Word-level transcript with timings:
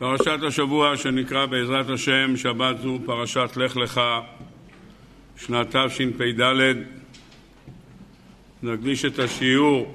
פרשת 0.00 0.38
השבוע 0.46 0.96
שנקרא 0.96 1.46
בעזרת 1.46 1.88
השם 1.90 2.36
שבת 2.36 2.80
זו 2.80 2.98
פרשת 3.06 3.50
לך 3.56 3.76
לך 3.76 4.00
שנת 5.36 5.76
תשפ"ד. 5.76 6.42
נקדיש 8.62 9.04
את 9.04 9.18
השיעור 9.18 9.94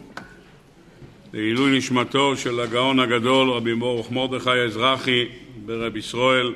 לעילוי 1.33 1.77
נשמתו 1.77 2.37
של 2.37 2.59
הגאון 2.59 2.99
הגדול 2.99 3.49
רבי 3.49 3.75
ברוך 3.75 4.11
מרדכי 4.11 4.49
האזרחי 4.49 5.25
ברב 5.65 5.95
ישראל 5.95 6.53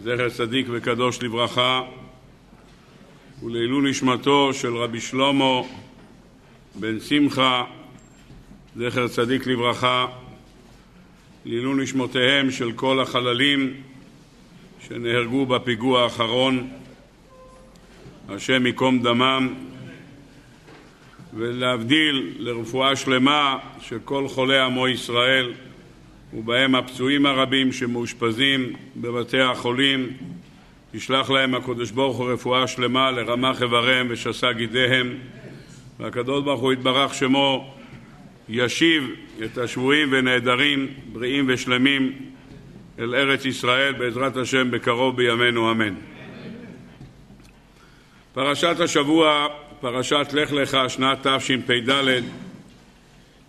זכר 0.00 0.28
צדיק 0.28 0.66
וקדוש 0.70 1.22
לברכה 1.22 1.82
ולעילוי 3.42 3.90
נשמתו 3.90 4.54
של 4.54 4.76
רבי 4.76 5.00
שלמה 5.00 5.60
בן 6.74 7.00
שמחה 7.00 7.64
זכר 8.76 9.08
צדיק 9.08 9.46
לברכה 9.46 10.06
לעילוי 11.48 11.82
נשמותיהם 11.82 12.50
של 12.50 12.72
כל 12.72 13.00
החללים 13.00 13.74
שנהרגו 14.88 15.46
בפיגוע 15.46 16.02
האחרון, 16.02 16.68
השם 18.28 18.66
ייקום 18.66 19.02
דמם, 19.02 19.54
ולהבדיל 21.34 22.34
לרפואה 22.38 22.96
שלמה 22.96 23.58
של 23.80 23.98
כל 24.04 24.28
חולי 24.28 24.58
עמו 24.58 24.88
ישראל, 24.88 25.52
ובהם 26.34 26.74
הפצועים 26.74 27.26
הרבים 27.26 27.72
שמאושפזים 27.72 28.72
בבתי 28.96 29.40
החולים, 29.40 30.08
ישלח 30.94 31.30
להם 31.30 31.54
הקדוש 31.54 31.90
ברוך 31.90 32.16
הוא 32.16 32.30
רפואה 32.30 32.66
שלמה 32.66 33.10
לרמ"ח 33.10 33.62
איבריהם 33.62 34.06
ושס"ה 34.10 34.52
גידיהם, 34.52 35.14
והקדוש 36.00 36.44
ברוך 36.44 36.60
הוא 36.60 36.72
יתברך 36.72 37.14
שמו 37.14 37.77
ישיב 38.48 39.10
את 39.44 39.58
השבויים 39.58 40.08
ונעדרים 40.12 40.88
בריאים 41.12 41.44
ושלמים 41.48 42.12
אל 42.98 43.14
ארץ 43.14 43.44
ישראל 43.44 43.92
בעזרת 43.92 44.36
השם 44.36 44.70
בקרוב 44.70 45.16
בימינו 45.16 45.70
אמן. 45.70 45.94
פרשת 48.32 48.80
השבוע, 48.80 49.46
פרשת 49.80 50.26
לך 50.32 50.52
לך 50.52 50.78
שנת 50.88 51.26
תשפ"ד, 51.26 51.90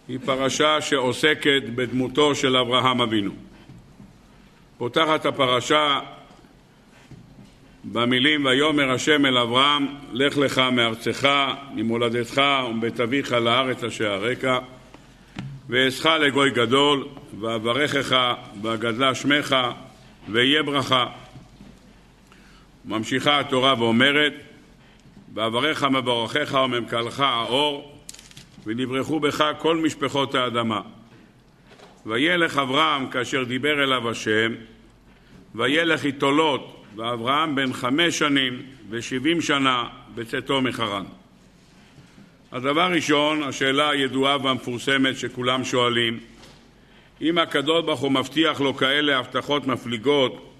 היא 0.07 0.19
פרשה 0.25 0.81
שעוסקת 0.81 1.63
בדמותו 1.75 2.35
של 2.35 2.57
אברהם 2.57 3.01
אבינו. 3.01 3.31
פותחת 4.77 5.25
הפרשה 5.25 5.99
במילים 7.83 8.45
ויאמר 8.45 8.91
השם 8.91 9.25
אל 9.25 9.37
אברהם 9.37 9.87
לך 10.13 10.37
לך 10.37 10.61
מארצך 10.71 11.29
ממולדתך 11.75 12.41
ומבית 12.69 12.99
אביך 12.99 13.31
לארץ 13.31 13.83
אשר 13.83 14.11
הרקע 14.11 14.59
ואעשך 15.69 16.05
לגוי 16.05 16.49
גדול, 16.51 17.07
ואברכך, 17.39 18.33
ואגדלה 18.61 19.15
שמך, 19.15 19.55
ויהיה 20.29 20.63
ברכה. 20.63 21.05
ממשיכה 22.85 23.39
התורה 23.39 23.73
ואומרת, 23.77 24.33
ואברך 25.33 25.83
מברכיך 25.83 26.53
וממקלך 26.53 27.19
האור, 27.19 27.99
ונברחו 28.65 29.19
בך 29.19 29.43
כל 29.57 29.77
משפחות 29.77 30.35
האדמה. 30.35 30.81
וילך 32.05 32.57
אברהם 32.57 33.09
כאשר 33.09 33.43
דיבר 33.43 33.83
אליו 33.83 34.09
השם, 34.09 34.51
וילך 35.55 36.05
איתולות, 36.05 36.85
ואברהם 36.95 37.55
בן 37.55 37.73
חמש 37.73 38.19
שנים 38.19 38.61
ושבעים 38.89 39.41
שנה 39.41 39.83
בצאתו 40.15 40.61
מחרן. 40.61 41.03
הדבר 42.51 42.91
ראשון, 42.91 43.43
השאלה 43.43 43.89
הידועה 43.89 44.37
והמפורסמת 44.43 45.17
שכולם 45.17 45.63
שואלים, 45.63 46.19
אם 47.21 47.37
הקדוש 47.37 47.85
ברוך 47.85 47.99
הוא 47.99 48.11
מבטיח 48.11 48.61
לו 48.61 48.75
כאלה 48.75 49.17
הבטחות 49.17 49.67
מפליגות, 49.67 50.53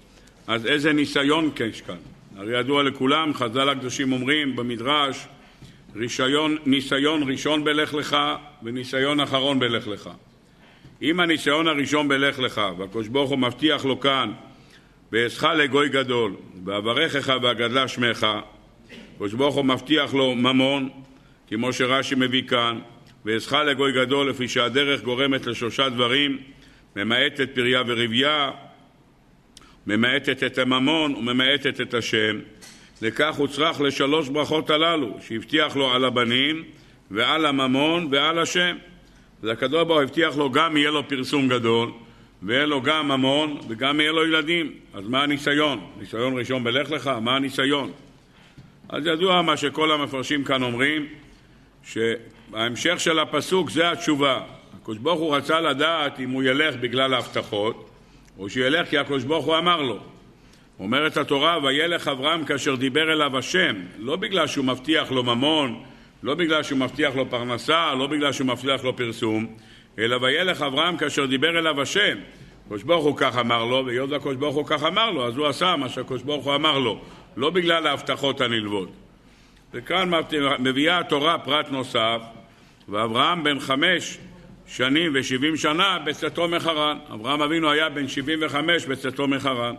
אז 0.46 0.66
איזה 0.66 0.92
ניסיון 0.92 1.50
יש 1.70 1.80
כאן? 1.80 1.96
הרי 2.36 2.60
ידוע 2.60 2.82
לכולם, 2.82 3.34
חז"ל 3.34 3.68
הקדושים 3.68 4.12
אומרים 4.12 4.56
במדרש, 4.56 5.26
רישיון, 5.96 6.56
ניסיון 6.66 7.30
ראשון 7.30 7.64
בלך 7.64 7.94
לך 7.94 8.16
וניסיון 8.62 9.20
אחרון 9.20 9.58
בלך 9.58 9.88
לך. 9.88 10.10
אם 11.02 11.20
הניסיון 11.20 11.68
הראשון 11.68 12.08
בלך 12.08 12.38
לך, 12.38 12.60
והקדוש 12.78 13.08
ברוך 13.08 13.30
הוא 13.30 13.38
מבטיח 13.38 13.84
לו 13.84 14.00
כאן, 14.00 14.32
ואעשך 15.12 15.44
לגוי 15.44 15.88
גדול, 15.88 16.34
ואברכך 16.64 17.32
ואגדלה 17.42 17.88
שמך, 17.88 18.26
הקדוש 19.14 19.32
ברוך 19.32 19.54
הוא 19.54 19.64
מבטיח 19.64 20.14
לו 20.14 20.34
ממון, 20.34 20.88
כמו 21.50 21.72
שרש"י 21.72 22.14
מביא 22.14 22.42
כאן, 22.42 22.78
ואעשך 23.24 23.52
לגוי 23.52 23.92
גדול 23.92 24.30
לפי 24.30 24.48
שהדרך 24.48 25.02
גורמת 25.02 25.46
לשלושה 25.46 25.88
דברים, 25.88 26.38
ממעטת 26.96 27.54
פריה 27.54 27.82
ורבייה, 27.86 28.50
ממעטת 29.86 30.42
את 30.42 30.58
הממון 30.58 31.14
וממעטת 31.14 31.80
את 31.80 31.94
השם. 31.94 32.38
לכך 33.02 33.34
הוא 33.34 33.48
צריך 33.48 33.80
לשלוש 33.80 34.28
ברכות 34.28 34.70
הללו, 34.70 35.16
שהבטיח 35.20 35.76
לו 35.76 35.92
על 35.92 36.04
הבנים 36.04 36.64
ועל 37.10 37.46
הממון 37.46 38.08
ועל 38.10 38.38
השם. 38.38 38.76
והקדוש 39.42 39.84
ברוך 39.84 39.98
הוא 39.98 40.02
הבטיח 40.02 40.36
לו 40.36 40.50
גם 40.50 40.76
יהיה 40.76 40.90
לו 40.90 41.08
פרסום 41.08 41.48
גדול, 41.48 41.90
ויהיה 42.42 42.66
לו 42.66 42.82
גם 42.82 43.08
ממון 43.08 43.60
וגם 43.68 44.00
יהיה 44.00 44.12
לו 44.12 44.26
ילדים. 44.26 44.72
אז 44.94 45.08
מה 45.08 45.22
הניסיון? 45.22 45.80
ניסיון 46.00 46.38
ראשון 46.38 46.64
בלך 46.64 46.90
לך? 46.90 47.10
מה 47.20 47.36
הניסיון? 47.36 47.92
אז 48.88 49.06
ידוע 49.06 49.42
מה 49.42 49.56
שכל 49.56 49.92
המפרשים 49.92 50.44
כאן 50.44 50.62
אומרים, 50.62 51.06
שההמשך 51.84 53.00
של 53.00 53.18
הפסוק 53.18 53.70
זה 53.70 53.90
התשובה. 53.90 54.40
הקדוש 54.80 54.98
ברוך 54.98 55.20
הוא 55.20 55.36
רצה 55.36 55.60
לדעת 55.60 56.20
אם 56.20 56.30
הוא 56.30 56.42
ילך 56.42 56.74
בגלל 56.80 57.14
ההבטחות, 57.14 57.90
או 58.38 58.50
שילך 58.50 58.88
כי 58.88 58.98
הקדוש 58.98 59.24
ברוך 59.24 59.46
הוא 59.46 59.58
אמר 59.58 59.82
לו. 59.82 59.98
אומרת 60.80 61.16
התורה, 61.16 61.58
וילך 61.64 62.08
אברהם 62.08 62.44
כאשר 62.44 62.74
דיבר 62.74 63.12
אליו 63.12 63.38
השם, 63.38 63.76
לא 63.98 64.16
בגלל 64.16 64.46
שהוא 64.46 64.64
מבטיח 64.64 65.10
לו 65.12 65.22
ממון, 65.22 65.82
לא 66.22 66.34
בגלל 66.34 66.62
שהוא 66.62 66.78
מבטיח 66.78 67.16
לו 67.16 67.30
פרנסה, 67.30 67.94
לא 67.94 68.06
בגלל 68.06 68.32
שהוא 68.32 68.46
מבטיח 68.46 68.84
לו 68.84 68.96
פרסום, 68.96 69.46
אלא 69.98 70.16
וילך 70.22 70.62
אברהם 70.62 70.96
כאשר 70.96 71.26
דיבר 71.26 71.58
אליו 71.58 71.80
השם. 71.80 72.18
הקדוש 72.64 72.82
ברוך 72.82 73.04
הוא 73.04 73.16
כך 73.16 73.38
אמר 73.38 73.64
לו, 73.64 73.86
והיות 73.86 74.10
והקדוש 74.10 74.36
ברוך 74.36 74.56
הוא 74.56 74.66
כך 74.66 74.82
אמר 74.82 75.10
לו, 75.10 75.26
אז 75.26 75.36
הוא 75.36 75.46
עשה 75.46 75.76
מה 75.76 75.88
שהקדוש 75.88 76.22
ברוך 76.22 76.44
הוא 76.44 76.54
אמר 76.54 76.78
לו, 76.78 77.00
לא 77.36 77.50
בגלל 77.50 77.86
ההבטחות 77.86 78.40
הנלוות. 78.40 78.88
וכאן 79.74 80.10
מביאה 80.58 80.98
התורה 80.98 81.38
פרט 81.38 81.70
נוסף, 81.70 82.20
ואברהם 82.88 83.44
בן 83.44 83.60
חמש 83.60 84.18
שנים 84.66 85.12
ושבעים 85.14 85.56
שנה 85.56 85.98
בצאתו 86.04 86.48
מחרן. 86.48 86.98
אברהם 87.14 87.42
אבינו 87.42 87.70
היה 87.70 87.88
בן 87.88 88.08
שבעים 88.08 88.38
וחמש 88.42 88.86
בצאתו 88.86 89.28
מחרן. 89.28 89.74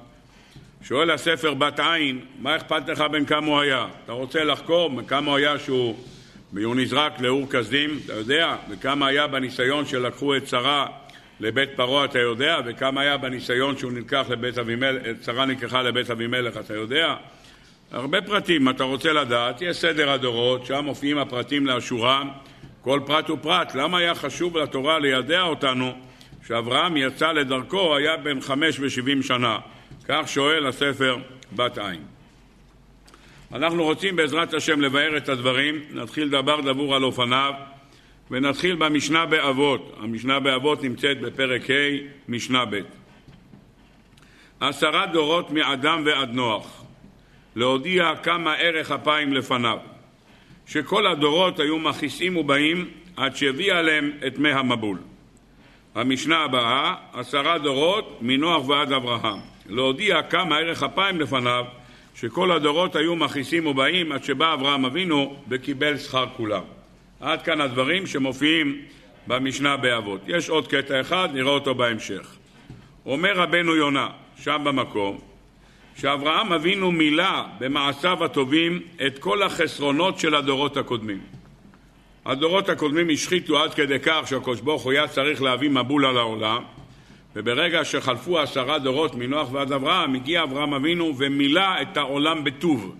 שואל 0.84 1.12
הספר 1.12 1.53
בת 1.53 1.80
עין, 1.80 2.19
מה 2.40 2.56
אכפת 2.56 2.90
לך 2.90 3.03
בין 3.12 3.25
כמה 3.25 3.47
הוא 3.47 3.59
היה? 3.59 3.85
אתה 4.06 4.12
רוצה 4.12 4.44
לחקור 4.44 4.91
כמה 5.07 5.31
הוא 5.31 5.38
היה 5.38 5.59
שהוא, 5.59 5.96
והוא 6.53 6.75
נזרק 6.75 7.19
לאור 7.19 7.50
כסדים, 7.51 8.00
אתה 8.06 8.13
יודע? 8.13 8.56
וכמה 8.69 9.07
היה 9.07 9.28
בניסיון 9.28 9.85
שלקחו 9.85 10.35
את 10.35 10.47
שרה 10.47 10.88
לבית 11.40 11.69
פרעה, 11.75 12.06
אתה 12.06 12.19
יודע? 12.19 12.57
וכמה 12.66 13.01
היה 13.01 13.18
בניסיון 13.18 13.78
שהוא 13.78 13.91
נלקח 13.91 14.25
לבית 14.30 14.57
אבימלך, 14.57 15.01
שרה 15.25 15.46
נלקחה 15.46 15.81
לבית 15.81 16.09
אבימלך, 16.09 16.57
אתה 16.57 16.74
יודע? 16.74 17.16
הרבה 17.91 18.22
פרטים, 18.22 18.69
אתה 18.69 18.84
רוצה 18.84 19.13
לדעת, 19.13 19.62
יש 19.62 19.78
סדר 19.78 20.09
הדורות, 20.09 20.66
שם 20.66 20.85
מופיעים 20.85 21.18
הפרטים 21.18 21.66
לאשורם, 21.66 22.29
כל 22.81 23.00
פרט 23.06 23.29
ופרט. 23.29 23.75
למה 23.75 23.97
היה 23.97 24.16
חשוב 24.16 24.57
לתורה 24.57 25.00
לידע 25.00 25.41
אותנו 25.41 25.91
שאברהם 26.47 26.97
יצא 26.97 27.31
לדרכו, 27.31 27.96
היה 27.96 28.18
בן 28.18 28.41
חמש 28.41 28.80
ושבעים 28.80 29.24
שנה? 29.24 29.59
כך 30.07 30.24
שואל 30.28 30.68
הספר 30.68 31.18
בת 31.56 31.78
עין. 31.78 32.01
אנחנו 33.53 33.84
רוצים 33.84 34.16
בעזרת 34.16 34.53
השם 34.53 34.81
לבאר 34.81 35.18
את 35.18 35.30
הדברים, 35.30 35.75
נתחיל 35.91 36.30
דבר 36.30 36.62
דבור 36.62 36.96
על 36.96 37.03
אופניו 37.03 37.53
ונתחיל 38.31 38.75
במשנה 38.75 39.25
באבות. 39.25 39.97
המשנה 40.00 40.40
באבות 40.40 40.84
נמצאת 40.84 41.22
בפרק 41.22 41.69
ה', 41.69 41.74
משנה 42.30 42.66
ב'. 42.66 42.80
עשרה 44.59 45.06
דורות 45.06 45.51
מאדם 45.51 46.01
ועד 46.06 46.30
נוח. 46.33 46.81
להודיע 47.56 48.13
כמה 48.24 48.53
ערך 48.53 48.92
אפיים 48.92 49.33
לפניו, 49.33 49.77
שכל 50.68 51.07
הדורות 51.07 51.59
היו 51.59 51.80
מכעיסים 51.80 52.38
ובאים 52.38 52.89
עד 53.18 53.36
שהביא 53.36 53.74
עליהם 53.74 54.12
את 54.27 54.38
מי 54.38 54.51
המבול. 54.51 54.98
המשנה 55.95 56.38
הבאה, 56.38 56.95
עשרה 57.13 57.57
דורות 57.57 58.18
מנוח 58.21 58.68
ועד 58.68 58.92
אברהם, 58.92 59.39
להודיע 59.69 60.21
כמה 60.21 60.57
ערך 60.57 60.83
אפיים 60.83 61.21
לפניו, 61.21 61.65
שכל 62.15 62.51
הדורות 62.51 62.95
היו 62.95 63.15
מכעיסים 63.15 63.68
ובאים 63.68 64.12
עד 64.12 64.24
שבא 64.24 64.54
אברהם 64.54 64.86
אבינו 64.86 65.36
וקיבל 65.50 65.97
שכר 65.97 66.25
כולם. 66.38 66.63
עד 67.19 67.42
כאן 67.42 67.62
הדברים 67.62 68.07
שמופיעים 68.07 68.81
במשנה 69.27 69.77
באבות. 69.77 70.21
יש 70.27 70.50
עוד 70.50 70.68
קטע 70.68 71.01
אחד, 71.01 71.30
נראה 71.33 71.51
אותו 71.51 71.75
בהמשך. 71.75 72.36
אומר 73.06 73.33
רבנו 73.36 73.75
יונה, 73.75 74.09
שם 74.38 74.62
במקום, 74.63 75.19
שאברהם 75.96 76.54
אבינו 76.54 76.92
מילא 76.92 77.44
במעשיו 77.60 78.24
הטובים 78.24 78.82
את 79.08 79.20
כל 79.20 79.44
החסרונות 79.44 80.20
של 80.20 80.36
הדורות 80.36 80.78
הקודמים. 80.78 81.20
הדורות 82.26 82.70
הקודמים 82.70 83.10
השחיתו 83.10 83.64
עד 83.64 83.74
כדי 83.74 84.00
כך 84.04 84.22
שהקדוש 84.26 84.62
ברוך 84.62 84.84
הוא 84.84 84.92
היה 84.92 85.08
צריך 85.08 85.42
להביא 85.42 85.70
מבול 85.70 86.06
על 86.06 86.18
העולם, 86.18 86.64
וברגע 87.36 87.86
שחלפו 87.86 88.40
עשרה 88.40 88.80
דורות 88.80 89.16
מנוח 89.16 89.52
ועד 89.52 89.72
אברהם, 89.72 90.16
הגיע 90.16 90.44
אברהם 90.44 90.74
אבינו 90.74 91.14
ומילא 91.18 91.82
את 91.82 91.98
העולם 91.98 92.44
בטוב. 92.44 92.96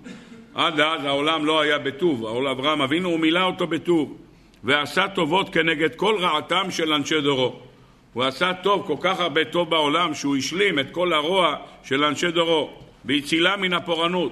עד 0.56 0.80
אז 0.80 1.06
העולם 1.06 1.46
לא 1.46 1.62
היה 1.62 1.80
בטוב, 1.80 2.26
אברהם 2.48 2.82
אבינו 2.82 3.10
הוא 3.10 3.20
מילא 3.20 3.44
אותו 3.44 3.68
בטוב, 3.68 4.18
ועשה 4.64 5.08
טובות 5.08 5.54
כנגד 5.54 5.96
כל 5.96 6.16
רעתם 6.20 6.72
של 6.72 6.94
אנשי 6.94 7.22
דורו. 7.22 7.71
הוא 8.14 8.24
עשה 8.24 8.54
טוב, 8.54 8.84
כל 8.88 8.96
כך 9.02 9.20
הרבה 9.20 9.46
טוב 9.46 9.70
בעולם, 9.70 10.14
שהוא 10.14 10.38
השלים 10.38 10.80
את 10.80 10.92
כל 10.92 11.14
הרוע 11.14 11.56
של 11.84 12.04
אנשי 12.04 12.32
דורו, 12.32 12.70
והצילה 13.06 13.58
מן 13.58 13.74
הפורענות. 13.74 14.32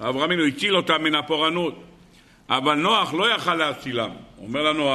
אברהם 0.00 0.22
אבינו 0.22 0.44
הציל 0.44 0.76
אותם 0.76 1.02
מן 1.02 1.14
הפורענות. 1.14 1.74
אבל 2.48 2.74
נוח 2.74 3.14
לא 3.14 3.34
יכל 3.34 3.54
להצילם. 3.54 4.10
אומר 4.38 4.62
לנו 4.62 4.90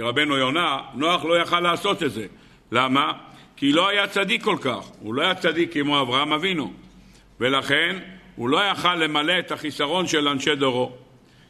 רבנו 0.00 0.36
יונה, 0.36 0.78
נוח 0.94 1.24
לא 1.24 1.38
יכל 1.38 1.60
לעשות 1.60 2.02
את 2.02 2.12
זה. 2.12 2.26
למה? 2.72 3.12
כי 3.56 3.72
לא 3.72 3.88
היה 3.88 4.06
צדיק 4.06 4.42
כל 4.42 4.56
כך. 4.60 4.90
הוא 5.00 5.14
לא 5.14 5.22
היה 5.22 5.34
צדיק 5.34 5.72
כמו 5.72 6.00
אברהם 6.00 6.32
אבינו. 6.32 6.72
ולכן 7.40 7.96
הוא 8.36 8.48
לא 8.48 8.58
יכל 8.64 8.94
למלא 8.94 9.38
את 9.38 9.52
החיסרון 9.52 10.06
של 10.06 10.28
אנשי 10.28 10.54
דורו. 10.54 10.92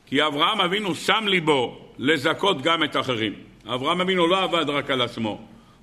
כי 0.06 0.26
אברהם 0.26 0.60
אבינו 0.60 0.94
שם 0.94 1.24
ליבו 1.26 1.78
לזכות 1.98 2.62
גם 2.62 2.84
את 2.84 2.96
אחרים. 2.96 3.34
אברהם 3.66 4.00
אבינו 4.00 4.26
לא 4.26 4.42
עבד 4.42 4.70
רק 4.70 4.90
על 4.90 5.00
עצמו. 5.00 5.40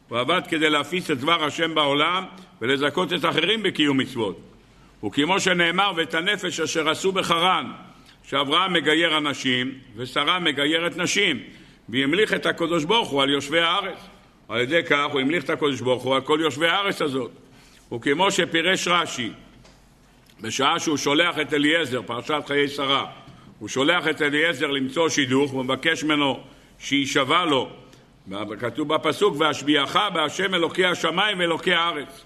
הוא 0.10 0.20
עבד 0.20 0.42
כדי 0.50 0.70
להפיץ 0.70 1.10
את 1.10 1.18
דבר 1.18 1.44
השם 1.44 1.76
בעולם 1.76 2.26
ולזכות 2.62 3.14
את 3.14 3.26
אחרים 3.26 3.64
בקיום 3.64 3.98
מצוות. 3.98 4.40
וכמו 5.06 5.40
שנאמר, 5.40 5.92
ואת 5.96 6.14
הנפש 6.14 6.60
אשר 6.60 6.90
עשו 6.90 7.12
בחרן, 7.12 7.72
שאברהם 8.24 8.74
מגייר 8.74 9.18
אנשים 9.18 9.74
ושרה 9.96 10.40
מגיירת 10.40 10.98
נשים, 10.98 11.40
והמליך 11.90 12.34
את 12.34 12.46
הקדוש 12.46 12.84
ברוך 12.84 13.10
הוא 13.10 13.22
על 13.22 13.30
יושבי 13.30 13.60
הארץ. 13.60 13.98
על 14.50 14.62
ידי 14.62 14.84
כך 14.84 15.06
הוא 15.12 15.22
המליך 15.22 15.44
את 15.44 15.50
הקדוש 15.50 15.82
ברוך 15.82 16.04
הוא 16.04 16.16
על 16.16 16.22
כל 16.22 16.40
יושבי 16.42 16.68
הארץ 16.68 17.02
הזאת. 17.02 17.32
וכמו 17.94 18.32
שפירש 18.32 18.88
רש"י, 18.88 19.32
בשעה 20.42 20.80
שהוא 20.80 20.98
שולח 20.98 21.40
את 21.40 21.54
אליעזר, 21.54 22.02
פרשת 22.02 22.44
חיי 22.48 22.68
שרה, 22.68 23.06
הוא 23.60 23.70
שולח 23.70 24.08
את 24.08 24.22
אליעזר 24.22 24.68
למצוא 24.68 25.10
שידוך 25.10 25.54
ומבקש 25.54 26.04
ממנו 26.04 26.40
שיישבע 26.80 27.46
לו, 27.46 27.70
כתוב 28.60 28.94
בפסוק, 28.94 29.36
והשביעך 29.40 29.98
בהשם 30.14 30.54
אלוקי 30.54 30.86
השמיים 30.86 31.40
ואלוקי 31.40 31.74
הארץ. 31.74 32.24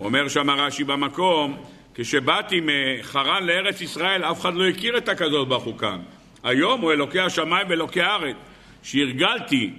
אומר 0.00 0.28
שם 0.28 0.50
רש"י 0.50 0.84
במקום, 0.84 1.56
כשבאתי 1.94 2.60
מחרן 2.62 3.46
לארץ 3.46 3.80
ישראל, 3.80 4.24
אף 4.24 4.40
אחד 4.40 4.54
לא 4.54 4.68
הכיר 4.68 4.98
את 4.98 5.08
הקדוש 5.08 5.48
ברוך 5.48 5.64
הוא 5.64 5.78
כאן. 5.78 6.00
היום 6.42 6.80
הוא 6.80 6.92
אלוקי 6.92 7.20
השמיים 7.20 7.66
ואלוקי 7.70 8.00
הארץ. 8.02 8.36
שהרגלתי 8.82 9.70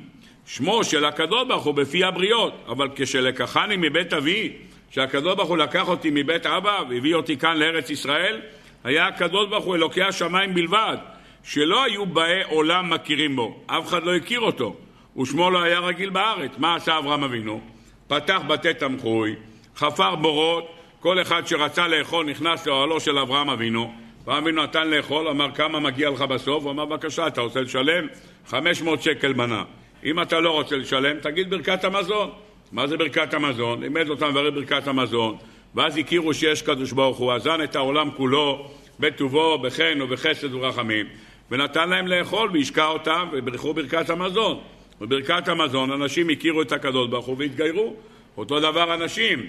שמו 0.46 0.84
של 0.84 1.06
הקדוש 1.06 1.48
ברוך 1.48 1.64
הוא 1.64 1.74
בפי 1.74 2.04
הבריות, 2.04 2.54
אבל 2.68 2.88
כשלקחני 2.96 3.76
מבית 3.78 4.14
אבי, 4.14 4.54
שהקדוש 4.92 5.36
ברוך 5.36 5.50
הוא 5.50 5.58
לקח 5.58 5.88
אותי 5.88 6.10
מבית 6.14 6.46
אבא 6.46 6.84
והביא 6.90 7.16
אותי 7.16 7.38
כאן 7.38 7.58
לארץ 7.58 7.90
ישראל, 7.90 8.42
היה 8.84 9.08
הקדוש 9.08 9.50
ברוך 9.50 9.66
הוא 9.66 9.76
אלוקי 9.76 10.04
השמיים 10.04 10.54
בלבד, 10.54 10.98
שלא 11.44 11.84
היו 11.84 12.06
באי 12.06 12.44
עולם 12.44 12.90
מכירים 12.90 13.36
בו, 13.36 13.64
אף 13.68 13.88
אחד 13.88 14.04
לא 14.04 14.16
הכיר 14.16 14.40
אותו, 14.40 14.76
ושמו 15.18 15.50
לא 15.50 15.62
היה 15.62 15.80
רגיל 15.80 16.10
בארץ. 16.10 16.52
מה 16.58 16.76
עשה 16.76 16.98
אברהם 16.98 17.24
אבינו? 17.24 17.62
פתח 18.08 18.42
בתי 18.48 18.74
תמחוי, 18.74 19.36
חפר 19.76 20.16
בורות, 20.16 20.76
כל 21.00 21.22
אחד 21.22 21.48
שרצה 21.48 21.88
לאכול 21.88 22.26
נכנס 22.26 22.68
לאוהלו 22.68 23.00
של 23.00 23.18
אברהם 23.18 23.50
אבינו, 23.50 23.94
אברהם 24.24 24.44
אבינו 24.44 24.64
נתן 24.64 24.88
לאכול, 24.88 25.28
אמר 25.28 25.52
כמה 25.52 25.80
מגיע 25.80 26.10
לך 26.10 26.22
בסוף? 26.22 26.64
הוא 26.64 26.72
אמר 26.72 26.86
בבקשה, 26.86 27.28
אתה 27.28 27.42
רוצה 27.42 27.62
לשלם? 27.62 28.08
500 28.48 29.02
שקל 29.02 29.34
מנה. 29.34 29.64
אם 30.04 30.22
אתה 30.22 30.40
לא 30.40 30.52
רוצה 30.52 30.78
לשלם, 30.78 31.20
תגיד 31.20 31.50
ברכת 31.50 31.84
המזון. 31.84 32.30
מה 32.72 32.88
זה 32.88 32.98
ברכת 32.98 33.34
המזון? 33.34 33.82
לימד 33.82 34.10
אותם 34.10 34.30
לברך 34.30 34.54
ברכת 34.54 34.88
המזון, 34.88 35.38
ואז 35.76 35.98
הכירו 35.98 36.34
שיש 36.34 36.62
קדוש 36.62 36.92
ברוך 36.92 37.18
הוא, 37.18 37.34
אזן 37.34 37.64
את 37.64 37.76
העולם 37.76 38.12
כולו 38.12 38.70
בטובו, 39.00 39.58
בחן 39.58 40.02
ובחסד 40.02 40.54
ורחמים, 40.54 41.06
ונתן 41.52 41.90
להם 41.90 42.08
לאכול 42.08 42.50
והשקע 42.54 42.86
אותם 42.86 43.28
וברכו 43.32 43.74
ברכת 43.74 44.10
המזון. 44.10 44.60
בברכת 45.02 45.48
המזון 45.48 45.92
אנשים 45.92 46.30
הכירו 46.30 46.62
את 46.62 46.72
הקדוש 46.72 47.08
ברוך 47.08 47.26
הוא 47.26 47.36
והתגיירו. 47.40 47.96
אותו 48.38 48.60
דבר 48.60 48.94
אנשים. 48.94 49.46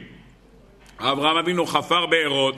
אברהם 0.98 1.36
אבינו 1.36 1.66
חפר 1.66 2.06
בארות, 2.06 2.54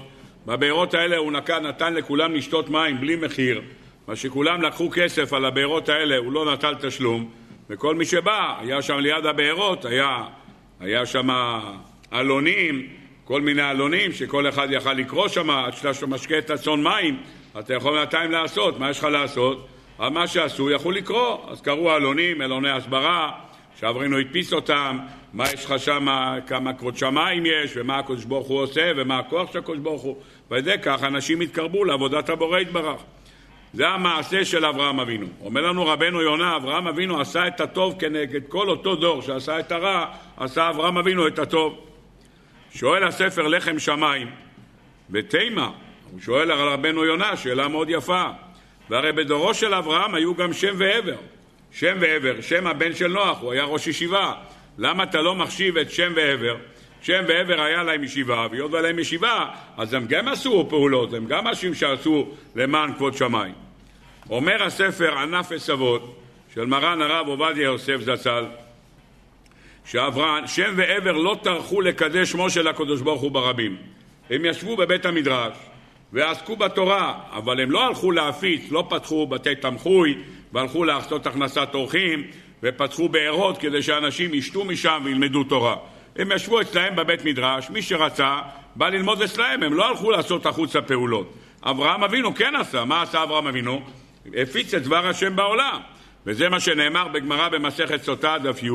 בבארות 0.46 0.94
האלה 0.94 1.16
הוא 1.16 1.32
נקע, 1.32 1.58
נתן 1.58 1.94
לכולם 1.94 2.34
לשתות 2.34 2.68
מים 2.68 3.00
בלי 3.00 3.16
מחיר, 3.16 3.62
מה 4.08 4.16
שכולם 4.16 4.62
לקחו 4.62 4.90
כסף 4.92 5.32
על 5.32 5.44
הבארות 5.44 5.88
האלה, 5.88 6.16
הוא 6.16 6.32
לא 6.32 6.52
נטל 6.52 6.74
תשלום, 6.74 7.30
וכל 7.70 7.94
מי 7.94 8.04
שבא, 8.04 8.56
היה 8.60 8.82
שם 8.82 8.96
ליד 8.96 9.26
הבארות, 9.26 9.84
היה, 9.84 10.24
היה 10.80 11.06
שם 11.06 11.28
עלונים, 12.10 12.88
כל 13.24 13.40
מיני 13.40 13.62
עלונים 13.62 14.12
שכל 14.12 14.48
אחד 14.48 14.68
יכל 14.70 14.92
לקרוא 14.92 15.28
שם, 15.28 15.50
עד 15.50 15.72
שאתה 15.74 16.06
משקה 16.06 16.38
את 16.38 16.50
הצאן 16.50 16.82
מים, 16.82 17.16
אתה 17.58 17.74
יכול 17.74 17.98
בינתיים 17.98 18.30
לעשות, 18.30 18.78
מה 18.78 18.90
יש 18.90 18.98
לך 18.98 19.04
לעשות? 19.04 19.68
אבל 19.98 20.08
מה 20.08 20.26
שעשו, 20.26 20.70
יכלו 20.70 20.90
לקרוא, 20.90 21.38
אז 21.48 21.60
קראו 21.60 21.90
עלונים, 21.90 22.40
עלוני 22.40 22.70
הסברה, 22.70 23.32
שאברנו 23.80 24.18
הדפיס 24.18 24.52
אותם, 24.52 24.98
מה 25.32 25.44
יש 25.52 25.64
לך 25.64 25.74
שם, 25.78 26.06
כמה 26.46 26.72
כבוד 26.72 26.96
שמיים 26.96 27.46
יש, 27.46 27.72
ומה 27.76 27.98
הקדוש 27.98 28.24
ברוך 28.24 28.46
הוא 28.48 28.62
עושה, 28.62 28.92
ומה 28.96 29.18
הכוח 29.18 29.52
של 29.52 29.58
הקדוש 29.58 29.78
ברוך 29.78 30.02
הוא. 30.02 30.16
ידי 30.58 30.74
כך 30.82 31.02
אנשים 31.02 31.40
התקרבו 31.40 31.84
לעבודת 31.84 32.28
הבורא 32.28 32.58
יתברך. 32.58 33.00
זה 33.74 33.88
המעשה 33.88 34.44
של 34.44 34.64
אברהם 34.64 35.00
אבינו. 35.00 35.26
אומר 35.40 35.60
לנו 35.60 35.86
רבנו 35.86 36.22
יונה, 36.22 36.56
אברהם 36.56 36.86
אבינו 36.86 37.20
עשה 37.20 37.46
את 37.46 37.60
הטוב 37.60 37.94
כנגד 37.98 38.40
כל 38.48 38.68
אותו 38.68 38.96
דור 38.96 39.22
שעשה 39.22 39.58
את 39.58 39.72
הרע, 39.72 40.06
עשה 40.36 40.70
אברהם 40.70 40.98
אבינו 40.98 41.26
את 41.26 41.38
הטוב. 41.38 41.78
שואל 42.74 43.04
הספר 43.04 43.48
לחם 43.48 43.78
שמיים, 43.78 44.30
בתימה, 45.10 45.70
הוא 46.10 46.20
שואל 46.20 46.50
על 46.50 46.68
רבנו 46.68 47.04
יונה, 47.04 47.36
שאלה 47.36 47.68
מאוד 47.68 47.90
יפה. 47.90 48.24
והרי 48.90 49.12
בדורו 49.12 49.54
של 49.54 49.74
אברהם 49.74 50.14
היו 50.14 50.34
גם 50.34 50.52
שם 50.52 50.74
ועבר. 50.78 51.16
שם 51.72 51.96
ועבר, 52.00 52.40
שם 52.40 52.66
הבן 52.66 52.94
של 52.94 53.08
נוח, 53.08 53.40
הוא 53.40 53.52
היה 53.52 53.64
ראש 53.64 53.86
ישיבה. 53.86 54.32
למה 54.78 55.02
אתה 55.02 55.20
לא 55.20 55.34
מחשיב 55.34 55.76
את 55.76 55.90
שם 55.90 56.12
ועבר? 56.16 56.56
שם 57.02 57.24
ועבר 57.28 57.60
היה 57.60 57.82
להם 57.82 58.04
ישיבה, 58.04 58.46
והיות 58.50 58.70
והיה 58.70 58.82
להם 58.82 58.98
ישיבה, 58.98 59.46
אז 59.76 59.94
הם 59.94 60.06
גם 60.06 60.28
עשו 60.28 60.66
פעולות, 60.68 61.14
הם 61.14 61.26
גם 61.26 61.48
אנשים 61.48 61.74
שעשו 61.74 62.28
למען 62.56 62.92
כבוד 62.94 63.14
שמיים. 63.14 63.54
אומר 64.30 64.62
הספר 64.62 65.18
ענף 65.18 65.52
עשבות 65.52 66.22
של 66.54 66.64
מרן 66.64 67.02
הרב 67.02 67.28
עובדיה 67.28 67.64
יוסף 67.64 68.00
זצ"ל, 68.00 68.44
שאברהם, 69.84 70.46
שם 70.46 70.74
ועבר 70.76 71.12
לא 71.12 71.36
טרחו 71.42 71.80
לקדש 71.80 72.30
שמו 72.30 72.50
של 72.50 72.68
הקדוש 72.68 73.00
ברוך 73.00 73.20
הוא 73.20 73.30
ברבים. 73.30 73.76
הם 74.30 74.44
ישבו 74.44 74.76
בבית 74.76 75.06
המדרש 75.06 75.56
ועסקו 76.12 76.56
בתורה, 76.56 77.14
אבל 77.32 77.60
הם 77.60 77.70
לא 77.70 77.86
הלכו 77.86 78.10
להפיץ, 78.10 78.62
לא 78.70 78.86
פתחו 78.88 79.26
בתי 79.26 79.54
תמחוי 79.54 80.18
והלכו 80.52 80.84
לעשות 80.84 81.26
הכנסת 81.26 81.68
אורחים 81.74 82.22
ופתחו 82.62 83.08
בארות 83.08 83.58
כדי 83.58 83.82
שאנשים 83.82 84.34
ישתו 84.34 84.64
משם 84.64 85.02
וילמדו 85.04 85.44
תורה. 85.44 85.76
הם 86.16 86.32
ישבו 86.32 86.60
אצלהם 86.60 86.96
בבית 86.96 87.24
מדרש, 87.24 87.70
מי 87.70 87.82
שרצה 87.82 88.38
בא 88.76 88.88
ללמוד 88.88 89.22
אצלהם, 89.22 89.62
הם 89.62 89.74
לא 89.74 89.88
הלכו 89.88 90.10
לעשות 90.10 90.46
החוצה 90.46 90.82
פעולות. 90.82 91.34
אברהם 91.62 92.04
אבינו 92.04 92.34
כן 92.34 92.54
עשה, 92.56 92.84
מה 92.84 93.02
עשה 93.02 93.22
אברהם 93.22 93.46
אבינו? 93.46 93.82
הפיץ 94.34 94.74
את 94.74 94.82
דבר 94.82 95.08
השם 95.08 95.36
בעולם. 95.36 95.80
וזה 96.26 96.48
מה 96.48 96.60
שנאמר 96.60 97.08
בגמרא 97.08 97.48
במסכת 97.48 98.02
סוטה 98.02 98.36
דף 98.42 98.62
י' 98.62 98.68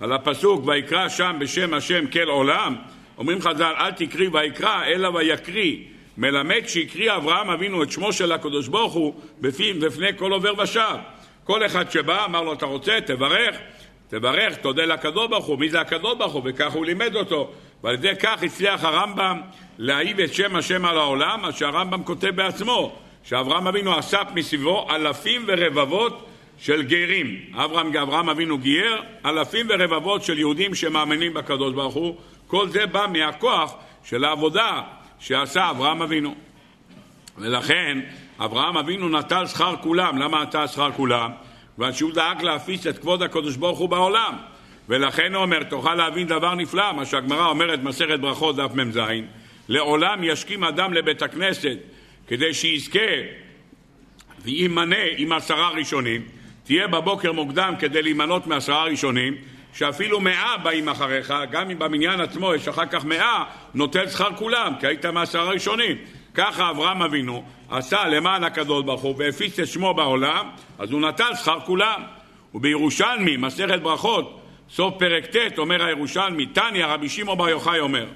על 0.00 0.12
הפסוק 0.12 0.66
ויקרא 0.66 1.08
שם 1.08 1.36
בשם 1.40 1.74
השם 1.74 2.06
כל 2.06 2.28
עולם 2.28 2.76
אומרים 3.18 3.40
חז"ל 3.40 3.74
אל 3.78 3.90
תקריא 3.90 4.28
ויקרא 4.32 4.84
אלא 4.84 5.08
ויקריא 5.08 5.76
מלמד 6.18 6.62
שהקריא 6.66 7.16
אברהם 7.16 7.50
אבינו 7.50 7.82
את 7.82 7.92
שמו 7.92 8.12
של 8.12 8.32
הקדוש 8.32 8.68
ברוך 8.68 8.92
הוא 8.92 9.14
בפני 9.40 10.08
כל 10.16 10.32
עובר 10.32 10.52
ושב. 10.58 10.96
כל 11.44 11.66
אחד 11.66 11.90
שבא 11.90 12.24
אמר 12.24 12.42
לו 12.42 12.52
אתה 12.52 12.66
רוצה? 12.66 12.98
תברך. 13.06 13.56
תברך 14.08 14.56
תודה 14.56 14.84
לקדוש 14.84 15.28
ברוך 15.28 15.44
הוא. 15.44 15.58
מי 15.58 15.68
זה 15.68 15.80
הקדוש 15.80 16.14
ברוך 16.18 16.32
הוא? 16.32 16.42
וכך 16.44 16.72
הוא 16.72 16.86
לימד 16.86 17.16
אותו. 17.16 17.50
ועל 17.84 17.94
ידי 17.94 18.12
כך 18.20 18.42
הצליח 18.42 18.84
הרמב"ם 18.84 19.40
להעיב 19.78 20.20
את 20.20 20.34
שם 20.34 20.56
השם 20.56 20.84
על 20.84 20.98
העולם 20.98 21.42
מה 21.42 21.52
שהרמב"ם 21.52 22.02
כותב 22.02 22.28
בעצמו 22.28 22.96
שאברהם 23.24 23.66
אבינו 23.66 23.98
אסף 23.98 24.24
מסביבו 24.34 24.86
אלפים 24.90 25.44
ורבבות 25.46 26.26
של 26.58 26.82
גרים. 26.82 27.40
אברהם, 27.54 27.96
אברהם 27.96 28.28
אבינו 28.30 28.58
גייר 28.58 29.02
אלפים 29.24 29.66
ורבבות 29.68 30.22
של 30.24 30.38
יהודים 30.38 30.74
שמאמינים 30.74 31.34
בקדוש 31.34 31.74
ברוך 31.74 31.94
הוא. 31.94 32.16
כל 32.46 32.68
זה 32.68 32.86
בא 32.86 33.06
מהכוח 33.12 33.74
של 34.04 34.24
העבודה 34.24 34.82
שעשה 35.20 35.70
אברהם 35.70 36.02
אבינו. 36.02 36.34
ולכן 37.38 37.98
אברהם 38.38 38.76
אבינו 38.76 39.08
נטל 39.08 39.46
שכר 39.46 39.74
כולם. 39.82 40.18
למה 40.18 40.42
נטל 40.42 40.66
שכר 40.66 40.92
כולם? 40.92 41.30
כיוון 41.76 41.92
שהוא 41.92 42.12
דאג 42.12 42.42
להפיץ 42.42 42.86
את 42.86 42.98
כבוד 42.98 43.22
הקדוש 43.22 43.56
ברוך 43.56 43.78
הוא 43.78 43.88
בעולם. 43.88 44.34
ולכן 44.88 45.34
הוא 45.34 45.42
אומר, 45.42 45.62
תוכל 45.62 45.94
להבין 45.94 46.26
דבר 46.26 46.54
נפלא, 46.54 46.92
מה 46.92 47.06
שהגמרא 47.06 47.46
אומרת 47.48 47.82
מסכת 47.82 48.20
ברכות 48.20 48.56
דף 48.56 48.70
מ"ז, 48.74 48.98
לעולם 49.68 50.24
ישכים 50.24 50.64
אדם 50.64 50.92
לבית 50.92 51.22
הכנסת 51.22 51.78
כדי 52.26 52.54
שיזכה 52.54 52.98
ויימנה 54.42 54.96
עם 55.16 55.32
עשרה 55.32 55.70
ראשונים, 55.70 56.22
תהיה 56.64 56.86
בבוקר 56.88 57.32
מוקדם 57.32 57.74
כדי 57.78 58.02
להימנות 58.02 58.46
מעשרה 58.46 58.84
ראשונים, 58.84 59.34
שאפילו 59.74 60.20
מאה 60.20 60.56
באים 60.56 60.88
אחריך, 60.88 61.34
גם 61.50 61.70
אם 61.70 61.78
במניין 61.78 62.20
עצמו 62.20 62.54
יש 62.54 62.68
אחר 62.68 62.86
כך 62.86 63.04
מאה, 63.04 63.44
נוטל 63.74 64.08
שכר 64.08 64.30
כולם, 64.36 64.72
כי 64.80 64.86
היית 64.86 65.06
מעשרה 65.06 65.50
ראשונים. 65.50 65.96
ככה 66.34 66.70
אברהם 66.70 67.02
אבינו 67.02 67.44
עשה 67.70 68.08
למען 68.08 68.44
הקדוש 68.44 68.84
ברוך 68.84 69.02
הוא 69.02 69.14
והפיץ 69.18 69.58
את 69.58 69.66
שמו 69.66 69.94
בעולם, 69.94 70.48
אז 70.78 70.90
הוא 70.90 71.00
נטל 71.00 71.34
שכר 71.34 71.60
כולם. 71.60 72.02
ובירושלמי, 72.54 73.36
מסכת 73.36 73.82
ברכות, 73.82 74.40
סוף 74.70 74.94
פרק 74.98 75.26
ט', 75.26 75.58
אומר 75.58 75.84
הירושלמי, 75.84 76.46
תניא, 76.46 76.86
רבי 76.86 77.08
שמעון 77.08 77.38
בר 77.38 77.48
יוחאי 77.48 77.80
אומר, 77.80 78.06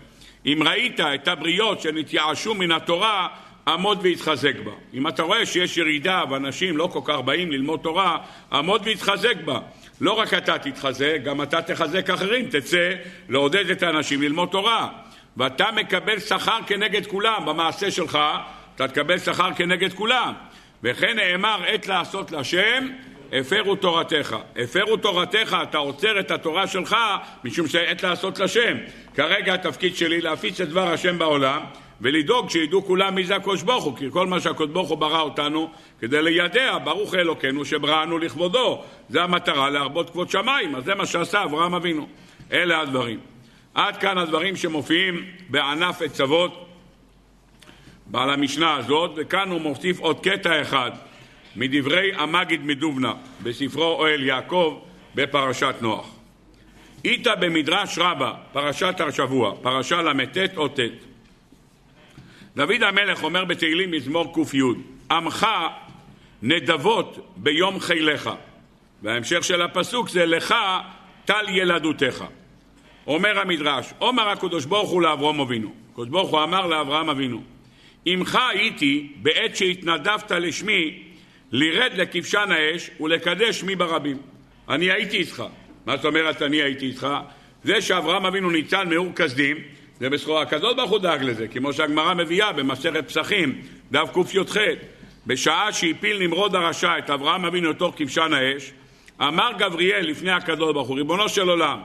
אם 0.47 0.63
ראית 0.67 1.01
את 1.01 1.29
הבריות 1.29 1.81
שנתייאשו 1.81 2.55
מן 2.55 2.73
התורה, 2.73 3.29
עמוד 3.69 3.99
והתחזק 4.03 4.57
בה. 4.65 4.71
אם 4.95 5.09
אתה 5.09 5.23
רואה 5.23 5.47
שיש 5.47 5.77
ירידה 5.77 6.23
ואנשים 6.31 6.77
לא 6.77 6.89
כל 6.93 7.01
כך 7.05 7.19
באים 7.19 7.53
ללמוד 7.53 7.81
תורה, 7.81 8.19
עמוד 8.53 8.83
והתחזק 8.85 9.37
בה. 9.45 9.59
לא 10.03 10.13
רק 10.13 10.35
אתה 10.35 10.59
תתחזק, 10.59 11.19
גם 11.25 11.43
אתה 11.43 11.63
תחזק 11.63 12.11
אחרים, 12.11 12.47
תצא 12.51 12.93
לעודד 13.29 13.71
את 13.71 13.83
האנשים 13.83 14.23
ללמוד 14.23 14.49
תורה. 14.49 14.89
ואתה 15.37 15.67
מקבל 15.73 16.19
שכר 16.19 16.59
כנגד 16.67 17.07
כולם 17.07 17.47
במעשה 17.47 17.91
שלך, 17.91 18.19
אתה 18.75 18.89
תקבל 18.89 19.19
שכר 19.19 19.49
כנגד 19.57 19.93
כולם. 19.93 20.33
וכן 20.83 21.17
נאמר 21.17 21.63
עת 21.67 21.87
לעשות 21.87 22.33
להשם, 22.33 22.89
הפרו 23.33 23.77
תורתך. 23.77 24.37
הפרו 24.57 24.97
תורתך, 24.97 25.57
אתה 25.63 25.79
עוצר 25.79 26.21
את 26.21 26.31
התורה 26.31 26.67
שלך 26.67 26.97
משום 27.45 27.69
שעת 27.69 28.03
לעשות 28.03 28.39
לשם. 28.39 28.77
כרגע 29.15 29.55
התפקיד 29.55 29.97
שלי 29.97 30.21
להפיץ 30.21 30.61
את 30.61 30.69
דבר 30.69 30.93
השם 30.93 31.19
בעולם 31.19 31.61
ולדאוג 32.03 32.51
שידעו 32.51 32.85
כולם 32.85 33.15
מי 33.15 33.25
זה 33.25 33.37
הקדוש 33.37 33.63
ברוך 33.63 33.85
הוא, 33.85 33.97
כי 33.97 34.11
כל 34.11 34.27
מה 34.27 34.41
שהקדוש 34.41 34.71
ברוך 34.71 34.89
הוא 34.89 34.99
ברא 34.99 35.21
אותנו 35.21 35.71
כדי 36.01 36.23
לידע, 36.23 36.79
ברוך 36.85 37.15
אלוקינו 37.15 37.65
שבראנו 37.65 38.19
לכבודו. 38.19 38.83
זה 39.09 39.23
המטרה, 39.23 39.71
להרבות 39.71 40.11
כבוד 40.11 40.31
שמיים, 40.31 40.75
אז 40.75 40.85
זה 40.85 40.95
מה 40.95 41.07
שעשה 41.07 41.45
אברהם 41.45 41.75
אבינו. 41.75 42.09
אלה 42.53 42.81
הדברים. 42.81 43.19
עד 43.75 43.97
כאן 43.97 44.19
הדברים 44.19 44.57
שמופיעים 44.57 45.25
בענף 45.49 46.03
עצבות 46.03 46.67
בעל 48.07 48.31
המשנה 48.31 48.75
הזאת, 48.75 49.11
וכאן 49.17 49.51
הוא 49.51 49.61
מוסיף 49.61 50.01
עוד 50.01 50.21
קטע 50.21 50.63
אחד 50.63 50.91
מדברי 51.57 52.13
המגיד 52.15 52.65
מדובנה 52.65 53.13
בספרו 53.43 53.83
אוהל 53.83 54.23
יעקב 54.23 54.79
בפרשת 55.15 55.75
נוח. 55.81 56.07
איתה 57.05 57.35
במדרש 57.35 57.99
רבה, 57.99 58.33
פרשת 58.53 59.01
השבוע, 59.01 59.55
פרשה 59.63 60.03
ל"ט 60.03 60.57
או 60.57 60.69
ט'. 60.69 61.12
דוד 62.57 62.83
המלך 62.83 63.23
אומר 63.23 63.45
בתהילים 63.45 63.91
מזמור 63.91 64.35
ק"י: 64.35 64.61
עמך 65.11 65.47
נדבות 66.43 67.33
ביום 67.37 67.81
חיליך. 67.81 68.31
וההמשך 69.03 69.45
של 69.45 69.63
הפסוק 69.63 70.09
זה 70.09 70.27
לך 70.27 70.55
טל 71.25 71.45
ילדותיך. 71.49 72.25
אומר 73.07 73.39
המדרש, 73.39 73.93
אומר 74.01 74.29
הקדוש 74.29 74.65
ברוך 74.65 74.91
הוא 74.91 75.03
לאברהם 75.03 75.41
אבינו. 75.41 75.73
הקדוש 75.93 76.09
ברוך 76.09 76.31
הוא 76.31 76.43
אמר 76.43 76.67
לאברהם 76.67 77.09
אבינו, 77.11 77.43
עמך 78.05 78.39
הייתי 78.51 79.13
בעת 79.17 79.57
שהתנדבת 79.57 80.31
לשמי 80.31 81.03
לרד 81.53 81.93
לכבשן 81.95 82.49
האש 82.51 82.91
ולקדש 83.01 83.61
שמי 83.61 83.77
ברבים. 83.77 84.17
אני 84.69 84.91
הייתי 84.91 85.17
איתך. 85.17 85.45
מה 85.87 85.97
זאת 85.97 86.05
אומרת 86.05 86.43
אני 86.43 86.63
הייתי 86.63 86.87
איתך? 86.87 87.07
זה 87.65 87.81
שאברהם 87.81 88.27
אבינו 88.27 88.51
ניצל 88.51 88.85
מאור 88.85 89.13
כסדים, 89.17 89.57
זה 90.03 90.11
בסחורה 90.11 90.47
כזאת 90.47 90.77
ברוך 90.77 90.91
הוא 90.91 90.99
דאג 90.99 91.23
לזה, 91.23 91.49
כמו 91.49 91.73
שהגמרא 91.73 92.15
מביאה 92.15 92.53
במסכת 92.53 93.09
פסחים, 93.09 93.63
דף 93.93 94.11
קי"ח. 94.15 94.57
בשעה 95.27 95.73
שהפיל 95.73 96.19
נמרוד 96.19 96.55
הרשע 96.55 96.99
את 96.99 97.11
אברהם 97.11 97.45
אבינו 97.45 97.71
לתוך 97.71 97.95
כבשן 97.99 98.33
האש, 98.33 98.73
אמר 99.21 99.51
גבריאל 99.59 100.07
לפני 100.07 100.31
הקדוש 100.31 100.75
ברוך 100.75 100.89
הוא, 100.89 100.97
ריבונו 100.97 101.29
של 101.29 101.49
עולם, 101.49 101.81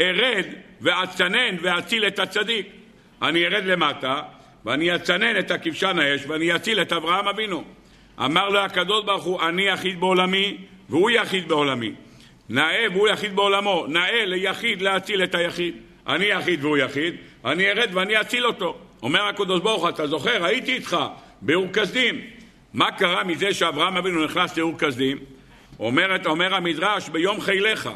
ארד 0.00 0.44
ואצנן 0.80 1.56
ואציל 1.62 2.06
את 2.06 2.18
הצדיק. 2.18 2.66
אני 3.22 3.46
ארד 3.46 3.64
למטה 3.64 4.22
ואני 4.64 4.94
אצנן 4.94 5.38
את 5.38 5.50
הכבשן 5.50 5.98
האש 5.98 6.20
ואני 6.26 6.56
אציל 6.56 6.82
את 6.82 6.92
אברהם 6.92 7.28
אבינו. 7.28 7.64
אמר 8.24 8.48
לו 8.48 8.58
הקדוש 8.58 9.04
ברוך 9.04 9.24
הוא, 9.24 9.40
אני 9.42 9.62
יחיד 9.62 10.00
בעולמי 10.00 10.56
והוא 10.88 11.10
יחיד 11.10 11.48
בעולמי. 11.48 11.92
נאה 12.48 12.86
והוא 12.92 13.08
יחיד 13.08 13.36
בעולמו, 13.36 13.86
נאה 13.88 14.24
ליחיד 14.24 14.82
להציל 14.82 15.22
את 15.22 15.34
היחיד. 15.34 15.74
אני 16.06 16.24
יחיד 16.24 16.64
והוא 16.64 16.76
יחיד, 16.76 17.14
אני 17.44 17.70
ארד 17.70 17.90
ואני 17.94 18.20
אציל 18.20 18.46
אותו. 18.46 18.78
אומר 19.02 19.22
הקדוש 19.22 19.60
ברוך 19.60 19.82
הוא, 19.82 19.88
אתה 19.88 20.06
זוכר, 20.06 20.44
הייתי 20.44 20.72
איתך 20.72 20.96
באור 21.40 21.66
כסדים. 21.72 22.20
מה 22.74 22.92
קרה 22.92 23.24
מזה 23.24 23.54
שאברהם 23.54 23.96
אבינו 23.96 24.24
נכנס 24.24 24.56
לאור 24.56 24.78
כסדים? 24.78 25.18
אומרת, 25.78 26.26
אומר 26.26 26.54
המדרש, 26.54 27.08
ביום 27.08 27.40
חיליך. 27.40 27.90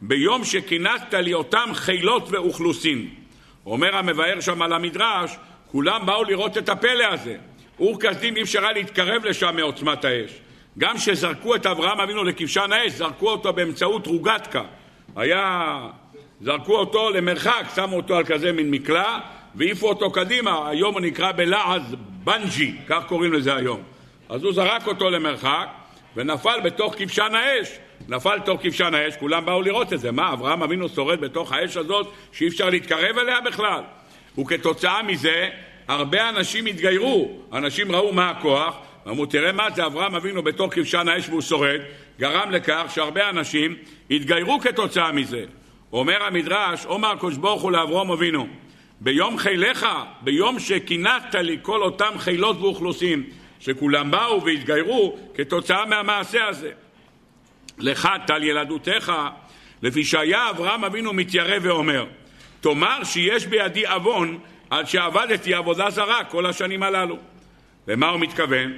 ביום 0.00 0.44
שכינסת 0.44 1.14
לי 1.14 1.34
אותם 1.34 1.70
חילות 1.74 2.28
ואוכלוסין. 2.30 3.08
אומר 3.66 3.96
המבאר 3.96 4.40
שם 4.40 4.62
על 4.62 4.72
המדרש, 4.72 5.36
כולם 5.66 6.06
באו 6.06 6.24
לראות 6.24 6.58
את 6.58 6.68
הפלא 6.68 7.04
הזה. 7.04 7.36
אור 7.80 8.00
כסדים 8.00 8.36
אי 8.36 8.42
אפשר 8.42 8.64
היה 8.64 8.72
להתקרב 8.72 9.24
לשם 9.24 9.56
מעוצמת 9.56 10.04
האש. 10.04 10.30
גם 10.78 10.96
כשזרקו 10.96 11.54
את 11.54 11.66
אברהם 11.66 12.00
אבינו 12.00 12.24
לכבשן 12.24 12.72
האש, 12.72 12.92
זרקו 12.92 13.28
אותו 13.28 13.52
באמצעות 13.52 14.06
רוגטקה. 14.06 14.62
היה... 15.16 15.80
זרקו 16.40 16.76
אותו 16.76 17.10
למרחק, 17.10 17.64
שמו 17.74 17.96
אותו 17.96 18.16
על 18.16 18.24
כזה 18.24 18.52
מין 18.52 18.70
מקלע, 18.70 19.18
והעיפו 19.54 19.88
אותו 19.88 20.10
קדימה, 20.10 20.68
היום 20.68 20.94
הוא 20.94 21.00
נקרא 21.00 21.32
בלעז 21.32 21.94
בנג'י, 22.24 22.76
כך 22.88 23.04
קוראים 23.06 23.32
לזה 23.32 23.54
היום. 23.54 23.82
אז 24.28 24.44
הוא 24.44 24.52
זרק 24.52 24.86
אותו 24.86 25.10
למרחק, 25.10 25.66
ונפל 26.16 26.60
בתוך 26.64 26.94
כבשן 26.98 27.34
האש. 27.34 27.78
נפל 28.08 28.38
תוך 28.44 28.60
כבשן 28.62 28.94
האש, 28.94 29.16
כולם 29.16 29.44
באו 29.44 29.62
לראות 29.62 29.92
את 29.92 30.00
זה. 30.00 30.12
מה, 30.12 30.32
אברהם 30.32 30.62
אבינו 30.62 30.88
שורד 30.88 31.20
בתוך 31.20 31.52
האש 31.52 31.76
הזאת 31.76 32.12
שאי 32.32 32.48
אפשר 32.48 32.70
להתקרב 32.70 33.18
אליה 33.18 33.40
בכלל? 33.40 33.82
וכתוצאה 34.38 35.02
מזה, 35.02 35.48
הרבה 35.88 36.28
אנשים 36.28 36.66
התגיירו. 36.66 37.40
אנשים 37.52 37.92
ראו 37.92 38.12
מה 38.12 38.30
הכוח, 38.30 38.76
ואמרו, 39.06 39.26
תראה 39.26 39.52
מה 39.52 39.70
זה 39.70 39.86
אברהם 39.86 40.14
אבינו 40.14 40.42
בתוך 40.42 40.74
כבשן 40.74 41.08
האש 41.08 41.28
והוא 41.28 41.40
שורד, 41.40 41.80
גרם 42.18 42.50
לכך 42.50 42.82
שהרבה 42.94 43.28
אנשים 43.28 43.76
התגיירו 44.10 44.60
כתוצאה 44.60 45.12
מזה. 45.12 45.44
אומר 45.92 46.22
המדרש, 46.22 46.86
אומר 46.86 47.10
הקדוש 47.10 47.36
ברוך 47.36 47.62
הוא 47.62 47.72
לאברהם 47.72 48.10
אבינו, 48.10 48.46
ביום 49.00 49.38
חיליך, 49.38 49.86
ביום 50.20 50.58
שכינסת 50.58 51.34
לי 51.34 51.58
כל 51.62 51.82
אותם 51.82 52.18
חילות 52.18 52.56
ואוכלוסין, 52.60 53.22
שכולם 53.60 54.10
באו 54.10 54.44
והתגיירו 54.44 55.18
כתוצאה 55.34 55.86
מהמעשה 55.86 56.48
הזה. 56.48 56.70
לך 57.78 58.08
טל 58.26 58.42
ילדותיך, 58.42 59.12
לפי 59.82 60.04
שהיה 60.04 60.50
אברהם 60.50 60.84
אבינו 60.84 61.12
מתיירא 61.12 61.56
ואומר, 61.62 62.06
תאמר 62.60 63.04
שיש 63.04 63.46
בידי 63.46 63.86
עוון 63.86 64.38
על 64.70 64.84
שעבדתי 64.84 65.54
עבודה 65.54 65.90
זרה 65.90 66.24
כל 66.24 66.46
השנים 66.46 66.82
הללו. 66.82 67.16
למה 67.88 68.08
הוא 68.08 68.20
מתכוון? 68.20 68.72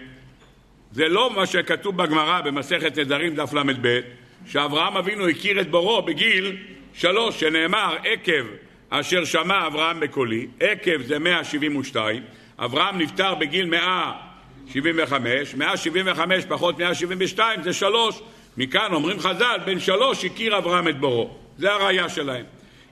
זה 0.93 1.09
לא 1.09 1.31
מה 1.31 1.47
שכתוב 1.47 1.97
בגמרא 1.97 2.41
במסכת 2.41 2.99
נדרים 2.99 3.35
דף 3.35 3.53
ל"ב, 3.53 4.01
שאברהם 4.47 4.97
אבינו 4.97 5.29
הכיר 5.29 5.61
את 5.61 5.71
בורו 5.71 6.03
בגיל 6.03 6.57
שלוש, 6.99 7.41
שנאמר 7.41 7.97
עקב 8.05 8.47
אשר 8.91 9.25
שמע 9.25 9.67
אברהם 9.67 10.01
בקולי, 10.01 10.47
עקב 10.61 11.03
זה 11.03 11.19
172, 11.19 12.23
אברהם 12.59 12.99
נפטר 12.99 13.35
בגיל 13.35 13.67
175, 13.67 15.55
175 15.55 16.45
פחות 16.49 16.79
172 16.79 17.63
זה 17.63 17.73
שלוש, 17.73 18.21
מכאן 18.57 18.93
אומרים 18.93 19.21
חז"ל, 19.21 19.61
בן 19.67 19.81
שלוש 19.81 20.25
הכיר 20.25 20.59
אברהם 20.59 20.89
את 20.89 21.01
בורו. 21.01 21.37
זה 21.59 21.73
הראייה 21.73 22.09
שלהם. 22.09 22.45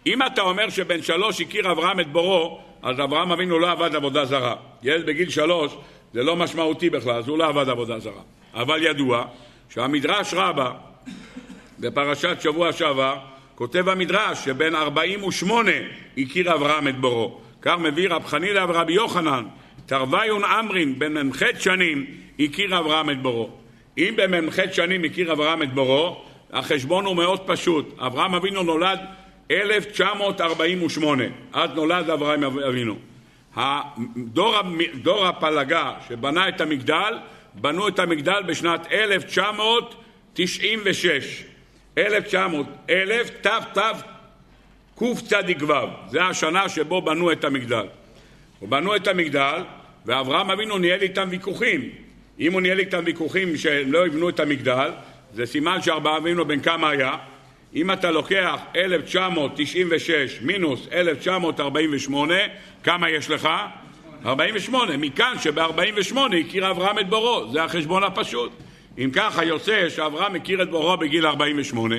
אם 0.07 0.23
אתה 0.23 0.43
אומר 0.43 0.71
שבן 0.71 1.03
שלוש 1.03 1.41
הכיר 1.41 1.73
אברהם 1.73 2.01
את 2.01 2.13
בורו, 2.13 2.61
אז 2.83 3.01
אברהם 3.01 3.33
אבינו 3.33 3.59
לא 3.59 3.71
עבד 3.71 3.95
עבודה 3.95 4.25
זרה. 4.25 4.55
ילד 4.83 5.07
בגיל 5.07 5.31
שלוש 5.31 5.77
זה 6.13 6.23
לא 6.23 6.37
משמעותי 6.37 6.91
בכלל, 6.91 7.15
אז 7.15 7.29
הוא 7.29 7.39
לא 7.39 7.47
עבד 7.47 7.69
עבודה 7.69 7.99
זרה. 7.99 8.23
אבל 8.55 8.83
ידוע 8.83 9.25
שהמדרש 9.71 10.35
רבה 10.35 10.71
בפרשת 11.79 12.37
שבוע 12.41 12.73
שעבר 12.73 13.17
כותב 13.57 13.89
המדרש 13.89 14.45
שבן 14.45 14.75
48 14.75 15.71
הכיר 16.19 16.55
אברהם 16.55 16.89
את 16.89 16.99
בורו. 16.99 17.41
כך 17.63 17.79
מביא 17.79 18.09
רב 18.09 18.27
חנינא 18.27 18.65
ורבי 18.69 18.93
יוחנן, 18.93 19.45
תרוויון 19.87 20.45
אמרין 20.45 20.99
מ"ח 20.99 21.43
שנים 21.59 22.07
הכיר 22.41 22.79
אברהם 22.79 23.11
את 23.11 23.23
בורו. 23.23 23.51
אם 23.99 24.15
במ"ח 24.17 24.57
שנים 24.73 25.05
הכיר 25.05 25.33
אברהם 25.33 25.63
את 25.63 25.75
בורו, 25.75 26.25
החשבון 26.53 27.05
הוא 27.05 27.17
מאוד 27.17 27.41
פשוט. 27.47 27.99
אברהם 27.99 28.35
אבינו 28.35 28.63
נולד 28.63 28.99
1948, 29.51 31.25
אז 31.53 31.71
נולד 31.75 32.11
אברהם 32.11 32.45
אבינו. 32.45 32.97
הדור, 33.55 34.55
דור 34.95 35.27
הפלגה 35.27 35.93
שבנה 36.09 36.49
את 36.49 36.61
המגדל, 36.61 37.19
בנו 37.55 37.89
את 37.89 37.99
המגדל 37.99 38.43
בשנת 38.47 38.87
1996. 38.93 41.56
1900, 41.99 42.67
1000 42.91 43.31
תת 43.41 43.79
קצ"ו, 44.95 45.75
זה 46.09 46.25
השנה 46.25 46.69
שבו 46.69 47.03
בנו 47.03 47.33
את 47.33 47.45
המגדל. 47.45 47.87
בנו 48.63 48.97
את 48.97 49.09
המגדל, 49.09 49.63
ואברהם 50.07 50.51
אבינו 50.51 50.79
ניהל 50.79 51.03
איתם 51.03 51.29
ויכוחים. 51.31 51.91
אם 52.41 52.53
הוא 52.53 52.61
ניהל 52.61 52.79
איתם 52.79 53.03
ויכוחים 53.07 53.57
שהם 53.57 53.93
לא 53.93 54.07
יבנו 54.07 54.29
את 54.29 54.41
המגדל, 54.41 54.91
זה 55.35 55.47
סימן 55.47 55.83
שאברהם 55.83 56.23
אבינו 56.23 56.45
בן 56.45 56.61
כמה 56.61 56.91
היה? 56.91 57.13
אם 57.75 57.93
אתה 57.93 58.11
לוקח 58.11 58.61
1996 58.77 60.39
מינוס 60.43 60.89
1948, 60.93 62.35
כמה 62.85 63.11
יש 63.11 63.31
לך? 63.31 63.49
48. 64.27 64.97
מכאן 64.97 65.35
שב-48 65.41 66.19
הכיר 66.41 66.71
אברהם 66.71 66.99
את 66.99 67.09
בורו, 67.09 67.53
זה 67.53 67.65
החשבון 67.65 68.05
הפשוט. 68.05 68.53
אם 68.99 69.11
ככה 69.13 69.45
יוצא 69.45 69.89
שאברהם 69.89 70.35
הכיר 70.35 70.63
את 70.63 70.71
בורו 70.71 70.97
בגיל 70.97 71.27
48, 71.27 71.97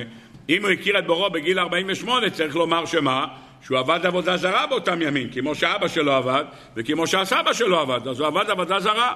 אם 0.48 0.62
הוא 0.62 0.70
הכיר 0.70 0.98
את 0.98 1.06
בורו 1.06 1.30
בגיל 1.30 1.58
48 1.58 2.30
צריך 2.30 2.56
לומר 2.56 2.86
שמה? 2.86 3.26
שהוא 3.66 3.78
עבד 3.78 4.06
עבודה 4.06 4.36
זרה 4.36 4.66
באותם 4.66 5.02
ימים, 5.02 5.30
כמו 5.30 5.54
שאבא 5.54 5.88
שלו 5.88 6.12
עבד 6.12 6.44
וכמו 6.76 7.06
שהסבא 7.06 7.52
שלו 7.52 7.78
עבד, 7.78 8.08
אז 8.08 8.20
הוא 8.20 8.26
עבד 8.26 8.50
עבודה 8.50 8.80
זרה. 8.80 9.14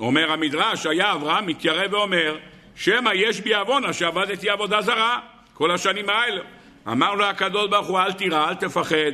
אומר 0.00 0.32
המדרש, 0.32 0.86
היה 0.86 1.12
אברהם 1.12 1.46
מתיירא 1.46 1.86
ואומר, 1.90 2.36
שמא 2.76 3.10
יש 3.14 3.40
בי 3.40 3.54
עוונה 3.54 3.92
שעבדתי 3.92 4.50
עבודה 4.50 4.80
זרה 4.80 5.20
כל 5.54 5.70
השנים 5.70 6.10
האלה. 6.10 6.40
אמר 6.88 7.14
לו 7.14 7.24
הקדוש 7.24 7.68
ברוך 7.68 7.86
הוא, 7.86 8.00
אל 8.00 8.12
תירא, 8.12 8.48
אל 8.48 8.54
תפחד. 8.54 9.12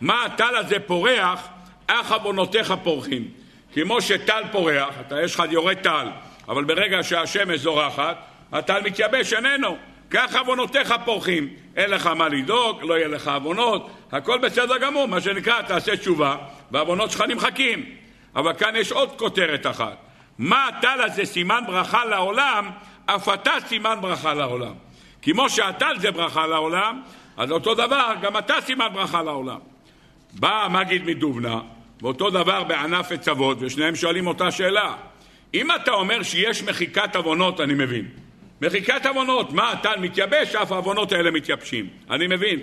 מה 0.00 0.24
הטל 0.24 0.56
הזה 0.56 0.80
פורח, 0.80 1.48
אך 1.86 2.12
עוונותיך 2.12 2.74
פורחים. 2.82 3.28
כמו 3.74 4.00
שטל 4.00 4.42
פורח, 4.52 4.94
אתה 5.06 5.22
יש 5.22 5.34
לך 5.34 5.42
יורד 5.50 5.76
טל, 5.76 6.08
אבל 6.50 6.64
ברגע 6.64 7.02
שהשמש 7.02 7.60
זורחת, 7.60 8.16
הטל 8.52 8.80
מתייבש, 8.84 9.32
איננו. 9.32 9.76
כך 10.10 10.36
עוונותיך 10.36 10.94
פורחים. 11.04 11.48
אין 11.76 11.90
לך 11.90 12.06
מה 12.06 12.28
לדאוג, 12.28 12.82
לא 12.82 12.94
יהיה 12.94 13.08
לך 13.08 13.28
עוונות, 13.28 13.90
הכל 14.12 14.38
בסדר 14.38 14.78
גמור, 14.78 15.06
מה 15.06 15.20
שנקרא, 15.20 15.62
תעשה 15.62 15.96
תשובה, 15.96 16.36
והעוונות 16.70 17.10
שלך 17.10 17.20
נמחקים. 17.28 17.84
אבל 18.36 18.54
כאן 18.54 18.76
יש 18.76 18.92
עוד 18.92 19.18
כותרת 19.18 19.66
אחת. 19.66 19.96
מה 20.38 20.68
הטל 20.68 21.00
הזה 21.00 21.24
סימן 21.24 21.60
ברכה 21.66 22.04
לעולם, 22.04 22.70
אף 23.06 23.28
אתה 23.28 23.52
סימן 23.68 23.98
ברכה 24.00 24.34
לעולם. 24.34 24.72
כמו 25.22 25.50
שהטל 25.50 25.98
זה 25.98 26.10
ברכה 26.10 26.46
לעולם, 26.46 27.02
אז 27.36 27.50
אותו 27.52 27.74
דבר, 27.74 28.12
גם 28.20 28.36
אתה 28.36 28.54
סימן 28.60 28.88
ברכה 28.92 29.22
לעולם. 29.22 29.58
בא 30.32 30.64
המגיד 30.64 31.04
מדובנה, 31.04 31.60
ואותו 32.02 32.30
דבר 32.30 32.64
בענף 32.64 33.12
עצבות, 33.12 33.58
ושניהם 33.60 33.96
שואלים 33.96 34.26
אותה 34.26 34.50
שאלה. 34.50 34.94
אם 35.54 35.74
אתה 35.74 35.90
אומר 35.90 36.22
שיש 36.22 36.62
מחיקת 36.62 37.16
עוונות, 37.16 37.60
אני 37.60 37.74
מבין. 37.74 38.08
מחיקת 38.60 39.06
עוונות, 39.06 39.52
מה, 39.52 39.70
הטל 39.70 40.00
מתייבש, 40.00 40.54
אף 40.54 40.72
העוונות 40.72 41.12
האלה 41.12 41.30
מתייבשים. 41.30 41.88
אני 42.10 42.26
מבין. 42.26 42.60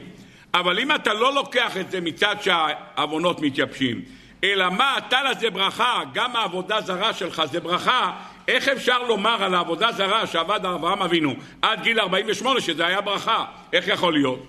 אבל 0.54 0.80
אם 0.80 0.96
אתה 0.96 1.14
לא 1.14 1.34
לוקח 1.36 1.78
את 1.78 1.92
זה 1.92 2.02
מצד 2.02 2.36
שהעוונות 2.42 3.42
מתייבשים, 3.42 4.02
אלא 4.44 4.70
מה 4.70 4.96
הטל 4.98 5.28
הזה 5.28 5.50
ברכה, 5.50 6.02
גם 6.14 6.36
העבודה 6.36 6.82
זרה 6.82 7.14
שלך 7.14 7.42
זה 7.52 7.60
ברכה, 7.60 8.12
איך 8.48 8.68
אפשר 8.68 9.04
לומר 9.04 9.44
על 9.44 9.56
העבודה 9.56 9.92
זרה 9.92 10.28
שעבד 10.28 10.66
אברהם 10.66 11.02
אבינו 11.02 11.36
עד 11.62 11.84
גיל 11.84 12.00
48 12.00 12.62
שזה 12.62 12.86
היה 12.86 13.02
ברכה? 13.02 13.46
איך 13.74 13.88
יכול 13.88 14.14
להיות? 14.14 14.44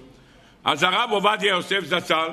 אז 0.64 0.82
הרב 0.82 1.10
עובדיה 1.10 1.48
יוסף 1.48 1.80
זצ"ל 1.84 2.28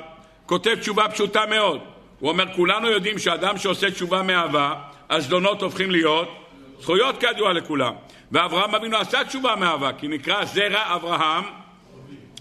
כותב 0.46 0.74
תשובה 0.80 1.08
פשוטה 1.08 1.46
מאוד. 1.46 1.80
הוא 2.20 2.28
אומר, 2.30 2.44
כולנו 2.56 2.90
יודעים 2.90 3.18
שאדם 3.18 3.58
שעושה 3.58 3.90
תשובה 3.90 4.22
מאהבה, 4.22 4.74
הזדונות 5.10 5.62
הופכים 5.62 5.90
להיות 5.90 6.28
זכויות 6.80 7.20
כידוע 7.20 7.52
לכולם. 7.52 7.92
ואברהם 8.32 8.74
אבינו 8.74 8.96
עשה 8.96 9.24
תשובה 9.24 9.56
מאהבה, 9.56 9.92
כי 9.92 10.08
נקרא 10.08 10.44
זרע 10.44 10.94
אברהם 10.94 11.44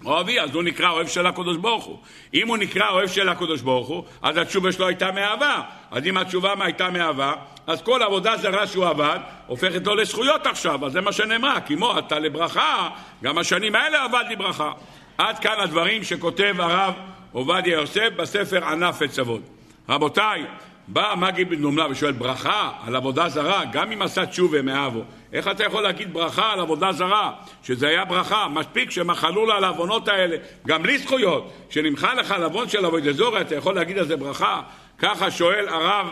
אוהבי, 0.05 0.39
אז 0.39 0.55
הוא 0.55 0.63
נקרא 0.63 0.89
אוהב 0.89 1.07
של 1.07 1.27
הקדוש 1.27 1.57
ברוך 1.57 1.85
הוא. 1.85 1.99
אם 2.33 2.47
הוא 2.47 2.57
נקרא 2.57 2.89
אוהב 2.89 3.07
של 3.07 3.29
הקדוש 3.29 3.61
ברוך 3.61 3.87
הוא, 3.87 4.03
אז 4.21 4.37
התשובה 4.37 4.71
שלו 4.71 4.87
הייתה 4.87 5.11
מאהבה. 5.11 5.61
אז 5.91 6.05
אם 6.05 6.17
התשובה 6.17 6.53
הייתה 6.59 6.89
מאהבה, 6.89 7.33
אז 7.67 7.81
כל 7.81 8.03
עבודה 8.03 8.37
זרה 8.37 8.67
שהוא 8.67 8.85
עבד, 8.85 9.19
הופכת 9.47 9.87
לו 9.87 9.95
לזכויות 9.95 10.47
עכשיו, 10.47 10.85
אז 10.85 10.91
זה 10.91 11.01
מה 11.01 11.11
שנאמר, 11.11 11.55
כמו 11.65 11.99
אתה 11.99 12.19
לברכה, 12.19 12.89
גם 13.23 13.37
השנים 13.37 13.75
האלה 13.75 14.03
עבד 14.03 14.23
לברכה. 14.31 14.71
עד 15.17 15.39
כאן 15.39 15.59
הדברים 15.59 16.03
שכותב 16.03 16.55
הרב 16.59 16.93
עובדיה 17.31 17.73
יוסף 17.73 18.09
בספר 18.15 18.65
ענף 18.65 19.01
עצבות. 19.01 19.41
רבותיי, 19.89 20.45
בא 20.87 21.11
המגיד 21.11 21.49
בן 21.49 21.61
דומלה 21.61 21.87
ושואל 21.89 22.11
ברכה 22.11 22.71
על 22.87 22.95
עבודה 22.95 23.29
זרה, 23.29 23.63
גם 23.71 23.91
אם 23.91 24.01
עשה 24.01 24.25
תשובה 24.25 24.61
מאבו, 24.61 25.03
איך 25.33 25.47
אתה 25.47 25.63
יכול 25.63 25.83
להגיד 25.83 26.13
ברכה 26.13 26.53
על 26.53 26.59
עבודה 26.59 26.91
זרה? 26.91 27.31
שזה 27.63 27.87
היה 27.87 28.05
ברכה, 28.05 28.47
מספיק 28.47 28.91
שמחלו 28.91 29.45
לה 29.45 29.55
על 29.55 29.63
העוונות 29.63 30.07
האלה, 30.07 30.37
גם 30.67 30.83
בלי 30.83 30.97
זכויות, 30.97 31.53
שנמחה 31.69 32.13
לך 32.13 32.31
על 32.31 32.43
עוון 32.43 32.69
של 32.69 32.85
אבוי 32.85 33.01
דזורי, 33.01 33.41
אתה 33.41 33.55
יכול 33.55 33.75
להגיד 33.75 33.97
על 33.97 34.05
זה 34.05 34.17
ברכה? 34.17 34.61
ככה 34.97 35.31
שואל 35.31 35.67
הרב, 35.69 36.07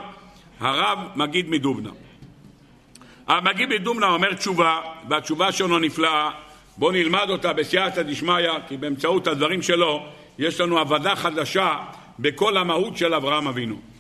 הרב 0.59 0.99
מגיד 1.15 1.49
מדובנה. 1.49 1.89
המגיד 3.27 3.69
מדובנה 3.69 4.09
אומר 4.09 4.33
תשובה, 4.33 4.81
והתשובה 5.09 5.51
שלו 5.51 5.79
נפלאה, 5.79 6.31
בואו 6.77 6.91
נלמד 6.91 7.29
אותה 7.29 7.53
בסייעתא 7.53 8.01
דשמיא, 8.01 8.49
כי 8.67 8.77
באמצעות 8.77 9.27
הדברים 9.27 9.61
שלו 9.61 10.05
יש 10.39 10.61
לנו 10.61 10.79
עבודה 10.79 11.15
חדשה 11.15 11.75
בכל 12.19 12.57
המהות 12.57 12.97
של 12.97 13.13
אברהם 13.13 13.47
אבינו. 13.47 13.92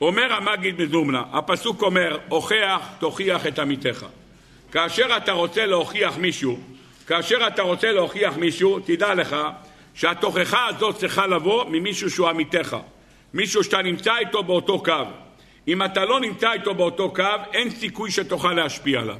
אומר 0.00 0.32
המגיד 0.32 0.82
מדומנה, 0.82 1.22
הפסוק 1.32 1.82
אומר, 1.82 2.18
הוכח 2.28 2.88
תוכיח 2.98 3.46
את 3.46 3.58
עמיתך. 3.58 4.06
כאשר 4.72 5.16
אתה 5.16 5.32
רוצה 5.32 5.66
להוכיח 5.66 6.16
מישהו, 6.18 6.58
כאשר 7.06 7.46
אתה 7.46 7.62
רוצה 7.62 7.92
להוכיח 7.92 8.36
מישהו, 8.36 8.80
תדע 8.80 9.14
לך 9.14 9.36
שהתוכחה 9.94 10.66
הזאת 10.66 10.96
צריכה 10.96 11.26
לבוא 11.26 11.64
ממישהו 11.68 12.10
שהוא 12.10 12.28
עמיתך, 12.28 12.76
מישהו 13.34 13.64
שאתה 13.64 13.82
נמצא 13.82 14.16
איתו 14.16 14.42
באותו 14.42 14.82
קו. 14.82 14.92
אם 15.68 15.82
אתה 15.82 16.04
לא 16.04 16.20
נמצא 16.20 16.52
איתו 16.52 16.74
באותו 16.74 17.12
קו, 17.14 17.24
אין 17.52 17.70
סיכוי 17.70 18.10
שתוכל 18.10 18.52
להשפיע 18.52 19.00
עליו. 19.00 19.16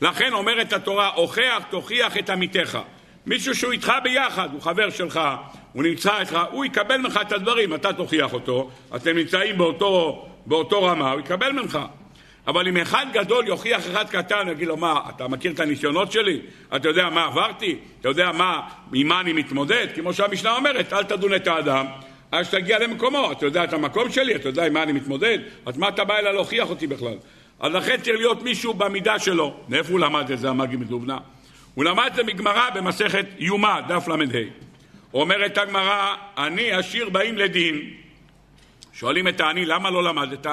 לכן 0.00 0.32
אומרת 0.32 0.72
התורה, 0.72 1.10
הוכח 1.14 1.62
תוכיח 1.70 2.16
את 2.16 2.30
עמיתך. 2.30 2.78
מישהו 3.26 3.54
שהוא 3.54 3.72
איתך 3.72 3.92
ביחד, 4.02 4.48
הוא 4.52 4.62
חבר 4.62 4.90
שלך, 4.90 5.20
הוא 5.74 5.82
נמצא 5.82 6.20
איתך, 6.20 6.38
הוא 6.50 6.64
יקבל 6.64 6.96
ממך 6.96 7.20
את 7.22 7.32
הדברים, 7.32 7.74
אתה 7.74 7.92
תוכיח 7.92 8.32
אותו, 8.32 8.70
אתם 8.96 9.16
נמצאים 9.16 9.58
באותו, 9.58 10.26
באותו 10.46 10.82
רמה, 10.82 11.12
הוא 11.12 11.20
יקבל 11.20 11.52
ממך. 11.52 11.78
אבל 12.46 12.68
אם 12.68 12.76
אחד 12.76 13.06
גדול 13.12 13.48
יוכיח 13.48 13.86
אחד 13.86 14.08
קטן, 14.08 14.48
יגיד 14.48 14.68
לו, 14.68 14.76
מה, 14.76 15.00
אתה 15.16 15.28
מכיר 15.28 15.52
את 15.52 15.60
הניסיונות 15.60 16.12
שלי? 16.12 16.40
אתה 16.76 16.88
יודע 16.88 17.10
מה 17.10 17.24
עברתי? 17.24 17.78
אתה 18.00 18.08
יודע 18.08 18.32
מה, 18.32 18.60
עם 18.92 19.08
מה 19.08 19.20
אני 19.20 19.32
מתמודד? 19.32 19.86
כמו 19.94 20.12
שהמשנה 20.12 20.56
אומרת, 20.56 20.92
אל 20.92 21.02
תדון 21.02 21.34
את 21.34 21.46
האדם 21.46 21.86
עד 22.32 22.44
שתגיע 22.44 22.78
למקומו. 22.78 23.32
אתה 23.32 23.46
יודע 23.46 23.64
את 23.64 23.72
המקום 23.72 24.10
שלי? 24.10 24.34
אתה 24.34 24.48
יודע 24.48 24.66
עם 24.66 24.72
מה 24.72 24.82
אני 24.82 24.92
מתמודד? 24.92 25.38
אז 25.66 25.76
מה 25.76 25.88
אתה 25.88 26.04
בא 26.04 26.18
אליי 26.18 26.32
להוכיח 26.32 26.70
אותי 26.70 26.86
בכלל? 26.86 27.16
אז 27.60 27.72
לכן 27.72 27.96
צריך 28.02 28.16
להיות 28.16 28.42
מישהו 28.42 28.74
במידה 28.74 29.18
שלו. 29.18 29.54
מאיפה 29.68 29.92
הוא 29.92 30.00
למד 30.00 30.30
את 30.30 30.38
זה, 30.38 30.50
המאגי 30.50 30.76
מדובנה? 30.76 31.18
הוא 31.74 31.84
למד 31.84 32.06
את 32.06 32.14
זה 32.14 32.22
מגמרא 32.24 32.70
במסכת 32.74 33.26
יומא, 33.38 33.80
דף 33.80 34.08
ל"ה. 34.08 34.14
אומרת 35.14 35.58
הגמרא, 35.58 36.14
אני 36.38 36.72
עשיר 36.72 37.08
באים 37.08 37.38
לדין. 37.38 37.90
שואלים 38.92 39.28
את 39.28 39.40
העני, 39.40 39.64
למה 39.64 39.90
לא 39.90 40.04
למדת? 40.04 40.46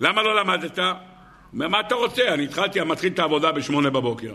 למה 0.00 0.22
לא 0.22 0.36
למדת? 0.36 0.78
מה 1.52 1.80
אתה 1.80 1.94
רוצה? 1.94 2.34
אני 2.34 2.44
התחלתי, 2.44 2.80
אני 2.80 2.88
מתחיל 2.88 3.12
את 3.12 3.18
העבודה 3.18 3.52
בשמונה 3.52 3.90
בבוקר. 3.90 4.34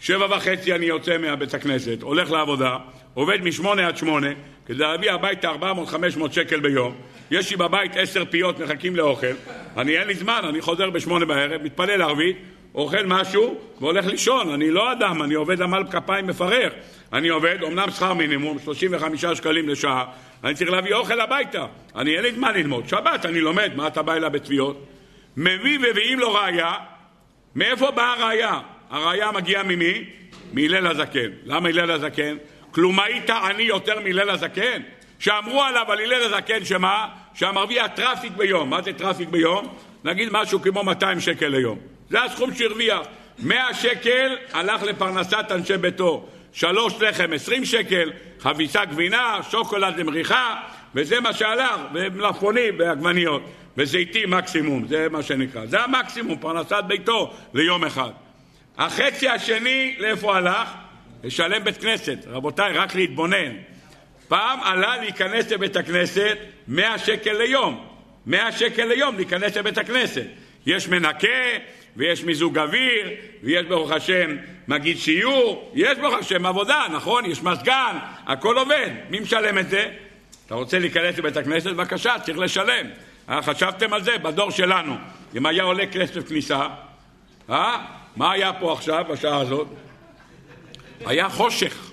שבע 0.00 0.36
וחצי 0.36 0.74
אני 0.74 0.86
יוצא 0.86 1.18
מהבית 1.18 1.54
הכנסת, 1.54 2.02
הולך 2.02 2.30
לעבודה, 2.30 2.76
עובד 3.14 3.42
משמונה 3.42 3.86
עד 3.86 3.96
שמונה, 3.96 4.28
כדי 4.66 4.78
להביא 4.78 5.12
הביתה 5.12 5.50
400-500 5.50 6.32
שקל 6.32 6.60
ביום. 6.60 6.94
יש 7.30 7.50
לי 7.50 7.56
בבית 7.56 7.96
עשר 7.96 8.24
פיות, 8.30 8.58
מחכים 8.60 8.96
לאוכל. 8.96 9.34
אני, 9.76 9.98
אין 9.98 10.06
לי 10.06 10.14
זמן, 10.14 10.40
אני 10.48 10.60
חוזר 10.60 10.90
בשמונה 10.90 11.24
בערב, 11.24 11.62
מתפלל 11.62 12.02
ערבית, 12.02 12.36
אוכל 12.74 13.06
משהו 13.06 13.58
והולך 13.80 14.06
לישון. 14.06 14.50
אני 14.50 14.70
לא 14.70 14.92
אדם, 14.92 15.22
אני 15.22 15.34
עובד 15.34 15.62
עמל 15.62 15.82
כפיים 15.90 16.26
מפרך. 16.26 16.72
אני 17.12 17.28
עובד, 17.28 17.56
אמנם 17.66 17.90
שכר 17.90 18.14
מינימום, 18.14 18.58
35 18.58 19.24
שקלים 19.24 19.68
לשעה, 19.68 20.04
אני 20.44 20.54
צריך 20.54 20.70
להביא 20.70 20.94
אוכל 20.94 21.20
הביתה. 21.20 21.66
אני 21.96 22.14
אין 22.16 22.22
לי 22.22 22.32
זמן 22.32 22.54
ללמוד. 22.54 22.88
שבת 22.88 23.26
אני 23.26 23.40
לומד, 23.40 23.72
מה 23.76 23.86
אתה 23.86 24.02
בא 24.02 24.14
אליו 24.14 24.30
בתביעות? 24.30 24.86
מביא 25.36 25.78
וביאים 25.82 26.18
לו 26.18 26.34
ראיה. 26.34 26.72
מאיפה 27.54 27.90
באה 27.90 28.12
הראיה? 28.12 28.60
הראיה 28.90 29.32
מגיעה 29.32 29.62
ממי? 29.62 30.04
מהלל 30.52 30.86
הזקן. 30.86 31.30
למה 31.44 31.68
הלל 31.68 31.90
הזקן? 31.90 32.36
כלום 32.70 33.00
היית 33.00 33.30
עני 33.30 33.62
יותר 33.62 34.00
מהלל 34.00 34.30
הזקן? 34.30 34.82
שאמרו 35.18 35.62
עליו 35.62 35.92
על 35.92 36.00
הלל 36.00 36.22
הזקן 36.22 36.64
שמה? 36.64 37.08
שהרוויח 37.34 37.86
טרפעיק 37.86 38.32
ביום. 38.32 38.70
מה 38.70 38.82
זה 38.82 38.92
טרפעיק 38.92 39.28
ביום? 39.28 39.74
נגיד 40.04 40.28
משהו 40.32 40.62
כמו 40.62 40.84
200 40.84 41.20
שקל 41.20 41.48
ליום. 41.48 41.78
זה 42.10 42.22
הסכום 42.22 42.54
שהרוויח. 42.54 43.00
100 43.38 43.74
שקל 43.74 44.36
הלך 44.52 44.82
לפרנסת 44.82 45.46
אנשי 45.50 45.76
ביתו. 45.76 46.28
שלוש 46.52 46.94
לחם 47.00 47.32
20 47.34 47.64
שקל, 47.64 48.12
חביסה 48.40 48.84
גבינה, 48.84 49.38
שוקולד 49.50 49.96
למריחה, 49.96 50.60
וזה 50.94 51.20
מה 51.20 51.32
שהלך, 51.32 51.80
ומלפפונים 51.94 52.74
ועגבניות, 52.78 53.42
וזיתים 53.76 54.30
מקסימום, 54.30 54.86
זה 54.88 55.08
מה 55.10 55.22
שנקרא. 55.22 55.66
זה 55.66 55.80
המקסימום, 55.80 56.38
פרנסת 56.38 56.84
ביתו 56.86 57.34
ליום 57.54 57.84
אחד. 57.84 58.10
החצי 58.78 59.28
השני, 59.28 59.96
לאיפה 59.98 60.36
הלך? 60.36 60.68
לשלם 61.24 61.64
בית 61.64 61.76
כנסת. 61.76 62.18
רבותיי, 62.26 62.72
רק 62.72 62.94
להתבונן. 62.94 63.52
פעם 64.28 64.60
עלה 64.62 64.96
להיכנס 64.96 65.50
לבית 65.50 65.76
הכנסת 65.76 66.38
100 66.68 66.98
שקל 66.98 67.32
ליום. 67.32 67.86
100 68.26 68.52
שקל 68.52 68.84
ליום 68.84 69.16
להיכנס 69.16 69.56
לבית 69.56 69.78
הכנסת. 69.78 70.26
יש 70.66 70.88
מנקה, 70.88 71.28
ויש 71.96 72.24
מיזוג 72.24 72.58
אוויר, 72.58 73.10
ויש 73.42 73.66
ברוך 73.66 73.90
השם 73.90 74.36
מגיד 74.68 74.98
שיעור, 74.98 75.72
יש 75.74 75.98
ברוך 75.98 76.14
השם 76.14 76.46
עבודה, 76.46 76.86
נכון? 76.92 77.24
יש 77.24 77.42
מזגן, 77.42 77.96
הכל 78.26 78.58
עובד. 78.58 78.90
מי 79.10 79.20
משלם 79.20 79.58
את 79.58 79.70
זה? 79.70 79.88
אתה 80.46 80.54
רוצה 80.54 80.78
להיכנס 80.78 81.18
לבית 81.18 81.36
הכנסת? 81.36 81.66
בבקשה, 81.66 82.14
צריך 82.24 82.38
לשלם. 82.38 82.86
אה, 83.28 83.42
חשבתם 83.42 83.92
על 83.92 84.02
זה? 84.02 84.18
בדור 84.18 84.50
שלנו. 84.50 84.94
אם 85.36 85.46
היה 85.46 85.62
עולה 85.62 85.86
כסף 85.86 86.28
כניסה, 86.28 86.66
אה? 87.50 87.84
מה 88.16 88.32
היה 88.32 88.52
פה 88.52 88.72
עכשיו, 88.72 89.04
בשעה 89.08 89.40
הזאת? 89.40 89.66
היה 91.06 91.28
חושך. 91.28 91.90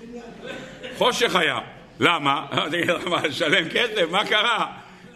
חושך 0.96 1.36
היה. 1.36 1.58
למה? 2.00 2.46
לשלם 3.24 3.68
כסף? 3.68 4.10
מה 4.10 4.24
קרה? 4.24 4.66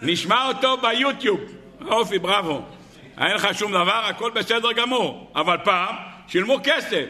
נשמע 0.02 0.48
אותו 0.48 0.76
ביוטיוב. 0.76 1.40
אופי, 1.86 2.18
בראבו. 2.18 2.62
אין 3.20 3.34
לך 3.34 3.48
שום 3.52 3.72
דבר, 3.72 4.02
הכל 4.04 4.30
בסדר 4.30 4.72
גמור. 4.72 5.32
אבל 5.36 5.56
פעם 5.64 5.94
שילמו 6.28 6.58
כסף. 6.64 7.04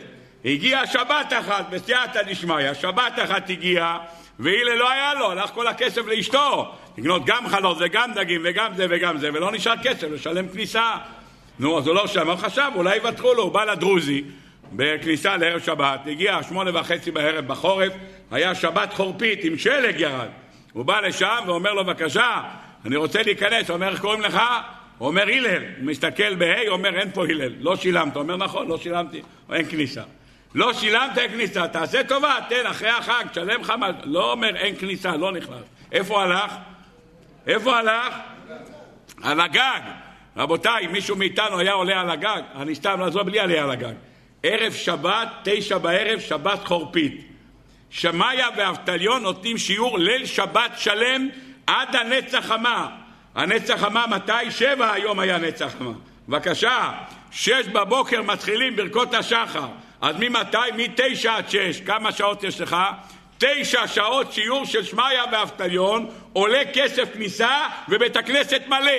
הגיעה 0.45 0.87
שבת 0.87 1.33
אחת 1.41 1.67
בסייעתא 1.71 2.23
דשמיא, 2.23 2.75
שבת 2.75 3.13
אחת 3.25 3.51
הגיעה 3.51 3.99
והילה 4.39 4.75
לא 4.75 4.91
היה 4.91 5.15
לו, 5.15 5.31
הלך 5.31 5.51
כל 5.51 5.67
הכסף 5.67 6.07
לאשתו. 6.07 6.73
לקנות 6.99 7.25
גם 7.25 7.49
חלות 7.49 7.77
וגם 7.81 8.13
דגים 8.15 8.41
וגם 8.45 8.75
זה 8.75 8.87
וגם 8.91 9.19
זה, 9.19 9.29
ולא 9.33 9.53
נשאר 9.53 9.75
כסף 9.83 10.07
לשלם 10.11 10.49
כניסה. 10.49 10.93
נו, 11.59 11.79
אז 11.79 11.87
הוא 11.87 11.95
לא 11.95 12.07
שם, 12.07 12.31
הוא 12.31 12.37
חשב, 12.37 12.71
אולי 12.75 12.97
יוותרו 12.97 13.35
לו, 13.35 13.43
הוא 13.43 13.53
בא 13.53 13.65
לדרוזי 13.65 14.25
בכניסה 14.73 15.37
לערב 15.37 15.61
שבת, 15.61 16.01
הגיע 16.07 16.43
שמונה 16.43 16.81
וחצי 16.81 17.11
בערב 17.11 17.47
בחורף, 17.47 17.93
היה 18.31 18.55
שבת 18.55 18.93
חורפית 18.93 19.45
עם 19.45 19.59
שלג 19.59 20.01
ירד. 20.01 20.29
הוא 20.73 20.85
בא 20.85 21.01
לשם 21.01 21.39
ואומר 21.47 21.73
לו, 21.73 21.85
בבקשה, 21.85 22.43
אני 22.85 22.97
רוצה 22.97 23.23
להיכנס, 23.23 23.69
הוא 23.69 23.75
אומר, 23.75 23.89
איך 23.89 24.01
קוראים 24.01 24.21
לך? 24.21 24.41
אומר 25.01 25.23
הלל, 25.23 25.63
מסתכל 25.81 26.35
בה', 26.35 26.69
אומר 26.69 26.99
אין 26.99 27.11
פה 27.11 27.25
הלל, 27.25 27.53
לא 27.61 27.77
שילמת, 27.77 28.17
אומר 28.17 28.37
נכון, 28.37 28.69
לא 28.69 28.79
שילמתי, 28.79 29.23
אין 29.53 29.65
כניסה. 29.71 30.03
לא 30.55 30.73
שילמת 30.73 31.19
אין 31.19 31.31
כניסה, 31.31 31.69
תעשה 31.69 32.05
טובה, 32.05 32.37
תן 32.49 32.67
אחרי 32.67 32.89
החג, 32.89 33.25
תשלם 33.31 33.61
לך 33.61 33.71
מה... 33.71 33.89
לא 34.05 34.33
אומר 34.33 34.57
אין 34.57 34.77
כניסה, 34.77 35.17
לא 35.17 35.33
נכנס. 35.33 35.63
איפה 35.93 36.23
הלך? 36.23 36.55
איפה 37.47 37.79
הלך? 37.79 38.15
על 39.23 39.41
הגג. 39.41 39.81
רבותיי, 40.37 40.87
מישהו 40.87 41.17
מאיתנו 41.17 41.59
היה 41.59 41.73
עולה 41.73 42.01
על 42.01 42.11
הגג, 42.11 42.43
אני 42.57 42.75
סתם 42.75 43.01
לעזור 43.01 43.23
בלי 43.23 43.41
עלייה 43.41 43.65
על 43.65 43.71
הגג. 43.71 43.95
ערב 44.43 44.73
שבת, 44.73 45.29
תשע 45.45 45.79
בערב, 45.79 46.21
שבת 46.21 46.65
חורפית. 46.65 47.27
שמאיה 47.91 48.49
ואבטליון 48.57 49.23
נותנים 49.23 49.59
שיעור 49.59 49.99
ליל 49.99 50.27
שבת 50.27 50.71
שלם 50.77 51.29
עד 51.67 51.97
הנצח 51.97 52.47
חמה. 52.47 52.97
הנצח 53.35 53.81
חמה 53.81 54.05
מתי? 54.07 54.51
שבע 54.51 54.93
היום 54.93 55.19
היה 55.19 55.39
נצח 55.39 55.75
חמה. 55.79 55.93
בבקשה, 56.29 56.93
שש 57.31 57.69
בבוקר 57.73 58.23
מתחילים 58.23 58.77
ברכות 58.77 59.15
השחר. 59.15 59.67
אז 60.01 60.17
ממתי? 60.19 60.59
מתשע 60.77 61.37
עד 61.37 61.51
שש. 61.51 61.81
כמה 61.81 62.13
שעות 62.13 62.45
יש 62.45 62.61
לך? 62.61 62.77
תשע 63.39 63.87
שעות 63.87 64.33
שיעור 64.33 64.65
של 64.65 64.85
שמעיה 64.85 65.23
ואבטליון, 65.33 66.11
עולה 66.33 66.63
כסף 66.73 67.13
כניסה 67.15 67.67
ובית 67.89 68.17
הכנסת 68.17 68.63
מלא. 68.69 68.93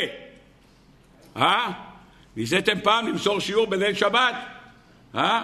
אה? 1.38 1.68
ניסיתם 2.36 2.80
פעם 2.84 3.08
למסור 3.08 3.40
שיעור 3.40 3.68
בליל 3.68 3.94
שבת? 3.94 4.36
אה? 5.16 5.42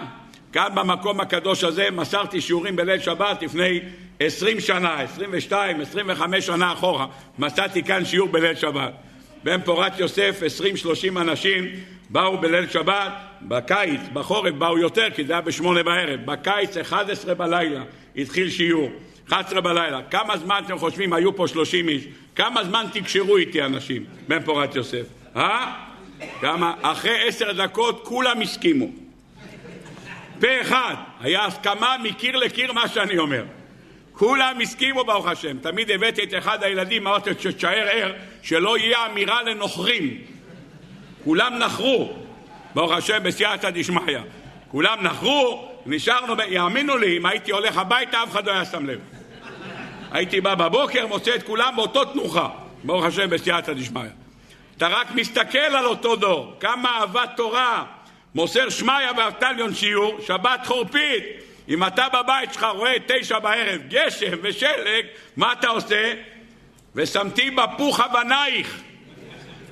כאן 0.54 0.76
במקום 0.76 1.20
הקדוש 1.20 1.64
הזה 1.64 1.88
מסרתי 1.92 2.42
שיעורים 2.42 2.76
בליל 2.76 3.00
שבת 3.00 3.42
לפני 3.42 3.80
עשרים 4.20 4.60
שנה, 4.60 5.00
עשרים 5.02 5.30
ושתיים, 5.34 5.82
עשרים 5.82 6.06
וחמש 6.10 6.46
שנה 6.46 6.74
אחורה, 6.74 7.08
מצאתי 7.40 7.84
כאן 7.84 8.06
שיעור 8.06 8.30
בליל 8.30 8.56
שבת. 8.56 8.94
בן 9.44 9.62
פורת 9.62 10.00
יוסף, 10.00 10.40
עשרים 10.46 10.78
שלושים 10.78 11.18
אנשים 11.18 11.66
באו 12.10 12.38
בליל 12.38 12.70
שבת, 12.70 13.12
בקיץ, 13.42 14.02
בחורף 14.14 14.54
באו 14.54 14.78
יותר 14.78 15.08
כי 15.16 15.24
זה 15.24 15.34
היה 15.34 15.42
בשמונה 15.42 15.84
בערב, 15.84 16.20
בקיץ 16.26 16.78
אחד 16.78 17.10
עשרה 17.10 17.34
בלילה 17.34 17.84
התחיל 18.18 18.50
שיעור, 18.50 18.90
אחד 19.28 19.44
עשרה 19.48 19.62
בלילה. 19.62 20.02
כמה 20.12 20.38
זמן 20.38 20.62
אתם 20.66 20.78
חושבים 20.78 21.14
היו 21.14 21.36
פה 21.36 21.48
שלושים 21.48 21.90
איש? 21.90 22.08
כמה 22.36 22.64
זמן 22.64 22.86
תקשרו 22.94 23.38
איתי 23.38 23.62
אנשים, 23.62 24.06
בן 24.28 24.44
פורת 24.44 24.76
יוסף? 24.76 25.06
אה? 25.36 25.74
כמה? 26.42 26.74
אחרי 26.82 27.28
עשר 27.28 27.52
דקות 27.52 28.02
כולם 28.04 28.42
הסכימו. 28.42 28.88
פה 30.40 30.62
אחד, 30.62 30.96
היה 31.20 31.46
הסכמה 31.46 31.96
מקיר 32.04 32.36
לקיר 32.36 32.74
מה 32.74 32.88
שאני 32.88 33.18
אומר. 33.18 33.44
כולם 34.18 34.62
הסכימו 34.62 35.04
ברוך 35.04 35.28
השם. 35.28 35.58
תמיד 35.58 35.92
הבאתי 35.92 36.24
את 36.24 36.34
אחד 36.38 36.64
הילדים, 36.64 37.08
אמרתי 37.08 37.30
שתשאר 37.40 37.88
ער, 37.92 38.14
שלא 38.42 38.78
יהיה 38.78 39.06
אמירה 39.06 39.44
לנוכרים. 39.44 40.18
כולם 41.24 41.54
נחרו, 41.54 42.14
ברוך 42.76 42.92
השם, 42.92 43.24
בסייעתא 43.24 43.70
דשמיא. 43.70 44.20
כולם 44.68 44.98
נחרו, 45.02 45.72
נשארנו. 45.86 46.34
יאמינו 46.50 46.98
לי, 46.98 47.18
אם 47.18 47.26
הייתי 47.26 47.52
הולך 47.52 47.78
הביתה, 47.78 48.24
אף 48.24 48.32
אחד 48.32 48.48
לא 48.48 48.52
היה 48.52 48.66
שם 48.66 48.86
לב. 48.86 49.00
הייתי 50.12 50.42
בא 50.42 50.56
בבוקר, 50.56 51.08
מוצא 51.08 51.36
את 51.36 51.44
כולם 51.44 51.74
באותו 51.76 52.06
תנוחה, 52.06 52.50
ברוך 52.84 53.06
השם, 53.06 53.30
בסייעתא 53.30 53.74
דשמיא. 53.74 54.02
אתה 54.78 54.88
רק 54.88 55.08
מסתכל 55.16 55.58
על 55.58 55.86
אותו 55.86 56.16
דור, 56.16 56.54
כמה 56.60 56.90
אהבת 56.90 57.30
תורה, 57.36 57.86
מוסר 58.36 58.70
שמעיה 58.70 59.12
ואבטליון 59.18 59.74
שיעור, 59.74 60.20
שבת 60.28 60.66
חורפית. 60.66 61.24
אם 61.70 61.84
אתה 61.84 62.08
בבית 62.14 62.54
שלך 62.54 62.68
רואה 62.76 62.94
תשע 63.08 63.40
בערב 63.40 63.82
גשם 63.88 64.38
ושלג, 64.42 65.06
מה 65.38 65.54
אתה 65.54 65.68
עושה? 65.68 66.14
ושמתי 66.96 67.52
בפוך 67.52 68.00
אבנייך. 68.00 68.82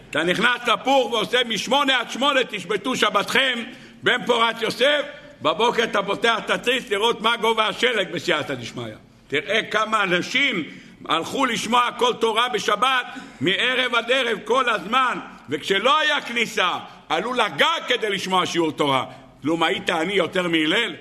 אתה 0.09 0.23
נכנס 0.23 0.67
לפוך 0.67 1.11
ועושה 1.11 1.43
משמונה 1.43 1.99
עד 1.99 2.11
שמונה 2.11 2.39
תשבתו 2.49 2.95
שבתכם, 2.95 3.63
בן 4.03 4.25
פורת 4.25 4.61
יוסף, 4.61 5.01
בבוקר 5.41 5.83
אתה 5.83 6.03
פותח 6.03 6.35
את 6.45 6.49
התריס 6.49 6.89
לראות 6.89 7.21
מה 7.21 7.37
גובה 7.37 7.67
השלג 7.67 8.11
בסייעתא 8.11 8.53
דשמיא. 8.53 8.93
תראה 9.27 9.61
כמה 9.71 10.03
אנשים 10.03 10.63
הלכו 11.05 11.45
לשמוע 11.45 11.89
כל 11.97 12.13
תורה 12.13 12.49
בשבת 12.49 13.05
מערב 13.41 13.95
עד 13.95 14.11
ערב 14.11 14.39
כל 14.45 14.69
הזמן, 14.69 15.19
וכשלא 15.49 15.99
היה 15.99 16.21
כניסה, 16.21 16.71
עלו 17.09 17.33
לגג 17.33 17.81
כדי 17.87 18.09
לשמוע 18.09 18.45
שיעור 18.45 18.71
תורה. 18.71 19.05
כלום 19.41 19.63
היית 19.63 19.89
אני 19.89 20.13
יותר 20.13 20.47
מהלל? 20.47 20.95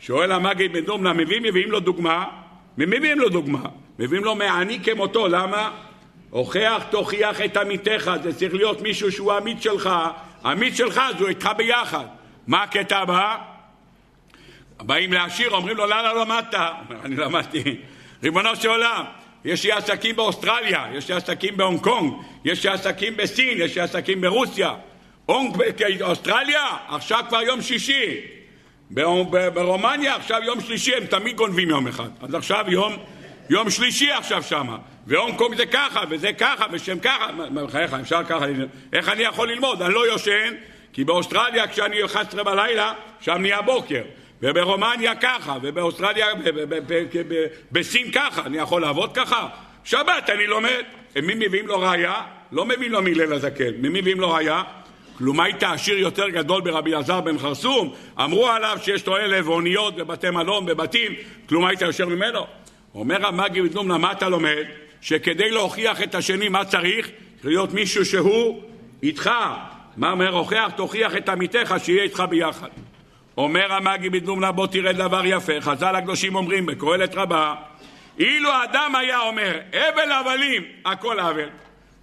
שואל 0.00 0.32
המגיד 0.32 0.72
בן 0.72 0.80
דומנה, 0.80 1.12
מביאים, 1.12 1.42
מביאים 1.42 1.70
לו 1.70 1.80
דוגמה? 1.80 2.24
מביאים 2.78 3.18
לו 3.18 3.28
דוגמה? 3.28 3.62
מביאים 3.98 4.24
לו 4.24 4.34
מעני 4.34 4.78
כמותו, 4.84 5.28
למה? 5.28 5.70
הוכח 6.30 6.82
תוכיח 6.90 7.40
את 7.40 7.56
עמיתך, 7.56 8.12
זה 8.22 8.34
צריך 8.34 8.54
להיות 8.54 8.82
מישהו 8.82 9.12
שהוא 9.12 9.32
עמית 9.32 9.62
שלך, 9.62 9.90
עמית 10.44 10.76
שלך 10.76 11.00
אז 11.04 11.20
הוא 11.20 11.28
איתך 11.28 11.50
ביחד. 11.56 12.04
מה 12.46 12.62
הקטע 12.62 12.98
הבא? 12.98 13.36
באים 14.80 15.12
להשאיר, 15.12 15.50
אומרים 15.50 15.76
לו, 15.76 15.86
למה 15.86 16.02
לא 16.02 16.20
למדת? 16.20 16.54
אומר, 16.88 17.04
אני 17.04 17.16
למדתי. 17.16 17.76
ריבונו 18.22 18.56
של 18.56 18.68
עולם, 18.68 19.04
יש 19.44 19.64
לי 19.64 19.72
עסקים 19.72 20.16
באוסטרליה, 20.16 20.86
יש 20.92 21.10
לי 21.10 21.16
עסקים 21.16 21.56
בהונג 21.56 21.80
קונג, 21.80 22.12
יש 22.44 22.66
לי 22.66 22.72
עסקים 22.72 23.16
בסין, 23.16 23.58
יש 23.60 23.74
לי 23.74 23.80
עסקים 23.80 24.20
ברוסיה. 24.20 24.74
אוסטרליה, 26.00 26.66
עכשיו 26.88 27.24
כבר 27.28 27.42
יום 27.42 27.62
שישי. 27.62 28.39
ברומניה 28.90 30.16
עכשיו 30.16 30.40
יום 30.44 30.60
שלישי, 30.60 30.94
הם 30.94 31.06
תמיד 31.06 31.36
גונבים 31.36 31.68
יום 31.70 31.88
אחד. 31.88 32.08
אז 32.20 32.34
עכשיו 32.34 32.64
יום, 32.68 32.96
יום 33.50 33.70
שלישי 33.70 34.10
עכשיו 34.10 34.42
שמה. 34.42 34.76
והונג 35.06 35.36
קונג 35.36 35.56
זה 35.56 35.66
ככה, 35.66 36.00
וזה 36.10 36.32
ככה, 36.32 36.66
ושם 36.72 36.98
ככה. 36.98 37.26
בחייך, 37.54 37.94
אפשר 37.94 38.24
ככה, 38.24 38.46
איך 38.92 39.08
אני 39.08 39.22
יכול 39.22 39.52
ללמוד? 39.52 39.82
אני 39.82 39.94
לא 39.94 40.06
יושן, 40.06 40.54
כי 40.92 41.04
באוסטרליה 41.04 41.68
כשאני 41.68 42.04
11 42.04 42.44
בלילה, 42.44 42.92
שם 43.20 43.38
נהיה 43.40 43.62
בוקר. 43.62 44.02
וברומניה 44.42 45.14
ככה, 45.14 45.56
ובאוסטרליה, 45.62 46.26
בסין 47.72 48.10
ככה, 48.12 48.42
אני 48.46 48.58
יכול 48.58 48.82
לעבוד 48.82 49.14
ככה? 49.14 49.48
שבת 49.84 50.30
אני 50.30 50.46
לומד. 50.46 50.82
מי 51.22 51.34
מביאים 51.34 51.66
לו 51.66 51.80
ראיה? 51.80 52.22
לא 52.52 52.64
מביאים 52.64 52.92
לו 52.92 53.02
מליל 53.02 53.32
הזקן. 53.32 53.70
מי 53.78 53.88
מביאים 53.88 54.20
לו 54.20 54.30
ראיה? 54.30 54.62
כלום 55.20 55.40
היית 55.40 55.62
עשיר 55.62 55.98
יותר 55.98 56.28
גדול 56.28 56.60
ברבי 56.60 56.90
אלעזר 56.94 57.20
בן 57.20 57.38
חרסום? 57.38 57.94
אמרו 58.20 58.48
עליו 58.48 58.78
שיש 58.82 59.06
לו 59.06 59.16
אלף 59.16 59.46
אוניות 59.46 59.96
בבתי 59.96 60.30
מלון, 60.30 60.66
בבתים, 60.66 61.12
כלום 61.48 61.64
היית 61.64 61.80
יושב 61.80 62.04
ממנו? 62.04 62.46
אומר 62.94 63.26
המאגי 63.26 63.60
מדומנה, 63.60 63.98
מה 63.98 64.12
אתה 64.12 64.28
לומד? 64.28 64.64
שכדי 65.00 65.50
להוכיח 65.50 66.02
את 66.02 66.14
השני 66.14 66.48
מה 66.48 66.64
צריך? 66.64 67.10
להיות 67.44 67.72
מישהו 67.72 68.04
שהוא 68.04 68.62
איתך. 69.02 69.30
מה 69.96 70.10
אומר? 70.10 70.34
הוכח, 70.34 70.70
תוכיח 70.76 71.16
את 71.16 71.28
עמיתך 71.28 71.74
שיהיה 71.78 72.02
איתך 72.02 72.22
ביחד. 72.30 72.68
אומר 73.36 73.72
המאגי 73.72 74.08
מדומנה, 74.08 74.52
בוא 74.52 74.66
תראה 74.66 74.92
דבר 74.92 75.22
יפה. 75.24 75.60
חז"ל 75.60 75.96
הקדושים 75.96 76.34
אומרים 76.34 76.66
בקהלת 76.66 77.14
רבה, 77.14 77.54
אילו 78.18 78.50
האדם 78.50 78.94
היה 78.96 79.20
אומר, 79.20 79.58
הבל 79.72 80.12
הבלים, 80.12 80.62
הכל 80.84 81.20
הבל. 81.20 81.48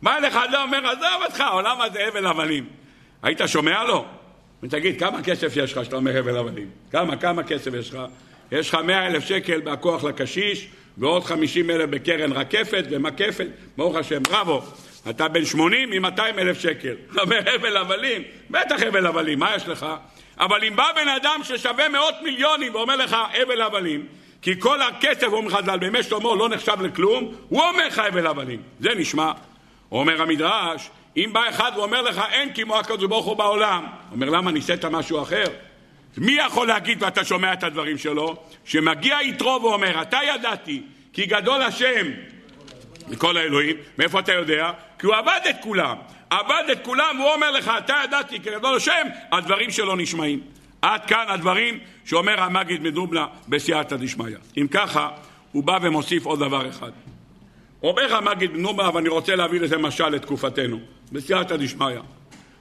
מה 0.02 0.20
לך 0.20 0.36
אדם 0.36 0.62
אומר, 0.62 0.90
עזוב 0.90 1.24
אותך, 1.26 1.42
העולם 1.42 1.82
הזה 1.82 2.08
הבל 2.08 2.26
הבלים. 2.26 2.87
היית 3.24 3.42
שומע 3.46 3.84
לו? 3.84 4.06
ותגיד, 4.64 5.00
כמה 5.00 5.24
כסף 5.24 5.54
יש 5.56 5.74
לך 5.74 5.86
שאתה 5.86 5.96
אומר 5.96 6.18
הבל 6.18 6.38
הבלים? 6.38 6.70
כמה, 6.92 7.18
כמה 7.18 7.44
כסף 7.44 7.74
יש 7.74 7.94
לך? 7.94 8.00
יש 8.52 8.70
לך 8.70 8.76
מאה 8.76 9.08
אלף 9.08 9.26
שקל 9.26 9.62
בכוח 9.62 10.04
לקשיש, 10.04 10.68
ועוד 10.98 11.24
חמישים 11.24 11.70
אלף 11.70 11.90
בקרן 11.90 12.32
רקפת 12.32 12.86
ומקפת, 12.90 13.48
ברוך 13.78 13.96
השם, 13.96 14.24
בראבו. 14.24 14.62
אתה 15.10 15.28
בן 15.28 15.46
80 15.46 15.92
עם 15.92 16.02
200 16.02 16.40
אלף 16.40 16.60
שקל. 16.60 16.96
אתה 17.12 17.22
אומר 17.22 17.40
הבל 17.56 17.78
הבלים? 17.78 18.22
בטח 18.50 18.82
הבל 18.88 19.06
הבלים, 19.06 19.40
מה 19.40 19.56
יש 19.56 19.68
לך? 19.68 19.86
אבל 20.40 20.64
אם 20.64 20.76
בא 20.76 20.86
בן 20.96 21.08
אדם 21.08 21.40
ששווה 21.44 21.90
מאות 21.90 22.16
מיליונים 22.24 22.76
ואומר 22.76 22.96
לך 22.96 23.16
הבל 23.42 23.62
הבלים, 23.62 24.06
כי 24.42 24.60
כל 24.60 24.82
הכסף, 24.82 25.28
אומר 25.28 25.50
חז"ל, 25.50 25.78
בימי 25.78 26.04
שלמה 26.04 26.36
לא 26.36 26.50
נחשב 26.50 26.82
לכלום, 26.82 27.36
הוא 27.50 27.62
אומר 27.62 27.88
לך 27.88 28.00
הבל 28.00 28.28
הבלים. 28.28 28.62
זה 28.80 28.90
נשמע. 28.96 29.32
אומר 29.92 30.22
המדרש, 30.22 30.90
אם 31.18 31.30
בא 31.34 31.50
אחד 31.50 31.72
ואומר 31.76 32.02
לך 32.02 32.22
אין 32.32 32.54
כמו 32.54 32.80
הקדוש 32.80 33.06
ברוך 33.06 33.26
הוא 33.26 33.38
בעולם, 33.38 33.86
אומר 34.12 34.30
למה 34.30 34.52
ניסית 34.52 34.86
משהו 34.86 35.22
אחר? 35.22 35.44
מי 36.18 36.32
יכול 36.32 36.68
להגיד 36.68 37.04
ואתה 37.04 37.24
שומע 37.26 37.54
את 37.54 37.64
הדברים 37.64 37.98
שלו? 37.98 38.36
שמגיע 38.66 39.18
יתרו 39.22 39.60
ואומר 39.64 40.02
אתה 40.02 40.20
ידעתי 40.28 40.82
כי 41.14 41.26
גדול 41.26 41.62
השם 41.62 42.08
מכל 43.08 43.38
האלוהים, 43.38 43.76
מאיפה 43.98 44.20
אתה 44.20 44.34
יודע? 44.34 44.72
כי 45.00 45.06
הוא 45.06 45.16
עבד 45.16 45.40
את 45.50 45.56
כולם, 45.62 45.98
עבד 46.30 46.64
את 46.72 46.84
כולם, 46.84 47.18
הוא 47.18 47.34
אומר 47.34 47.52
לך 47.52 47.72
אתה 47.78 47.96
ידעתי 48.04 48.40
כי 48.40 48.50
גדול 48.50 48.76
השם, 48.76 49.08
הדברים 49.32 49.72
שלו 49.72 49.96
נשמעים. 49.96 50.42
עד 50.82 51.06
כאן 51.06 51.26
הדברים 51.28 51.80
שאומר 52.06 52.42
המגיד 52.42 52.82
מדובלה 52.82 53.26
בסייעתא 53.48 53.96
דשמיא. 53.96 54.38
אם 54.58 54.68
ככה, 54.72 55.10
הוא 55.52 55.64
בא 55.64 55.78
ומוסיף 55.82 56.26
עוד 56.26 56.40
דבר 56.40 56.70
אחד. 56.70 56.92
אומר 57.84 58.16
המגיד 58.16 58.52
מדובלה, 58.54 58.96
ואני 58.96 59.10
רוצה 59.10 59.36
להביא 59.36 59.60
לזה 59.60 59.78
משל 59.78 60.10
לתקופתנו, 60.10 60.80
בסייעתא 61.12 61.56
דשמיא. 61.56 62.00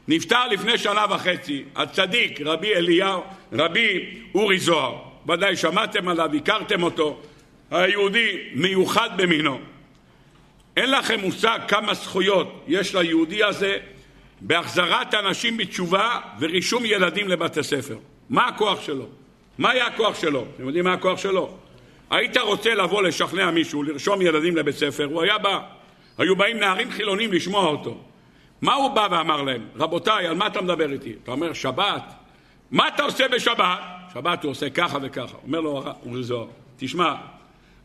נפטר 0.09 0.47
לפני 0.49 0.79
שנה 0.79 1.05
וחצי 1.11 1.65
הצדיק 1.77 2.41
רבי 2.41 2.75
אליהו, 2.75 3.23
רבי 3.53 4.15
אורי 4.35 4.59
זוהר. 4.59 4.97
ודאי 5.29 5.57
שמעתם 5.57 6.09
עליו, 6.09 6.31
הכרתם 6.37 6.83
אותו. 6.83 7.21
היהודי 7.71 8.39
מיוחד 8.55 9.11
במינו. 9.17 9.59
אין 10.77 10.91
לכם 10.91 11.21
מושג 11.21 11.59
כמה 11.69 11.95
זכויות 11.95 12.65
יש 12.69 12.95
ליהודי 12.95 13.45
הזה 13.45 13.77
בהחזרת 14.41 15.15
אנשים 15.15 15.57
בתשובה 15.57 16.21
ורישום 16.41 16.85
ילדים 16.85 17.29
לבתי 17.29 17.63
ספר. 17.63 17.97
מה 18.31 18.47
הכוח 18.47 18.81
שלו? 18.81 19.07
מה 19.59 19.71
היה 19.71 19.87
הכוח 19.87 20.21
שלו? 20.21 20.45
אתם 20.57 20.67
יודעים 20.67 20.85
מה 20.85 20.93
הכוח 20.93 21.19
שלו? 21.19 21.57
היית 22.11 22.37
רוצה 22.37 22.75
לבוא 22.75 23.03
לשכנע 23.03 23.51
מישהו, 23.51 23.83
לרשום 23.83 24.23
ילדים 24.23 24.57
לבית 24.57 24.75
ספר, 24.75 25.05
הוא 25.05 25.23
היה 25.23 25.39
בא. 25.39 25.61
היו 26.19 26.37
באים 26.37 26.61
נערים 26.61 26.91
חילונים 26.91 27.33
לשמוע 27.33 27.67
אותו. 27.67 28.01
מה 28.63 28.75
הוא 28.75 28.91
בא 28.91 29.09
ואמר 29.11 29.43
להם? 29.43 29.67
רבותיי, 29.77 30.27
על 30.27 30.35
מה 30.35 30.47
אתה 30.47 30.61
מדבר 30.61 30.93
איתי? 30.93 31.15
אתה 31.23 31.31
אומר, 31.31 31.53
שבת. 31.53 32.03
מה 32.71 32.89
אתה 32.89 33.03
עושה 33.03 33.29
בשבת? 33.29 33.79
שבת 34.15 34.45
הוא 34.45 34.51
עושה 34.51 34.71
ככה 34.71 34.99
וככה. 35.03 35.37
אומר 35.43 35.61
לו 35.61 35.85
אורי 36.07 36.23
זוהר, 36.23 36.47
תשמע, 36.77 37.15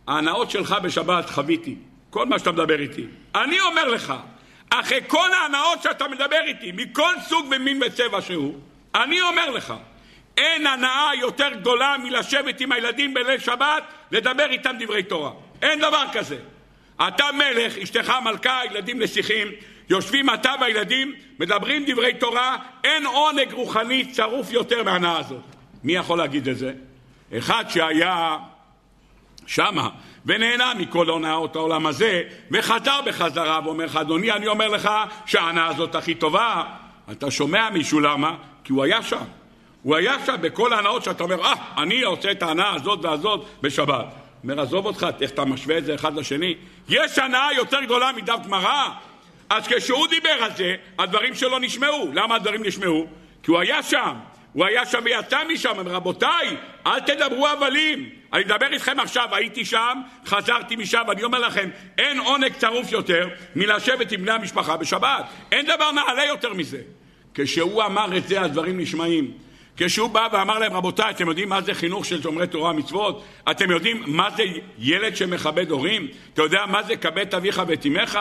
ההנאות 0.07 0.51
שלך 0.51 0.75
בשבת 0.83 1.29
חוויתי, 1.29 1.75
כל 2.09 2.25
מה 2.25 2.39
שאתה 2.39 2.51
מדבר 2.51 2.79
איתי. 2.79 3.05
אני 3.35 3.59
אומר 3.59 3.87
לך, 3.87 4.13
אחרי 4.69 4.99
כל 5.07 5.33
ההנאות 5.33 5.81
שאתה 5.83 6.07
מדבר 6.07 6.41
איתי, 6.45 6.71
מכל 6.71 7.13
סוג 7.27 7.45
ומין 7.51 7.81
וצבע 7.83 8.21
שהוא, 8.21 8.55
אני 8.95 9.21
אומר 9.21 9.49
לך, 9.49 9.73
אין 10.37 10.67
הנאה 10.67 11.09
יותר 11.19 11.49
גדולה 11.53 11.95
מלשבת 12.03 12.61
עם 12.61 12.71
הילדים 12.71 13.13
בליל 13.13 13.39
שבת, 13.39 13.83
לדבר 14.11 14.49
איתם 14.49 14.75
דברי 14.79 15.03
תורה. 15.03 15.31
אין 15.61 15.79
דבר 15.79 16.03
כזה. 16.13 16.37
אתה 17.07 17.25
מלך, 17.33 17.77
אשתך 17.77 18.13
מלכה, 18.23 18.61
ילדים 18.71 18.99
נסיכים, 18.99 19.47
יושבים 19.89 20.29
אתה 20.29 20.53
והילדים, 20.61 21.13
מדברים 21.39 21.83
דברי 21.87 22.13
תורה, 22.13 22.57
אין 22.83 23.05
עונג 23.05 23.53
רוחני 23.53 24.05
צרוף 24.05 24.51
יותר 24.51 24.83
מההנאה 24.83 25.17
הזאת. 25.17 25.41
מי 25.83 25.93
יכול 25.93 26.17
להגיד 26.17 26.47
את 26.47 26.57
זה? 26.57 26.73
אחד 27.37 27.63
שהיה 27.69 28.37
שמה 29.47 29.89
ונהנה 30.25 30.73
מכל 30.73 31.09
הונאות 31.09 31.55
העולם 31.55 31.87
הזה 31.87 32.21
וחזר 32.51 33.01
בחזרה 33.05 33.59
ואומר 33.63 33.85
לך, 33.85 33.95
אדוני, 33.95 34.31
אני 34.31 34.47
אומר 34.47 34.67
לך 34.67 34.89
שההנאה 35.25 35.65
הזאת 35.65 35.95
הכי 35.95 36.15
טובה. 36.15 36.63
אתה 37.11 37.31
שומע 37.31 37.69
מישהו 37.69 37.99
למה? 37.99 38.35
כי 38.63 38.73
הוא 38.73 38.83
היה 38.83 39.03
שם. 39.03 39.23
הוא 39.83 39.95
היה 39.95 40.25
שם 40.25 40.35
בכל 40.41 40.73
ההנאות 40.73 41.03
שאתה 41.03 41.23
אומר, 41.23 41.45
אה, 41.45 41.53
ah, 41.53 41.81
אני 41.81 42.01
עושה 42.01 42.31
את 42.31 42.43
ההנאה 42.43 42.75
הזאת 42.75 43.05
והזאת 43.05 43.45
בשבת. 43.61 44.05
אומר, 44.43 44.61
עזוב 44.61 44.85
אותך, 44.85 45.07
איך 45.21 45.31
אתה 45.31 45.45
משווה 45.45 45.77
את 45.77 45.85
זה 45.85 45.95
אחד 45.95 46.15
לשני? 46.15 46.55
יש 46.89 47.19
הנאה 47.19 47.53
יותר 47.55 47.83
גדולה 47.83 48.11
מדף 48.11 48.37
גמרא? 48.45 48.89
אז 49.49 49.67
כשהוא 49.67 50.07
דיבר 50.07 50.29
על 50.29 50.51
זה, 50.55 50.75
הדברים 50.99 51.35
שלו 51.35 51.59
נשמעו. 51.59 52.11
למה 52.13 52.35
הדברים 52.35 52.63
נשמעו? 52.63 53.07
כי 53.43 53.51
הוא 53.51 53.59
היה 53.59 53.83
שם. 53.83 54.13
הוא 54.53 54.65
היה 54.65 54.85
שם 54.85 54.99
ויצא 55.03 55.39
משם, 55.53 55.73
רבותיי, 55.85 56.57
אל 56.87 56.99
תדברו 56.99 57.47
הבלים. 57.47 58.09
אני 58.33 58.43
מדבר 58.43 58.73
איתכם 58.73 58.99
עכשיו, 58.99 59.35
הייתי 59.35 59.65
שם, 59.65 60.01
חזרתי 60.25 60.75
משם, 60.75 61.01
ואני 61.07 61.23
אומר 61.23 61.39
לכם, 61.39 61.69
אין 61.97 62.19
עונג 62.19 62.53
צרוף 62.53 62.91
יותר 62.91 63.29
מלשבת 63.55 64.11
עם 64.11 64.21
בני 64.21 64.31
המשפחה 64.31 64.77
בשבת. 64.77 65.25
אין 65.51 65.65
דבר 65.65 65.91
נעלה 65.91 66.25
יותר 66.25 66.53
מזה. 66.53 66.81
כשהוא 67.33 67.83
אמר 67.83 68.17
את 68.17 68.27
זה, 68.27 68.41
הדברים 68.41 68.79
נשמעים. 68.79 69.31
כשהוא 69.85 70.09
בא 70.09 70.27
ואמר 70.31 70.59
להם, 70.59 70.73
רבותיי, 70.73 71.09
אתם 71.09 71.27
יודעים 71.27 71.49
מה 71.49 71.61
זה 71.61 71.73
חינוך 71.73 72.05
של 72.05 72.21
שומרי 72.21 72.47
תורה 72.47 72.71
ומצוות? 72.71 73.23
אתם 73.51 73.71
יודעים 73.71 74.03
מה 74.07 74.29
זה 74.37 74.43
ילד 74.79 75.15
שמכבד 75.15 75.71
הורים? 75.71 76.07
אתה 76.33 76.41
יודע 76.41 76.65
מה 76.67 76.83
זה 76.83 76.95
כבד 76.95 77.27
את 77.27 77.33
אביך 77.33 77.61
ואת 77.67 77.85
אמך? 77.85 78.19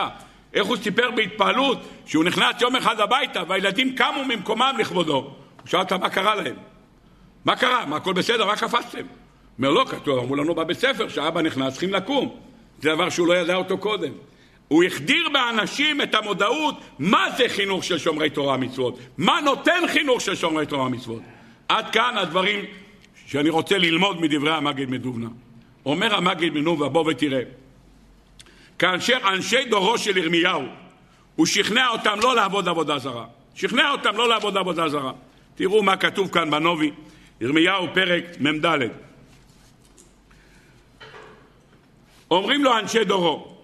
איך 0.53 0.65
הוא 0.65 0.77
סיפר 0.77 1.11
בהתפעלות 1.11 1.77
שהוא 2.05 2.23
נכנס 2.23 2.61
יום 2.61 2.75
אחד 2.75 2.99
הביתה 2.99 3.43
והילדים 3.47 3.95
קמו 3.95 4.25
ממקומם 4.27 4.75
לכבודו. 4.79 5.13
הוא 5.15 5.33
שאל 5.65 5.79
אותם 5.79 6.01
מה 6.01 6.09
קרה 6.09 6.35
להם? 6.35 6.55
מה 7.45 7.55
קרה? 7.55 7.85
מה 7.85 7.95
הכל 7.95 8.13
בסדר? 8.13 8.45
מה 8.45 8.55
קפצתם? 8.55 9.05
אומר 9.57 9.69
לא, 9.69 9.85
כתוב, 9.89 10.19
אמרו 10.19 10.35
לנו 10.35 10.55
בבית 10.55 10.79
ספר 10.79 11.09
שאבא 11.09 11.41
נכנס, 11.41 11.71
צריכים 11.71 11.93
לקום. 11.93 12.35
זה 12.81 12.89
דבר 12.89 13.09
שהוא 13.09 13.27
לא 13.27 13.33
ידע 13.33 13.55
אותו 13.55 13.77
קודם. 13.77 14.11
הוא 14.67 14.83
החדיר 14.83 15.29
באנשים 15.33 16.01
את 16.01 16.15
המודעות 16.15 16.75
מה 16.99 17.27
זה 17.37 17.43
חינוך 17.47 17.83
של 17.83 17.97
שומרי 17.97 18.29
תורה 18.29 18.55
ומצוות, 18.55 18.97
מה 19.17 19.41
נותן 19.41 19.83
חינוך 19.87 20.21
של 20.21 20.35
שומרי 20.35 20.65
תורה 20.65 20.85
ומצוות. 20.85 21.21
עד 21.71 21.89
כאן 21.89 22.17
הדברים 22.17 22.65
שאני 23.25 23.49
רוצה 23.49 23.77
ללמוד 23.77 24.21
מדברי 24.21 24.51
המגיד 24.51 24.89
מדובנה. 24.89 25.27
אומר 25.85 26.15
המגיד 26.15 26.53
מדובנה, 26.53 26.89
בוא 26.89 27.11
ותראה. 27.11 27.41
כאשר 28.79 29.17
אנשי 29.33 29.65
דורו 29.65 29.97
של 29.97 30.17
ירמיהו, 30.17 30.63
הוא 31.35 31.45
שכנע 31.45 31.87
אותם 31.87 32.19
לא 32.23 32.35
לעבוד 32.35 32.67
עבודה 32.67 32.97
זרה. 32.99 33.25
שכנע 33.55 33.91
אותם 33.91 34.17
לא 34.17 34.29
לעבוד 34.29 34.57
עבודה 34.57 34.89
זרה. 34.89 35.11
תראו 35.55 35.83
מה 35.83 35.97
כתוב 35.97 36.31
כאן 36.31 36.51
בנובי, 36.51 36.91
ירמיהו 37.41 37.87
פרק 37.93 38.23
מ"ד. 38.39 38.65
אומרים 42.31 42.63
לו 42.63 42.77
אנשי 42.79 43.03
דורו, 43.03 43.57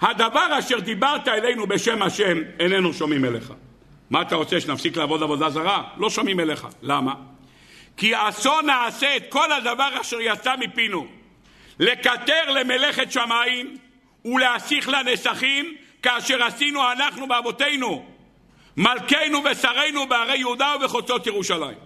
הדבר 0.00 0.58
אשר 0.58 0.80
דיברת 0.80 1.28
אלינו 1.28 1.66
בשם 1.66 2.02
השם 2.02 2.38
איננו 2.58 2.92
שומעים 2.92 3.24
אליך. 3.24 3.52
מה 4.10 4.22
אתה 4.22 4.36
רוצה, 4.36 4.60
שנפסיק 4.60 4.96
לעבוד 4.96 5.22
עבודה 5.22 5.50
זרה? 5.50 5.82
לא 5.96 6.10
שומעים 6.10 6.40
אליך. 6.40 6.66
למה? 6.82 7.14
כי 7.96 8.12
אסון 8.14 8.66
נעשה 8.66 9.16
את 9.16 9.22
כל 9.28 9.52
הדבר 9.52 10.00
אשר 10.00 10.20
יצא 10.20 10.54
מפינו, 10.56 11.06
לקטר 11.78 12.50
למלאכת 12.50 13.12
שמיים 13.12 13.76
ולהסיך 14.24 14.88
לנסכים 14.88 15.74
כאשר 16.02 16.42
עשינו 16.44 16.92
אנחנו 16.92 17.28
באבותינו, 17.28 18.06
מלכנו 18.76 19.42
ושרינו 19.44 20.06
בערי 20.08 20.38
יהודה 20.38 20.74
ובחוצות 20.76 21.26
ירושלים. 21.26 21.78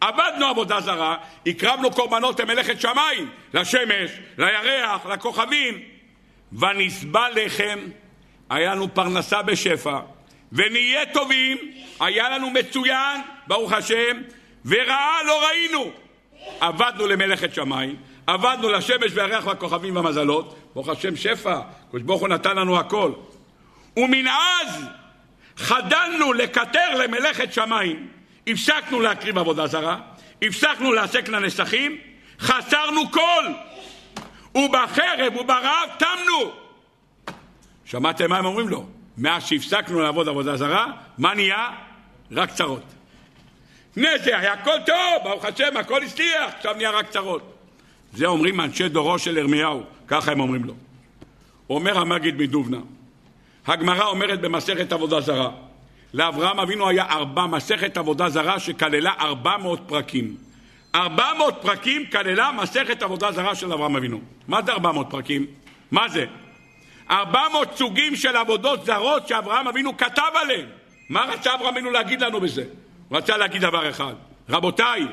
עבדנו 0.00 0.46
עבודה 0.46 0.80
זרה, 0.80 1.16
הקרבנו 1.46 1.90
קורבנות 1.90 2.40
למלאכת 2.40 2.80
שמיים, 2.80 3.30
לשמש, 3.54 4.10
לירח, 4.38 5.06
לכוכבים, 5.06 5.74
ונסבל 6.52 7.32
לחם, 7.34 7.78
היה 8.50 8.74
לנו 8.74 8.94
פרנסה 8.94 9.42
בשפע, 9.42 9.98
ונהיה 10.52 11.06
טובים, 11.06 11.58
היה 12.00 12.28
לנו 12.28 12.50
מצוין, 12.50 13.20
ברוך 13.46 13.72
השם, 13.72 14.16
ורעה 14.64 15.22
לא 15.26 15.46
ראינו. 15.46 15.90
עבדנו 16.60 17.06
למלאכת 17.06 17.54
שמיים, 17.54 17.96
עבדנו 18.26 18.68
לשמש 18.68 19.12
והריח 19.14 19.46
והכוכבים 19.46 19.96
והמזלות, 19.96 20.58
ברוך 20.74 20.88
השם 20.88 21.16
שפע, 21.16 21.60
הקדוש 21.88 22.02
ברוך 22.02 22.20
הוא 22.20 22.28
נתן 22.28 22.56
לנו 22.56 22.78
הכל. 22.78 23.12
ומנאז 23.96 24.84
חדלנו 25.56 26.32
לקטר 26.32 26.94
למלאכת 26.94 27.52
שמיים, 27.52 28.08
הפסקנו 28.46 29.00
להקריב 29.00 29.38
עבודה 29.38 29.66
זרה, 29.66 29.98
הפסקנו 30.42 30.92
להעסק 30.92 31.28
לנסכים, 31.28 31.98
חסרנו 32.40 33.10
כל, 33.10 33.44
ובחרב 34.54 35.36
וברעב 35.40 35.88
תמנו. 35.98 36.52
שמעתם 37.84 38.30
מה 38.30 38.38
הם 38.38 38.44
אומרים 38.44 38.68
לו? 38.68 38.86
מאז 39.18 39.46
שהפסקנו 39.46 40.00
לעבוד 40.00 40.28
עבודה 40.28 40.56
זרה, 40.56 40.86
מה 41.18 41.34
נהיה? 41.34 41.68
רק 42.32 42.50
צרות. 42.50 42.82
היה 43.96 44.52
הכל 44.52 44.78
טוב, 44.86 45.24
ברוך 45.24 45.44
השם, 45.44 45.76
הכל 45.76 46.02
הצליח, 46.02 46.54
עכשיו 46.56 46.74
נהיה 46.76 46.90
רק 46.90 47.10
צרות. 47.10 47.52
זה 48.12 48.26
אומרים 48.26 48.60
אנשי 48.60 48.88
דורו 48.88 49.18
של 49.18 49.36
ירמיהו, 49.36 49.82
ככה 50.08 50.32
הם 50.32 50.40
אומרים 50.40 50.64
לו. 50.64 50.74
אומר 51.70 51.98
המגיד 51.98 52.36
מדובנה, 52.36 52.78
הגמרא 53.66 54.04
אומרת 54.04 54.40
במסכת 54.40 54.92
עבודה 54.92 55.20
זרה, 55.20 55.50
לאברהם 56.14 56.60
אבינו 56.60 56.88
היה 56.88 57.04
ארבע, 57.04 57.46
מסכת 57.46 57.96
עבודה 57.96 58.28
זרה 58.28 58.60
שכללה 58.60 59.12
ארבע 59.20 59.56
מאות 59.56 59.80
פרקים. 59.86 60.36
ארבע 60.94 61.34
מאות 61.38 61.54
פרקים 61.62 62.06
כללה 62.06 62.52
מסכת 62.52 63.02
עבודה 63.02 63.32
זרה 63.32 63.54
של 63.54 63.72
אברהם 63.72 63.96
אבינו. 63.96 64.20
מה 64.48 64.62
זה 64.66 64.72
ארבע 64.72 64.92
מאות 64.92 65.06
פרקים? 65.10 65.46
מה 65.90 66.08
זה? 66.08 66.26
400 67.10 67.76
סוגים 67.76 68.16
של 68.16 68.36
עבודות 68.36 68.86
זרות 68.86 69.28
שאברהם 69.28 69.68
אבינו 69.68 69.96
כתב 69.96 70.32
עליהן. 70.34 70.66
מה 71.08 71.24
רצה 71.24 71.54
אברהם 71.54 71.72
אבינו 71.72 71.90
להגיד 71.90 72.20
לנו 72.20 72.40
בזה? 72.40 72.64
הוא 73.08 73.18
רצה 73.18 73.36
להגיד 73.36 73.62
דבר 73.62 73.90
אחד, 73.90 74.14
רבותיי, 74.48 75.06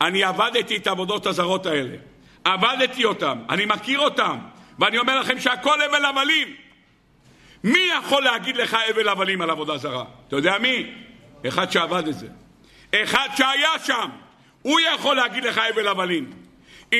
אני 0.00 0.24
עבדתי 0.24 0.76
את 0.76 0.86
העבודות 0.86 1.26
הזרות 1.26 1.66
האלה, 1.66 1.96
עבדתי 2.44 3.04
אותן, 3.04 3.38
אני 3.48 3.64
מכיר 3.66 3.98
אותן, 3.98 4.38
ואני 4.78 4.98
אומר 4.98 5.20
לכם 5.20 5.40
שהכל 5.40 5.82
הבל 5.82 6.04
הבלים. 6.04 6.48
מי 7.64 7.88
יכול 7.98 8.22
להגיד 8.22 8.56
לך 8.56 8.76
הבל 8.90 9.08
הבלים 9.08 9.40
על 9.40 9.50
עבודה 9.50 9.76
זרה? 9.76 10.04
אתה 10.28 10.36
יודע 10.36 10.58
מי? 10.58 10.92
אחד 11.48 11.70
שעבד 11.70 12.08
את 12.08 12.14
זה. 12.14 12.26
אחד 12.94 13.28
שהיה 13.36 13.78
שם, 13.84 14.08
הוא 14.62 14.80
יכול 14.80 15.16
להגיד 15.16 15.44
לך 15.44 15.60
הבל 15.70 15.88
הבלים. 15.88 16.43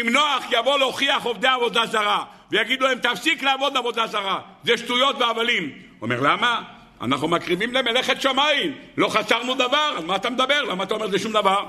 אם 0.00 0.09
נוח 0.09 0.44
יבוא 0.50 0.78
להוכיח 0.78 1.24
עובדי 1.24 1.48
עבודה 1.48 1.87
זרה 1.87 2.24
ויגיד 2.50 2.83
להם 2.83 2.98
תפסיק 2.98 3.42
לעבוד 3.42 3.76
עבודה 3.76 4.07
זרה, 4.07 4.40
זה 4.64 4.78
שטויות 4.78 5.16
והבלים. 5.18 5.72
אומר 6.02 6.20
למה? 6.20 6.62
אנחנו 7.00 7.28
מקריבים 7.28 7.74
למלאכת 7.74 8.20
שמיים, 8.20 8.74
לא 8.96 9.09
חסרנו 9.09 9.54
דבר, 9.54 9.94
על 9.96 10.04
מה 10.04 10.16
אתה 10.16 10.30
מדבר? 10.30 10.62
למה 10.62 10.85
אתה 10.85 10.94
אומר 10.94 11.11
זה 11.11 11.18
שום 11.18 11.33
דבר? 11.33 11.64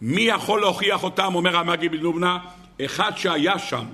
מי 0.00 0.22
יכול 0.22 0.60
להוכיח 0.60 1.02
אותם, 1.02 1.34
אומר 1.34 1.56
המאגי 1.56 1.88
בלובנה? 1.88 2.38
אחד 2.84 3.12
שהיה 3.16 3.58
שם, 3.58 3.84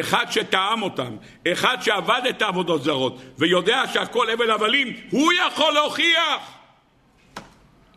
אחד 0.00 0.26
שטעם 0.30 0.82
אותם, 0.82 1.16
אחד 1.52 1.76
שעבד 1.82 2.20
את 2.28 2.42
העבודות 2.42 2.82
זרות 2.82 3.22
ויודע 3.38 3.82
שהכל 3.92 4.30
הבל 4.30 4.50
הבלים, 4.50 4.92
הוא 5.10 5.32
יכול 5.46 5.72
להוכיח. 5.72 6.52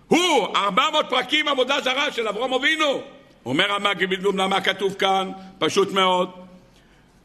הוא, 0.07 0.47
400 0.55 1.05
פרקים 1.09 1.47
עבודה 1.47 1.81
זרה 1.81 2.11
של 2.11 2.27
אברום 2.27 2.53
אבינו. 2.53 3.01
אומר 3.45 3.71
המאגי 3.71 4.07
בלובנה, 4.07 4.47
מה 4.47 4.61
כתוב 4.61 4.93
כאן? 4.93 5.31
פשוט 5.59 5.91
מאוד. 5.91 6.31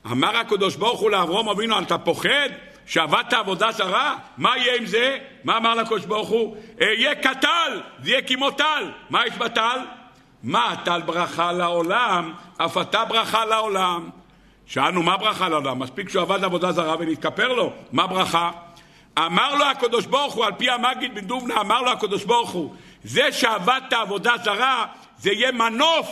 אמר 0.07 0.37
הקדוש 0.37 0.77
ברוך 0.77 1.01
הוא 1.01 1.11
לאברום 1.11 1.49
אבינו, 1.49 1.79
אתה 1.79 1.99
פוחד? 1.99 2.49
שעבדת 2.87 3.33
עבודה 3.33 3.73
זרה? 3.73 4.17
מה 4.37 4.59
יהיה 4.59 4.77
עם 4.77 4.87
זה? 4.87 5.19
מה 5.45 5.57
אמר 5.57 5.75
לקדוש 5.75 6.05
ברוך 6.05 6.29
הוא? 6.29 6.57
אהיה 6.81 7.15
כטל, 7.15 7.81
זה 8.03 8.11
יהיה 8.11 8.23
כמו 8.23 8.51
טל. 8.51 8.91
מה 9.11 9.27
יש 9.27 9.37
בטל? 9.37 9.79
מה 10.43 10.75
טל 10.85 11.03
ברכה 11.03 11.53
לעולם, 11.53 12.33
אף 12.57 12.79
אתה 12.79 13.05
ברכה 13.05 13.45
לעולם. 13.45 14.11
שאלנו 14.67 15.03
מה 15.03 15.17
ברכה 15.17 15.49
לעולם? 15.49 15.79
מספיק 15.79 16.09
שהוא 16.09 16.23
עבד 16.23 16.45
עבודה 16.45 16.73
זרה 16.73 16.97
ונתכפר 16.99 17.53
לו, 17.53 17.73
מה 17.93 18.07
ברכה? 18.07 18.51
אמר 19.19 19.55
לו 19.55 19.65
הקדוש 19.65 20.07
ברוך 20.07 20.35
הוא, 20.35 20.45
על 20.45 20.53
פי 20.53 20.71
המגיד 20.71 21.15
בן 21.15 21.25
דובנה, 21.25 21.61
אמר 21.61 21.83
לו 21.83 21.91
הקדוש 21.91 22.25
ברוך 22.25 22.51
הוא, 22.51 22.75
זה 23.05 23.33
שעבדת 23.33 23.93
עבודה 23.93 24.33
זרה, 24.45 24.87
זה 25.25 25.33
יהיה 25.33 25.53
מנוף, 25.53 26.09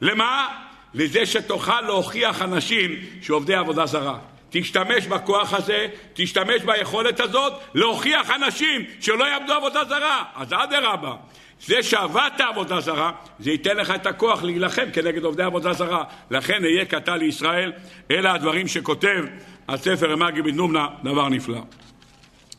למה? 0.00 0.48
לזה 0.94 1.26
שתוכל 1.26 1.80
להוכיח 1.80 2.42
אנשים 2.42 2.96
שעובדי 3.22 3.54
עבודה 3.54 3.86
זרה. 3.86 4.18
תשתמש 4.50 5.06
בכוח 5.06 5.54
הזה, 5.54 5.86
תשתמש 6.14 6.62
ביכולת 6.62 7.20
הזאת 7.20 7.52
להוכיח 7.74 8.30
אנשים 8.30 8.84
שלא 9.00 9.24
יעבדו 9.24 9.52
עבודה 9.52 9.84
זרה. 9.84 10.24
אז 10.36 10.52
אדרבה, 10.52 11.14
זה 11.60 11.82
שעבדת 11.82 12.40
עבודה 12.40 12.80
זרה, 12.80 13.12
זה 13.38 13.50
ייתן 13.50 13.76
לך 13.76 13.90
את 13.90 14.06
הכוח 14.06 14.42
להילחם 14.42 14.90
כנגד 14.92 15.24
עובדי 15.24 15.42
עבודה 15.42 15.72
זרה. 15.72 16.04
לכן 16.30 16.64
אהיה 16.64 16.84
קטע 16.84 17.16
לישראל. 17.16 17.72
אלה 18.10 18.32
הדברים 18.32 18.68
שכותב 18.68 19.24
הספר 19.68 20.12
המאגי 20.12 20.42
בן 20.42 20.54
נומנה, 20.54 20.88
דבר 21.04 21.28
נפלא. 21.28 21.60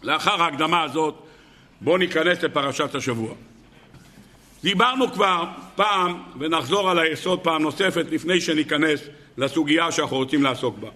לאחר 0.03 0.43
ההקדמה 0.43 0.81
הזאת, 0.83 1.15
בואו 1.81 1.97
ניכנס 1.97 2.43
לפרשת 2.43 2.95
השבוע. 2.95 3.33
דיברנו 4.63 5.11
כבר 5.11 5.43
פעם, 5.75 6.23
ונחזור 6.39 6.89
על 6.89 6.99
היסוד 6.99 7.39
פעם 7.39 7.61
נוספת 7.61 8.05
לפני 8.11 8.41
שניכנס 8.41 9.01
לסוגיה 9.37 9.91
שאנחנו 9.91 10.17
רוצים 10.17 10.43
לעסוק 10.43 10.77
בה. 10.77 10.89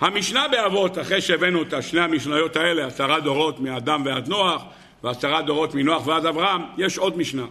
המשנה 0.00 0.48
באבות, 0.48 0.98
אחרי 0.98 1.20
שהבאנו 1.20 1.62
את 1.62 1.74
שני 1.80 2.00
המשניות 2.00 2.56
האלה, 2.56 2.86
עשרה 2.86 3.20
דורות 3.20 3.60
מאדם 3.60 4.02
ועד 4.04 4.28
נוח, 4.28 4.62
ועשרה 5.04 5.42
דורות 5.42 5.74
מנוח 5.74 6.06
ועד 6.06 6.26
אברהם, 6.26 6.62
יש 6.78 6.98
עוד 6.98 7.18
משנה. 7.18 7.46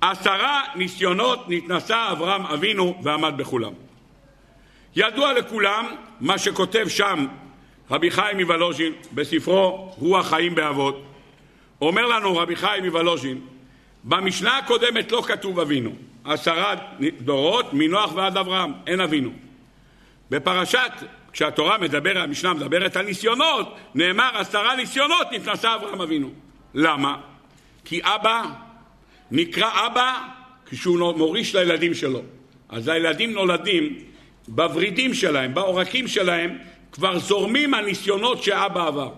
עשרה 0.00 0.62
ניסיונות 0.74 1.44
נתנסה 1.48 2.12
אברהם 2.12 2.46
אבינו 2.46 3.00
ועמד 3.02 3.34
בכולם. 3.36 3.72
ידוע 4.96 5.32
לכולם 5.32 5.86
מה 6.20 6.38
שכותב 6.38 6.88
שם 6.88 7.26
רבי 7.90 8.10
חיים 8.10 8.40
מוולוז'ין 8.40 8.92
בספרו 9.12 9.94
רוח 9.98 10.26
חיים 10.28 10.54
באבות. 10.54 11.02
אומר 11.80 12.06
לנו 12.06 12.36
רבי 12.36 12.56
חיים 12.56 12.84
מוולוז'ין, 12.84 13.40
במשנה 14.08 14.58
הקודמת 14.58 15.12
לא 15.12 15.22
כתוב 15.26 15.60
אבינו, 15.60 15.90
עשרה 16.24 16.74
דורות 17.20 17.72
מנוח 17.72 18.12
ועד 18.14 18.36
אברהם, 18.36 18.72
אין 18.86 19.00
אבינו. 19.00 19.30
בפרשת 20.30 20.90
כשהתורה 21.32 21.78
מדברת, 21.78 22.16
המשנה 22.16 22.54
מדברת 22.54 22.96
על 22.96 23.04
ניסיונות, 23.04 23.76
נאמר 23.94 24.30
עשרה 24.34 24.76
ניסיונות 24.76 25.26
נתנסה 25.32 25.74
אברהם 25.74 26.00
אבינו. 26.00 26.30
למה? 26.74 27.16
כי 27.84 28.00
אבא 28.02 28.42
נקרא 29.30 29.86
אבא 29.86 30.18
כשהוא 30.66 31.16
מוריש 31.16 31.56
לילדים 31.56 31.94
שלו. 31.94 32.22
אז 32.68 32.88
הילדים 32.88 33.32
נולדים 33.32 33.98
בוורידים 34.48 35.14
שלהם, 35.14 35.54
בעורקים 35.54 36.08
שלהם, 36.08 36.58
כבר 36.92 37.18
זורמים 37.18 37.74
הניסיונות 37.74 38.42
שאבא 38.42 38.86
עבר. 38.86 39.12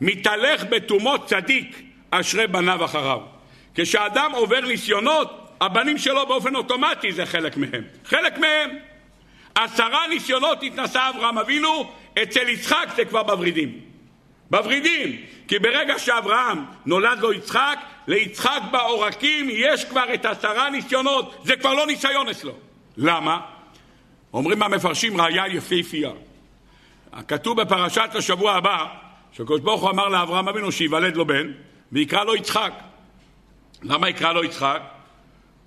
מתהלך 0.00 0.64
בתומות 0.70 1.26
צדיק 1.26 1.82
אשרי 2.10 2.46
בניו 2.46 2.84
אחריו. 2.84 3.33
כשאדם 3.74 4.32
עובר 4.34 4.60
ניסיונות, 4.60 5.56
הבנים 5.60 5.98
שלו 5.98 6.26
באופן 6.26 6.56
אוטומטי 6.56 7.12
זה 7.12 7.26
חלק 7.26 7.56
מהם. 7.56 7.82
חלק 8.04 8.38
מהם. 8.38 8.70
עשרה 9.54 10.06
ניסיונות 10.06 10.62
התנסה 10.62 11.08
אברהם 11.08 11.38
אבינו, 11.38 11.92
אצל 12.22 12.48
יצחק 12.48 12.88
זה 12.96 13.04
כבר 13.04 13.22
בוורידים. 13.22 13.80
בוורידים. 14.50 15.16
כי 15.48 15.58
ברגע 15.58 15.98
שאברהם 15.98 16.64
נולד 16.86 17.18
לו 17.18 17.32
יצחק, 17.32 17.78
ליצחק 18.06 18.60
בעורקים 18.70 19.48
יש 19.50 19.84
כבר 19.84 20.14
את 20.14 20.24
עשרה 20.24 20.70
ניסיונות, 20.70 21.40
זה 21.44 21.56
כבר 21.56 21.74
לא 21.74 21.86
ניסיון 21.86 22.28
אצלו. 22.28 22.52
למה? 22.96 23.40
אומרים 24.34 24.62
המפרשים 24.62 25.20
ראיה 25.20 25.46
יפהפייה. 25.46 26.10
כתוב 27.28 27.60
בפרשת 27.62 28.10
השבוע 28.14 28.52
הבא, 28.52 28.86
שקדוש 29.32 29.60
ברוך 29.60 29.82
הוא 29.82 29.90
אמר 29.90 30.08
לאברהם 30.08 30.48
אבינו 30.48 30.72
שייוולד 30.72 31.16
לו 31.16 31.26
בן, 31.26 31.52
ויקרא 31.92 32.24
לו 32.24 32.36
יצחק. 32.36 32.72
למה 33.84 34.08
יקרא 34.08 34.32
לו 34.32 34.44
יצחק? 34.44 34.80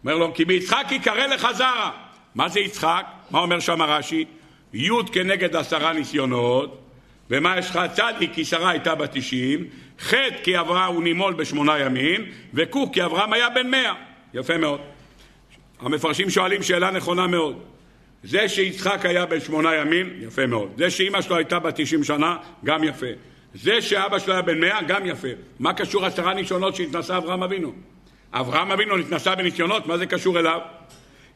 אומר 0.04 0.18
לו, 0.18 0.34
כי 0.34 0.46
ביצחק 0.46 0.86
יקרא 0.92 1.28
לך 1.28 1.48
זרע. 1.54 1.92
מה 2.36 2.50
זה 2.50 2.60
יצחק? 2.60 3.06
מה 3.32 3.40
אומר 3.40 3.60
שם 3.60 3.82
רש"י? 3.82 4.26
י' 4.74 4.90
כנגד 5.12 5.56
עשרה 5.56 5.94
ניסיונות, 5.94 6.82
ומה 7.30 7.58
יש 7.58 7.70
לך? 7.70 7.80
צדיק 7.94 8.34
כי 8.34 8.46
שרה 8.46 8.70
הייתה 8.70 8.96
בת 8.96 9.10
תשעים, 9.12 9.66
ח' 10.00 10.14
כי 10.44 10.60
אברהם 10.60 10.94
הוא 10.94 11.04
נימול 11.04 11.34
בשמונה 11.34 11.80
ימים, 11.80 12.26
וק' 12.54 12.76
כי 12.94 13.06
אברהם 13.06 13.34
היה 13.34 13.50
בן 13.50 13.70
מאה. 13.70 13.94
יפה 14.34 14.58
מאוד. 14.58 14.82
המפרשים 15.80 16.30
שואלים 16.30 16.64
שאלה 16.64 16.92
נכונה 16.92 17.28
מאוד. 17.28 17.60
זה 18.24 18.50
שיצחק 18.50 19.06
היה 19.06 19.26
בן 19.26 19.40
שמונה 19.40 19.76
ימים, 19.76 20.10
יפה 20.20 20.46
מאוד. 20.46 20.72
זה 20.78 20.90
שאימא 20.90 21.22
שלו 21.22 21.36
הייתה 21.36 21.60
בת 21.60 21.74
תשעים 21.76 22.04
שנה, 22.04 22.38
גם 22.66 22.84
יפה. 22.84 23.08
זה 23.54 23.82
שאבא 23.82 24.20
שלו 24.20 24.34
היה 24.34 24.42
בן 24.42 24.60
מאה, 24.60 24.82
גם 24.82 25.06
יפה. 25.06 25.28
מה 25.60 25.74
קשור 25.74 26.06
עשרה 26.06 26.34
ניסיונות 26.34 26.76
שהתנסה 26.76 27.18
אברהם 27.18 27.44
אבינו? 27.44 27.74
אברהם 28.34 28.72
אבינו 28.72 28.98
נתנסה 28.98 29.36
בניסיונות, 29.36 29.88
מה 29.88 29.98
זה 29.98 30.06
קשור 30.06 30.40
אליו? 30.40 30.60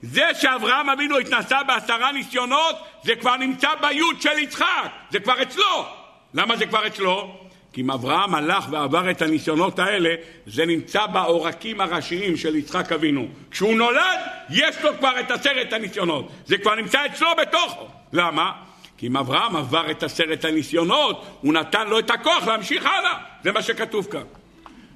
זה 0.02 0.26
שאברהם 0.34 0.90
אבינו 0.90 1.18
התנסה 1.18 1.64
בעשרה 1.64 2.12
ניסיונות, 2.12 2.76
זה 3.04 3.16
כבר 3.16 3.36
נמצא 3.36 3.70
ביוד 3.82 4.22
של 4.22 4.40
יצחק, 4.40 4.92
זה 5.12 5.20
כבר 5.20 5.42
אצלו. 5.42 5.86
למה 6.34 6.58
זה 6.58 6.66
כבר 6.66 6.88
אצלו? 6.88 7.38
כי 7.74 7.82
אם 7.82 7.92
אברהם 7.92 8.36
הלך 8.36 8.66
ועבר 8.72 9.12
את 9.12 9.22
הניסיונות 9.22 9.80
האלה, 9.80 10.16
זה 10.46 10.66
נמצא 10.66 11.06
בעורקים 11.06 11.82
הראשיים 11.82 12.38
של 12.38 12.56
יצחק 12.56 12.92
אבינו. 12.92 13.28
כשהוא 13.52 13.76
נולד, 13.76 14.20
יש 14.50 14.82
לו 14.84 14.98
כבר 15.00 15.20
את 15.20 15.32
עשרת 15.32 15.74
הניסיונות. 15.74 16.32
זה 16.46 16.58
כבר 16.58 16.76
נמצא 16.76 17.06
אצלו 17.06 17.28
בתוכו. 17.42 17.88
למה? 18.14 18.52
כי 18.98 19.08
אם 19.08 19.18
אברהם 19.18 19.56
עבר 19.56 19.92
את 19.92 20.04
עשרת 20.04 20.46
הניסיונות, 20.46 21.26
הוא 21.42 21.54
נתן 21.54 21.88
לו 21.88 22.00
את 22.00 22.12
הכוח 22.12 22.48
להמשיך 22.48 22.86
הלאה. 22.86 23.18
זה 23.44 23.52
מה 23.52 23.62
שכתוב 23.62 24.08
כאן. 24.12 24.24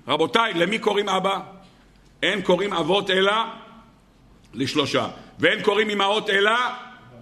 רבותיי, 0.07 0.53
למי 0.53 0.79
קוראים 0.79 1.09
אבא? 1.09 1.54
אין 2.25 2.41
קוראים 2.41 2.73
אבות 2.73 3.09
אלא 3.09 3.33
לשלושה. 4.53 5.07
ואין 5.39 5.61
קוראים 5.61 5.89
אמהות 5.89 6.29
אלא 6.29 6.51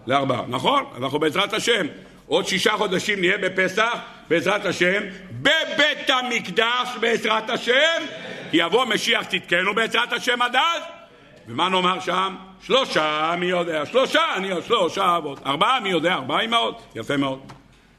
לארבעה. 0.07 0.43
נכון? 0.47 0.83
אנחנו 0.97 1.19
בעזרת 1.19 1.53
השם. 1.53 1.85
עוד 2.27 2.47
שישה 2.47 2.71
חודשים 2.77 3.19
נהיה 3.19 3.37
בפסח, 3.37 3.97
בעזרת 4.29 4.65
השם, 4.65 5.03
בבית 5.31 6.09
המקדש 6.09 6.89
בעזרת 6.99 7.49
השם, 7.49 8.03
כי 8.51 8.57
יבוא 8.57 8.85
משיח 8.85 9.25
צדקנו 9.25 9.75
בעזרת 9.75 10.13
השם 10.13 10.41
עד 10.41 10.55
אז. 10.55 10.81
ומה 11.47 11.69
נאמר 11.69 11.99
שם? 11.99 12.35
שלושה, 12.61 13.35
מי 13.39 13.45
יודע? 13.45 13.85
שלושה, 13.85 14.21
אני 14.35 14.47
יודע, 14.47 14.61
שלושה 14.61 15.17
אבות. 15.17 15.39
ארבעה, 15.45 15.79
מי 15.79 15.89
יודע? 15.89 16.13
ארבעה 16.13 16.41
אמהות. 16.41 16.81
יפה 16.95 17.17
מאוד. 17.17 17.39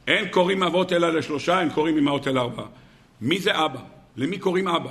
אין 0.07 0.29
קוראים 0.29 0.62
אבות 0.62 0.93
אלא 0.93 1.12
לשלושה, 1.12 1.61
אין 1.61 1.70
קוראים 1.70 1.99
אמהות 1.99 2.29
אלא 2.29 2.41
ארבעה. 2.41 2.66
מי 3.20 3.39
זה 3.39 3.64
אבא? 3.64 3.81
למי 4.16 4.39
קוראים 4.39 4.68
אבא? 4.68 4.91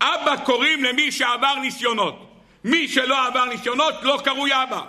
אבא 0.00 0.36
קוראים 0.44 0.84
למי 0.84 1.12
שעבר 1.12 1.54
ניסיונות. 1.60 2.28
מי 2.64 2.88
שלא 2.88 3.26
עבר 3.26 3.44
ניסיונות 3.44 3.94
לא 4.02 4.20
קרוי 4.24 4.50
אבא. 4.54 4.82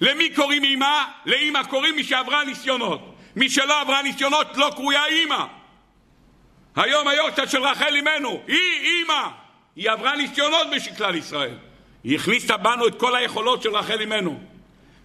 למי 0.00 0.34
קוראים 0.34 0.64
אמא? 0.64 1.04
לאמא 1.26 1.62
קוראים 1.62 1.96
מי 1.96 2.04
שעברה 2.04 2.44
ניסיונות. 2.44 3.14
מי 3.36 3.50
שלא 3.50 3.80
עברה 3.80 4.02
ניסיונות 4.02 4.56
לא 4.56 4.70
קרויה 4.76 5.06
אימא. 5.06 5.44
היום 6.76 7.08
היורצה 7.08 7.46
של 7.46 7.62
רחל 7.62 7.94
אימנו, 7.94 8.40
היא 8.46 8.80
אימא. 8.80 9.28
היא 9.76 9.90
עברה 9.90 10.16
ניסיונות 10.16 10.66
בשביל 10.76 10.94
כלל 10.94 11.14
ישראל. 11.14 11.54
היא 12.04 12.16
הכניסה 12.16 12.56
בנו 12.56 12.86
את 12.86 12.98
כל 12.98 13.16
היכולות 13.16 13.62
של 13.62 13.76
רחל 13.76 14.00
אימנו. 14.00 14.40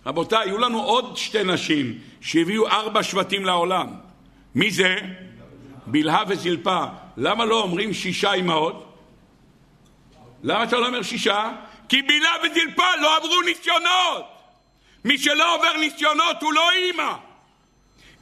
רבותיי, 0.05 0.49
היו 0.49 0.57
לנו 0.57 0.83
עוד 0.83 1.17
שתי 1.17 1.43
נשים 1.43 1.99
שהביאו 2.21 2.67
ארבע 2.67 3.03
שבטים 3.03 3.45
לעולם. 3.45 3.87
מי 4.55 4.71
זה? 4.71 4.95
בלהה 5.87 6.23
וזלפה. 6.27 6.85
למה 7.17 7.45
לא 7.45 7.61
אומרים 7.61 7.93
שישה 7.93 8.33
אמהות? 8.33 8.84
למה 10.45 10.63
אתה 10.63 10.77
לא 10.77 10.87
אומר 10.87 11.01
שישה? 11.01 11.51
כי 11.89 12.01
בלהה 12.01 12.35
וזלפה 12.43 12.95
לא 13.01 13.17
עברו 13.17 13.41
ניסיונות. 13.41 14.25
מי 15.05 15.17
שלא 15.17 15.55
עובר 15.55 15.77
ניסיונות 15.79 16.41
הוא 16.41 16.53
לא 16.53 16.71
אימא. 16.71 17.13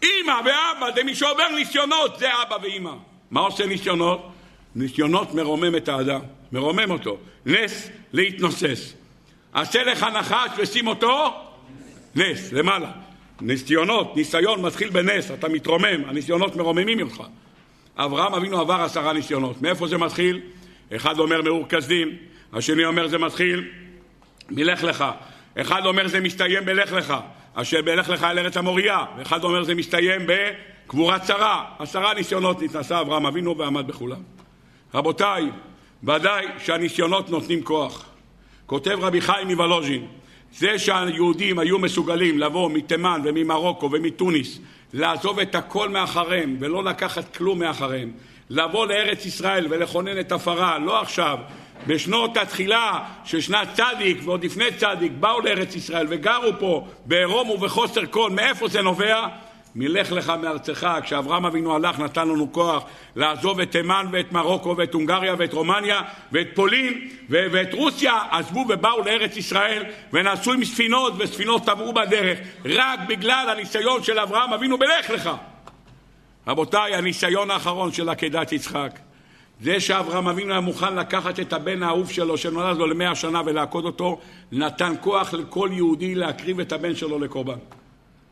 אימא 0.04 0.42
ואבא 0.46 0.96
זה 0.96 1.04
מי 1.04 1.16
שעובר 1.16 1.48
ניסיונות, 1.56 2.20
זה 2.20 2.42
אבא 2.42 2.56
ואימא. 2.62 2.94
מה 3.32 3.40
עושה 3.40 3.66
ניסיונות? 3.66 4.32
ניסיונות 4.76 5.34
מרומם 5.34 5.76
את 5.76 5.90
האדם, 5.90 6.20
מרומם 6.52 6.92
אותו. 6.92 7.18
נס 7.46 7.90
להתנוסס. 8.14 8.94
עשה 9.54 9.84
לך 9.84 10.04
נחש 10.04 10.50
ושים 10.58 10.88
אותו 10.88 11.34
נס, 12.16 12.52
למעלה. 12.52 12.92
ניסיונות, 13.42 14.16
ניסיון 14.16 14.62
מתחיל 14.62 14.90
בנס, 14.90 15.32
אתה 15.32 15.50
מתרומם, 15.50 16.06
הניסיונות 16.06 16.56
מרוממים 16.56 16.98
ממך. 16.98 17.24
אברהם 17.98 18.34
אבינו 18.34 18.60
עבר 18.60 18.82
עשרה 18.82 19.14
ניסיונות. 19.14 19.62
מאיפה 19.62 19.88
זה 19.88 19.98
מתחיל? 19.98 20.42
אחד 20.96 21.20
אומר 21.20 21.42
מאור 21.42 21.70
כסדים, 21.70 22.10
השני 22.54 22.86
אומר 22.86 23.08
זה 23.08 23.18
מתחיל 23.18 23.70
מלך 24.50 24.84
לך, 24.84 25.06
אחד 25.58 25.86
אומר 25.86 26.08
זה 26.08 26.20
מסתיים 26.20 26.66
בלך 26.66 26.92
לך, 26.92 27.14
אשר 27.54 27.82
בלך 27.82 28.10
לך 28.10 28.24
אל 28.24 28.40
ארץ 28.40 28.58
המוריה, 28.58 29.06
ואחד 29.18 29.44
אומר 29.44 29.64
זה 29.64 29.76
מסתיים 29.76 30.22
בקבורת 30.28 31.26
שרה. 31.26 31.66
עשרה 31.80 32.14
ניסיונות 32.14 32.62
נתנסה 32.62 33.02
אברהם 33.02 33.26
אבינו 33.26 33.58
ועמד 33.58 33.88
בכולם. 33.88 34.22
רבותיי, 34.94 35.50
ודאי 36.04 36.46
שהניסיונות 36.60 37.30
נותנים 37.30 37.64
כוח. 37.64 38.06
כותב 38.66 38.98
רבי 39.02 39.22
חיים 39.22 39.48
מוולוז'ין, 39.48 40.08
זה 40.52 40.80
שהיהודים 40.80 41.60
היו 41.60 41.80
מסוגלים 41.80 42.40
לבוא 42.40 42.72
מתימן 42.72 43.22
וממרוקו 43.24 43.90
ומתוניס, 43.92 44.60
לעזוב 44.94 45.40
את 45.40 45.56
הכל 45.56 45.90
מאחריהם 45.90 46.58
ולא 46.60 46.84
לקחת 46.84 47.38
כלום 47.38 47.60
מאחריהם, 47.60 48.12
לבוא 48.54 48.88
לארץ 48.88 49.26
ישראל 49.26 49.68
ולכונן 49.70 50.20
את 50.20 50.32
הפרה, 50.32 50.78
לא 50.80 51.02
עכשיו, 51.02 51.38
בשנות 51.88 52.38
התחילה 52.38 53.00
של 53.24 53.42
שנת 53.42 53.68
צדיק 53.74 54.18
ועוד 54.24 54.46
לפני 54.46 54.66
צדיק 54.78 55.12
באו 55.20 55.42
לארץ 55.42 55.76
ישראל 55.76 56.08
וגרו 56.10 56.60
פה 56.60 56.88
בעירום 57.06 57.50
ובחוסר 57.50 58.02
כל, 58.10 58.30
מאיפה 58.30 58.68
זה 58.68 58.82
נובע? 58.82 59.28
מלך 59.76 60.12
לך 60.12 60.34
מארצך, 60.42 60.88
כשאברהם 61.04 61.46
אבינו 61.46 61.76
הלך 61.76 62.00
נתן 62.00 62.28
לנו 62.28 62.52
כוח 62.52 62.84
לעזוב 63.16 63.60
את 63.60 63.72
תימן 63.72 64.06
ואת 64.12 64.32
מרוקו 64.32 64.76
ואת 64.78 64.94
הונגריה 64.94 65.36
ואת 65.38 65.54
רומניה 65.54 66.02
ואת 66.32 66.48
פולין 66.56 67.10
ו- 67.30 67.46
ואת 67.52 67.74
רוסיה, 67.74 68.20
עזבו 68.32 68.66
ובאו 68.70 69.02
לארץ 69.06 69.38
ישראל 69.38 69.84
ונסעו 70.14 70.54
עם 70.54 70.66
ספינות 70.66 71.14
וספינות 71.18 71.66
טבעו 71.66 71.94
בדרך. 71.94 72.40
רק 72.66 73.00
בגלל 73.08 73.50
הניסיון 73.50 74.04
של 74.04 74.20
אברהם 74.20 74.54
אבינו 74.54 74.78
בלך 74.78 75.10
לך. 75.10 75.30
רבותיי, 76.48 76.96
הניסיון 76.96 77.52
האחרון 77.52 77.92
של 77.92 78.10
עקדת 78.10 78.52
יצחק 78.52 79.00
זה 79.62 79.80
שאברהם 79.80 80.28
אבינו 80.28 80.52
היה 80.52 80.60
מוכן 80.60 80.96
לקחת 80.96 81.40
את 81.40 81.54
הבן 81.54 81.84
האהוב 81.84 82.12
שלו 82.12 82.38
שנולד 82.38 82.78
לו 82.78 82.88
למאה 82.88 83.16
שנה 83.16 83.42
ולעקוד 83.46 83.86
אותו, 83.86 84.20
נתן 84.52 84.94
כוח 85.02 85.34
לכל 85.34 85.70
יהודי 85.72 86.16
להקריב 86.16 86.60
את 86.60 86.72
הבן 86.72 86.96
שלו 86.96 87.20
לקורבן. 87.20 87.58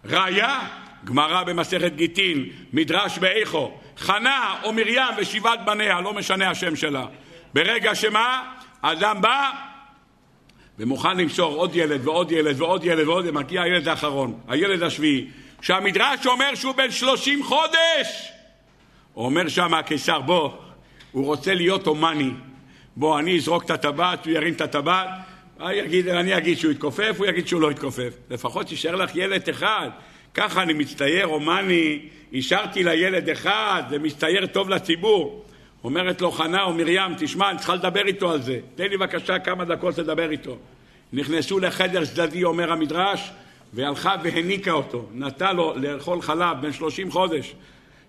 ראיה, 0.06 0.60
גמרא 1.04 1.44
במסכת 1.44 1.96
גיטין, 1.96 2.46
מדרש 2.74 3.18
באיכו, 3.18 3.72
חנה 3.98 4.56
או 4.64 4.74
מרים 4.74 5.02
ושבעת 5.18 5.66
בניה, 5.66 6.02
לא 6.02 6.14
משנה 6.14 6.50
השם 6.50 6.76
שלה. 6.76 7.06
ברגע 7.54 7.96
שמה? 7.96 8.44
אדם 8.82 9.22
בא 9.22 9.50
ומוכן 10.80 11.18
למסור 11.18 11.56
עוד 11.56 11.76
ילד 11.76 12.08
ועוד 12.08 12.32
ילד 12.32 12.62
ועוד 12.62 12.84
ילד 12.84 13.08
ועוד 13.08 13.26
ילד, 13.26 13.34
מגיע 13.34 13.62
הילד 13.62 13.88
האחרון, 13.88 14.40
הילד 14.48 14.84
השביעי, 14.84 15.28
שהמדרש 15.62 16.26
אומר 16.26 16.56
שהוא 16.56 16.76
בן 16.76 16.92
שלושים 16.92 17.44
חודש. 17.44 18.32
אומר 19.16 19.48
שם 19.48 19.74
הקיסר, 19.74 20.22
בוא, 20.22 20.52
הוא 21.12 21.26
רוצה 21.26 21.54
להיות 21.54 21.88
הומני. 21.88 22.32
בוא, 22.96 23.20
אני 23.20 23.38
אזרוק 23.38 23.66
את 23.66 23.70
הטבעת, 23.70 24.26
הוא 24.26 24.34
ירים 24.34 24.54
את 24.54 24.62
הטבעת, 24.62 25.10
אני 25.60 26.38
אגיד 26.38 26.58
שהוא 26.58 26.72
יתכופף, 26.72 27.16
הוא 27.18 27.26
יגיד 27.26 27.48
שהוא 27.48 27.62
לא 27.62 27.72
יתכופף. 27.72 28.14
לפחות 28.30 28.72
יישאר 28.72 28.96
לך 28.96 29.16
ילד 29.16 29.50
אחד. 29.50 29.90
ככה 30.34 30.64
אני 30.64 30.74
מצטייר 30.74 31.26
הומני, 31.26 32.00
אישרתי 32.34 32.84
לילד 32.84 33.30
אחד, 33.30 33.84
זה 33.90 34.00
מצטייר 34.00 34.46
טוב 34.46 34.70
לציבור. 34.70 35.46
אומרת 35.84 36.22
לו 36.22 36.32
חנה 36.32 36.64
או 36.64 36.74
מרים, 36.74 37.16
תשמע, 37.18 37.50
אני 37.50 37.58
צריכה 37.58 37.76
לדבר 37.76 38.06
איתו 38.06 38.32
על 38.32 38.42
זה. 38.42 38.60
תן 38.76 38.84
לי 38.84 38.98
בבקשה 38.98 39.40
כמה 39.40 39.66
דקות 39.66 39.98
לדבר 39.98 40.32
איתו. 40.32 40.58
נכנסו 41.14 41.60
לחדר 41.60 42.06
צדדי, 42.06 42.44
אומר 42.44 42.72
המדרש, 42.72 43.32
והלכה 43.74 44.16
והניקה 44.24 44.72
אותו. 44.72 45.06
נתנה 45.14 45.54
לו 45.54 45.74
לאכול 45.76 46.22
חלב 46.22 46.62
בן 46.62 46.74
שלושים 46.74 47.12
חודש. 47.12 47.56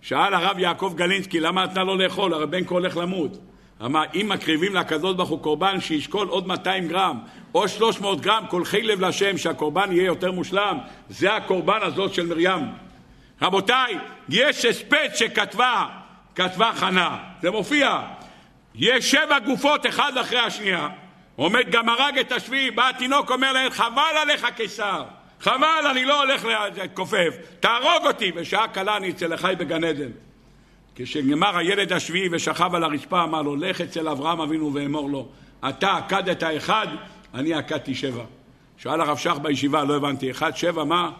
שאל 0.00 0.34
הרב 0.34 0.58
יעקב 0.58 0.92
גלינסקי, 0.96 1.40
למה 1.40 1.64
נתנה 1.64 1.84
לו 1.84 1.96
לאכול? 1.96 2.34
הרי 2.34 2.46
בן 2.46 2.64
כה 2.64 2.74
הולך 2.74 2.96
למות. 2.96 3.38
אמר, 3.84 4.02
אם 4.14 4.26
מקריבים 4.28 4.74
לקדוש 4.74 5.16
ברוך 5.16 5.28
הוא 5.28 5.42
קורבן 5.42 5.80
שישקול 5.80 6.28
עוד 6.28 6.46
200 6.46 6.88
גרם 6.88 7.18
או 7.54 7.68
300 7.68 8.20
גרם 8.20 8.44
קולחי 8.50 8.82
לב 8.82 9.00
לשם 9.00 9.38
שהקורבן 9.38 9.92
יהיה 9.92 10.06
יותר 10.06 10.32
מושלם, 10.32 10.78
זה 11.08 11.34
הקורבן 11.34 11.78
הזאת 11.82 12.14
של 12.14 12.26
מרים. 12.26 12.66
רבותיי, 13.42 13.98
יש 14.28 14.64
הספד 14.64 15.08
שכתבה, 15.14 15.86
כתבה 16.34 16.70
חנה, 16.74 17.18
זה 17.42 17.50
מופיע. 17.50 18.00
יש 18.74 19.10
שבע 19.10 19.38
גופות 19.38 19.86
אחד 19.86 20.12
אחרי 20.20 20.38
השנייה. 20.38 20.88
עומד 21.36 21.70
גם 21.70 21.88
הרג 21.88 22.18
את 22.18 22.32
השביעי, 22.32 22.70
בא 22.70 22.88
התינוק 22.88 23.30
אומר 23.30 23.52
להם, 23.52 23.70
חבל 23.70 24.16
עליך 24.22 24.46
קיסר, 24.56 25.04
חבל, 25.42 25.86
אני 25.90 26.04
לא 26.04 26.22
הולך 26.22 26.44
להתכופף, 26.76 27.36
תהרוג 27.60 28.06
אותי, 28.06 28.32
ושעה 28.34 28.68
קלה 28.68 28.96
אני 28.96 29.10
אצל 29.10 29.34
אחי 29.34 29.54
בגן 29.58 29.84
עדן. 29.84 30.10
כשנגמר 30.94 31.56
הילד 31.56 31.92
השביעי 31.92 32.28
ושכב 32.32 32.74
על 32.74 32.84
הרצפה, 32.84 33.22
אמר 33.22 33.42
לו, 33.42 33.56
לך 33.56 33.80
אצל 33.80 34.08
אברהם 34.08 34.40
אבינו 34.40 34.74
ואמור 34.74 35.10
לו, 35.10 35.28
אתה 35.68 35.96
עקדת 35.96 36.42
אחד, 36.56 36.86
אני 37.34 37.54
עקדתי 37.54 37.94
שבע. 37.94 38.24
שאל 38.78 39.00
הרב 39.00 39.18
שך 39.18 39.36
בישיבה, 39.42 39.84
לא 39.84 39.96
הבנתי, 39.96 40.30
אחד, 40.30 40.56
שבע, 40.56 40.84
מה? 40.84 41.10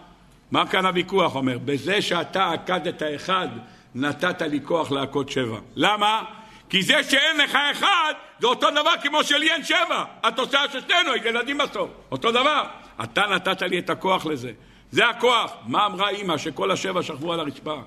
מה 0.51 0.67
כאן 0.67 0.87
הוויכוח? 0.87 1.35
אומר, 1.35 1.59
בזה 1.65 2.03
שאתה 2.03 2.53
עקדת 2.53 3.03
אחד, 3.17 3.49
נתת 3.95 4.43
לי 4.43 4.61
כוח 4.65 4.91
לעקוד 4.91 5.29
שבע. 5.29 5.59
למה? 5.77 6.25
כי 6.69 6.83
זה 6.83 7.03
שאין 7.03 7.37
לך 7.37 7.59
אחד, 7.73 8.13
זה 8.41 8.47
אותו 8.47 8.71
דבר 8.71 8.93
כמו 9.03 9.25
שלי 9.25 9.53
אין 9.53 9.65
שבע. 9.65 10.05
התוצאה 10.23 10.65
של 10.73 10.81
שנינו, 10.81 11.17
ילדים 11.17 11.59
בסוף. 11.59 11.91
אותו 12.11 12.31
דבר. 12.31 12.63
אתה 13.05 13.23
נתת 13.27 13.63
לי 13.63 13.79
את 13.79 13.91
הכוח 13.91 14.27
לזה. 14.27 14.53
זה 14.91 15.09
הכוח. 15.09 15.53
מה 15.67 15.87
אמרה 15.87 16.09
אימא 16.09 16.39
שכל 16.39 16.71
השבע 16.71 17.03
שכבו 17.03 17.33
על 17.33 17.41
הרצפה? 17.41 17.83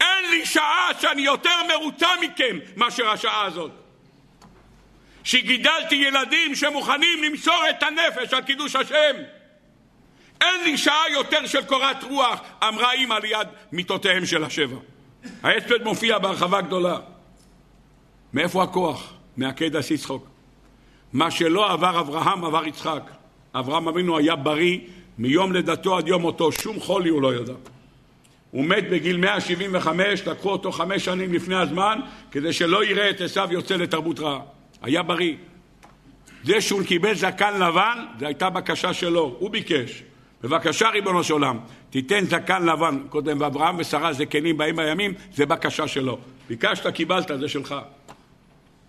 אין 0.00 0.30
לי 0.30 0.46
שעה 0.46 0.88
שאני 1.00 1.22
יותר 1.22 1.58
מרוצה 1.68 2.08
מכם 2.22 2.58
מאשר 2.76 3.08
השעה 3.08 3.44
הזאת. 3.44 3.70
שגידלתי 5.24 5.94
ילדים 5.94 6.54
שמוכנים 6.54 7.22
למסור 7.22 7.62
את 7.70 7.82
הנפש 7.82 8.34
על 8.34 8.42
קידוש 8.42 8.76
השם. 8.76 9.16
אין 10.40 10.64
לי 10.64 10.78
שעה 10.78 11.10
יותר 11.12 11.46
של 11.46 11.64
קורת 11.64 12.04
רוח, 12.04 12.40
אמרה 12.68 12.92
אימא 12.92 13.14
ליד 13.14 13.48
מיטותיהם 13.72 14.26
של 14.26 14.44
השבע. 14.44 14.76
ההספד 15.42 15.82
מופיע 15.82 16.18
בהרחבה 16.18 16.60
גדולה. 16.60 16.98
מאיפה 18.32 18.62
הכוח? 18.62 19.12
מעקד 19.36 19.76
הסיסחוק. 19.76 20.28
מה 21.12 21.30
שלא 21.30 21.72
עבר 21.72 22.00
אברהם 22.00 22.44
עבר 22.44 22.66
יצחק. 22.66 23.10
אברהם 23.58 23.88
אבינו 23.88 24.18
היה 24.18 24.36
בריא 24.36 24.78
מיום 25.18 25.52
לידתו 25.52 25.96
עד 25.96 26.08
יום 26.08 26.22
מותו, 26.22 26.52
שום 26.52 26.80
חולי 26.80 27.08
הוא 27.08 27.22
לא 27.22 27.34
ידע. 27.34 27.52
הוא 28.50 28.64
מת 28.64 28.90
בגיל 28.90 29.16
175, 29.16 30.26
לקחו 30.28 30.50
אותו 30.50 30.72
חמש 30.72 31.04
שנים 31.04 31.32
לפני 31.32 31.56
הזמן, 31.56 31.98
כדי 32.30 32.52
שלא 32.52 32.84
יראה 32.84 33.10
את 33.10 33.20
עשיו 33.20 33.48
יוצא 33.50 33.76
לתרבות 33.76 34.20
רעה. 34.20 34.40
היה 34.82 35.02
בריא. 35.02 35.34
זה 36.44 36.60
שהוא 36.60 36.82
קיבל 36.82 37.14
זקן 37.14 37.60
לבן, 37.60 38.04
זו 38.20 38.26
הייתה 38.26 38.50
בקשה 38.50 38.92
שלו, 38.92 39.36
הוא 39.38 39.50
ביקש. 39.50 40.02
בבקשה, 40.42 40.88
ריבונו 40.88 41.24
של 41.24 41.32
עולם, 41.32 41.58
תיתן 41.90 42.24
זקן 42.24 42.66
לבן. 42.66 42.98
קודם, 43.08 43.40
ואברהם 43.40 43.76
ושרה 43.78 44.12
זקנים 44.12 44.56
באים 44.56 44.76
בימים, 44.76 45.14
זה 45.34 45.46
בקשה 45.46 45.88
שלו. 45.88 46.18
ביקשת, 46.48 46.86
קיבלת, 46.86 47.30
זה 47.40 47.48
שלך. 47.48 47.74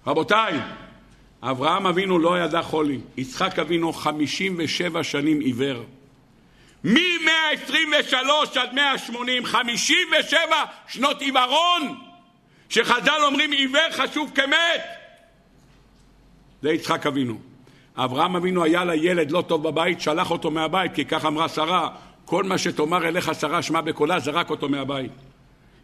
רבותיי, 0.07 0.59
אברהם 1.41 1.87
אבינו 1.87 2.19
לא 2.19 2.39
ידע 2.39 2.61
חולי. 2.61 2.99
יצחק 3.17 3.59
אבינו 3.59 3.93
57 3.93 5.03
שנים 5.03 5.39
עיוור. 5.39 5.83
מ-123 6.83 8.59
עד 8.59 8.73
180, 8.73 9.45
57 9.45 10.39
שנות 10.87 11.21
עיוורון, 11.21 11.95
שחז"ל 12.69 13.21
אומרים 13.23 13.51
עיוור 13.51 13.91
חשוב 13.91 14.31
כמת. 14.35 14.81
זה 16.61 16.71
יצחק 16.73 17.05
אבינו. 17.05 17.39
אברהם 17.95 18.35
אבינו 18.35 18.63
היה 18.63 18.85
לילד 18.85 19.31
לא 19.31 19.43
טוב 19.47 19.63
בבית, 19.63 20.01
שלח 20.01 20.31
אותו 20.31 20.51
מהבית, 20.51 20.93
כי 20.93 21.05
כך 21.05 21.25
אמרה 21.25 21.49
שרה, 21.49 21.89
כל 22.25 22.43
מה 22.43 22.57
שתאמר 22.57 23.07
אליך 23.07 23.31
שרה 23.39 23.61
שמע 23.61 23.81
בקולה, 23.81 24.19
זרק 24.19 24.49
אותו 24.49 24.69
מהבית. 24.69 25.11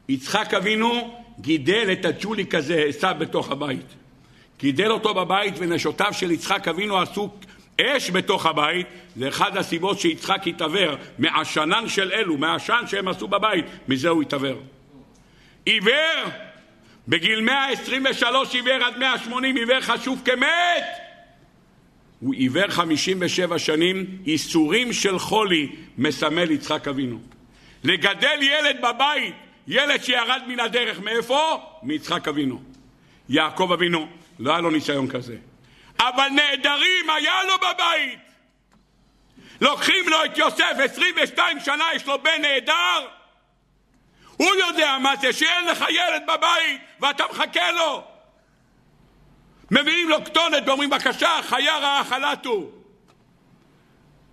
יצחק 0.09 0.53
אבינו 0.53 1.19
גידל 1.39 1.89
את 1.91 2.05
הג'וליק 2.05 2.55
הזה, 2.55 2.83
עשיו 2.87 3.15
בתוך 3.19 3.51
הבית. 3.51 4.02
גידל 4.63 4.91
אותו 4.91 5.13
בבית 5.13 5.53
ונשותיו 5.57 6.13
של 6.13 6.31
יצחק 6.31 6.67
אבינו 6.67 6.97
עשו 6.97 7.29
אש 7.81 8.09
בתוך 8.09 8.45
הבית, 8.45 8.87
זה 9.15 9.27
אחד 9.27 9.57
הסיבות 9.57 9.99
שיצחק 9.99 10.47
התעוור, 10.47 10.95
מעשנן 11.19 11.89
של 11.89 12.11
אלו, 12.11 12.37
מהעשן 12.37 12.83
שהם 12.87 13.07
עשו 13.07 13.27
בבית, 13.27 13.65
מזה 13.87 14.09
הוא 14.09 14.21
התעוור. 14.21 14.61
עיוור, 15.65 16.23
בגיל 17.07 17.41
123 17.41 18.53
עיוור 18.53 18.83
עד 18.83 18.97
180 18.97 19.55
עיוור 19.55 19.81
חשוב 19.81 20.21
כמת. 20.25 20.85
הוא 22.19 22.33
עיוור 22.33 22.67
57 22.67 23.59
שנים, 23.59 24.05
איסורים 24.27 24.93
של 24.93 25.19
חולי 25.19 25.69
מסמל 25.97 26.51
יצחק 26.51 26.87
אבינו. 26.87 27.19
לגדל 27.83 28.39
ילד 28.41 28.77
בבית, 28.77 29.33
ילד 29.67 30.03
שירד 30.03 30.41
מן 30.47 30.59
הדרך, 30.59 30.99
מאיפה? 30.99 31.57
מיצחק 31.83 32.27
אבינו. 32.27 32.61
יעקב 33.29 33.71
אבינו, 33.71 34.07
לא 34.39 34.51
היה 34.51 34.61
לו 34.61 34.69
ניסיון 34.69 35.07
כזה. 35.09 35.35
אבל 35.99 36.27
נעדרים 36.27 37.09
היה 37.09 37.43
לו 37.43 37.53
בבית. 37.57 38.19
לוקחים 39.61 40.09
לו 40.09 40.25
את 40.25 40.37
יוסף, 40.37 40.73
22 40.79 41.59
שנה 41.59 41.85
יש 41.95 42.05
לו 42.05 42.23
בן 42.23 42.41
נעדר. 42.41 43.07
הוא 44.37 44.55
יודע 44.55 44.97
מה 45.01 45.15
זה 45.21 45.33
שאין 45.33 45.65
לך 45.65 45.85
ילד 45.89 46.23
בבית 46.27 46.81
ואתה 46.99 47.23
מחכה 47.31 47.71
לו. 47.71 48.03
מביאים 49.71 50.09
לו 50.09 50.25
כתונת 50.25 50.63
ואומרים 50.65 50.89
בבקשה, 50.89 51.39
חיה 51.41 51.77
רעה 51.77 52.03
חלטו. 52.03 52.69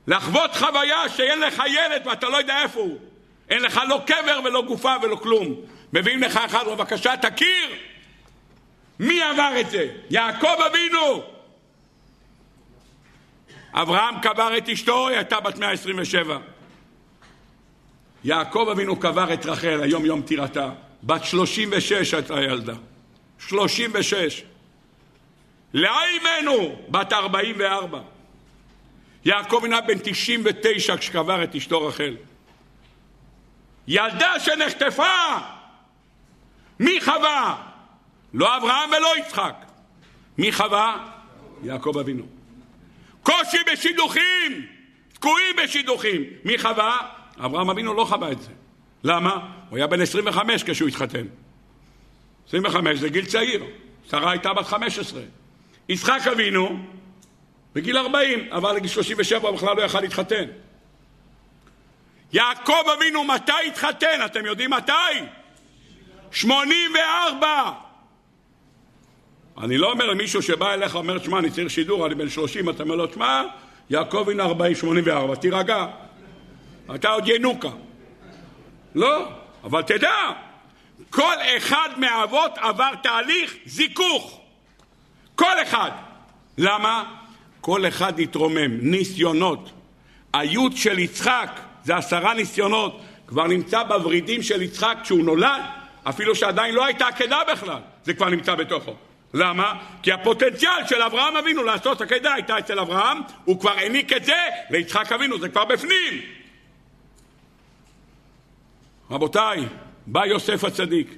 לחוות 0.07 0.55
חוויה 0.55 1.09
שאין 1.09 1.40
לך 1.40 1.62
ילד 1.66 2.07
ואתה 2.07 2.28
לא 2.28 2.36
יודע 2.36 2.62
איפה 2.62 2.80
הוא. 2.80 2.98
אין 3.51 3.62
לך 3.62 3.80
לא 3.88 4.01
קבר 4.07 4.40
ולא 4.44 4.62
גופה 4.62 4.94
ולא 5.03 5.16
כלום. 5.16 5.55
מביאים 5.92 6.22
לך 6.22 6.36
אחד, 6.36 6.64
בבקשה 6.66 7.16
תכיר. 7.16 7.89
מי 9.01 9.22
עבר 9.22 9.61
את 9.61 9.70
זה? 9.70 9.88
יעקב 10.11 10.57
אבינו. 10.70 11.22
אברהם 13.72 14.20
קבר 14.20 14.57
את 14.59 14.68
אשתו, 14.68 15.09
היא 15.09 15.16
הייתה 15.16 15.40
בת 15.40 15.59
127. 15.59 16.38
יעקב 18.24 18.68
אבינו 18.72 19.01
קבר 19.01 19.34
את 19.34 19.46
רחל, 19.46 19.82
היום 19.82 20.05
יום 20.05 20.22
פטירתה. 20.22 20.70
בת 21.03 21.24
36 21.24 22.14
הייתה 22.14 22.40
ילדה. 22.40 22.74
36. 23.38 24.42
לאה 25.74 26.05
אימנו, 26.05 26.76
בת 26.88 27.12
44. 27.12 28.01
יעקב 29.24 29.61
אינה 29.62 29.80
בן 29.80 29.98
99 30.03 30.96
כשקבר 30.96 31.44
את 31.44 31.55
אשתו 31.55 31.86
רחל. 31.86 32.16
ילדה 33.88 34.40
שנחטפה! 34.40 35.36
מי 36.80 37.01
חווה? 37.01 37.69
לא 38.34 38.56
אברהם 38.56 38.90
ולא 38.90 39.18
יצחק. 39.18 39.54
מי 40.38 40.52
חווה? 40.52 41.06
יעקב 41.62 41.98
אבינו. 42.00 42.24
קושי 43.22 43.58
בשידוכים! 43.72 44.66
תקועים 45.12 45.56
בשידוכים. 45.64 46.24
מי 46.44 46.58
חווה? 46.58 46.98
אברהם 47.38 47.70
אבינו 47.70 47.94
לא 47.94 48.04
חווה 48.04 48.32
את 48.32 48.42
זה. 48.42 48.50
למה? 49.04 49.48
הוא 49.68 49.76
היה 49.76 49.86
בן 49.86 50.00
25 50.00 50.64
כשהוא 50.64 50.88
התחתן. 50.88 51.26
25 52.48 52.98
זה 52.98 53.08
גיל 53.08 53.24
צעיר. 53.24 53.64
שרה 54.10 54.30
הייתה 54.30 54.52
בת 54.52 54.66
15. 54.66 55.22
יצחק 55.88 56.20
אבינו, 56.32 56.86
בגיל 57.74 57.98
40, 57.98 58.48
עבר 58.50 58.72
לגיל 58.72 58.90
37, 58.90 59.48
הוא 59.48 59.56
בכלל 59.56 59.76
לא 59.76 59.82
יכל 59.82 60.00
להתחתן. 60.00 60.44
יעקב 62.32 62.82
אבינו, 62.96 63.24
מתי 63.24 63.52
התחתן? 63.66 64.20
אתם 64.24 64.46
יודעים 64.46 64.70
מתי? 64.70 64.92
84! 66.30 67.89
אני 69.62 69.78
לא 69.78 69.92
אומר 69.92 70.06
למישהו 70.06 70.42
שבא 70.42 70.74
אליך 70.74 70.94
ואומר, 70.94 71.22
שמע, 71.22 71.38
אני 71.38 71.50
צריך 71.50 71.70
שידור, 71.70 72.06
אני 72.06 72.14
בן 72.14 72.28
30, 72.28 72.70
אתה 72.70 72.82
אומר 72.82 72.94
לו, 72.94 73.12
שמע, 73.14 73.42
יעקב 73.90 74.26
הנה 74.30 74.44
40, 74.44 74.74
84, 74.74 75.34
תירגע. 75.34 75.86
אתה 76.94 77.08
עוד 77.08 77.28
ינוקה. 77.28 77.68
לא, 78.94 79.28
אבל 79.64 79.82
תדע, 79.82 80.14
כל 81.11 81.34
אחד 81.56 81.88
מהאבות 81.96 82.58
עבר 82.58 82.90
תהליך 83.02 83.54
זיכוך. 83.66 84.40
כל 85.34 85.62
אחד. 85.62 85.90
למה? 86.58 87.04
כל 87.61 87.88
אחד 87.88 88.20
התרומם. 88.20 88.78
ניסיונות. 88.80 89.70
היוד 90.32 90.76
של 90.76 90.98
יצחק 90.98 91.61
זה 91.84 91.96
עשרה 91.96 92.34
ניסיונות. 92.34 93.00
כבר 93.26 93.46
נמצא 93.46 93.82
בוורידים 93.82 94.42
של 94.42 94.62
יצחק 94.62 94.96
כשהוא 95.02 95.24
נולד, 95.24 95.62
אפילו 96.04 96.34
שעדיין 96.34 96.74
לא 96.74 96.84
הייתה 96.84 97.06
עקדה 97.06 97.38
בכלל, 97.52 97.78
זה 98.04 98.14
כבר 98.14 98.28
נמצא 98.28 98.54
בתוכו. 98.54 98.94
למה? 99.34 99.74
כי 100.02 100.12
הפוטנציאל 100.12 100.86
של 100.86 101.02
אברהם 101.02 101.36
אבינו 101.36 101.62
לעשות 101.62 102.00
עקדה 102.00 102.34
הייתה 102.34 102.58
אצל 102.58 102.78
אברהם, 102.78 103.18
הוא 103.44 103.60
כבר 103.60 103.70
העניק 103.70 104.12
את 104.12 104.24
זה 104.24 104.38
ליצחק 104.70 105.12
אבינו, 105.12 105.38
זה 105.38 105.48
כבר 105.48 105.64
בפנים. 105.64 106.20
רבותיי, 109.10 109.60
בא 110.06 110.26
יוסף 110.26 110.64
הצדיק. 110.64 111.08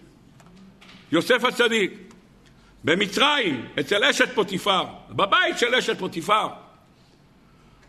יוסף 1.13 1.45
הצדיק, 1.45 1.93
במצרים, 2.85 3.69
אצל 3.81 4.05
אשת 4.05 4.35
פוטיפר, 4.35 4.85
בבית 5.11 5.59
של 5.59 5.75
אשת 5.75 5.99
פוטיפר. 5.99 6.49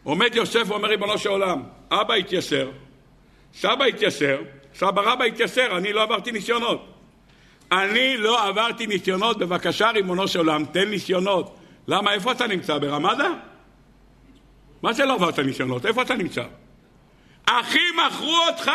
עומד 0.03 0.35
יוסף 0.35 0.63
ואומר, 0.67 0.87
ריבונו 0.89 1.17
של 1.17 1.29
עולם, 1.29 1.63
אבא 1.91 2.13
התייסר, 2.13 2.71
סבא 3.53 3.83
התייסר, 3.83 4.41
סבא 4.75 5.01
רבא 5.01 5.23
התייסר, 5.23 5.77
אני 5.77 5.93
לא 5.93 6.03
עברתי 6.03 6.31
ניסיונות. 6.31 6.92
אני 7.73 8.17
לא 8.17 8.47
עברתי 8.47 8.87
ניסיונות, 8.87 9.37
בבקשה 9.37 9.89
ריבונו 9.89 10.27
של 10.27 10.39
עולם, 10.39 10.65
תן 10.65 10.89
ניסיונות. 10.89 11.57
למה, 11.87 12.13
איפה 12.13 12.31
אתה 12.31 12.47
נמצא? 12.47 12.77
ברמדה? 12.77 13.29
מה 14.83 14.93
זה 14.93 15.05
לא 15.05 15.13
עברת 15.13 15.39
ניסיונות? 15.39 15.85
איפה 15.85 16.01
אתה 16.01 16.15
נמצא? 16.15 16.43
אחים 17.45 17.95
מכרו 18.07 18.37
אותך, 18.47 18.71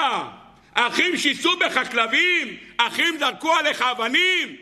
אחים 0.75 1.17
שיסו 1.17 1.51
בך 1.59 1.91
כלבים, 1.91 2.57
אחים 2.77 3.19
זרקו 3.19 3.55
עליך 3.55 3.83
אבנים 3.83 4.57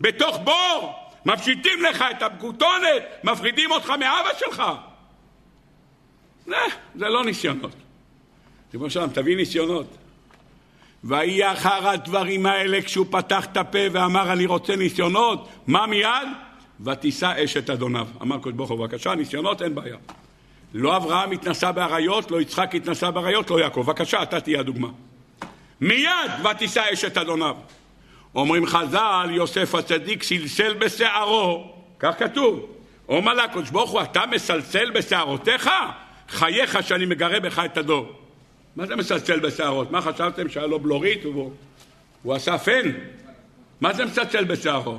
בתוך 0.00 0.38
בור, 0.44 0.94
מפשיטים 1.26 1.82
לך 1.82 2.04
את 2.10 2.22
הכותונת, 2.22 3.02
מפרידים 3.24 3.70
אותך 3.70 3.90
מאבא 3.90 4.30
שלך. 4.38 4.62
זה, 6.46 6.56
זה 6.94 7.08
לא 7.08 7.24
ניסיונות. 7.24 7.72
ריבונו 8.72 8.90
של 8.90 9.00
עולם, 9.00 9.12
תביא 9.12 9.36
ניסיונות. 9.36 9.96
ויהי 11.04 11.52
אחר 11.52 11.88
הדברים 11.88 12.46
האלה 12.46 12.82
כשהוא 12.82 13.06
פתח 13.10 13.44
את 13.44 13.56
הפה 13.56 13.78
ואמר 13.92 14.32
אני 14.32 14.46
רוצה 14.46 14.76
ניסיונות, 14.76 15.48
מה 15.66 15.86
מיד? 15.86 16.28
ותישא 16.84 17.32
אשת 17.44 17.70
אדוניו. 17.70 18.06
אמר 18.22 18.38
קדוש 18.38 18.52
ברוך 18.52 18.70
הוא 18.70 18.78
בבקשה, 18.78 19.14
ניסיונות 19.14 19.62
אין 19.62 19.74
בעיה. 19.74 19.96
לא 20.74 20.96
אברהם 20.96 21.30
התנסה 21.30 21.72
באריות, 21.72 22.30
לא 22.30 22.40
יצחק 22.40 22.74
התנסה 22.74 23.10
באריות, 23.10 23.50
לא 23.50 23.60
יעקב. 23.60 23.80
בבקשה, 23.80 24.22
אתה 24.22 24.40
תהיה 24.40 24.60
הדוגמה. 24.60 24.88
מיד 25.80 26.30
ותישא 26.44 26.82
אשת 26.92 27.18
אדוניו. 27.18 27.56
אומרים 28.34 28.66
חז"ל, 28.66 29.28
יוסף 29.30 29.74
הצדיק 29.74 30.22
סלסל 30.22 30.74
בשערו, 30.74 31.72
כך 31.98 32.18
כתוב. 32.18 32.66
אומר 33.08 33.34
לה 33.34 33.44
הקדוש 33.44 33.70
ברוך 33.70 33.90
הוא, 33.90 34.02
אתה 34.02 34.24
מסלסל 34.30 34.90
בשערותיך? 34.90 35.70
חייך 36.28 36.78
שאני 36.82 37.06
מגרה 37.06 37.40
בך 37.40 37.58
את 37.64 37.76
הדור. 37.76 38.25
מה 38.76 38.86
זה 38.86 38.96
מצלצל 38.96 39.40
בשערות? 39.40 39.90
מה 39.90 40.00
חשבתם 40.00 40.48
שהיה 40.48 40.66
לו 40.66 40.80
בלורית 40.80 41.24
והוא 41.24 41.52
הוא 42.22 42.34
עשה 42.34 42.58
פן? 42.58 42.90
מה 43.80 43.92
זה 43.92 44.04
מצלצל 44.04 44.44
בשערו? 44.44 44.98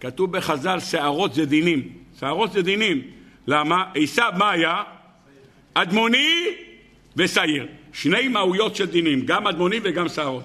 כתוב 0.00 0.32
בחז"ל 0.32 0.80
שערות 0.80 1.34
זה 1.34 1.46
דינים. 1.46 1.92
שערות 2.20 2.52
זה 2.52 2.62
דינים. 2.62 3.02
למה? 3.46 3.84
עשיו 3.94 4.32
מה 4.36 4.50
היה? 4.50 4.82
אדמוני 5.74 6.46
ושעיר. 7.16 7.66
שני 7.92 8.28
מהויות 8.28 8.76
של 8.76 8.86
דינים, 8.86 9.26
גם 9.26 9.46
אדמוני 9.46 9.80
וגם 9.82 10.08
שערות. 10.08 10.44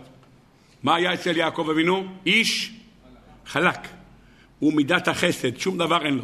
מה 0.84 0.96
היה 0.96 1.14
אצל 1.14 1.38
יעקב 1.38 1.70
אבינו? 1.70 2.08
איש 2.26 2.72
חלק. 3.46 3.80
הוא 4.60 4.74
מידת 4.74 5.08
החסד, 5.08 5.58
שום 5.58 5.78
דבר 5.78 6.06
אין 6.06 6.14
לו. 6.14 6.24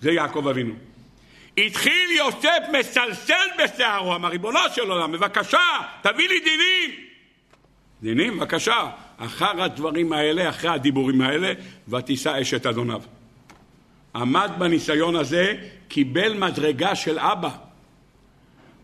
זה 0.00 0.12
יעקב 0.12 0.48
אבינו. 0.48 0.74
התחיל 1.58 2.10
יוסף 2.16 2.58
מסלסל 2.78 3.46
בשערו, 3.58 4.14
אמר 4.14 4.28
ריבונו 4.28 4.58
של 4.74 4.90
עולם, 4.90 5.12
בבקשה, 5.12 5.58
תביא 6.02 6.28
לי 6.28 6.40
דינים. 6.40 6.90
דינים, 8.02 8.36
בבקשה. 8.36 8.90
אחר 9.18 9.62
הדברים 9.62 10.12
האלה, 10.12 10.48
אחרי 10.48 10.70
הדיבורים 10.70 11.20
האלה, 11.20 11.52
ותישא 11.88 12.40
אשת 12.40 12.66
אדוניו. 12.66 13.02
עמד 14.14 14.50
בניסיון 14.58 15.16
הזה, 15.16 15.54
קיבל 15.88 16.34
מדרגה 16.34 16.94
של 16.94 17.18
אבא. 17.18 17.50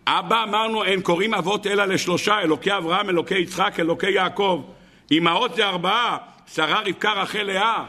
אבא 0.06 0.42
אמרנו, 0.42 0.84
אין 0.84 1.02
קוראים 1.02 1.34
אבות 1.34 1.66
אלא 1.66 1.84
לשלושה, 1.84 2.40
אלוקי 2.40 2.76
אברהם, 2.76 3.08
אלוקי 3.08 3.38
יצחק, 3.38 3.80
אלוקי 3.80 4.10
יעקב. 4.10 4.64
אמהות 5.12 5.54
זה 5.54 5.66
ארבעה, 5.66 6.18
שרה, 6.54 6.80
רבקה, 6.80 7.12
רחל, 7.12 7.42
לאה. 7.42 7.84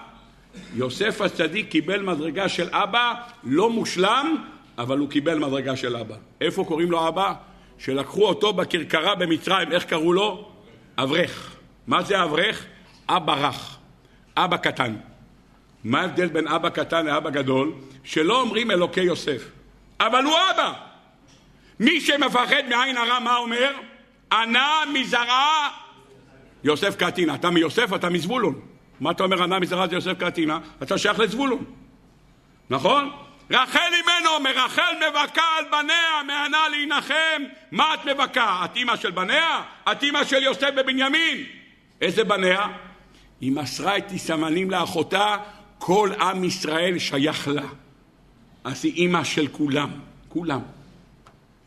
יוסף 0.75 1.21
הצדיק 1.21 1.69
קיבל 1.69 2.01
מדרגה 2.01 2.49
של 2.49 2.69
אבא, 2.71 3.13
לא 3.43 3.69
מושלם, 3.69 4.43
אבל 4.77 4.97
הוא 4.97 5.09
קיבל 5.09 5.39
מדרגה 5.39 5.75
של 5.75 5.97
אבא. 5.97 6.15
איפה 6.41 6.65
קוראים 6.65 6.91
לו 6.91 7.07
אבא? 7.07 7.33
שלקחו 7.77 8.25
אותו 8.25 8.53
בכרכרה 8.53 9.15
במצרים, 9.15 9.71
איך 9.71 9.83
קראו 9.83 10.13
לו? 10.13 10.49
אברך. 10.97 11.55
מה 11.87 12.03
זה 12.03 12.23
אברך? 12.23 12.65
אבא 13.09 13.33
רך, 13.33 13.77
אבא 14.37 14.57
קטן. 14.57 14.95
מה 15.83 16.01
ההבדל 16.01 16.27
בין 16.27 16.47
אבא 16.47 16.69
קטן 16.69 17.05
לאבא 17.05 17.29
גדול? 17.29 17.71
שלא 18.03 18.41
אומרים 18.41 18.71
אלוקי 18.71 19.01
יוסף, 19.01 19.49
אבל 19.99 20.23
הוא 20.23 20.33
אבא. 20.53 20.73
מי 21.79 22.01
שמפחד 22.01 22.63
מעין 22.69 22.97
הרע, 22.97 23.19
מה 23.19 23.37
אומר? 23.37 23.71
ענה 24.31 24.83
מזרעה 24.93 25.69
יוסף 26.63 26.95
קטינא. 26.95 27.35
אתה 27.35 27.49
מיוסף, 27.49 27.93
אתה 27.93 28.09
מזבולון. 28.09 28.59
מה 28.99 29.11
אתה 29.11 29.23
אומר 29.23 29.43
ענה 29.43 29.59
מזרעה 29.59 29.87
זה 29.87 29.95
יוסף 29.95 30.13
קטינא? 30.17 30.57
אתה 30.83 30.97
שייך 30.97 31.19
לזבולון. 31.19 31.63
נכון? 32.69 33.11
רחל 33.51 33.79
אימנו, 33.93 34.39
מרחל 34.43 34.93
מבכה 35.09 35.57
על 35.57 35.65
בניה, 35.71 36.23
מענה 36.27 36.69
להנחם. 36.69 37.43
מה 37.71 37.93
את 37.93 37.99
מבכה? 38.05 38.65
את 38.65 38.75
אימא 38.75 38.95
של 38.95 39.11
בניה? 39.11 39.61
את 39.91 40.03
אימא 40.03 40.23
של 40.23 40.43
יוסף 40.43 40.69
בבנימין? 40.75 41.43
איזה 42.01 42.23
בניה? 42.23 42.67
היא 43.41 43.51
מסרה 43.51 43.97
את 43.97 44.03
תסמנים 44.07 44.71
לאחותה, 44.71 45.37
כל 45.77 46.09
עם 46.19 46.43
ישראל 46.43 46.99
שייך 46.99 47.47
לה. 47.47 47.67
אז 48.63 48.85
היא 48.85 48.93
אימא 48.93 49.23
של 49.23 49.47
כולם, 49.47 49.89
כולם. 50.29 50.61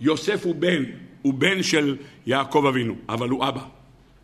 יוסף 0.00 0.44
הוא 0.44 0.54
בן, 0.54 0.84
הוא 1.22 1.34
בן 1.34 1.62
של 1.62 1.96
יעקב 2.26 2.64
אבינו, 2.68 2.94
אבל 3.08 3.28
הוא 3.28 3.48
אבא. 3.48 3.62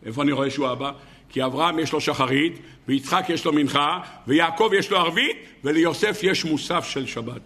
איפה 0.05 0.21
אני 0.21 0.31
רואה 0.31 0.49
שהוא 0.49 0.71
אבא? 0.71 0.91
כי 1.33 1.45
אברהם 1.45 1.79
יש 1.79 1.93
לו 1.93 2.01
שחרית, 2.01 2.53
ויצחק 2.87 3.25
יש 3.29 3.45
לו 3.45 3.53
מנחה, 3.53 3.99
ויעקב 4.27 4.71
יש 4.73 4.91
לו 4.91 4.97
ערבית, 4.97 5.37
וליוסף 5.63 6.19
יש 6.23 6.45
מוסף 6.45 6.85
של 6.85 7.05
שבת. 7.05 7.41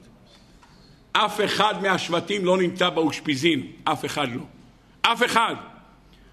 אף 1.11 1.41
אחד 1.45 1.81
מהשבטים 1.81 2.45
לא 2.45 2.57
נמצא 2.57 2.89
באושפיזין, 2.89 3.67
אף 3.83 4.05
אחד 4.05 4.27
לא. 4.35 4.41
אף 5.01 5.25
אחד. 5.25 5.55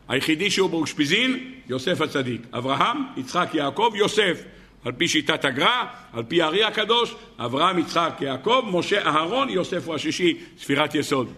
היחידי 0.08 0.50
שהוא 0.50 0.70
באושפיזין, 0.70 1.54
יוסף 1.68 2.00
הצדיק. 2.00 2.40
אברהם, 2.52 2.96
יצחק, 3.16 3.48
יעקב, 3.54 3.92
יוסף. 3.94 4.42
על 4.84 4.92
פי 4.92 5.08
שיטת 5.08 5.44
הגר"א, 5.44 5.84
על 6.12 6.22
פי 6.22 6.42
הארי 6.42 6.64
הקדוש, 6.64 7.14
אברהם, 7.38 7.78
יצחק, 7.78 8.18
יעקב, 8.20 8.64
משה, 8.72 9.06
אהרון, 9.06 9.48
יוסף 9.48 9.86
הוא 9.86 9.94
השישי, 9.94 10.38
ספירת 10.58 10.94
יסוד. 10.94 11.32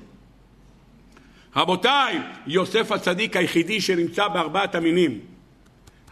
רבותיי, 1.56 2.18
יוסף 2.46 2.92
הצדיק 2.92 3.36
היחידי 3.36 3.80
שנמצא 3.80 4.28
בארבעת 4.28 4.74
המינים. 4.74 5.35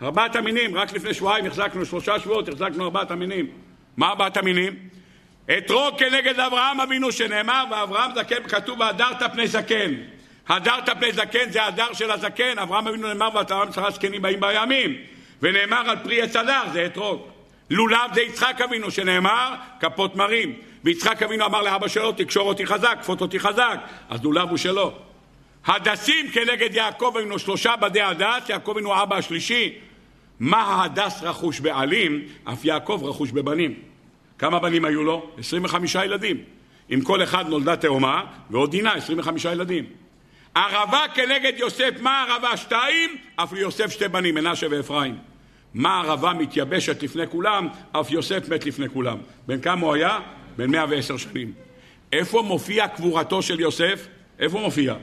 ארבעת 0.02 0.36
המינים, 0.36 0.76
רק 0.76 0.92
לפני 0.92 1.14
שבועיים 1.14 1.46
החזקנו, 1.46 1.84
שלושה 1.84 2.18
שבועות 2.18 2.48
החזקנו 2.48 2.84
ארבעת 2.84 3.10
המינים. 3.10 3.46
מה 3.96 4.08
ארבעת 4.08 4.36
המינים? 4.36 4.74
אתרוג 5.58 5.98
כנגד 5.98 6.40
אברהם 6.40 6.80
אבינו 6.80 7.12
שנאמר, 7.12 7.64
ואברהם 7.70 8.10
זקן, 8.14 8.48
כתוב 8.48 8.80
והדרת 8.80 9.32
פני 9.32 9.48
זקן. 9.48 9.94
הדרת 10.48 10.88
פני 10.98 11.12
זקן 11.12 11.50
זה 11.50 11.64
הדר 11.64 11.92
של 11.92 12.10
הזקן, 12.10 12.58
אברהם 12.58 12.88
אבינו 12.88 13.08
נאמר 13.08 13.28
ואתה 13.34 13.64
מצרה 13.68 13.90
זקנים 13.90 14.22
באים 14.22 14.40
בימים. 14.40 14.96
ונאמר 15.42 15.90
על 15.90 15.96
פרי 16.02 16.22
עץ 16.22 16.36
הדר, 16.36 16.62
זה 16.72 16.86
אתרוג. 16.86 17.22
לולב 17.70 18.14
זה 18.14 18.22
יצחק 18.22 18.60
אבינו 18.64 18.90
שנאמר 18.90 19.54
כפות 19.80 20.16
מרים. 20.16 20.54
ויצחק 20.84 21.22
אבינו 21.22 21.46
אמר 21.46 21.62
לאבא 21.62 21.88
שלו 21.88 22.12
תקשור 22.12 22.48
אותי 22.48 22.66
חזק, 22.66 22.98
כפות 23.00 23.20
אותי 23.20 23.40
חזק. 23.40 23.78
אז 24.10 24.24
לולב 24.24 24.48
הוא 24.48 24.56
שלו. 24.56 24.92
הדסים 25.66 26.30
כנגד 26.30 26.74
יעקב 26.74 27.14
אבינו 27.16 27.38
שלושה 27.38 27.76
בדי 27.76 28.00
הדס, 28.00 28.48
יעקב 28.48 28.70
אבינו 28.70 28.94
האבא 28.94 29.16
השלישי. 29.16 29.72
מה 30.40 30.56
ההדס 30.56 31.22
רכוש 31.22 31.60
בעלים, 31.60 32.22
אף 32.44 32.64
יעקב 32.64 33.00
רכוש 33.04 33.30
בבנים. 33.30 33.74
כמה 34.38 34.58
בנים 34.58 34.84
היו 34.84 35.04
לו? 35.04 35.30
25 35.38 35.94
ילדים. 35.94 36.36
עם 36.88 37.00
כל 37.00 37.22
אחד 37.22 37.48
נולדה 37.48 37.76
תאומה, 37.76 38.24
ועוד 38.50 38.70
דינה 38.70 38.92
25 38.92 39.44
ילדים. 39.44 39.84
ערבה 40.54 41.04
כנגד 41.14 41.52
יוסף, 41.56 41.90
מה 42.00 42.22
ערבה? 42.28 42.56
שתיים, 42.56 43.10
אף 43.36 43.52
ליוסף 43.52 43.90
שתי 43.90 44.08
בנים, 44.08 44.34
מנשה 44.34 44.66
ואפרים. 44.70 45.16
מה 45.74 46.00
ערבה 46.00 46.32
מתייבשת 46.32 47.02
לפני 47.02 47.26
כולם, 47.26 47.68
אף 47.92 48.10
יוסף 48.10 48.48
מת 48.48 48.66
לפני 48.66 48.88
כולם. 48.88 49.18
בן 49.46 49.60
כמה 49.60 49.86
הוא 49.86 49.94
היה? 49.94 50.18
בן 50.56 50.70
110 50.70 51.16
שנים. 51.16 51.52
איפה 52.12 52.42
מופיע 52.42 52.88
קבורתו 52.88 53.42
של 53.42 53.60
יוסף? 53.60 54.06
איפה 54.38 54.60
מופיע? 54.60 54.94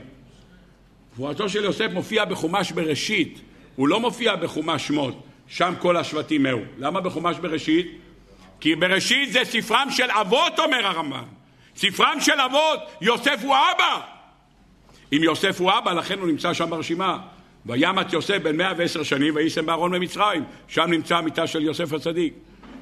קבורתו 1.14 1.48
של 1.48 1.64
יוסף 1.64 1.88
מופיע 1.92 2.24
בחומש 2.24 2.72
בראשית, 2.72 3.40
הוא 3.76 3.88
לא 3.88 4.00
מופיע 4.00 4.36
בחומש 4.36 4.86
שמות, 4.86 5.22
שם 5.46 5.74
כל 5.78 5.96
השבטים 5.96 6.42
מאו. 6.42 6.58
למה 6.78 7.00
בחומש 7.00 7.36
בראשית? 7.36 7.98
כי 8.60 8.76
בראשית 8.76 9.32
זה 9.32 9.40
ספרם 9.44 9.88
של 9.90 10.10
אבות, 10.10 10.58
אומר 10.58 10.86
הרמב"ם. 10.86 11.24
ספרם 11.76 12.20
של 12.20 12.40
אבות, 12.40 12.80
יוסף 13.00 13.40
הוא 13.42 13.54
אבא. 13.54 14.00
אם 15.12 15.22
יוסף 15.22 15.60
הוא 15.60 15.70
אבא, 15.78 15.92
לכן 15.92 16.18
הוא 16.18 16.26
נמצא 16.26 16.52
שם 16.52 16.70
ברשימה. 16.70 17.18
וימת 17.66 18.12
יוסף 18.12 18.38
בן 18.42 18.56
110 18.56 19.02
שנים 19.02 19.34
ויישם 19.36 19.66
בארון 19.66 19.92
במצרים. 19.92 20.44
שם 20.68 20.90
נמצא 20.90 21.16
המיטה 21.16 21.46
של 21.46 21.62
יוסף 21.62 21.92
הצדיק. 21.92 22.34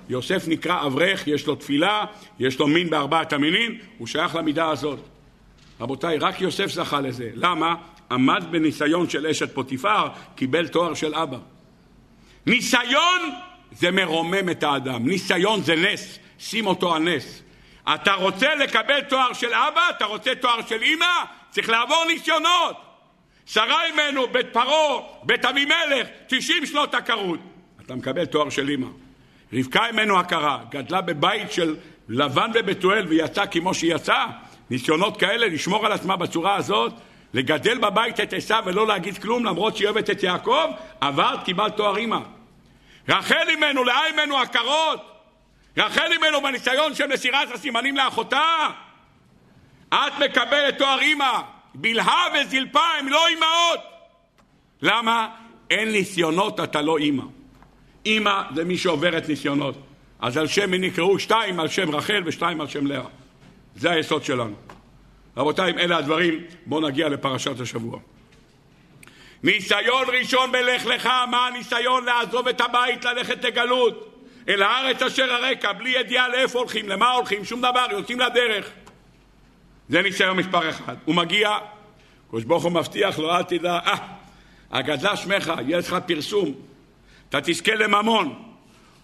יוסף 0.09 0.49
נקרא 0.49 0.87
אברך, 0.87 1.27
יש 1.27 1.47
לו 1.47 1.55
תפילה, 1.55 2.05
יש 2.39 2.59
לו 2.59 2.67
מין 2.67 2.91
בארבעת 2.91 3.33
המינים, 3.33 3.79
הוא 3.99 4.07
שייך 4.07 4.35
למידה 4.35 4.69
הזאת. 4.71 4.99
רבותיי, 5.81 6.19
רק 6.19 6.41
יוסף 6.41 6.67
זכה 6.67 7.01
לזה. 7.01 7.31
למה? 7.35 7.75
עמד 8.11 8.45
בניסיון 8.51 9.09
של 9.09 9.27
אשת 9.27 9.55
פוטיפר, 9.55 10.09
קיבל 10.35 10.69
תואר 10.69 10.95
של 10.95 11.15
אבא. 11.15 11.39
ניסיון 12.47 13.31
זה 13.73 13.91
מרומם 13.91 14.51
את 14.51 14.63
האדם, 14.63 15.09
ניסיון 15.09 15.63
זה 15.63 15.75
נס, 15.77 16.19
שים 16.39 16.67
אותו 16.67 16.95
על 16.95 17.03
נס. 17.03 17.43
אתה 17.95 18.13
רוצה 18.13 18.55
לקבל 18.55 19.01
תואר 19.01 19.33
של 19.33 19.55
אבא? 19.55 19.91
אתה 19.97 20.05
רוצה 20.05 20.35
תואר 20.35 20.67
של 20.69 20.83
אימא? 20.83 21.25
צריך 21.51 21.69
לעבור 21.69 22.05
ניסיונות. 22.07 22.77
שרה 23.47 23.85
אימנו, 23.85 24.27
בית 24.27 24.47
פרעה, 24.53 25.01
בית 25.23 25.45
אבימלך, 25.45 26.09
90 26.27 26.67
שנות 26.67 26.95
עקרות. 26.95 27.39
אתה 27.87 27.95
מקבל 27.95 28.25
תואר 28.25 28.51
של 28.51 28.69
אימא. 28.69 28.87
רבקה 29.53 29.87
אימנו 29.87 30.21
הכרה, 30.21 30.59
גדלה 30.71 31.01
בבית 31.01 31.53
של 31.53 31.77
לבן 32.09 32.51
ובתואל 32.55 33.07
ויצאה 33.09 33.47
כמו 33.47 33.75
שהיא 33.75 33.95
יצאה. 33.95 34.27
ניסיונות 34.71 35.17
כאלה, 35.17 35.47
לשמור 35.47 35.87
על 35.87 35.93
עצמה 35.93 36.17
בצורה 36.17 36.57
הזאת, 36.57 36.93
לגדל 37.35 37.79
בבית 37.79 38.21
את 38.21 38.33
עשיו 38.33 38.63
ולא 38.67 38.87
להגיד 38.87 39.19
כלום 39.19 39.45
למרות 39.45 39.77
שהיא 39.77 39.89
אוהבת 39.89 40.11
את 40.11 40.23
יעקב, 40.23 40.67
עברת, 41.01 41.45
קיבלת 41.45 41.77
תואר 41.77 41.97
אימא. 41.97 42.19
רחל 43.09 43.49
אימנו, 43.49 43.85
לאה 43.85 44.07
אימנו 44.07 44.39
עקרות. 44.39 45.01
רחל 45.77 46.13
אימנו 46.13 46.43
בניסיון 46.43 46.95
של 46.95 47.07
מסירת 47.07 47.51
הסימנים 47.53 47.97
לאחותה. 47.97 48.69
את 49.89 50.13
מקבלת 50.19 50.79
תואר 50.79 51.01
אימא. 51.01 51.41
בלהה 51.75 52.27
וזלפה 52.35 52.87
הם 52.99 53.09
לא 53.09 53.27
אימהות. 53.27 53.81
למה? 54.83 55.29
אין 55.71 55.93
ניסיונות, 55.93 56.61
אתה 56.61 56.83
לא 56.83 56.99
אימא. 56.99 57.23
אימא 58.07 58.43
זה 58.55 58.65
מי 58.65 58.79
שעוברת 58.79 59.29
ניסיונות. 59.29 59.75
אז 60.21 60.37
על 60.37 60.47
שם 60.47 60.71
מי 60.71 60.79
נקראו 60.79 61.19
שתיים 61.19 61.61
על 61.61 61.69
שם 61.69 61.95
רחל 61.95 62.23
ושתיים 62.27 62.61
על 62.61 62.67
שם 62.67 62.87
לאה. 62.87 63.03
זה 63.77 63.91
היסוד 63.91 64.25
שלנו. 64.25 64.70
רבותיי, 65.37 65.71
אם 65.71 65.79
אלה 65.79 65.97
הדברים, 65.97 66.45
בואו 66.67 66.89
נגיע 66.89 67.09
לפרשת 67.09 67.61
השבוע. 67.61 67.99
ניסיון 69.43 70.09
ראשון 70.21 70.53
בלך 70.53 70.87
לך, 70.87 71.07
מה 71.31 71.47
הניסיון 71.47 72.05
לעזוב 72.05 72.49
את 72.49 72.61
הבית, 72.61 73.05
ללכת 73.05 73.45
לגלות, 73.45 74.23
אל 74.49 74.63
הארץ 74.63 75.03
אשר 75.03 75.33
הרקע, 75.33 75.73
בלי 75.73 75.91
ידיעה 75.91 76.29
לאיפה 76.29 76.59
הולכים, 76.59 76.89
למה 76.89 77.11
הולכים, 77.11 77.45
שום 77.45 77.61
דבר, 77.61 77.87
יוצאים 77.91 78.21
לדרך. 78.21 78.71
זה 79.89 80.03
ניסיון 80.03 80.37
מספר 80.37 80.71
אחד. 80.71 80.97
הוא 81.05 81.15
מגיע, 81.15 81.51
הקדוש 82.27 82.45
ברוך 82.45 82.65
הוא 82.65 82.73
מבטיח 82.73 83.19
לו, 83.19 83.37
אל 83.37 83.43
תדע, 83.43 83.79
אה, 83.87 83.97
הגדלה 84.71 85.17
שמך, 85.17 85.53
יהיה 85.67 85.79
לך 85.79 85.97
פרסום, 86.07 86.55
אתה 87.29 87.41
תזכה 87.41 87.75
לממון. 87.75 88.43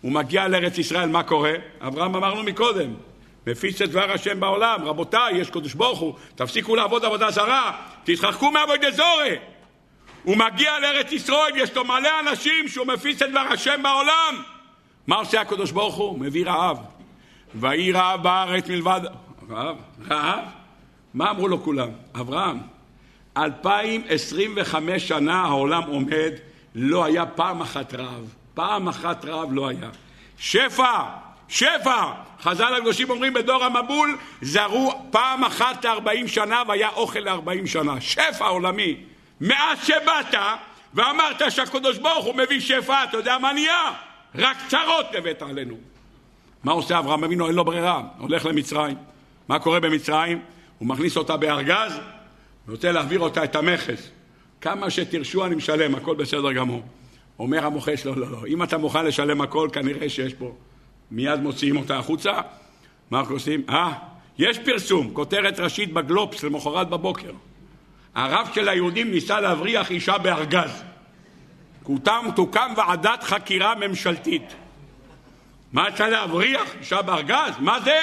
הוא 0.00 0.12
מגיע 0.12 0.48
לארץ 0.48 0.78
ישראל, 0.78 1.08
מה 1.08 1.22
קורה? 1.22 1.52
אברהם 1.80 2.16
אמרנו 2.16 2.42
מקודם, 2.42 2.94
מפיץ 3.46 3.82
את 3.82 3.90
דבר 3.90 4.12
השם 4.12 4.40
בעולם, 4.40 4.84
רבותיי, 4.84 5.36
יש 5.36 5.50
קדוש 5.50 5.74
ברוך 5.74 5.98
הוא, 5.98 6.14
תפסיקו 6.34 6.76
לעבוד 6.76 7.04
עבודה 7.04 7.30
זרה, 7.30 7.82
תתרחקו 8.04 8.50
מעבודי 8.50 8.92
זורי. 8.92 9.36
הוא 10.22 10.36
מגיע 10.36 10.80
לארץ 10.80 11.12
ישראל, 11.12 11.56
יש 11.56 11.76
לו 11.76 11.84
מלא 11.84 12.10
אנשים 12.20 12.68
שהוא 12.68 12.86
מפיץ 12.86 13.22
את 13.22 13.30
דבר 13.30 13.40
השם 13.40 13.82
בעולם. 13.82 14.42
מה 15.06 15.16
עושה 15.16 15.40
הקדוש 15.40 15.70
ברוך 15.70 15.94
הוא? 15.94 16.18
מביא 16.18 16.46
רעב. 16.46 16.78
ויהי 17.54 17.92
רעב 17.92 18.22
בארץ 18.22 18.68
מלבד... 18.68 19.00
רעב? 19.50 19.76
רעב? 20.10 20.44
מה 21.14 21.30
אמרו 21.30 21.48
לו 21.48 21.62
כולם? 21.62 21.88
אברהם, 22.20 22.58
2025 23.36 25.08
שנה 25.08 25.42
העולם 25.42 25.82
עומד, 25.82 26.32
לא 26.74 27.04
היה 27.04 27.26
פעם 27.26 27.60
אחת 27.60 27.94
רעב. 27.94 28.34
פעם 28.54 28.88
אחת 28.88 29.24
רעב 29.24 29.52
לא 29.52 29.68
היה. 29.68 29.90
שפע, 30.38 31.02
שפע. 31.48 32.12
חז"ל 32.42 32.74
הקדושים 32.74 33.10
אומרים 33.10 33.34
בדור 33.34 33.64
המבול, 33.64 34.16
זרו 34.42 35.02
פעם 35.10 35.44
אחת 35.44 35.84
לארבעים 35.84 36.28
שנה 36.28 36.62
והיה 36.68 36.88
אוכל 36.88 37.18
לארבעים 37.18 37.66
שנה. 37.66 38.00
שפע 38.00 38.46
עולמי. 38.46 38.96
מאז 39.40 39.78
שבאת 39.84 40.34
ואמרת 40.94 41.42
שהקדוש 41.52 41.98
ברוך 41.98 42.24
הוא 42.24 42.34
מביא 42.34 42.60
שפע, 42.60 43.04
אתה 43.04 43.16
יודע 43.16 43.38
מה 43.38 43.52
נהיה? 43.52 43.92
רק 44.34 44.56
צרות 44.68 45.06
הבאת 45.14 45.42
עלינו. 45.42 45.76
מה 46.64 46.72
עושה 46.72 46.98
אברהם 46.98 47.24
אבינו? 47.24 47.46
אין 47.46 47.54
לו 47.54 47.64
ברירה, 47.64 48.02
הולך 48.18 48.46
למצרים. 48.46 48.96
מה 49.48 49.58
קורה 49.58 49.80
במצרים? 49.80 50.42
הוא 50.78 50.88
מכניס 50.88 51.16
אותה 51.16 51.36
בארגז, 51.36 51.92
אני 51.92 52.74
רוצה 52.74 52.92
להעביר 52.92 53.20
אותה 53.20 53.44
את 53.44 53.56
המכס. 53.56 54.10
כמה 54.60 54.90
שתרשו 54.90 55.44
אני 55.44 55.54
משלם, 55.54 55.94
הכל 55.94 56.16
בסדר 56.16 56.52
גמור. 56.52 56.82
אומר 57.38 57.66
המוכש, 57.66 58.06
לא, 58.06 58.16
לא, 58.16 58.30
לא, 58.30 58.38
אם 58.46 58.62
אתה 58.62 58.78
מוכן 58.78 59.04
לשלם 59.06 59.40
הכל, 59.40 59.68
כנראה 59.72 60.08
שיש 60.08 60.34
פה. 60.34 60.54
מיד 61.10 61.40
מוציאים 61.40 61.76
אותה 61.76 61.98
החוצה, 61.98 62.32
מה 63.10 63.20
אנחנו 63.20 63.34
עושים? 63.34 63.62
אה, 63.68 63.92
יש 64.38 64.58
פרסום, 64.58 65.10
כותרת 65.12 65.60
ראשית 65.60 65.92
בגלובס 65.92 66.42
למחרת 66.42 66.88
בבוקר. 66.88 67.32
הרב 68.14 68.48
של 68.54 68.68
היהודים 68.68 69.10
ניסה 69.10 69.40
להבריח 69.40 69.90
אישה 69.90 70.18
בארגז. 70.18 70.82
תוקם, 71.84 72.28
תוקם 72.36 72.72
ועדת 72.76 73.22
חקירה 73.22 73.74
ממשלתית. 73.74 74.54
מה 75.72 75.88
יצא 75.88 76.06
להבריח 76.06 76.74
אישה 76.80 77.02
בארגז? 77.02 77.54
מה 77.58 77.80
זה? 77.80 78.00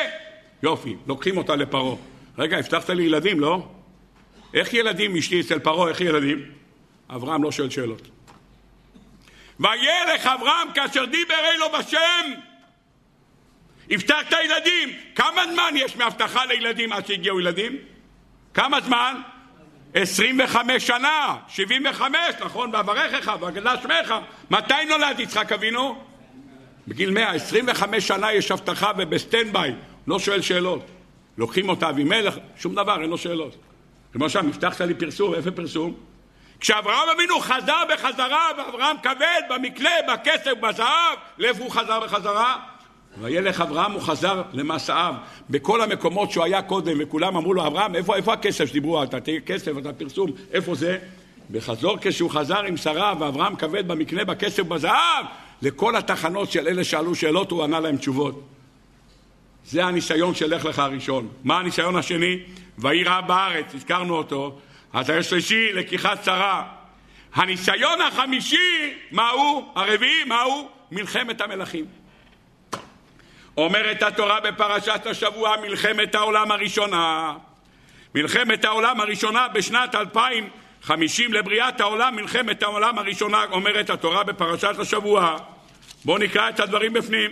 יופי, 0.63 0.95
לוקחים 1.07 1.37
אותה 1.37 1.55
לפרעה. 1.55 1.95
רגע, 2.37 2.57
הבטחת 2.57 2.89
לי 2.89 3.03
ילדים, 3.03 3.39
לא? 3.39 3.67
איך 4.53 4.73
ילדים 4.73 5.15
אשתי 5.15 5.41
אצל 5.41 5.59
פרעה, 5.59 5.89
איך 5.89 6.01
ילדים? 6.01 6.41
אברהם 7.09 7.43
לא 7.43 7.51
שואל 7.51 7.69
שאלות. 7.69 8.07
וילך 9.59 10.25
אברהם 10.25 10.67
כאשר 10.73 11.05
דיבר 11.05 11.35
אלו 11.55 11.65
בשם 11.79 12.31
הבטחת 13.91 14.31
ילדים. 14.45 14.89
כמה 15.15 15.41
זמן 15.53 15.73
יש 15.75 15.95
מהבטחה 15.95 16.45
לילדים 16.45 16.93
עד 16.93 17.07
שהגיעו 17.07 17.39
ילדים? 17.39 17.77
כמה 18.53 18.81
זמן? 18.81 19.21
25 19.93 20.87
שנה, 20.87 21.35
75, 21.47 22.17
נכון, 22.45 22.69
ואברכך, 22.73 23.31
ואגדה 23.39 23.73
שמך. 23.81 24.13
מתי 24.49 24.85
נולד 24.89 25.19
יצחק 25.19 25.51
אבינו? 25.51 26.03
בגיל 26.87 27.11
100, 27.11 27.29
25 27.29 28.07
שנה 28.07 28.33
יש 28.33 28.51
הבטחה 28.51 28.91
ובסטנדביי, 28.97 29.75
לא 30.07 30.19
שואל 30.19 30.41
שאלות. 30.41 30.85
לוקחים 31.37 31.69
אותה 31.69 31.89
אבימלך, 31.89 32.37
שום 32.57 32.75
דבר, 32.75 33.01
אין 33.01 33.09
לו 33.09 33.17
שאלות. 33.17 33.55
למשל, 34.15 34.39
הבטחת 34.39 34.81
לי 34.81 34.93
פרסום, 34.93 35.33
איפה 35.33 35.51
פרסום? 35.51 35.93
כשאברהם 36.59 37.09
אבינו 37.15 37.39
חזר 37.39 37.83
בחזרה, 37.93 38.49
ואברהם 38.57 38.97
כבד 39.03 39.41
במקלה, 39.49 39.91
בכסף, 40.13 40.53
בזהב, 40.61 41.17
לאיפה 41.37 41.63
הוא 41.63 41.71
חזר 41.71 41.99
בחזרה? 41.99 42.57
וילך 43.21 43.61
אברהם 43.61 43.91
הוא 43.91 44.01
חזר 44.01 44.41
למסעיו 44.53 45.13
בכל 45.49 45.81
המקומות 45.81 46.31
שהוא 46.31 46.43
היה 46.43 46.61
קודם 46.61 46.97
וכולם 46.99 47.37
אמרו 47.37 47.53
לו 47.53 47.67
אברהם 47.67 47.95
איפה, 47.95 48.15
איפה 48.15 48.33
הכסף? 48.33 48.65
שדיברו 48.65 49.03
אתה 49.03 49.19
תהיה 49.19 49.39
כסף 49.39 49.71
אתה 49.77 49.93
פרסום 49.93 50.31
איפה 50.51 50.75
זה? 50.75 50.97
בחזור 51.51 51.97
כשהוא 52.01 52.29
חזר 52.29 52.63
עם 52.63 52.77
שרה 52.77 53.13
ואברהם 53.19 53.55
כבד 53.55 53.87
במקנה 53.87 54.25
בכסף 54.25 54.63
בזהב 54.63 55.25
לכל 55.61 55.95
התחנות 55.95 56.51
של 56.51 56.67
אלה 56.67 56.83
שאלו 56.83 57.15
שאלות 57.15 57.51
הוא 57.51 57.63
ענה 57.63 57.79
להם 57.79 57.97
תשובות. 57.97 58.43
זה 59.65 59.85
הניסיון 59.85 60.35
של 60.35 60.55
לך 60.55 60.65
לך 60.65 60.79
הראשון. 60.79 61.27
מה 61.43 61.59
הניסיון 61.59 61.95
השני? 61.95 62.39
ויהי 62.77 63.03
רע 63.03 63.21
בארץ 63.21 63.75
הזכרנו 63.75 64.15
אותו. 64.15 64.59
אז 64.93 65.09
השלישי 65.09 65.73
לקיחת 65.73 66.23
שרה 66.23 66.67
הניסיון 67.33 68.01
החמישי 68.01 68.93
מהו? 69.11 69.65
הרביעי 69.75 70.23
מהו? 70.27 70.67
מלחמת 70.91 71.41
המלכים 71.41 71.85
אומרת 73.57 74.03
התורה 74.03 74.39
בפרשת 74.39 75.01
השבוע 75.05 75.55
מלחמת 75.61 76.15
העולם 76.15 76.51
הראשונה. 76.51 77.33
מלחמת 78.15 78.65
העולם 78.65 79.01
הראשונה 79.01 79.47
בשנת 79.47 79.95
2050 79.95 81.33
לבריאת 81.33 81.81
העולם, 81.81 82.15
מלחמת 82.15 82.63
העולם 82.63 82.99
הראשונה, 82.99 83.45
אומרת 83.51 83.89
התורה 83.89 84.23
בפרשת 84.23 84.79
השבוע. 84.79 85.37
בואו 86.05 86.17
נקרא 86.17 86.49
את 86.49 86.59
הדברים 86.59 86.93
בפנים. 86.93 87.31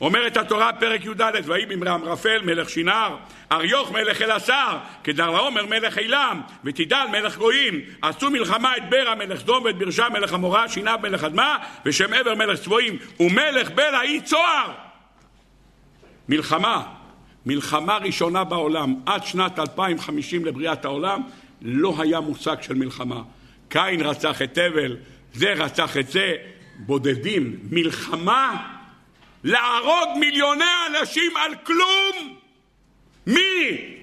אומרת 0.00 0.36
התורה 0.36 0.72
פרק 0.72 1.04
י"ד 1.04 1.22
ויהי 1.44 1.66
במרם 1.66 2.04
רפל 2.04 2.42
מלך 2.42 2.70
שנער 2.70 3.16
אריוך 3.52 3.92
מלך 3.92 4.22
אלעשר 4.22 4.76
כדר 5.04 5.30
לעומר 5.30 5.66
מלך 5.66 5.98
אילם 5.98 6.40
ותידל 6.64 7.06
מלך 7.12 7.38
גויים 7.38 7.80
עשו 8.02 8.30
מלחמה 8.30 8.76
את 8.76 8.90
ברה 8.90 9.14
מלך 9.14 9.40
סדום 9.40 9.64
ואת 9.64 9.78
ברשה 9.78 10.08
מלך 10.08 10.32
המורה 10.32 10.68
שינב 10.68 10.96
מלך 11.02 11.24
אדמה 11.24 11.58
ושם 11.86 12.12
עבר 12.12 12.34
מלך 12.34 12.60
צבועים 12.60 12.98
ומלך 13.20 13.70
בלה 13.70 14.02
אי 14.02 14.20
צוהר 14.20 14.85
מלחמה, 16.28 16.92
מלחמה 17.46 17.96
ראשונה 17.96 18.44
בעולם, 18.44 18.94
עד 19.06 19.24
שנת 19.24 19.58
2050 19.58 20.44
לבריאת 20.44 20.84
העולם, 20.84 21.22
לא 21.62 21.94
היה 21.98 22.20
מושג 22.20 22.56
של 22.62 22.74
מלחמה. 22.74 23.22
קין 23.68 24.00
רצח 24.00 24.42
את 24.42 24.58
הבל, 24.58 24.96
זה 25.34 25.52
רצח 25.52 25.96
את 25.96 26.08
זה, 26.08 26.34
בודדים. 26.78 27.56
מלחמה? 27.70 28.72
להרוג 29.44 30.18
מיליוני 30.20 30.64
אנשים 30.90 31.32
על 31.36 31.54
כלום? 31.66 32.36
מי? 33.26 33.96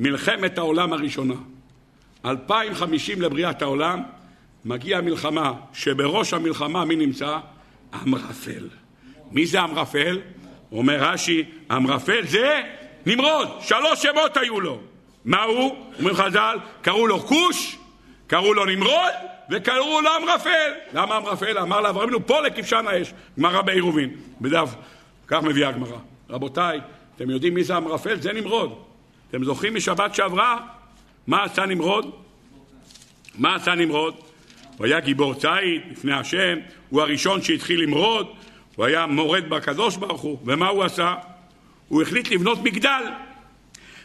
מלחמת 0.00 0.58
העולם 0.58 0.92
הראשונה. 0.92 1.34
2050 2.24 3.22
לבריאת 3.22 3.62
העולם, 3.62 4.02
מגיעה 4.64 5.00
מלחמה, 5.00 5.52
שבראש 5.72 6.32
המלחמה 6.32 6.84
מי 6.84 6.96
נמצא? 6.96 7.38
אמרפל. 8.02 8.68
מי 9.30 9.46
זה 9.46 9.60
אמרפל? 9.60 10.20
אומר 10.78 10.96
רש"י, 11.00 11.44
אמרפל 11.72 12.26
זה 12.26 12.62
נמרוד, 13.06 13.48
שלוש 13.60 14.02
שמות 14.02 14.36
היו 14.36 14.60
לו. 14.60 14.80
מה 15.24 15.42
הוא? 15.42 15.76
אומרים 15.98 16.16
חז"ל, 16.16 16.58
קראו 16.82 17.06
לו 17.06 17.18
כוש, 17.18 17.78
קראו 18.26 18.54
לו 18.54 18.64
נמרוד 18.64 19.12
וקראו 19.50 20.00
לו 20.00 20.10
אמרפל. 20.22 20.72
למה 20.92 21.16
אמרפל? 21.16 21.58
אמר 21.58 21.80
לאברהם 21.80 22.08
אבינו, 22.08 22.26
פה 22.26 22.40
לכבשן 22.40 22.84
האש. 22.88 23.12
גמרא 23.38 23.62
בעירובין, 23.62 24.10
בדף, 24.40 24.74
כך 25.26 25.42
מביאה 25.42 25.68
הגמרא. 25.68 25.98
רבותיי, 26.30 26.80
אתם 27.16 27.30
יודעים 27.30 27.54
מי 27.54 27.64
זה 27.64 27.76
אמרפל? 27.76 28.20
זה 28.20 28.32
נמרוד. 28.32 28.78
אתם 29.30 29.44
זוכרים 29.44 29.74
משבת 29.74 30.14
שעברה? 30.14 30.58
מה 31.26 31.44
עשה 31.44 31.66
נמרוד? 31.66 32.10
מה 33.38 33.54
עשה 33.54 33.74
נמרוד? 33.74 34.14
הוא 34.76 34.86
היה 34.86 35.00
גיבור 35.00 35.34
ציד 35.34 35.82
לפני 35.90 36.12
השם, 36.12 36.58
הוא 36.90 37.02
הראשון 37.02 37.42
שהתחיל 37.42 37.82
למרוד, 37.82 38.26
הוא 38.76 38.86
היה 38.86 39.06
מורד 39.06 39.48
בקדוש 39.48 39.96
ברוך 39.96 40.20
הוא, 40.20 40.38
ומה 40.44 40.68
הוא 40.68 40.84
עשה? 40.84 41.14
הוא 41.88 42.02
החליט 42.02 42.30
לבנות 42.30 42.58
מגדל. 42.62 43.02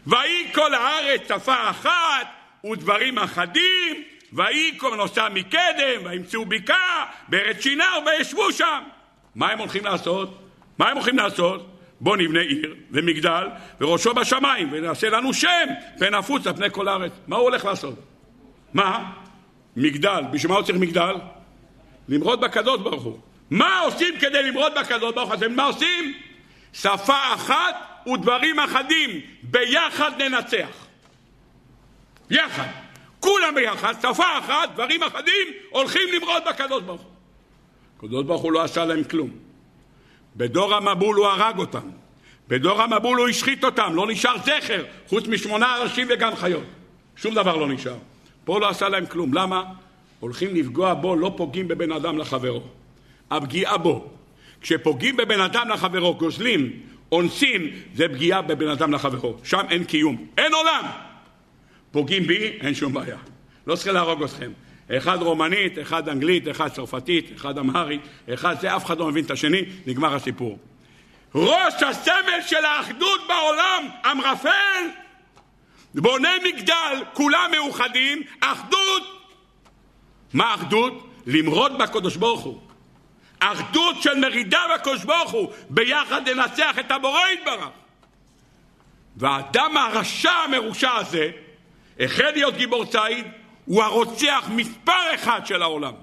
ויהי 0.07 0.53
כל 0.53 0.74
הארץ 0.74 1.22
שפה 1.28 1.70
אחת 1.70 2.28
ודברים 2.72 3.20
אחדים, 3.20 4.03
ויהי 4.34 4.78
כל 4.78 4.95
נוסע 4.95 5.30
מקדם, 5.30 6.05
וימצאו 6.05 6.45
בקעה 6.45 7.05
בארץ 7.28 7.61
שינר 7.61 7.86
וישבו 8.05 8.51
שם. 8.51 8.84
מה 9.36 9.51
הם 9.51 9.59
הולכים 9.59 9.86
לעשות? 9.86 10.39
מה 10.78 10.89
הם 10.89 10.97
הולכים 10.97 11.17
לעשות? 11.17 11.76
בוא 12.01 12.17
נבנה 12.17 12.39
עיר 12.39 12.76
ומגדל 12.91 13.47
וראשו 13.82 14.13
בשמיים 14.13 14.70
ונעשה 14.72 15.09
לנו 15.09 15.34
שם 15.34 15.67
ונפוץ 15.99 16.47
על 16.47 16.55
פני 16.55 16.67
כל 16.72 16.88
הארץ. 16.88 17.11
מה 17.28 17.36
הוא 17.36 17.43
הולך 17.43 17.65
לעשות? 17.65 17.95
מה? 18.74 19.11
מגדל. 19.76 20.24
בשביל 20.32 20.51
מה 20.51 20.57
הוא 20.57 20.65
צריך 20.65 20.78
מגדל? 20.78 21.15
למרוד 22.09 22.41
בקדוש 22.41 22.80
ברוך 22.82 23.03
הוא. 23.03 23.20
מה 23.50 23.80
עושים 23.80 24.20
כדי 24.20 24.43
למרוד 24.43 24.72
בקדוש 24.80 25.16
ברוך 25.16 25.32
הוא? 25.32 25.47
מה 25.50 25.64
עושים? 25.64 26.14
שפה 26.74 27.34
אחת 27.34 27.76
ודברים 28.08 28.60
אחדים, 28.60 29.10
ביחד 29.43 30.22
ננצח. 30.22 30.88
יחד. 32.30 32.68
כולם 33.20 33.56
ביחד, 33.56 33.93
שפה 34.02 34.38
אחת, 34.38 34.70
דברים 34.74 35.04
אחדים, 35.04 35.47
הולכים 35.70 36.02
למרוד 36.14 36.43
בקדוש 36.50 36.84
ברוך 36.84 37.02
הוא. 37.02 37.12
הקדוש 37.97 38.26
ברוך 38.26 38.41
הוא 38.41 38.52
לא 38.52 38.64
עשה 38.64 38.86
להם 38.86 39.04
כלום. 39.04 39.30
בדור 40.36 40.76
המבול 40.76 41.16
הוא 41.16 41.28
הרג 41.28 41.60
אותם. 41.60 41.89
בדור 42.47 42.82
המבול 42.82 43.18
הוא 43.18 43.28
השחית 43.28 43.64
אותם, 43.64 43.95
לא 43.95 44.08
נשאר 44.08 44.38
זכר, 44.38 44.84
חוץ 45.08 45.28
משמונה 45.28 45.82
אנשים 45.82 46.08
וגן 46.10 46.36
חיות. 46.36 46.64
שום 47.16 47.36
דבר 47.36 47.56
לא 47.56 47.68
נשאר. 47.68 47.95
פה 48.45 48.60
לא 48.60 48.70
עשה 48.70 48.89
להם 48.89 49.06
כלום. 49.06 49.34
למה? 49.34 49.64
הולכים 50.20 50.56
לפגוע 50.56 50.93
בו, 50.93 51.16
לא 51.16 51.34
פוגעים 51.38 51.68
בבן 51.68 51.91
אדם 51.91 52.18
לחברו. 52.18 52.62
הפגיעה 53.32 53.77
בו. 53.77 54.07
כשפוגעים 54.61 55.17
בבן 55.17 55.41
אדם 55.41 55.69
לחברו, 55.69 56.15
גוזלים, 56.15 56.71
אונסים, 57.11 57.69
זה 57.95 58.07
פגיעה 58.07 58.41
בבן 58.41 58.67
אדם 58.67 58.93
לחברו. 58.93 59.36
שם 59.43 59.65
אין 59.69 59.84
קיום, 59.84 60.25
אין 60.38 60.53
עולם. 60.53 60.86
פוגעים 61.91 62.23
בי, 62.23 62.57
אין 62.61 62.75
שום 62.75 62.93
בעיה. 62.93 63.17
לא 63.67 63.75
צריך 63.75 63.88
להרוג 63.88 64.23
אתכם. 64.23 64.51
אחד 64.91 65.21
רומנית, 65.21 65.80
אחד 65.80 66.09
אנגלית, 66.09 66.47
אחד 66.47 66.67
צרפתית, 66.67 67.32
אחד 67.36 67.57
אמהרית, 67.57 68.01
אחד 68.34 68.55
זה, 68.61 68.75
אף 68.75 68.86
אחד 68.86 68.97
לא 68.97 69.07
מבין 69.07 69.25
את 69.25 69.32
השני, 69.32 69.61
נגמר 69.88 70.15
הסיפור. 70.15 70.57
ראש 71.36 71.84
הסמל 71.84 72.41
של 72.47 72.65
האחדות 72.65 73.21
בעולם, 73.27 73.88
אמרפל, 74.11 74.84
בונה 75.95 76.30
מגדל, 76.45 77.03
כולם 77.13 77.51
מאוחדים, 77.51 78.21
אחדות. 78.39 79.03
מה 80.34 80.55
אחדות? 80.55 81.07
למרוד 81.27 81.77
בקדוש 81.77 82.15
ברוך 82.15 82.41
הוא. 82.41 82.68
אחדות 83.39 84.01
של 84.01 84.19
מרידה 84.19 84.61
בקדוש 84.75 85.03
ברוך 85.03 85.31
הוא, 85.31 85.51
ביחד 85.69 86.29
לנצח 86.29 86.79
את 86.79 86.91
הבורא 86.91 87.21
יתברך. 87.33 87.69
והאדם 89.17 89.77
הרשע 89.77 90.31
המרושע 90.31 90.95
הזה, 90.95 91.31
החל 91.99 92.31
להיות 92.31 92.55
גיבור 92.55 92.85
ציד, 92.85 93.25
הוא 93.65 93.83
הרוצח 93.83 94.49
מספר 94.49 95.15
אחד 95.15 95.45
של 95.45 95.61
העולם. 95.61 95.93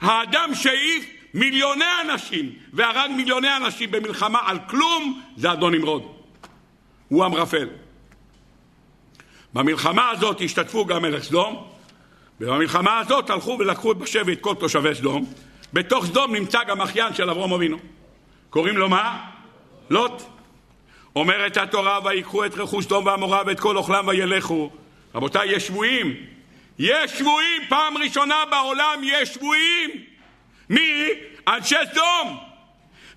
האדם 0.00 0.54
שהעיף 0.54 1.04
מיליוני 1.34 1.84
אנשים 2.04 2.52
והרג 2.72 3.10
מיליוני 3.10 3.56
אנשים 3.56 3.90
במלחמה 3.90 4.38
על 4.44 4.58
כלום, 4.68 5.22
זה 5.36 5.52
אדון 5.52 5.74
נמרוד. 5.74 6.02
הוא 7.08 7.24
אמרפל. 7.24 7.68
במלחמה 9.54 10.10
הזאת 10.10 10.40
השתתפו 10.44 10.86
גם 10.86 11.02
מלך 11.02 11.24
סדום, 11.24 11.66
ובמלחמה 12.40 12.98
הזאת 12.98 13.30
הלכו 13.30 13.56
ולקחו 13.58 13.94
בשבי 13.94 14.32
את 14.32 14.40
כל 14.40 14.54
תושבי 14.54 14.94
סדום. 14.94 15.26
בתוך 15.72 16.06
סדום 16.06 16.34
נמצא 16.34 16.64
גם 16.64 16.80
אחיין 16.80 17.14
של 17.14 17.30
אברום 17.30 17.52
אבינו. 17.52 17.76
קוראים 18.50 18.76
לו 18.76 18.88
מה? 18.88 19.24
לוט. 19.90 20.22
אומרת 21.16 21.56
התורה, 21.56 21.98
ויקחו 22.04 22.44
את 22.44 22.54
רכוש 22.54 22.84
סדום 22.84 23.06
ועמורה 23.06 23.42
ואת 23.46 23.60
כל 23.60 23.76
אוכלם 23.76 24.08
וילכו. 24.08 24.70
רבותיי, 25.14 25.52
יש 25.52 25.66
שבויים. 25.66 26.16
יש 26.78 27.12
שבויים, 27.18 27.62
פעם 27.68 27.96
ראשונה 27.96 28.36
בעולם 28.50 29.00
יש 29.02 29.28
שבויים. 29.28 29.90
מי? 30.70 31.08
אנשי 31.48 31.76
סדום. 31.92 32.38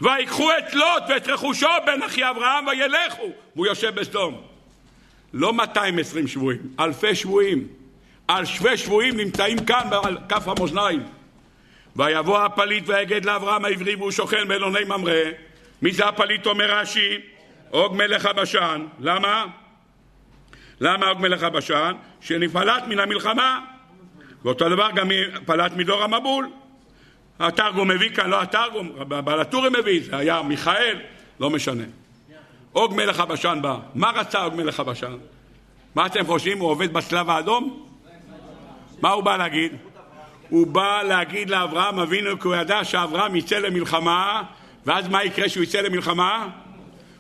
ויקחו 0.02 0.50
את 0.52 0.74
לוט 0.74 1.04
ואת 1.10 1.28
רכושו 1.28 1.68
בן 1.86 2.04
אחי 2.04 2.30
אברהם 2.30 2.68
וילכו. 2.68 3.32
והוא 3.56 3.68
יושב 3.68 4.00
בסדום. 4.00 4.42
לא 5.34 5.54
220 5.54 6.28
שבויים, 6.28 6.62
אלפי 6.80 7.16
שבויים. 7.16 7.68
אלפי 8.30 8.78
שבויים 8.78 9.18
נמצאים 9.18 9.66
כאן 9.66 9.90
על 10.04 10.18
כף 10.30 10.48
המאזניים. 10.48 11.04
ויבוא 12.00 12.40
הפליט 12.40 12.84
ויגד 12.88 13.26
לאברהם 13.26 13.66
העברי 13.66 13.96
והוא 13.96 14.12
שוכן 14.12 14.48
באלוני 14.48 14.84
ממרא. 14.84 15.14
מי 15.82 15.92
זה 15.92 16.06
הפליט 16.06 16.46
אומר 16.46 16.80
רש"י? 16.80 17.18
עוג 17.70 17.96
מלך 17.96 18.26
הבשן. 18.26 18.86
למה? 19.00 19.46
למה 20.80 21.08
עוג 21.08 21.20
מלך 21.22 21.44
הבשן? 21.44 21.94
שנפלט 22.22 22.84
מן 22.88 23.00
המלחמה. 23.00 23.60
ואותו 24.46 24.70
דבר 24.70 24.90
גם 24.96 25.10
פלט 25.46 25.72
מדור 25.74 26.04
המבול. 26.04 26.50
התרגום 27.40 27.88
מביא 27.88 28.10
כאן, 28.10 28.30
לא 28.30 28.42
התרגום, 28.42 28.92
בעל 29.08 29.40
הטורים 29.40 29.74
מביא, 29.74 30.04
זה 30.04 30.18
היה 30.18 30.42
מיכאל, 30.42 31.00
לא 31.40 31.50
משנה. 31.50 31.84
עוג 32.72 32.96
מלך 32.96 33.20
הבשן 33.20 33.60
בא. 33.62 33.78
מה 33.96 34.12
רצה 34.16 34.44
עוג 34.44 34.56
מלך 34.56 34.80
הבשן? 34.80 35.18
מה 35.96 36.06
אתם 36.06 36.26
חושבים? 36.26 36.60
הוא 36.60 36.70
עובד 36.70 36.94
בצלב 36.94 37.30
האדום? 37.30 37.88
מה 39.02 39.10
הוא 39.10 39.24
בא 39.24 39.38
להגיד? 39.38 39.89
הוא 40.50 40.68
בא 40.68 41.02
להגיד 41.04 41.50
לאברהם 41.50 42.00
אבינו 42.00 42.40
כי 42.40 42.48
הוא 42.48 42.56
ידע 42.56 42.84
שאברהם 42.84 43.36
יצא 43.36 43.58
למלחמה 43.58 44.44
ואז 44.86 45.08
מה 45.08 45.24
יקרה 45.24 45.46
כשהוא 45.46 45.64
יצא 45.64 45.82
למלחמה? 45.82 46.48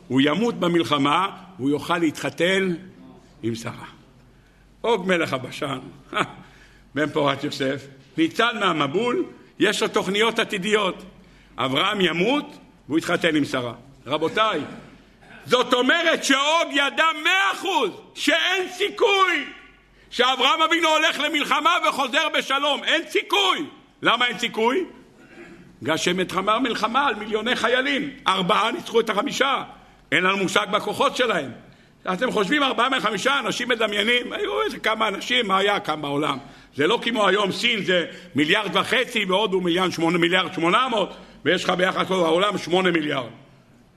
הוא 0.07 0.21
ימות 0.23 0.55
במלחמה 0.55 1.29
והוא 1.59 1.69
יוכל 1.69 1.97
להתחתן 1.97 2.73
עם 3.43 3.55
שרה. 3.55 3.85
עוג 4.81 5.07
מלך 5.07 5.33
הבשן, 5.33 5.79
בן 6.95 7.09
פורת 7.09 7.43
יוסף, 7.43 7.87
ניצל 8.17 8.59
מהמבול, 8.59 9.25
יש 9.59 9.81
לו 9.81 9.87
תוכניות 9.87 10.39
עתידיות. 10.39 11.03
אברהם 11.57 12.01
ימות 12.01 12.57
והוא 12.87 12.97
יתחתן 12.97 13.35
עם 13.35 13.45
שרה. 13.45 13.73
רבותיי, 14.05 14.61
זאת 15.45 15.73
אומרת 15.73 16.23
שעוד 16.23 16.67
ידע 16.71 17.05
מאה 17.23 17.51
אחוז 17.53 17.91
שאין 18.15 18.69
סיכוי 18.69 19.45
שאברהם 20.09 20.61
אבינו 20.61 20.87
הולך 20.89 21.19
למלחמה 21.19 21.75
וחוזר 21.89 22.27
בשלום. 22.37 22.83
אין 22.83 23.01
סיכוי. 23.09 23.65
למה 24.01 24.27
אין 24.27 24.39
סיכוי? 24.39 24.85
בגלל 25.81 25.97
שמלחמה 25.97 26.59
מלחמה 26.59 27.07
על 27.07 27.15
מיליוני 27.15 27.55
חיילים. 27.55 28.09
ארבעה 28.27 28.71
ניצחו 28.71 28.99
את 28.99 29.09
החמישה. 29.09 29.63
אין 30.11 30.23
לנו 30.23 30.37
מושג 30.37 30.65
בכוחות 30.71 31.15
שלהם. 31.15 31.51
אתם 32.13 32.31
חושבים 32.31 32.63
ארבעה 32.63 32.89
מחמישה 32.89 33.39
אנשים 33.39 33.69
מדמיינים, 33.69 34.33
היו 34.33 34.61
איזה 34.61 34.79
כמה 34.79 35.07
אנשים, 35.07 35.47
מה 35.47 35.57
היה 35.57 35.79
כאן 35.79 36.01
בעולם? 36.01 36.37
זה 36.75 36.87
לא 36.87 36.99
כמו 37.01 37.27
היום, 37.27 37.51
סין 37.51 37.83
זה 37.83 38.05
מיליארד 38.35 38.75
וחצי 38.75 39.25
והודו 39.25 39.61
מיליארד 39.61 39.91
שמונה, 39.91 40.17
מיליארד 40.17 40.53
שמונה 40.53 40.87
מאות 40.89 41.13
ויש 41.45 41.63
לך 41.63 41.69
ביחד 41.69 42.07
כל 42.07 42.13
העולם 42.13 42.57
שמונה 42.57 42.91
מיליארד. 42.91 43.29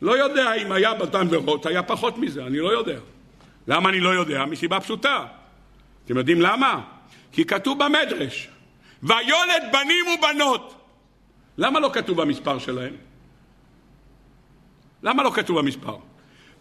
לא 0.03 0.19
יודע 0.19 0.55
אם 0.55 0.73
היה 0.73 0.95
באותן 0.95 1.29
דורות, 1.29 1.67
היה 1.67 1.83
פחות 1.83 2.19
מזה, 2.19 2.47
אני 2.47 2.59
לא 2.59 2.73
יודע. 2.73 2.99
למה 3.69 3.89
אני 3.89 4.01
לא 4.01 4.09
יודע? 4.09 4.45
מסיבה 4.45 4.81
פשוטה. 4.81 5.25
אתם 6.05 6.17
יודעים 6.17 6.41
למה? 6.41 6.81
כי 7.33 7.45
כתוב 7.45 7.85
במדרש, 7.85 8.49
ויולד 9.03 9.63
בנים 9.73 10.05
ובנות. 10.19 10.75
למה 11.59 11.81
לא 11.81 11.91
כתוב 11.93 12.23
במספר 12.23 12.59
שלהם? 12.59 12.97
למה 15.03 15.23
לא 15.23 15.31
כתוב 15.31 15.59
במספר? 15.59 15.97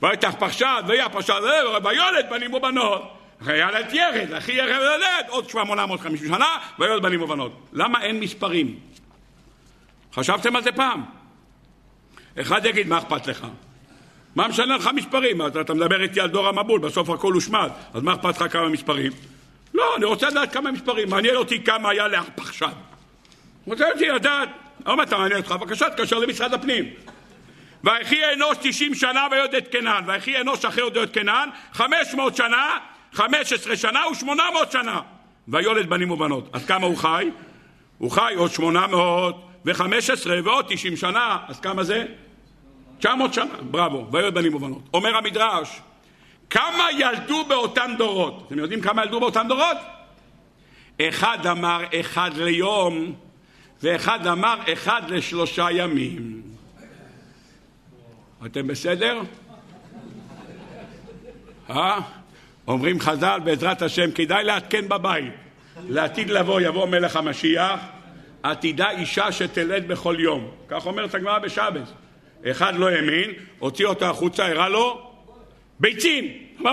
ויתח 0.02 0.34
פרשת, 0.40 0.84
ויהיה 0.88 1.10
פרשת, 1.10 1.34
ויולד 1.84 2.30
בנים 2.30 2.54
ובנות. 2.54 3.18
ילד 3.42 3.94
ירד, 3.94 4.34
אחי 4.34 4.52
ירד 4.52 4.70
ילד, 4.70 5.30
עוד 5.30 5.50
850 5.50 6.28
שנה, 6.28 6.58
ויולד 6.80 7.04
בנים 7.04 7.22
ובנות. 7.22 7.70
למה 7.74 8.02
אין 8.02 8.20
מספרים? 8.20 8.80
חשבתם 10.14 10.56
על 10.56 10.64
זה 10.64 10.72
פעם? 10.72 11.06
אחד 12.42 12.66
יגיד, 12.66 12.88
מה 12.88 12.98
אכפת 12.98 13.28
לך? 13.28 13.48
מה 14.36 14.48
משנה 14.48 14.78
לך 14.78 14.90
מספרים? 14.96 15.48
אתה, 15.48 15.62
אתה 15.62 15.74
מדבר 15.74 16.02
איתי 16.02 16.22
על 16.22 16.30
דור 16.30 16.48
המבול, 16.48 16.80
בסוף 16.80 17.10
הכל 17.10 17.34
הושמד, 17.34 17.70
אז 17.94 18.04
מה 18.04 18.14
אכפת 18.14 18.42
לך 18.42 18.54
כמה 18.54 18.70
מספרים? 18.70 19.12
לא, 19.74 19.96
אני 19.98 20.06
רוצה 20.06 20.30
לדעת 20.30 20.54
כמה 20.54 20.72
מספרים, 20.72 21.10
מעניין 21.10 21.36
אותי 21.36 21.64
כמה 21.64 21.90
היה 21.90 22.08
לארפחשד. 22.08 22.74
רוצה 23.66 23.92
אותי 23.92 24.08
לדעת, 24.08 24.50
לא 24.86 25.04
אתה 25.04 25.18
מעניין 25.18 25.40
אותך, 25.40 25.52
בבקשה, 25.52 25.90
תקשר 25.90 26.20
למשרד 26.20 26.54
הפנים. 26.54 26.86
ויחי 27.84 28.34
אנוש 28.34 28.58
תשעים 28.62 28.96
שנה 28.96 29.28
ויודע 29.32 29.58
את 29.58 29.68
קנן, 29.68 30.04
ויחי 30.08 30.42
אנוש 30.42 30.66
אחרי 30.66 30.84
יודע 30.84 31.04
את 31.04 31.14
קנן, 31.14 31.50
חמש 31.74 32.14
מאות 32.14 32.36
שנה, 32.36 32.78
חמש 33.14 33.54
עשרה 33.54 33.76
שנה 33.76 34.00
ושמונה 34.12 34.44
מאות 34.54 34.72
שנה. 34.72 35.02
ויולד 35.48 35.90
בנים 35.90 36.12
ובנות. 36.12 36.50
אז 36.54 36.66
כמה 36.66 36.88
הוא 36.88 36.98
חי? 36.98 37.30
הוא 37.98 38.12
חי 38.12 38.34
עוד 38.36 38.52
שמונה 38.52 38.88
מאות 38.88 39.48
וחמש 39.66 40.10
עשרה 40.10 40.40
ועוד 40.44 40.66
תשעים 40.70 40.98
שנה, 40.98 41.38
אז 41.48 41.60
כמה 41.60 41.84
זה? 41.84 42.06
תשע 43.02 43.16
מאות 43.16 43.34
שנה, 43.34 43.56
בראבו, 43.72 44.08
ויולד 44.12 44.34
בנים 44.34 44.54
ובנות. 44.54 44.82
אומר 44.94 45.18
המדרש, 45.18 45.82
כמה 46.50 46.84
ילדו 46.98 47.46
באותם 47.46 47.92
דורות? 47.98 48.44
אתם 48.48 48.60
יודעים 48.60 48.82
כמה 48.82 49.04
ילדו 49.04 49.20
באותם 49.20 49.46
דורות? 49.48 49.78
אחד 51.02 51.48
אמר 51.52 51.84
אחד 52.00 52.32
ליום, 52.36 53.14
ואחד 53.84 54.28
אמר 54.28 54.56
אחד 54.74 55.02
לשלושה 55.08 55.68
ימים. 55.72 56.42
אתם 58.46 58.68
בסדר? 58.68 59.22
אה? 61.70 62.00
אומרים 62.68 63.00
חז"ל, 63.00 63.40
בעזרת 63.44 63.82
השם, 63.82 64.12
כדאי 64.12 64.44
לעדכן 64.44 64.90
בבית. 64.90 65.34
לעתיד 65.90 66.30
לבוא 66.30 66.62
יבוא 66.62 66.86
מלך 66.86 67.16
המשיח, 67.16 67.80
עתידה 68.44 68.90
אישה 68.90 69.32
שתלד 69.32 69.88
בכל 69.88 70.16
יום. 70.20 70.52
כך 70.68 70.86
אומרת 70.86 71.16
הגמרא 71.16 71.40
בשבס. 71.40 71.94
אחד 72.52 72.76
לא 72.76 72.90
האמין, 72.90 73.32
הוציא 73.60 73.86
אותו 73.86 74.06
החוצה, 74.06 74.48
הראה 74.48 74.70
לו 74.70 75.12
ביצים. 75.80 76.26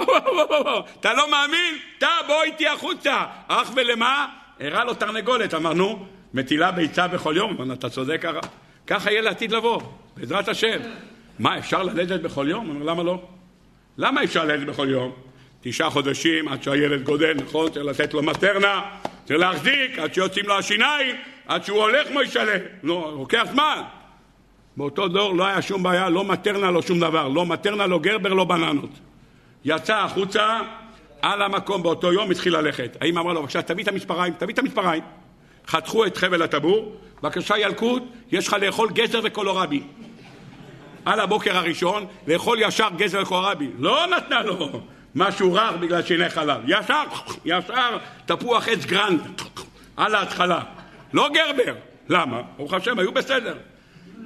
אתה 1.01 1.13
לא 1.15 1.31
מאמין? 1.31 1.75
אתה 1.99 2.09
בוא 2.27 2.43
איתי 2.43 2.69
החוצה. 2.69 3.25
אך 3.49 3.71
ולמה? 3.77 4.27
הראה 4.61 4.85
לו 4.85 4.95
תרנגולת. 4.95 5.55
אמרנו, 5.55 6.07
מטילה 6.35 6.71
ביצה 6.71 7.09
בכל 7.09 7.35
יום. 7.37 7.51
אמרנו, 7.51 7.75
אתה 7.75 7.91
צודק 7.91 8.25
ככה. 8.87 9.11
יהיה 9.11 9.23
לעתיד 9.23 9.53
לבוא, 9.53 9.81
בעזרת 10.17 10.49
השם. 10.49 10.79
מה, 11.39 11.59
אפשר 11.59 11.83
ללדת 11.83 12.21
בכל 12.21 12.47
יום? 12.51 12.71
אמר, 12.71 12.85
למה 12.85 13.03
לא? 13.03 13.23
למה 13.99 14.25
אפשר 14.25 14.45
ללדת 14.45 14.67
בכל 14.67 14.89
יום? 14.91 15.13
תשעה 15.61 15.91
חודשים 15.91 16.49
עד 16.49 16.63
שהילד 16.63 17.03
גודל, 17.03 17.35
נכון? 17.35 17.71
צריך 17.71 17.87
לתת 17.87 18.15
לו 18.15 18.23
מטרנה, 18.23 18.83
צריך 19.25 19.41
להחזיק 19.41 19.99
עד 19.99 20.15
שיוצאים 20.15 20.47
לו 20.47 20.59
השיניים, 20.59 21.17
עד 21.47 21.65
שהוא 21.65 21.79
הולך 21.79 22.11
מוישלה. 22.11 22.57
לא, 22.83 23.15
לוקח 23.19 23.47
זמן. 23.53 23.83
באותו 24.79 25.09
דור 25.09 25.35
לא 25.35 25.47
היה 25.47 25.63
שום 25.63 25.83
בעיה, 25.83 26.09
לא 26.09 26.25
מטרנה, 26.25 26.71
לא 26.71 26.83
שום 26.83 27.01
דבר. 27.01 27.29
לא 27.29 27.47
מטרנה, 27.47 27.87
לא 27.87 27.99
גרבר, 27.99 28.35
לא 28.35 28.45
בננות. 28.45 28.91
יצא 29.65 29.97
החוצה, 29.97 30.61
על 31.23 31.43
המקום 31.43 31.83
באותו 31.83 32.13
יום 32.13 32.31
התחיל 32.31 32.57
ללכת. 32.57 32.97
האמא 33.01 33.21
אמרה 33.21 33.33
לו, 33.33 33.43
בבקשה, 33.43 33.63
תביא 33.63 33.85
את 33.85 33.89
המספריים, 33.89 34.35
תביא 34.39 34.55
את 34.55 34.59
המספריים. 34.59 35.03
חתכו 35.67 36.07
את 36.07 36.17
חבל 36.17 36.43
הטבור, 36.43 36.97
בבקשה 37.23 37.59
ילקוט, 37.59 38.03
יש 38.33 38.49
לך 38.49 38.57
לאכול 38.61 38.91
גזר 38.91 39.21
וקולורבי. 39.25 39.83
על 41.05 41.21
הבוקר 41.21 41.57
הראשון, 41.57 42.07
לאכול 42.27 42.59
ישר 42.61 42.89
גזר 42.97 43.23
וקולורבי. 43.23 43.71
לא 43.79 44.07
נתנה 44.17 44.43
לו 44.43 44.81
משהו 45.15 45.55
רך 45.55 45.73
בגלל 45.81 46.03
שיני 46.03 46.29
חלב. 46.29 46.61
ישר, 46.67 47.03
ישר 47.45 47.99
תפוח 48.27 48.69
עץ 48.69 48.85
גרנד, 48.85 49.21
על 49.97 50.15
ההתחלה. 50.15 50.61
לא 51.13 51.29
גרבר. 51.35 51.75
למה? 52.09 52.41
ברוך 52.57 52.75
השם, 52.75 52.99
היו 52.99 53.13
בסדר. 53.13 53.55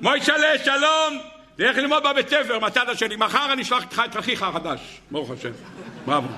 מוישלה, 0.01 0.59
שלום, 0.65 1.19
לך 1.59 1.77
ללמוד 1.77 2.03
בבית 2.03 2.29
ספר 2.29 2.59
מהצד 2.59 2.89
השני. 2.89 3.17
מחר 3.17 3.53
אני 3.53 3.63
אשלח 3.63 3.83
איתך 3.83 4.03
את 4.05 4.17
אחיך 4.17 4.43
החדש. 4.43 4.81
ברוך 5.11 5.31
השם. 5.31 5.51
בראבו. 6.07 6.29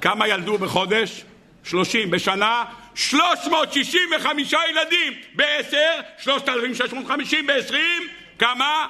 כמה 0.00 0.28
ילדו 0.28 0.58
בחודש? 0.58 1.24
שלושים. 1.64 2.10
בשנה? 2.10 2.64
שלוש 2.94 3.46
מאות 3.50 3.72
שישים 3.72 4.08
וחמישה 4.16 4.58
ילדים. 4.70 5.12
בעשר? 5.34 6.00
שלושת 6.18 6.48
אלפים 6.48 6.74
שש 6.74 6.92
מאות 6.92 7.06
חמישים. 7.06 7.46
בעשרים? 7.46 8.02
כמה? 8.38 8.86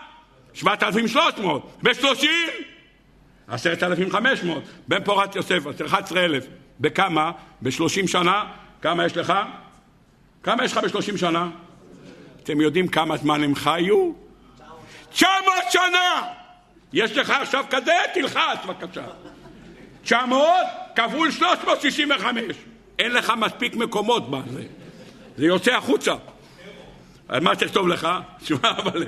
שבעת 0.55 0.83
אלפים 0.83 1.09
שלוש 1.09 1.35
מאות. 1.39 1.79
בשלושים? 1.83 2.49
עשרת 3.49 3.83
אלפים 3.83 4.11
חמש 4.11 4.43
מאות. 4.43 4.63
בן 4.89 5.05
פורת 5.05 5.37
יוסף, 5.37 5.59
אחת 5.87 6.05
עשרה 6.05 6.25
אלף. 6.25 6.47
בכמה? 6.81 7.31
בשלושים 7.63 8.09
שנה? 8.09 8.45
כמה 8.83 9.07
יש 9.07 9.17
לך? 9.17 9.33
כמה 10.43 10.65
יש 10.65 10.73
לך 10.73 10.79
בשלושים 10.79 11.17
שנה? 11.17 11.49
אתם 12.51 12.61
יודעים 12.61 12.89
כמה 12.89 13.17
זמן 13.17 13.43
הם 13.43 13.55
חיו? 13.55 14.13
900 15.13 15.55
שנה! 15.71 16.23
יש 16.93 17.17
לך 17.17 17.31
עכשיו 17.31 17.65
כזה? 17.71 17.93
תלחץ 18.15 18.59
בבקשה. 18.69 19.05
900 20.03 20.47
כפול 20.97 21.31
365. 21.31 22.43
אין 22.99 23.13
לך 23.13 23.33
מספיק 23.39 23.75
מקומות 23.75 24.31
בזה. 24.31 24.63
זה 25.37 25.47
יוצא 25.47 25.75
החוצה. 25.75 26.15
אז 27.29 27.43
מה 27.43 27.57
תכתוב 27.57 27.89
לך? 27.89 28.09
תשמע, 28.41 28.71
אבל 28.71 29.07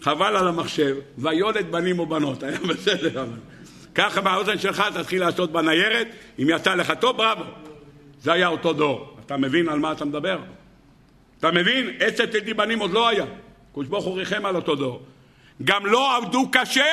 חבל 0.00 0.36
על 0.36 0.48
המחשב, 0.48 0.96
ויולד 1.18 1.72
בנים 1.72 1.98
ובנות, 1.98 2.42
היה 2.42 2.58
בסדר 2.58 3.22
אבל. 3.22 3.38
ככה 3.94 4.20
באוזן 4.20 4.58
שלך 4.58 4.82
תתחיל 4.94 5.20
לעשות 5.20 5.52
בניירת, 5.52 6.08
אם 6.38 6.46
יצא 6.50 6.74
לך 6.74 6.92
טוב, 7.00 7.16
בראבו. 7.16 7.44
זה 8.22 8.32
היה 8.32 8.48
אותו 8.48 8.72
דור. 8.72 9.16
אתה 9.26 9.36
מבין 9.36 9.68
על 9.68 9.78
מה 9.78 9.92
אתה 9.92 10.04
מדבר? 10.04 10.38
אתה 11.40 11.50
מבין? 11.50 11.90
עצת 12.00 12.30
תלדי 12.30 12.54
בנים 12.54 12.78
עוד 12.78 12.90
לא 12.90 13.08
היה. 13.08 13.24
קדוש 13.72 13.86
ברוך 13.86 14.04
הוא 14.04 14.18
ריחם 14.18 14.46
על 14.46 14.56
אותו 14.56 14.74
דור. 14.74 15.02
גם 15.64 15.86
לא 15.86 16.16
עבדו 16.16 16.48
קשה, 16.52 16.84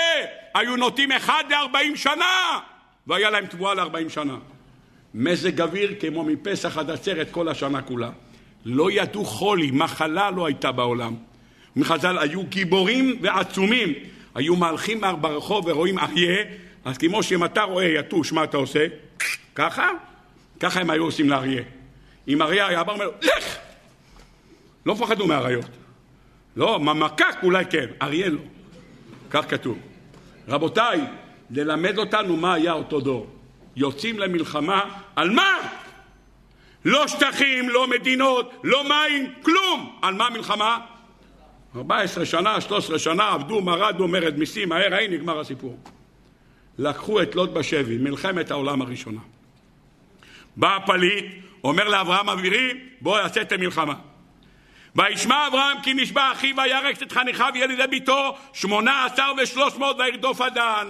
היו 0.54 0.76
נוטים 0.76 1.12
אחד 1.12 1.43
לארבעים 1.50 1.95
שנה, 1.95 2.60
והיה 3.08 3.30
להם 3.30 3.45
תבואה 3.45 3.74
לארבעים 3.74 4.10
שנה. 4.10 4.38
מזג 5.14 5.62
אוויר 5.62 5.95
כמו 6.00 6.24
מפסח 6.24 6.78
עד 6.78 6.89
עצרת 6.89 7.32
כל 7.32 7.50
השנה 7.50 7.82
כולה. 7.82 8.10
לא 8.66 8.91
ידעו 8.91 9.26
חולי, 9.26 9.72
מחלה 9.72 10.32
לא 10.32 10.45
הייתה 10.45 10.72
בעולם. 10.72 11.16
מחז"ל 11.76 12.18
היו 12.18 12.43
גיבורים 12.43 13.18
ועצומים. 13.22 13.93
היו 14.36 14.56
מהלכים 14.56 15.02
ברחוב 15.22 15.68
ורואים 15.68 16.00
אריה, 16.00 16.43
אז 16.86 16.98
כמו 16.98 17.24
שאם 17.24 17.45
אתה 17.45 17.62
רואה 17.62 17.86
יתוש, 17.86 18.32
מה 18.32 18.43
אתה 18.43 18.58
עושה? 18.58 18.86
ככה? 19.56 19.89
ככה 20.60 20.82
הם 20.82 20.89
היו 20.89 21.04
עושים 21.04 21.30
לאריה. 21.30 21.64
אם 22.28 22.41
אריה 22.41 22.68
היה 22.68 22.84
בא 22.84 22.93
אומר, 22.93 23.10
לך! 23.22 23.66
לא 24.88 24.93
פחדו 24.93 25.27
מאריות. 25.27 25.69
לא, 26.55 26.79
ממקק 26.79 27.35
אולי 27.43 27.65
כן, 27.65 27.85
אריה 28.01 28.29
לא. 28.29 28.39
כך 29.29 29.49
כתוב. 29.49 29.77
רבותיי, 30.47 31.01
ללמד 31.49 31.97
אותנו 31.97 32.38
מה 32.38 32.53
היה 32.53 32.73
אותו 32.73 32.99
דור. 32.99 33.27
יוצאים 33.75 34.19
למלחמה, 34.19 34.81
על 35.15 35.29
מה? 35.29 35.57
לא 36.85 37.07
שטחים, 37.07 37.69
לא 37.69 37.88
מדינות, 37.88 38.61
לא 38.63 38.83
מים, 38.83 39.33
כלום. 39.41 39.99
על 40.01 40.13
מה 40.13 40.29
מלחמה? 40.29 40.79
14 41.75 42.25
שנה, 42.25 42.61
13 42.61 42.99
שנה, 42.99 43.29
עבדו, 43.29 43.61
מרדו, 43.61 44.07
מרד 44.07 44.38
מיסים, 44.38 44.69
מהר, 44.69 44.93
ההיא 44.93 45.09
נגמר 45.09 45.39
הסיפור. 45.39 45.77
לקחו 46.77 47.21
את 47.21 47.35
לוט 47.35 47.49
בשבי, 47.49 47.97
מלחמת 47.97 48.51
העולם 48.51 48.81
הראשונה. 48.81 49.21
בא 50.55 50.75
הפליט, 50.75 51.25
אומר 51.63 51.88
לאברהם 51.88 52.29
אבירי, 52.29 52.73
בוא 53.01 53.19
יעשה 53.19 53.41
את 53.41 53.51
המלחמה. 53.51 53.93
וישמע 54.98 55.48
אברהם 55.48 55.78
כי 55.84 55.93
נשבע 55.93 56.32
אחיו 56.32 56.56
וירק 56.58 57.04
את 57.04 57.12
חניכיו 57.12 57.52
ילידי 57.56 57.88
ביתו 57.89 58.38
שמונה 58.54 59.06
עשר 59.06 59.32
ושלוש 59.38 59.76
מאות 59.76 60.00
וירדוף 60.00 60.41
הדן. 60.41 60.88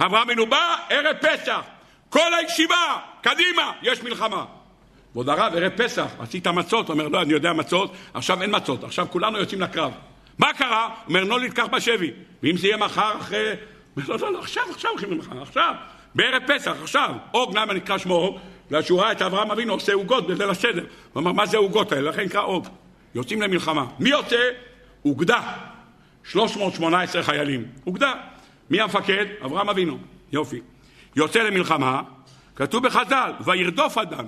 אברהם 0.00 0.22
אבינו 0.22 0.46
בא, 0.46 0.76
ערב 0.90 1.16
פסח, 1.20 1.60
כל 2.08 2.34
הישיבה, 2.38 2.98
קדימה, 3.20 3.72
יש 3.82 4.02
מלחמה. 4.02 4.44
ועוד 5.14 5.28
הרב, 5.28 5.52
ערב 5.56 5.72
פסח, 5.76 6.06
עשית 6.18 6.46
מצות? 6.46 6.88
אומר, 6.88 7.08
לא, 7.08 7.22
אני 7.22 7.32
יודע 7.32 7.52
מצות, 7.52 7.94
עכשיו 8.14 8.42
אין 8.42 8.56
מצות, 8.56 8.84
עכשיו 8.84 9.06
כולנו 9.10 9.38
יוצאים 9.38 9.60
לקרב. 9.60 9.92
מה 10.38 10.52
קרה? 10.52 10.88
אומר, 11.08 11.24
לא 11.24 11.40
נתקח 11.40 11.66
בשבי. 11.66 12.10
ואם 12.42 12.56
זה 12.56 12.66
יהיה 12.66 12.76
מחר 12.76 13.16
אחרי... 13.20 13.52
אומר, 13.96 14.06
לא, 14.08 14.18
לא, 14.18 14.32
לא, 14.32 14.38
עכשיו, 14.38 14.62
עכשיו 14.70 14.90
הולכים 14.90 15.10
למחר, 15.10 15.42
עכשיו. 15.42 15.74
בערב 16.14 16.42
פסח, 16.46 16.76
עכשיו. 16.82 17.14
אוג, 17.34 17.58
למה 17.58 17.74
נקרא 17.74 17.98
שמו 17.98 18.14
אוג? 18.14 18.38
בגלל 18.68 18.82
שהוא 18.82 19.00
ראה 19.00 19.12
את 19.12 19.22
אברהם 19.22 19.50
אבינו 19.50 19.72
עושה 19.72 19.92
עוגות 19.92 20.26
בליל 20.26 20.50
הסדר. 20.50 20.84
הוא 21.12 21.20
אמר, 21.20 21.32
מה 21.32 21.46
זה 21.46 21.56
העוגות 21.56 21.92
האלה? 21.92 22.10
לכן 22.10 22.24
נקרא 22.24 22.42
אוג. 22.42 22.68
יוצאים 23.14 23.42
למלחמה. 23.42 23.86
מי 23.98 24.10
יוצא? 24.10 24.50
אוגדה. 25.04 25.40
318 26.24 27.22
חיילים. 27.22 27.66
אוגדה. 27.86 28.12
מי 28.70 28.80
המפקד? 28.80 29.26
אברהם 29.44 29.68
אבינו. 29.68 29.98
יופי. 30.32 30.60
יוצא 31.16 31.42
למלחמה, 31.42 32.02
כתוב 32.56 32.86
בחז"ל, 32.86 33.32
וירדוף 33.44 33.98
אדם. 33.98 34.24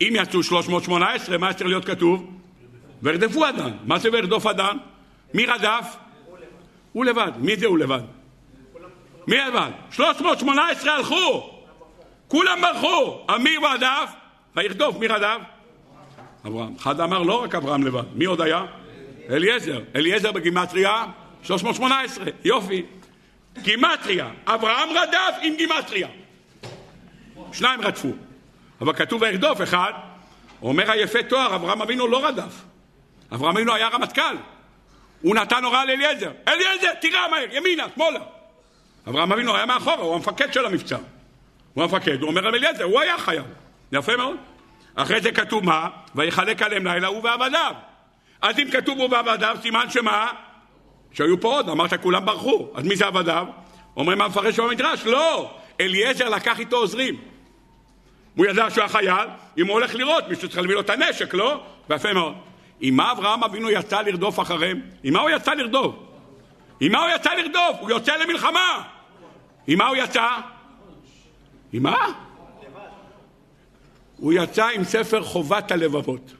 אם 0.00 0.12
יצאו 0.16 0.42
318, 0.42 1.38
מה 1.38 1.52
צריך 1.52 1.66
להיות 1.68 1.84
כתוב? 1.84 2.30
וירדפו 3.02 3.48
אדם. 3.48 3.70
מה 3.84 3.98
זה 3.98 4.08
וירדוף 4.12 4.46
אדם? 4.46 4.78
מי 5.34 5.46
רדף? 5.46 5.96
הוא 6.92 7.04
לבד. 7.04 7.32
מי 7.38 7.56
זה 7.56 7.66
הוא 7.66 7.78
לבד? 7.78 8.00
מי 9.26 9.36
לבד? 9.36 9.70
318 9.90 10.92
הלכו! 10.92 11.52
כולם 12.28 12.60
ברחו! 12.60 13.26
מי 13.38 13.56
רדף? 13.56 14.12
וירדוף, 14.56 14.96
מי 14.98 15.06
רדף? 15.06 15.38
אברהם. 16.46 16.74
אחד 16.80 17.00
אמר 17.00 17.22
לא 17.22 17.42
רק 17.42 17.54
אברהם 17.54 17.86
לבד, 17.86 18.02
מי 18.14 18.24
עוד 18.24 18.40
היה? 18.40 18.64
אליעזר. 19.30 19.80
אליעזר 19.96 20.32
בגימטריה 20.32 21.06
318, 21.42 22.24
יופי. 22.44 22.82
גימטריה. 23.62 24.30
אברהם 24.46 24.88
רדף 24.90 25.36
עם 25.42 25.54
גימטריה. 25.56 26.08
שניים 27.52 27.80
רדפו. 27.80 28.12
אבל 28.80 28.92
כתוב 28.92 29.22
וירדוף 29.22 29.62
אחד, 29.62 29.92
אומר 30.62 30.90
היפה 30.90 31.22
תואר, 31.22 31.54
אברהם 31.54 31.82
אבינו 31.82 32.08
לא 32.08 32.26
רדף. 32.26 32.62
אברהם 33.32 33.56
אבינו 33.56 33.74
היה 33.74 33.88
רמטכ"ל. 33.88 34.36
הוא 35.22 35.34
נתן 35.34 35.64
הוראה 35.64 35.84
לאליעזר. 35.84 36.30
אליעזר, 36.48 36.94
תירה 37.00 37.28
מהר, 37.30 37.46
ימינה, 37.52 37.84
שמאלה. 37.94 38.20
אברהם 39.08 39.32
אבינו 39.32 39.56
היה 39.56 39.66
מאחורה, 39.66 39.96
הוא 39.96 40.14
המפקד 40.14 40.52
של 40.52 40.66
המבצע. 40.66 40.98
הוא 41.74 41.84
המפקד, 41.84 42.20
הוא 42.20 42.28
אומר 42.30 42.48
אליעזר, 42.48 42.84
הוא 42.84 43.00
היה 43.00 43.18
חייל. 43.18 43.42
יפה 43.92 44.16
מאוד. 44.16 44.36
אחרי 44.96 45.20
זה 45.20 45.32
כתוב 45.32 45.64
מה? 45.64 45.88
ויחלק 46.14 46.62
עליהם 46.62 46.86
לילה 46.86 47.08
הוא 47.08 47.24
ועבדיו. 47.24 47.74
אז 48.42 48.58
אם 48.58 48.70
כתוב 48.70 48.98
הוא 48.98 49.10
ועבדיו, 49.10 49.56
סימן 49.62 49.90
שמה? 49.90 50.32
שהיו 51.12 51.40
פה 51.40 51.48
עוד, 51.48 51.68
אמרת 51.68 52.02
כולם 52.02 52.24
ברחו. 52.24 52.68
אז 52.74 52.84
מי 52.84 52.96
זה 52.96 53.06
עבדיו? 53.06 53.46
אומרים 53.96 54.20
המפרש 54.20 54.60
במדרש, 54.60 55.06
לא. 55.06 55.50
אליעזר 55.80 56.28
לקח 56.28 56.60
איתו 56.60 56.76
עוזרים. 56.76 57.16
הוא 58.36 58.46
ידע 58.46 58.70
שהוא 58.70 58.84
החייל, 58.84 59.26
אם 59.58 59.66
הוא 59.66 59.72
הולך 59.72 59.94
לראות, 59.94 60.28
מישהו 60.28 60.48
צריך 60.48 60.58
להביא 60.60 60.74
לו 60.74 60.80
את 60.80 60.90
הנשק, 60.90 61.34
לא? 61.34 61.60
ויפה 61.90 62.12
מאוד. 62.12 62.34
עם 62.80 62.96
מה 62.96 63.12
אברהם 63.12 63.44
אבינו 63.44 63.70
יצא 63.70 64.00
לרדוף 64.00 64.40
אחריהם? 64.40 64.80
עם 65.02 65.14
מה 65.14 65.20
הוא 65.20 65.30
יצא 65.30 65.54
לרדוף? 65.54 65.94
עם 66.80 66.92
מה 66.92 66.98
הוא 66.98 67.10
יצא 67.14 67.30
לרדוף? 67.34 67.76
הוא 67.80 67.90
יוצא 67.90 68.16
למלחמה. 68.16 68.82
עם 69.66 69.78
מה 69.78 69.86
הוא 69.86 69.96
יצא? 69.96 70.28
עם 71.72 71.82
מה? 71.82 72.25
הוא 74.16 74.32
יצא 74.32 74.68
עם 74.68 74.84
ספר 74.84 75.22
חובת 75.22 75.70
הלבבות, 75.70 76.32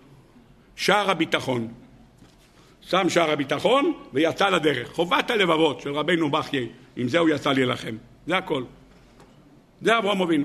שער 0.76 1.10
הביטחון. 1.10 1.68
שם 2.80 3.08
שער 3.08 3.30
הביטחון 3.30 3.92
ויצא 4.12 4.48
לדרך. 4.48 4.92
חובת 4.92 5.30
הלבבות 5.30 5.80
של 5.80 5.92
רבנו 5.92 6.30
בכיי, 6.30 6.68
עם 6.96 7.08
זה 7.08 7.18
הוא 7.18 7.28
יצא 7.28 7.52
להילחם. 7.52 7.96
זה 8.26 8.36
הכל. 8.36 8.64
זה 9.80 9.98
אברהם 9.98 10.20
אבינו. 10.20 10.44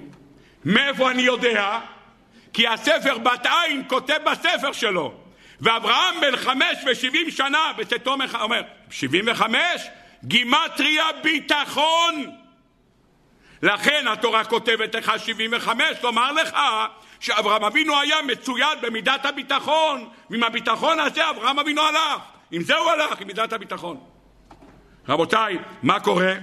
מאיפה 0.66 1.12
אני 1.12 1.22
יודע? 1.22 1.80
כי 2.54 2.68
הספר 2.68 3.18
בת 3.18 3.46
עין 3.46 3.84
כותב 3.88 4.18
בספר 4.26 4.72
שלו 4.72 5.14
ואברהם 5.62 6.22
בן 6.22 6.38
חמש 6.38 6.78
ושבעים 6.88 7.32
שנה 7.32 7.72
בצאתו 7.78 8.16
אומר 8.42 8.62
שבעים 8.90 9.26
וחמש 9.28 9.88
גימטריה 10.24 11.06
ביטחון 11.24 12.32
לכן 13.62 14.06
התורה 14.08 14.44
כותבת 14.44 14.96
לך 14.96 15.12
שבעים 15.18 15.52
וחמש 15.54 15.98
לומר 16.04 16.32
לך 16.32 16.56
שאברהם 17.22 17.64
אבינו 17.64 18.00
היה 18.00 18.22
מצויד 18.22 18.78
במידת 18.82 19.26
הביטחון 19.26 20.08
ועם 20.30 20.44
הביטחון 20.44 21.00
הזה 21.00 21.30
אברהם 21.30 21.60
אבינו 21.60 21.82
הלך 21.82 22.22
עם 22.52 22.64
זה 22.64 22.76
הוא 22.76 22.90
הלך, 22.90 23.22
עם 23.22 23.28
מידת 23.28 23.54
הביטחון 23.54 23.98
רבותיי, 25.10 25.58
מה 25.84 26.00
קורה? 26.00 26.34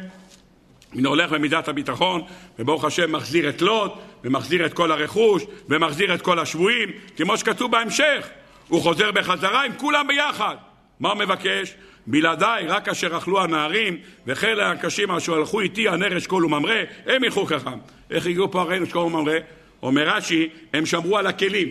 הנה 0.94 1.08
הולך 1.08 1.32
במידת 1.32 1.68
הביטחון, 1.68 2.22
וברוך 2.58 2.84
השם 2.84 3.12
מחזיר 3.12 3.48
את 3.48 3.62
לוט, 3.62 3.92
ומחזיר 4.24 4.66
את 4.66 4.72
כל 4.74 4.92
הרכוש, 4.92 5.42
ומחזיר 5.68 6.14
את 6.14 6.22
כל 6.22 6.38
השבויים, 6.38 6.88
כמו 7.16 7.38
שכתוב 7.38 7.72
בהמשך. 7.72 8.28
הוא 8.68 8.82
חוזר 8.82 9.10
בחזרה 9.10 9.64
עם 9.64 9.72
כולם 9.76 10.06
ביחד. 10.06 10.56
מה 11.00 11.08
הוא 11.08 11.18
מבקש? 11.18 11.74
בלעדיי, 12.06 12.66
רק 12.66 12.88
אשר 12.88 13.16
אכלו 13.16 13.42
הנערים, 13.42 13.98
וחיל 14.26 14.60
הקשים 14.60 15.10
אשר 15.10 15.34
הלכו 15.34 15.60
איתי 15.60 15.88
הנר 15.88 16.18
אשכול 16.18 16.44
וממרא, 16.44 16.82
הם 17.06 17.24
ילכו 17.24 17.46
חכם. 17.46 17.78
איך 18.10 18.26
הגיעו 18.26 18.50
פה 18.50 18.60
הרי 18.60 18.82
אשכול 18.84 19.02
וממרא? 19.02 19.38
אומר 19.82 20.08
רש"י, 20.08 20.48
הם 20.72 20.86
שמרו 20.86 21.18
על 21.18 21.26
הכלים. 21.26 21.68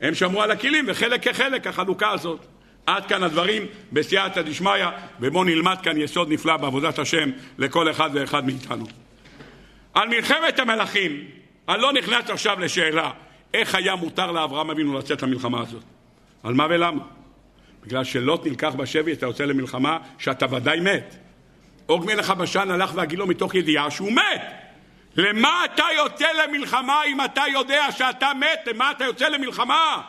הם 0.00 0.14
שמרו 0.14 0.42
על 0.42 0.50
הכלים, 0.50 0.84
וחלק 0.88 1.28
כחלק, 1.28 1.66
החלוקה 1.66 2.10
הזאת. 2.10 2.46
עד 2.86 3.06
כאן 3.06 3.22
הדברים 3.22 3.66
בסייעתא 3.92 4.42
דשמיא, 4.42 4.86
ובואו 5.20 5.44
נלמד 5.44 5.76
כאן 5.82 6.00
יסוד 6.00 6.32
נפלא 6.32 6.56
בעבודת 6.56 6.98
השם 6.98 7.30
לכל 7.58 7.90
אחד 7.90 8.10
ואחד 8.12 8.46
מאיתנו. 8.46 8.86
על 9.94 10.08
מלחמת 10.08 10.58
המלכים, 10.58 11.24
אני 11.68 11.82
לא 11.82 11.92
נכנס 11.92 12.30
עכשיו 12.30 12.60
לשאלה 12.60 13.10
איך 13.54 13.74
היה 13.74 13.96
מותר 13.96 14.32
לאברהם 14.32 14.70
אבינו 14.70 14.98
לצאת 14.98 15.22
למלחמה 15.22 15.60
הזאת. 15.60 15.82
על 16.42 16.54
מה 16.54 16.66
ולמה? 16.70 17.02
בגלל 17.86 18.04
שלוט 18.04 18.46
נלקח 18.46 18.74
בשבי, 18.74 19.12
אתה 19.12 19.26
יוצא 19.26 19.44
למלחמה 19.44 19.98
שאתה 20.18 20.46
ודאי 20.54 20.80
מת. 20.80 21.16
עוג 21.86 22.04
מלך 22.06 22.30
הבשן 22.30 22.70
הלך 22.70 22.92
והגיד 22.94 23.18
לו 23.18 23.26
מתוך 23.26 23.54
ידיעה 23.54 23.90
שהוא 23.90 24.12
מת. 24.12 24.67
למה 25.18 25.64
אתה 25.64 25.84
יוצא 25.96 26.26
למלחמה 26.32 27.02
אם 27.06 27.24
אתה 27.24 27.42
יודע 27.52 27.92
שאתה 27.92 28.30
מת? 28.34 28.60
למה 28.66 28.90
אתה 28.90 29.04
יוצא 29.04 29.28
למלחמה? 29.28 30.02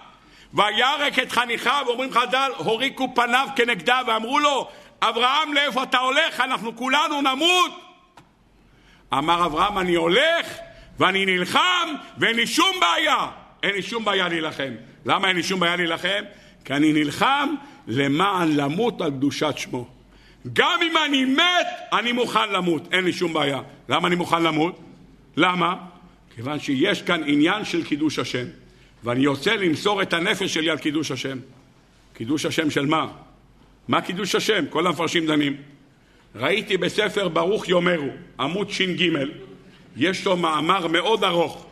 וירק 0.53 1.20
את 1.20 1.32
חניכיו, 1.32 1.86
אומרים 1.88 2.12
חז"ל, 2.12 2.51
הוריקו 2.57 3.16
פניו 3.16 3.47
כנגדה 3.55 4.01
ואמרו 4.07 4.39
לו, 4.39 4.70
אברהם, 5.01 5.53
לאיפה 5.53 5.84
אתה 5.84 5.97
הולך? 5.97 6.39
אנחנו 6.39 6.76
כולנו 6.76 7.22
נמות. 7.22 7.72
אמר 9.14 9.45
אברהם, 9.45 9.78
אני 9.78 9.95
הולך 9.95 10.47
ואני 10.99 11.26
נלחם 11.26 11.89
ואין 12.18 12.36
לי 12.36 12.47
שום 12.47 12.80
בעיה, 12.80 13.28
אין 13.64 13.76
לי 13.76 13.82
שום 13.82 14.05
בעיה 14.05 14.28
להילחם. 14.28 14.74
למה 15.05 15.28
אין 15.28 15.36
לי 15.36 15.43
שום 15.43 15.60
בעיה 15.60 15.76
להילחם? 15.76 16.24
כי 16.66 16.74
אני 16.74 16.93
נלחם 16.93 17.55
למען 17.88 18.55
למות 18.55 19.01
על 19.01 19.12
קדושת 19.12 19.57
שמו. 19.57 19.88
גם 20.53 20.80
אם 20.84 20.97
אני 21.05 21.26
מת, 21.26 21.68
אני 21.93 22.12
מוכן 22.12 22.49
למות, 22.49 22.93
אין 22.93 23.03
לי 23.03 23.14
שום 23.14 23.34
בעיה. 23.34 23.62
למה 23.89 24.07
אני 24.07 24.16
מוכן 24.16 24.43
למות? 24.43 24.89
למה? 25.40 25.76
כיוון 26.36 26.60
שיש 26.60 27.02
כאן 27.02 27.22
עניין 27.26 27.66
של 27.66 27.84
קידוש 27.84 28.20
השם, 28.20 28.46
ואני 29.04 29.24
יוצא 29.24 29.54
למסור 29.54 30.02
את 30.02 30.14
הנפש 30.14 30.54
שלי 30.54 30.70
על 30.70 30.78
קידוש 30.78 31.12
השם. 31.12 31.38
קידוש 32.14 32.46
השם 32.46 32.70
של 32.70 32.86
מה? 32.86 33.08
מה 33.88 34.02
קידוש 34.02 34.36
השם? 34.36 34.66
כל 34.70 34.88
המפרשים 34.88 35.26
דנים. 35.26 35.58
ראיתי 36.36 36.78
בספר 36.78 37.28
ברוך 37.28 37.70
יאמרו, 37.70 38.10
עמוד 38.40 38.70
ש"ג, 38.70 39.10
יש 39.98 40.26
לו 40.26 40.38
מאמר 40.38 40.88
מאוד 40.88 41.24
ארוך 41.24 41.66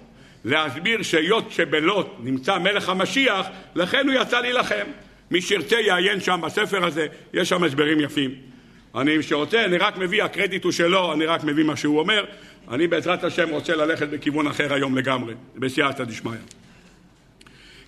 להסביר 0.46 1.02
שהיות 1.02 1.52
שבלוט 1.52 2.08
נמצא 2.20 2.58
מלך 2.58 2.90
המשיח, 2.90 3.48
לכן 3.76 4.10
הוא 4.10 4.22
יצא 4.22 4.42
להילחם. 4.42 4.86
מי 5.32 5.42
שירצה 5.42 5.76
יעיין 5.76 6.20
שם 6.20 6.42
בספר 6.44 6.86
הזה, 6.86 7.08
יש 7.34 7.50
שם 7.50 7.64
הסברים 7.64 8.00
יפים. 8.00 8.32
אני, 8.96 9.24
שרוצה, 9.24 9.66
אני 9.66 9.78
רק 9.78 9.98
מביא, 9.98 10.24
הקרדיט 10.24 10.64
הוא 10.64 10.72
שלו, 10.72 11.14
אני 11.14 11.26
רק 11.26 11.44
מביא 11.44 11.64
מה 11.64 11.76
שהוא 11.76 12.00
אומר. 12.00 12.26
אני 12.72 12.88
בעזרת 12.88 13.24
השם 13.24 13.50
רוצה 13.50 13.76
ללכת 13.76 14.08
בכיוון 14.08 14.48
אחר 14.48 14.74
היום 14.74 14.98
לגמרי, 14.98 15.34
בסייעתא 15.56 16.04
דשמיא. 16.04 16.38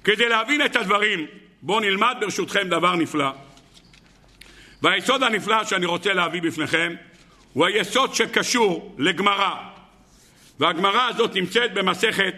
כדי 0.04 0.30
להבין 0.30 0.66
את 0.66 0.76
הדברים, 0.76 1.26
בואו 1.62 1.80
נלמד 1.80 2.16
ברשותכם 2.20 2.70
דבר 2.70 2.96
נפלא. 2.96 3.32
והיסוד 4.82 5.24
הנפלא 5.24 5.64
שאני 5.64 5.86
רוצה 5.86 6.14
להביא 6.14 6.42
בפניכם 6.42 6.94
הוא 7.54 7.66
היסוד 7.66 8.16
שקשור 8.16 8.96
לגמרא. 8.98 9.56
והגמרא 10.60 11.08
הזאת 11.10 11.36
נמצאת 11.36 11.74
במסכת, 11.74 12.36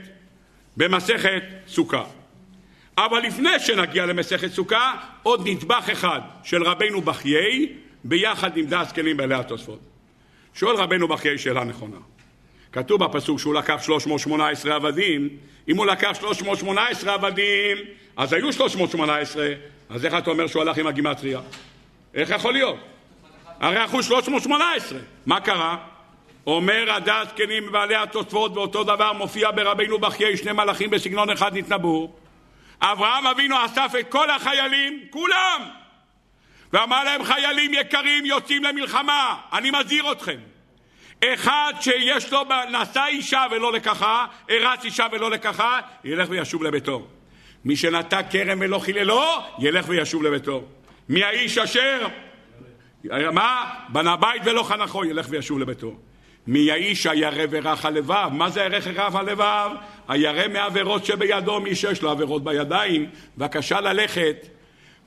במסכת 0.78 1.44
סוכה. 1.68 2.04
אבל 2.98 3.20
לפני 3.20 3.60
שנגיע 3.60 4.06
למסכת 4.06 4.52
סוכה, 4.52 4.96
עוד 5.24 5.48
נדבך 5.48 5.89
אחד 5.92 6.22
של 6.44 6.64
רבנו 6.64 7.02
בחיי 7.02 7.74
ביחד 8.04 8.58
עם 8.58 8.66
דעת 8.66 8.89
זקנים 8.89 9.18
בעלי 9.18 9.36
התוספות. 9.36 9.80
שואל 10.54 10.76
רבנו 10.76 11.08
בחיי 11.08 11.38
שאלה 11.38 11.64
נכונה. 11.64 11.98
כתוב 12.72 13.03
בפסוק 13.03 13.39
שהוא 13.39 13.53
לקח 13.53 13.84
318 13.84 14.76
עבדים, 14.76 15.30
אם 15.67 15.78
הוא 15.78 15.86
לקח 15.86 16.11
318 16.19 17.13
עבדים, 17.13 17.78
אז 18.17 18.34
היו 18.34 18.53
318, 18.53 19.47
אז 19.89 20.05
איך 20.05 20.13
אתה 20.13 20.32
אומר 20.32 20.47
שהוא 20.47 20.61
הלך 20.61 20.78
עם 20.78 20.88
הגימטריה? 20.88 21.39
איך 22.13 22.30
יכול 22.30 22.53
להיות? 22.53 22.78
הרי 23.59 23.78
אנחנו 23.78 24.03
318, 24.03 24.99
מה 25.26 25.41
קרה? 25.41 25.78
אומר 26.47 26.91
הדעת 26.91 27.30
זקנים 27.30 27.67
ובעלי 27.67 27.95
התוספות 27.95 28.57
ואותו 28.57 28.84
דבר 28.84 29.13
מופיע 29.13 29.51
ברבינו 29.51 29.99
בחיי 29.99 30.38
שני 30.38 30.51
מלאכים 30.51 30.89
בסגנון 30.89 31.30
אחד 31.30 31.57
נתנבאו 31.57 32.11
אברהם 32.82 33.28
אבינו 33.28 33.55
אסף 33.65 33.91
את 33.99 34.09
כל 34.09 34.30
החיילים, 34.30 34.99
כולם 35.09 35.61
ואמר 36.74 37.03
להם 37.03 37.24
חיילים 37.24 37.74
יקרים 37.74 38.26
יוצאים 38.26 38.63
למלחמה 38.63 39.38
אני 39.53 39.72
מזהיר 39.72 40.11
אתכם 40.11 40.38
אחד 41.24 41.74
שיש 41.82 42.32
לו 42.32 42.43
נשא 42.72 43.03
אישה 43.07 43.45
ולא 43.51 43.74
לקחה, 43.74 44.26
הרץ 44.49 44.86
אישה 44.86 45.05
ולא 45.11 45.32
לקחה, 45.32 45.80
ילך 46.03 46.28
וישוב 46.30 46.63
לביתו. 46.63 47.07
מי 47.65 47.76
שנטע 47.76 48.24
כרם 48.24 48.57
ולא 48.61 48.80
חיללו, 48.80 49.24
ילך 49.59 49.86
וישוב 49.88 50.24
לביתו. 50.24 50.63
מי 51.09 51.24
האיש 51.24 51.57
אשר, 51.57 52.07
מה? 53.32 53.74
בנה 53.89 54.15
בית 54.15 54.41
ולא 54.45 54.63
חנכו, 54.63 55.05
ילך 55.05 55.26
וישוב 55.30 55.59
לביתו. 55.59 55.95
מי 56.47 56.72
האיש 56.72 57.05
הירא 57.05 57.45
ורך 57.49 57.86
הלבב? 57.86 58.30
מה 58.32 58.49
זה 58.49 58.61
הירא 58.61 58.80
ורך 58.86 59.15
הלבב? 59.15 59.72
הירא 60.07 60.47
מעבירות 60.47 61.05
שבידו, 61.05 61.59
מי 61.59 61.76
שיש 61.76 62.01
לו 62.01 62.11
עבירות 62.11 62.43
בידיים, 62.43 63.09
בבקשה 63.38 63.82
ללכת. 63.82 64.47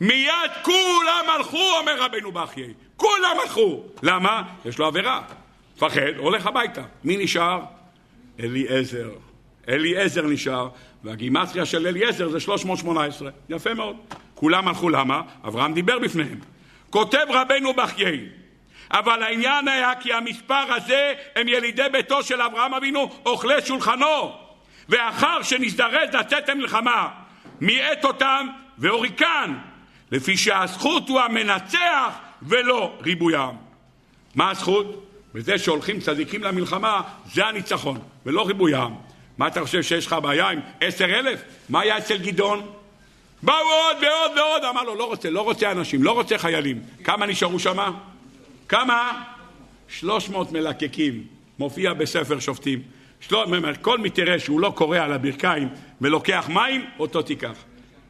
מיד 0.01 0.51
כולם 0.63 1.25
הלכו, 1.37 1.79
אומר 1.81 2.03
רבנו 2.03 2.33
בחיי. 2.33 2.75
כולם 2.97 3.37
הלכו. 3.43 3.83
למה? 4.03 4.43
יש 4.65 4.79
לו 4.79 4.87
עבירה. 4.87 5.23
מפחד, 5.77 6.17
הולך 6.17 6.47
הביתה. 6.47 6.83
מי 7.05 7.17
נשאר? 7.17 7.61
אליעזר. 8.41 9.11
אליעזר 9.69 10.23
נשאר, 10.27 10.69
והגימטריה 11.05 11.67
של 11.67 11.87
אליעזר 11.87 12.29
זה 12.29 12.41
318. 12.41 13.31
יפה 13.49 13.75
מאוד. 13.75 13.97
כולם 14.35 14.69
הלכו 14.69 14.89
למה? 14.89 15.23
אברהם 15.47 15.75
דיבר 15.75 15.99
בפניהם. 15.99 16.39
כותב 16.91 17.27
רבנו 17.29 17.75
בחיי, 17.75 18.29
אבל 18.91 19.23
העניין 19.23 19.69
היה 19.69 19.93
כי 20.01 20.13
המספר 20.13 20.73
הזה 20.75 21.13
הם 21.37 21.49
ילידי 21.49 21.83
ביתו 21.93 22.23
של 22.23 22.41
אברהם 22.43 22.75
אבינו, 22.75 23.11
אוכלי 23.27 23.55
שולחנו. 23.65 24.33
ואחר 24.89 25.43
שנזדרז 25.43 26.15
לצאת 26.15 26.49
למלחמה, 26.49 27.09
מיעט 27.61 28.05
אותם 28.05 28.47
והוריקן, 28.79 29.55
לפי 30.11 30.37
שהזכות 30.37 31.09
הוא 31.09 31.21
המנצח 31.21 32.19
ולא 32.43 32.99
ריבוי 33.03 33.37
העם. 33.37 33.57
מה 34.35 34.51
הזכות? 34.51 35.05
בזה 35.35 35.59
שהולכים 35.59 36.01
צדיקים 36.01 36.43
למלחמה, 36.43 37.03
זה 37.35 37.47
הניצחון, 37.47 37.99
ולא 38.27 38.47
ריבוי 38.47 38.75
העם. 38.75 38.95
מה 39.39 39.47
אתה 39.47 39.61
חושב 39.61 39.83
שיש 39.83 40.07
לך 40.07 40.17
בעיה 40.23 40.49
עם 40.49 40.61
עשר 40.81 41.05
אלף? 41.05 41.43
מה 41.69 41.81
היה 41.81 41.99
אצל 41.99 42.17
גדעון? 42.17 42.67
באו 43.43 43.55
עוד 43.57 43.97
ועוד 44.03 44.39
ועוד, 44.39 44.65
אמר 44.65 44.83
לו, 44.83 44.95
לא 44.95 45.05
רוצה, 45.05 45.31
לא 45.31 45.41
רוצה 45.41 45.73
אנשים, 45.73 46.03
לא 46.03 46.13
רוצה 46.13 46.39
חיילים. 46.39 46.81
כמה 47.05 47.27
נשארו 47.27 47.59
שם? 47.59 47.93
כמה? 48.69 49.23
שלוש 49.89 50.29
מאות 50.29 50.53
מלקקים, 50.53 51.25
מופיע 51.59 51.93
בספר 51.93 52.41
שופטים. 52.41 52.83
של... 53.21 53.35
כל 53.81 53.99
מי 53.99 54.11
תראה 54.11 54.39
שהוא 54.39 54.61
לא 54.61 54.73
קורא 54.77 54.99
על 54.99 55.13
הברכיים 55.13 55.69
ולוקח 56.01 56.49
מים, 56.49 56.85
אותו 56.99 57.23
תיקח. 57.23 57.57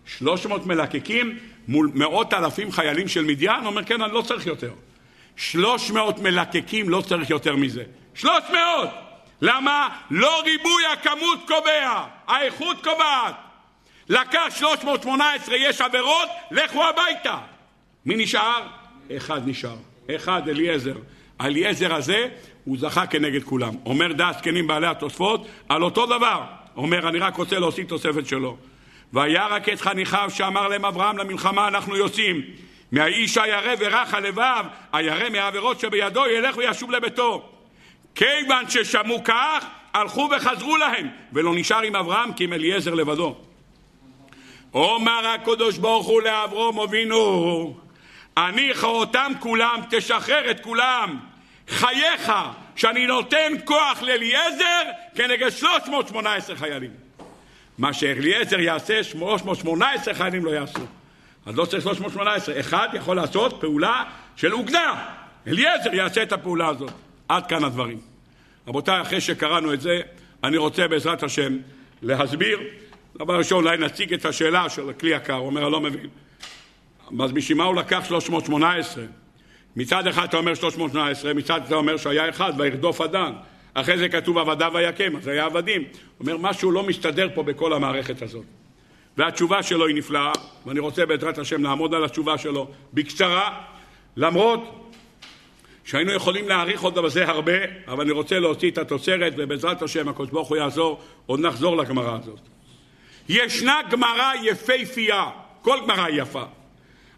שלוש 0.07 0.47
מאות 0.47 0.67
מלקקים 0.67 1.39
מול 1.69 1.91
מאות 1.95 2.35
אלפים 2.35 2.73
חיילים 2.73 3.09
של 3.09 3.25
מדיין, 3.25 3.67
אומר 3.67 3.85
כן, 3.85 4.03
אני 4.03 4.13
לא 4.13 4.23
צריך 4.23 4.47
יותר. 4.47 4.71
שלוש 5.37 5.91
מאות 5.91 6.19
מלקקים, 6.19 6.89
לא 6.89 7.01
צריך 7.01 7.31
יותר 7.31 7.57
מזה. 7.57 7.83
שלוש 8.15 8.43
מאות! 8.53 8.89
למה? 9.41 9.89
לא 10.11 10.43
ריבוי 10.45 10.87
הכמות 10.93 11.39
קובע, 11.47 12.05
האיכות 12.27 12.85
קובעת. 12.85 13.35
לקח 14.09 14.45
318, 14.59 15.57
יש 15.57 15.81
עבירות, 15.81 16.29
לכו 16.51 16.85
הביתה. 16.85 17.39
מי 18.07 18.17
נשאר? 18.17 18.63
אחד 19.17 19.49
נשאר. 19.49 19.77
אחד, 20.17 20.49
אליעזר. 20.49 20.95
אליעזר 21.41 21.95
הזה, 21.95 22.29
הוא 22.65 22.79
זכה 22.79 23.07
כנגד 23.07 23.43
כולם. 23.43 23.75
אומר 23.87 24.13
דעת 24.13 24.39
זקנים 24.39 24.67
בעלי 24.67 24.87
התוספות, 24.87 25.47
על 25.69 25.83
אותו 25.83 26.07
דבר. 26.07 26.43
אומר, 26.77 27.09
אני 27.09 27.19
רק 27.19 27.37
רוצה 27.37 27.59
להוסיף 27.59 27.89
תוספת 27.89 28.27
שלו. 28.27 28.57
וירק 29.13 29.69
את 29.69 29.81
חניכיו 29.81 30.31
שאמר 30.35 30.69
להם 30.69 30.85
אברהם 30.85 31.19
למלחמה 31.19 31.69
אנחנו 31.69 31.97
יוצאים. 31.97 32.43
מהאיש 32.95 33.39
הירא 33.39 33.75
ורך 33.79 34.15
הלבב, 34.15 34.65
הירא 34.93 35.29
מהעבירות 35.29 35.81
שבידו, 35.81 36.27
ילך 36.27 36.57
וישוב 36.57 36.91
לביתו. 36.91 37.51
כיוון 38.15 38.71
ששמעו 38.71 39.25
כך, 39.25 39.67
הלכו 39.95 40.29
וחזרו 40.37 40.77
להם, 40.77 41.09
ולא 41.33 41.55
נשאר 41.55 41.83
עם 41.83 41.97
אברהם 41.97 42.33
כי 42.33 42.45
עם 42.45 42.53
אליעזר 42.53 42.95
לבדו. 42.95 43.37
אומר 44.75 45.27
הקדוש 45.27 45.79
ברוך 45.79 46.07
הוא 46.07 46.23
לאברום 46.23 46.81
אבינו, 46.81 47.77
אני 48.37 48.75
חרותם 48.75 49.33
כולם, 49.41 49.81
תשחרר 49.91 50.51
את 50.51 50.61
כולם. 50.61 51.19
חייך, 51.69 52.33
שאני 52.77 53.07
נותן 53.07 53.53
כוח 53.65 54.03
לאליעזר 54.03 54.83
כנגד 55.15 55.51
318 55.51 56.57
חיילים. 56.57 56.91
מה 57.79 57.93
שאליעזר 57.93 58.61
יעשה, 58.61 59.05
318 59.05 60.15
חיילים 60.15 60.45
לא 60.45 60.51
יעשו. 60.51 60.87
אז 61.47 61.57
לא 61.57 61.65
צריך 61.65 61.83
318. 61.83 62.61
אחד 62.61 62.89
יכול 62.93 63.17
לעשות 63.17 63.57
פעולה 63.61 64.05
של 64.37 64.53
אוגדה. 64.53 65.11
אליעזר 65.47 65.95
יעשה 65.95 66.23
את 66.23 66.33
הפעולה 66.33 66.69
הזאת. 66.69 66.91
עד 67.29 67.47
כאן 67.47 67.65
הדברים. 67.65 67.99
רבותיי, 68.69 69.03
אחרי 69.03 69.21
שקראנו 69.21 69.75
את 69.75 69.81
זה, 69.81 70.01
אני 70.45 70.57
רוצה 70.57 70.89
בעזרת 70.89 71.23
השם 71.23 71.57
להסביר. 72.03 72.61
דבר 73.19 73.39
ראשון, 73.39 73.65
אולי 73.65 73.77
נציג 73.77 74.15
את 74.15 74.25
השאלה 74.25 74.69
של 74.69 74.91
הכלי 74.91 75.11
יקר, 75.11 75.35
הוא 75.35 75.47
אומר, 75.47 75.63
אני 75.63 75.73
לא 75.73 75.81
מבין. 75.81 76.09
אז 77.21 77.33
בשביל 77.33 77.59
מה 77.59 77.65
הוא 77.65 77.75
לקח 77.75 78.05
318? 78.09 79.05
מצד 79.77 80.07
אחד 80.07 80.25
אתה 80.25 80.37
אומר 80.37 80.55
318, 80.55 81.35
מצד 81.35 81.61
אתה 81.67 81.75
אומר 81.75 81.97
שהיה 81.97 82.29
אחד, 82.29 82.53
וירדוף 82.59 83.01
אדן. 83.01 83.33
אחרי 83.75 83.99
זה 83.99 84.09
כתוב 84.09 84.39
עבדיו 84.39 84.73
ויקם, 84.75 85.17
אז 85.17 85.29
היה 85.29 85.45
עבדים. 85.45 85.83
הוא 85.83 85.91
אומר, 86.21 86.37
משהו 86.37 86.71
לא 86.71 86.83
מסתדר 86.83 87.29
פה 87.35 87.43
בכל 87.43 87.73
המערכת 87.73 88.23
הזאת. 88.23 88.45
והתשובה 89.17 89.63
שלו 89.63 89.87
היא 89.87 89.97
נפלאה, 89.97 90.33
ואני 90.67 90.81
רוצה 90.81 91.07
בעזרת 91.07 91.39
השם 91.39 91.63
לעמוד 91.63 91.95
על 91.95 92.05
התשובה 92.05 92.39
שלו 92.39 92.69
בקצרה, 92.95 93.61
למרות 94.17 94.91
שהיינו 95.85 96.13
יכולים 96.13 96.49
להעריך 96.49 96.83
עוד 96.83 96.99
בזה 96.99 97.29
הרבה, 97.29 97.53
אבל 97.89 98.05
אני 98.05 98.13
רוצה 98.13 98.39
להוציא 98.39 98.71
את 98.71 98.79
התוצרת, 98.79 99.33
ובעזרת 99.37 99.83
השם 99.83 100.09
הקדוש 100.09 100.31
ברוך 100.31 100.49
הוא 100.49 100.57
יעזור, 100.57 101.01
עוד 101.27 101.41
נחזור 101.41 101.77
לגמרא 101.77 102.19
הזאת. 102.23 102.41
ישנה 103.29 103.81
גמרא 103.91 104.33
יפהפייה, 104.43 105.31
כל 105.63 105.79
גמרא 105.83 106.05
היא 106.05 106.23
יפה, 106.23 106.45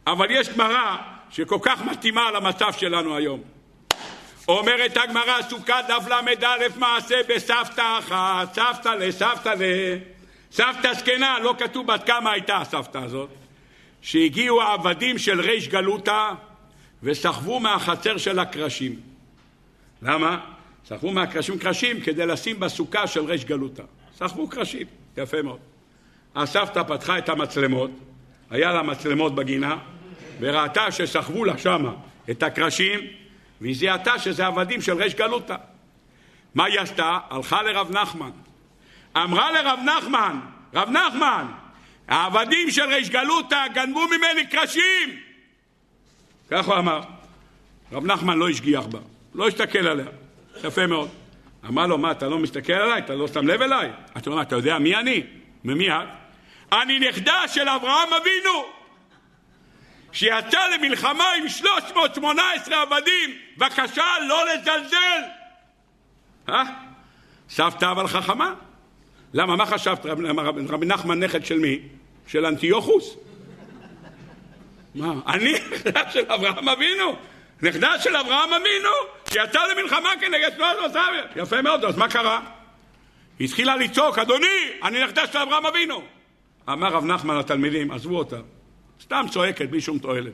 אבל 0.07 0.27
יש 0.31 0.49
גמרא 0.49 0.97
שכל 1.31 1.59
כך 1.63 1.83
מתאימה 1.83 2.31
למצב 2.31 2.73
שלנו 2.73 3.17
היום. 3.17 3.41
אומרת 4.49 4.97
הגמרא, 4.97 5.43
סוכה 5.43 5.83
דף 5.89 6.09
ל"א 6.09 6.79
מעשה 6.79 7.17
בסבתא 7.29 7.99
אחת, 7.99 8.55
סבתא 8.55 8.89
לסבתא 8.89 9.49
ל... 9.49 9.63
סבתא 10.57 10.95
זקנה, 10.95 11.39
לא 11.39 11.55
כתוב 11.59 11.87
בת 11.87 12.07
כמה 12.07 12.33
הייתה 12.33 12.57
הסבתא 12.57 12.99
הזאת, 12.99 13.29
שהגיעו 14.03 14.63
העבדים 14.63 15.19
של 15.19 15.41
ריש 15.41 15.69
גלותא 15.69 16.31
וסחבו 17.03 17.61
מהחצר 17.61 18.17
של 18.17 18.39
הקרשים. 18.39 19.01
למה? 20.03 20.41
סחבו 20.87 21.13
מהקרשים 21.13 21.59
קרשים 21.59 22.01
כדי 22.01 22.27
לשים 22.27 22.61
בסוכה 22.61 23.07
של 23.07 23.25
ריש 23.25 23.45
גלותא. 23.45 23.83
סחבו 24.17 24.49
קרשים, 24.49 24.87
יפה 25.17 25.43
מאוד. 25.43 25.59
הסבתא 26.35 26.83
פתחה 26.83 27.19
את 27.19 27.29
המצלמות, 27.29 27.91
היה 28.51 28.73
לה 28.73 28.83
מצלמות 28.83 29.35
בגינה, 29.35 29.77
וראתה 30.41 30.93
שסחבו 30.93 31.45
לה 31.45 31.59
שמה 31.59 31.95
את 32.31 32.43
הקרשים, 32.43 33.01
והיא 33.61 33.77
זיהתה 33.77 34.19
שזה 34.19 34.47
עבדים 34.47 34.83
של 34.83 34.93
ריש 34.93 35.15
גלותא. 35.15 35.57
מה 36.55 36.65
היא 36.65 36.81
עשתה? 36.81 37.19
הלכה 37.31 37.63
לרב 37.63 37.91
נחמן. 37.91 38.31
אמרה 39.17 39.53
לרב 39.53 39.79
נחמן, 39.85 40.41
רב 40.75 40.91
נחמן, 40.91 41.47
העבדים 42.09 42.71
של 42.71 42.83
ריש 42.83 43.11
גלותא 43.11 43.67
גנבו 43.75 44.07
ממני 44.07 44.47
קרשים! 44.47 45.21
כך 46.51 46.67
הוא 46.67 46.75
אמר. 46.75 47.01
רב 47.93 48.07
נחמן 48.07 48.39
לא 48.39 48.49
השגיח 48.49 48.87
בה, 48.87 48.99
לא 49.35 49.49
הסתכל 49.49 49.87
עליה. 49.87 50.07
יפה 50.65 50.87
מאוד. 50.87 51.09
אמר 51.69 51.87
לו, 51.87 51.99
מה, 51.99 52.11
אתה 52.11 52.29
לא 52.29 52.39
מסתכל 52.39 52.73
עליי? 52.73 52.99
אתה 52.99 53.15
לא 53.15 53.29
שם 53.29 53.47
לב 53.47 53.63
אליי? 53.63 53.91
אתה 54.17 54.31
אומר, 54.31 54.43
אתה 54.43 54.57
יודע 54.57 54.79
מי 54.79 54.97
אני? 54.97 55.23
ומי 55.65 55.91
את? 55.91 56.09
אני 56.73 56.99
נכדה 56.99 57.49
של 57.49 57.69
אברהם 57.69 58.09
אבינו, 58.13 58.65
שיצא 60.13 60.61
למלחמה 60.75 61.25
עם 61.39 61.49
318 61.49 62.83
עבדים. 62.83 63.31
בבקשה, 63.57 64.05
לא 64.29 64.45
לזלזל. 64.47 65.23
אה? 66.49 66.63
סבתא 67.49 67.91
אבל 67.91 68.07
חכמה. 68.07 68.55
למה, 69.35 69.57
מה 69.57 69.67
חשבת, 69.67 70.07
רבי 70.69 70.87
נחמן 70.87 71.23
נכד 71.23 71.45
של 71.45 71.59
מי? 71.59 71.79
של 72.27 72.47
אנטיוכוס? 72.47 73.17
מה, 74.95 75.13
אני 75.27 75.53
נכדה 75.73 76.11
של 76.11 76.25
אברהם 76.33 76.69
אבינו? 76.69 77.17
נכדה 77.63 77.99
של 77.99 78.17
אברהם 78.17 78.53
אבינו, 78.53 78.89
שיצא 79.31 79.59
למלחמה 79.73 80.09
כנגד 80.21 80.49
תנועת 80.49 80.77
רוסביה. 80.83 81.43
יפה 81.43 81.63
מאוד, 81.63 81.85
אז 81.85 81.97
מה 81.97 82.09
קרה? 82.09 82.41
היא 83.39 83.49
התחילה 83.49 83.77
לצעוק, 83.77 84.19
אדוני, 84.19 84.47
אני 84.83 85.05
נכדה 85.05 85.27
של 85.27 85.39
אברהם 85.39 85.67
אבינו. 85.67 86.03
אמר 86.69 86.89
רב 86.89 87.05
נחמן 87.05 87.39
לתלמידים, 87.39 87.91
עזבו 87.91 88.19
אותה. 88.19 88.37
סתם 89.03 89.27
צועקת, 89.31 89.69
בלי 89.71 89.81
שום 89.81 89.99
תועלת. 89.99 90.33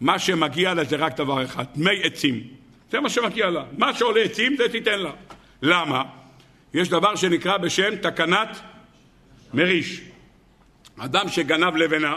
מה 0.00 0.18
שמגיע 0.18 0.74
לה 0.74 0.84
זה 0.84 0.96
רק 0.96 1.16
דבר 1.16 1.44
אחד, 1.44 1.64
דמי 1.74 2.02
עצים. 2.02 2.42
זה 2.90 3.00
מה 3.00 3.08
שמגיע 3.08 3.50
לה. 3.50 3.64
מה 3.78 3.94
שעולה 3.94 4.20
עצים, 4.20 4.56
זה 4.56 4.68
תיתן 4.68 4.98
לה. 4.98 5.10
למה? 5.62 6.02
יש 6.74 6.88
דבר 6.88 7.16
שנקרא 7.16 7.56
בשם 7.56 7.96
תקנת 7.96 8.60
מריש. 9.54 10.00
אדם 10.98 11.28
שגנב 11.28 11.76
לבנה, 11.76 12.16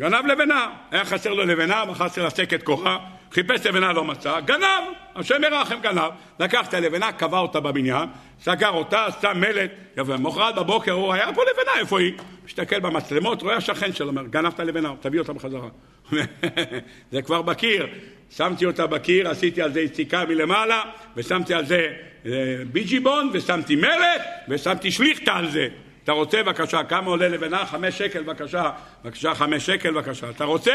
גנב 0.00 0.26
לבנה, 0.26 0.70
היה 0.90 1.04
חסר 1.04 1.34
לו 1.34 1.44
לבנה, 1.44 1.84
מחר 1.84 2.08
צריך 2.08 2.26
לסק 2.26 2.54
את 2.54 2.62
כוחה, 2.62 2.98
חיפש 3.32 3.66
לבנה 3.66 3.92
לא 3.92 4.04
מצא, 4.04 4.40
גנב, 4.40 4.82
השם 5.16 5.44
ירחם 5.44 5.80
גנב, 5.80 6.10
לקח 6.40 6.68
את 6.68 6.74
הלבנה, 6.74 7.12
קבע 7.12 7.38
אותה 7.38 7.60
בבניין, 7.60 8.08
סגר 8.42 8.70
אותה, 8.70 9.06
שם 9.22 9.40
מלט, 9.40 9.70
יפה, 9.96 10.16
מחרת 10.16 10.54
בבוקר 10.54 10.92
הוא 10.92 11.12
היה 11.12 11.32
פה 11.34 11.42
לבנה, 11.42 11.80
איפה 11.80 12.00
היא? 12.00 12.12
מסתכל 12.44 12.80
במצלמות, 12.80 13.42
רואה 13.42 13.56
השכן 13.56 13.92
שלו, 13.92 14.08
אומר, 14.08 14.26
גנבת 14.26 14.60
לבנה, 14.60 14.92
תביא 15.00 15.20
אותה 15.20 15.32
בחזרה. 15.32 15.68
זה 17.12 17.22
כבר 17.22 17.42
בקיר, 17.42 17.86
שמתי 18.30 18.66
אותה 18.66 18.86
בקיר, 18.86 19.28
עשיתי 19.28 19.62
על 19.62 19.72
זה 19.72 19.80
יציקה 19.80 20.24
מלמעלה, 20.24 20.82
ושמתי 21.16 21.54
על 21.54 21.66
זה 21.66 21.92
אה, 22.26 22.30
ביג'יבון, 22.72 23.30
ושמתי 23.32 23.76
מלט, 23.76 24.22
ושמתי 24.48 24.90
שליכטה 24.90 25.32
על 25.32 25.50
זה. 25.50 25.68
אתה 26.04 26.12
רוצה 26.12 26.42
בבקשה, 26.42 26.84
כמה 26.84 27.06
עולה 27.06 27.28
לבנה? 27.28 27.66
חמש 27.66 27.98
שקל 27.98 28.22
בבקשה, 28.22 28.70
בבקשה 29.04 29.34
חמש 29.34 29.66
שקל 29.66 29.90
בבקשה. 29.90 30.30
אתה 30.30 30.44
רוצה? 30.44 30.74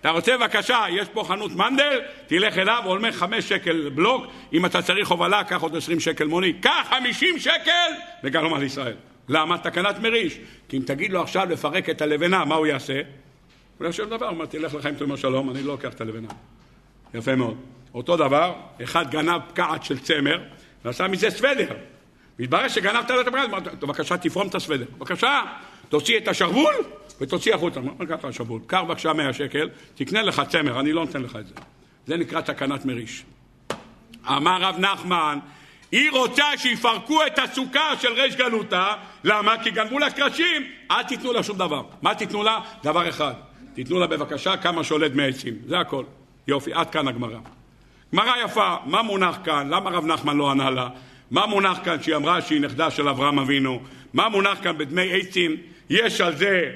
אתה 0.00 0.10
רוצה 0.10 0.36
בבקשה, 0.36 0.84
יש 0.90 1.08
פה 1.08 1.24
חנות 1.24 1.52
מנדל, 1.52 2.00
תלך 2.26 2.58
אליו, 2.58 2.82
אומר 2.86 3.12
חמש 3.12 3.48
שקל 3.48 3.90
בלוק, 3.94 4.26
אם 4.52 4.66
אתה 4.66 4.82
צריך 4.82 5.08
הובלה, 5.08 5.44
קח 5.44 5.62
עוד 5.62 5.76
עשרים 5.76 6.00
שקל 6.00 6.24
מונית. 6.24 6.56
קח 6.62 6.88
חמישים 6.90 7.38
שקל 7.38 7.90
וגרום 8.24 8.54
על 8.54 8.62
ישראל. 8.62 8.94
למה? 9.28 9.58
תקנת 9.58 9.98
מריש. 9.98 10.38
כי 10.68 10.76
אם 10.76 10.82
תגיד 10.86 11.12
לו 11.12 11.22
עכשיו 11.22 11.48
לפרק 11.50 11.90
את 11.90 12.02
הלבנה, 12.02 12.44
מה 12.44 12.54
הוא 12.54 12.66
יעשה? 12.66 13.00
הוא 13.78 13.86
יושב 13.86 14.08
דבר, 14.08 14.26
הוא 14.26 14.34
אומר, 14.34 14.46
תלך 14.46 14.74
לחיים 14.74 14.94
תאמר 14.94 15.16
שלום, 15.16 15.50
אני 15.50 15.62
לא 15.62 15.72
לוקח 15.72 15.92
את 15.92 16.00
הלבנה. 16.00 16.28
יפה 17.14 17.36
מאוד. 17.36 17.56
אותו 17.94 18.16
דבר, 18.16 18.54
אחד 18.82 19.10
גנב 19.10 19.40
פקעת 19.48 19.84
של 19.84 19.98
צמר, 19.98 20.40
ועשה 20.84 21.08
מזה 21.08 21.30
סוודר. 21.30 21.74
מתברר 22.38 22.68
שגנבת 22.68 23.10
את 23.20 23.26
הבגד, 23.26 23.48
בבקשה 23.80 24.16
תפרום 24.16 24.48
את 24.48 24.54
הסוודר, 24.54 24.84
בבקשה, 24.98 25.40
תוציא 25.88 26.18
את 26.18 26.28
השרוול 26.28 26.74
ותוציא 27.20 27.54
החוצה. 27.54 27.80
מה 27.80 28.06
קרה 28.06 28.28
השרוול? 28.28 28.60
קח 28.66 28.80
בבקשה 28.86 29.12
100 29.12 29.32
שקל, 29.32 29.68
תקנה 29.94 30.22
לך 30.22 30.42
צמר, 30.48 30.80
אני 30.80 30.92
לא 30.92 31.04
נותן 31.04 31.22
לך 31.22 31.36
את 31.36 31.46
זה. 31.46 31.54
זה 32.06 32.16
נקרא 32.16 32.40
תקנת 32.40 32.84
מריש. 32.84 33.24
אמר 34.28 34.62
רב 34.62 34.78
נחמן, 34.78 35.38
היא 35.92 36.10
רוצה 36.10 36.44
שיפרקו 36.56 37.26
את 37.26 37.38
הסוכה 37.38 37.96
של 38.00 38.12
ריש 38.12 38.36
גלותה, 38.36 38.92
למה? 39.24 39.62
כי 39.62 39.70
גנבו 39.70 39.98
לה 39.98 40.10
קרשים, 40.10 40.62
אל 40.90 41.02
תיתנו 41.02 41.32
לה 41.32 41.42
שום 41.42 41.58
דבר. 41.58 41.82
מה 42.02 42.14
תיתנו 42.14 42.42
לה? 42.42 42.58
דבר 42.82 43.08
אחד, 43.08 43.32
תיתנו 43.74 43.98
לה 43.98 44.06
בבקשה 44.06 44.56
כמה 44.56 44.84
שעולה 44.84 45.08
דמי 45.08 45.28
עצים, 45.28 45.54
זה 45.66 45.78
הכל. 45.78 46.04
יופי, 46.48 46.72
עד 46.72 46.90
כאן 46.90 47.08
הגמרא. 47.08 47.38
גמרא 48.14 48.32
יפה, 48.44 48.76
מה 48.84 49.02
מונח 49.02 49.38
כאן? 49.44 49.68
למה 49.70 49.90
רב 49.90 50.06
נחמן 50.06 50.36
לא 50.36 50.50
ענה 50.50 50.70
לה? 50.70 50.88
מה 51.30 51.46
מונח 51.46 51.78
כאן 51.84 52.02
שהיא 52.02 52.16
אמרה 52.16 52.42
שהיא 52.42 52.60
נכדה 52.60 52.90
של 52.90 53.08
אברהם 53.08 53.38
אבינו? 53.38 53.80
מה 54.12 54.28
מונח 54.28 54.58
כאן 54.62 54.78
בדמי 54.78 55.20
עצים? 55.20 55.56
יש 55.90 56.20
על 56.20 56.36
זה 56.36 56.70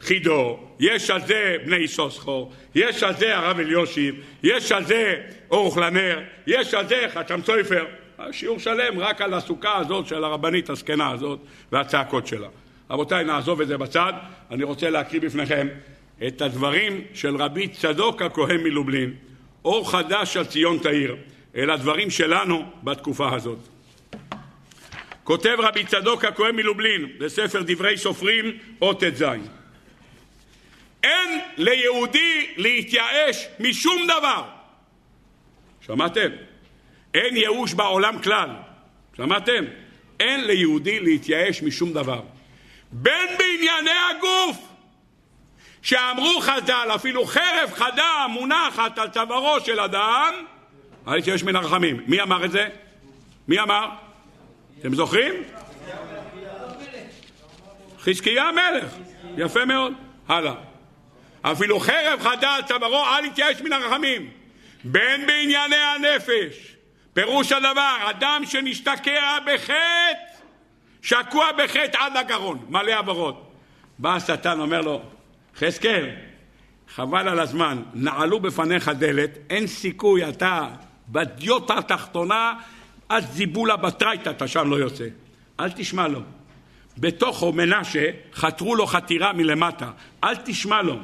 חידו, 0.00 0.58
יש 0.80 1.10
על 1.10 1.20
זה 1.26 1.56
בני 1.66 1.88
סוסחו, 1.88 2.50
יש 2.74 3.02
על 3.02 3.16
זה 3.16 3.36
הרב 3.36 3.58
אליושיב, 3.58 4.14
יש 4.42 4.72
על 4.72 4.84
זה 4.84 5.14
אורוך 5.50 5.78
לנר, 5.78 6.20
יש 6.46 6.74
על 6.74 6.88
זה 6.88 7.06
חתם 7.14 7.42
צויפר. 7.42 7.86
שיעור 8.32 8.58
שלם 8.58 8.98
רק 8.98 9.20
על 9.20 9.34
הסוכה 9.34 9.76
הזאת 9.76 10.06
של 10.06 10.24
הרבנית 10.24 10.70
הזקנה 10.70 11.10
הזאת 11.10 11.38
והצעקות 11.72 12.26
שלה. 12.26 12.48
רבותיי, 12.90 13.24
נעזוב 13.24 13.60
את 13.60 13.68
זה 13.68 13.78
בצד. 13.78 14.12
אני 14.50 14.64
רוצה 14.64 14.90
להקריא 14.90 15.20
בפניכם 15.20 15.68
את 16.26 16.42
הדברים 16.42 17.04
של 17.14 17.36
רבי 17.36 17.68
צדוק 17.68 18.22
הכהן 18.22 18.60
מלובלין, 18.60 19.14
אור 19.64 19.90
חדש 19.90 20.36
על 20.36 20.44
ציון 20.44 20.78
תאיר. 20.78 21.16
אל 21.56 21.70
הדברים 21.70 22.10
שלנו 22.10 22.64
בתקופה 22.82 23.34
הזאת. 23.34 23.58
כותב 25.24 25.56
רבי 25.58 25.84
צדוק 25.84 26.24
הכהן 26.24 26.56
מלובלין 26.56 27.06
בספר 27.18 27.62
דברי 27.66 27.96
סופרים, 27.96 28.58
אות 28.82 29.04
ט"ז: 29.04 29.24
אין 31.02 31.40
ליהודי 31.56 32.54
להתייאש 32.56 33.46
משום 33.60 33.96
דבר. 34.04 34.44
שמעתם? 35.80 36.28
אין 37.14 37.36
ייאוש 37.36 37.74
בעולם 37.74 38.22
כלל. 38.22 38.50
שמעתם? 39.16 39.64
אין 40.20 40.44
ליהודי 40.44 41.00
להתייאש 41.00 41.62
משום 41.62 41.92
דבר. 41.92 42.20
בין 42.92 43.28
בענייני 43.38 43.90
הגוף, 44.10 44.67
שאמרו 45.82 46.40
חז"ל, 46.40 46.88
אפילו 46.94 47.24
חרב 47.24 47.70
חדה 47.74 48.26
מונחת 48.28 48.98
על 48.98 49.08
צווארו 49.08 49.60
של 49.60 49.80
אדם, 49.80 50.34
אל 51.08 51.20
תתייאש 51.20 51.42
מן 51.42 51.56
הרחמים. 51.56 52.02
מי 52.06 52.22
אמר 52.22 52.44
את 52.44 52.50
זה? 52.50 52.68
מי 53.48 53.60
אמר? 53.60 53.88
אתם 54.80 54.94
זוכרים? 54.94 55.34
חזקיה 58.00 58.44
המלך. 58.44 58.94
יפה 59.36 59.64
מאוד. 59.64 59.92
הלאה. 60.28 60.54
אפילו 61.42 61.80
חרב 61.80 62.20
חדה 62.20 62.54
על 62.54 62.62
צווארו, 62.62 63.04
אל 63.04 63.24
יתייאש 63.24 63.60
מן 63.60 63.72
הרחמים. 63.72 64.30
בין 64.84 65.26
בענייני 65.26 65.76
הנפש. 65.76 66.76
פירוש 67.12 67.52
הדבר, 67.52 67.96
אדם 68.10 68.42
שנשתקע 68.46 69.38
בחטא, 69.46 70.12
שקוע 71.02 71.52
בחטא 71.52 71.98
עד 71.98 72.16
הגרון, 72.16 72.66
מלא 72.68 72.92
עברות. 72.92 73.52
בא 73.98 74.14
השטן, 74.14 74.60
אומר 74.60 74.80
לו, 74.80 75.02
חזקאל, 75.58 76.10
חבל 76.94 77.28
על 77.28 77.40
הזמן, 77.40 77.82
נעלו 77.94 78.40
בפניך 78.40 78.88
דלת, 78.88 79.38
אין 79.50 79.66
סיכוי, 79.66 80.28
אתה 80.28 80.68
בדיוטה 81.08 81.78
התחתונה, 81.78 82.52
אז 83.08 83.24
זיבולה 83.32 83.76
בתרייתא, 83.76 84.30
אתה 84.30 84.48
שם 84.48 84.70
לא 84.70 84.76
יוצא. 84.76 85.04
אל 85.60 85.70
תשמע 85.70 86.08
לו. 86.08 86.20
בתוכו 86.98 87.52
מנשה 87.52 88.10
חתרו 88.34 88.74
לו 88.76 88.86
חתירה 88.86 89.32
מלמטה, 89.32 89.90
אל 90.24 90.36
תשמע 90.36 90.82
לו. 90.82 90.96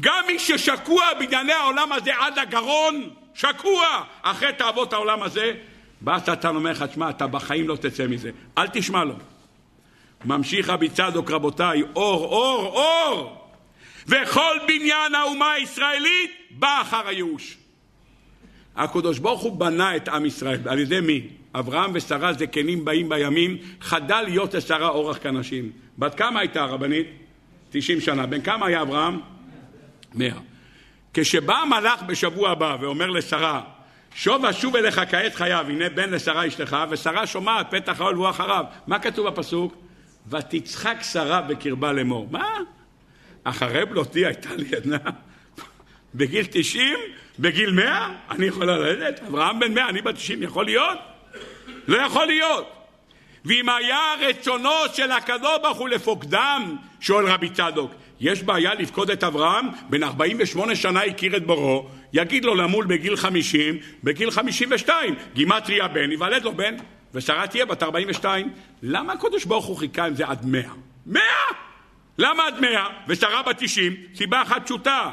גם 0.00 0.24
מי 0.26 0.38
ששקוע 0.38 1.04
בענייני 1.18 1.52
העולם 1.52 1.92
הזה 1.92 2.10
עד 2.18 2.38
הגרון, 2.38 3.10
שקוע 3.34 3.86
אחרי 4.22 4.52
תאוות 4.52 4.92
העולם 4.92 5.22
הזה, 5.22 5.52
בא 6.00 6.14
השטן 6.14 6.56
אומר 6.56 6.70
לך, 6.70 6.82
תשמע, 6.82 7.10
אתה 7.10 7.26
בחיים 7.26 7.68
לא 7.68 7.76
תצא 7.76 8.06
מזה, 8.06 8.30
אל 8.58 8.66
תשמע 8.66 9.04
לו. 9.04 9.14
ממשיך 10.24 10.68
רבי 10.68 10.88
צדוק, 10.88 11.30
רבותיי, 11.30 11.82
אור, 11.96 12.24
אור, 12.24 12.66
אור! 12.66 13.39
וכל 14.10 14.56
בניין 14.68 15.14
האומה 15.14 15.52
הישראלית 15.52 16.30
בא 16.50 16.80
אחר 16.82 17.08
הייאוש. 17.08 17.56
הקדוש 18.76 19.18
ברוך 19.18 19.40
הוא 19.40 19.56
בנה 19.56 19.96
את 19.96 20.08
עם 20.08 20.26
ישראל, 20.26 20.68
על 20.68 20.78
ידי 20.78 21.00
מי? 21.00 21.28
אברהם 21.54 21.90
ושרה 21.94 22.32
זקנים 22.32 22.84
באים 22.84 23.08
בימים, 23.08 23.56
חדל 23.80 24.22
להיות 24.22 24.54
לשרה 24.54 24.88
אורח 24.88 25.18
כנשים. 25.22 25.70
בת 25.98 26.14
כמה 26.14 26.40
הייתה 26.40 26.62
הרבנית? 26.62 27.06
90 27.70 28.00
שנה. 28.00 28.26
בן 28.26 28.42
כמה 28.42 28.66
היה 28.66 28.82
אברהם? 28.82 29.20
100. 30.14 30.32
כשבא 31.14 31.54
המלאך 31.54 32.02
בשבוע 32.02 32.50
הבא 32.50 32.76
ואומר 32.80 33.10
לשרה, 33.10 33.62
שוב 34.14 34.44
אשוב 34.44 34.76
אליך 34.76 35.00
כעת 35.10 35.34
חייו, 35.34 35.66
הנה 35.68 35.88
בן 35.88 36.10
לשרה 36.10 36.46
אשתך, 36.46 36.76
ושרה 36.90 37.26
שומעת 37.26 37.66
פתח 37.70 38.00
האוהל 38.00 38.14
והוא 38.14 38.30
אחריו. 38.30 38.64
מה 38.86 38.98
כתוב 38.98 39.26
בפסוק? 39.26 39.74
ותצחק 40.28 40.96
שרה 41.02 41.40
בקרבה 41.40 41.92
לאמור. 41.92 42.28
מה? 42.30 42.48
אחרי 43.44 43.86
בלותי 43.86 44.26
הייתה 44.26 44.54
לי 44.54 44.76
עדנה? 44.76 44.98
בגיל 46.14 46.46
90? 46.50 46.98
בגיל 47.38 47.70
100? 47.70 48.08
אני 48.30 48.46
יכולה 48.46 48.76
ללדת? 48.76 49.20
אברהם 49.28 49.60
בן 49.60 49.74
100, 49.74 49.88
אני 49.88 50.02
בת 50.02 50.14
90, 50.14 50.42
יכול 50.42 50.64
להיות? 50.64 50.98
לא 51.88 51.96
יכול 51.96 52.26
להיות. 52.26 52.72
ואם 53.44 53.68
היה 53.68 54.14
רצונו 54.20 54.70
של 54.94 55.12
הקדוש 55.12 55.58
ברוך 55.62 55.78
הוא 55.78 55.88
לפוקדם, 55.88 56.76
שואל 57.00 57.26
רבי 57.26 57.50
צדוק, 57.50 57.92
יש 58.20 58.42
בעיה 58.42 58.74
לפקוד 58.74 59.10
את 59.10 59.24
אברהם? 59.24 59.66
בן 59.90 60.02
48 60.02 60.74
שנה 60.74 61.02
הכיר 61.02 61.36
את 61.36 61.46
בוראו, 61.46 61.88
יגיד 62.12 62.44
לו 62.44 62.54
למול 62.54 62.86
בגיל 62.86 63.16
50, 63.16 63.78
בגיל 64.04 64.30
52, 64.30 65.14
גימטריה 65.34 65.88
בן, 65.88 66.12
יוולד 66.12 66.44
לו 66.44 66.52
בן, 66.52 66.74
ושרה 67.14 67.46
תהיה 67.46 67.66
בת 67.66 67.82
42. 67.82 68.50
למה 68.82 69.12
הקדוש 69.12 69.44
ברוך 69.44 69.66
הוא 69.66 69.76
חיכה 69.76 70.06
עם 70.06 70.14
זה 70.14 70.26
עד 70.26 70.46
100? 70.46 70.62
100! 71.06 71.22
למה 72.18 72.46
עד 72.46 72.60
100 72.60 72.86
ושרה 73.08 73.42
בת 73.42 73.56
90? 73.58 73.96
סיבה 74.14 74.42
אחת 74.42 74.64
פשוטה. 74.64 75.10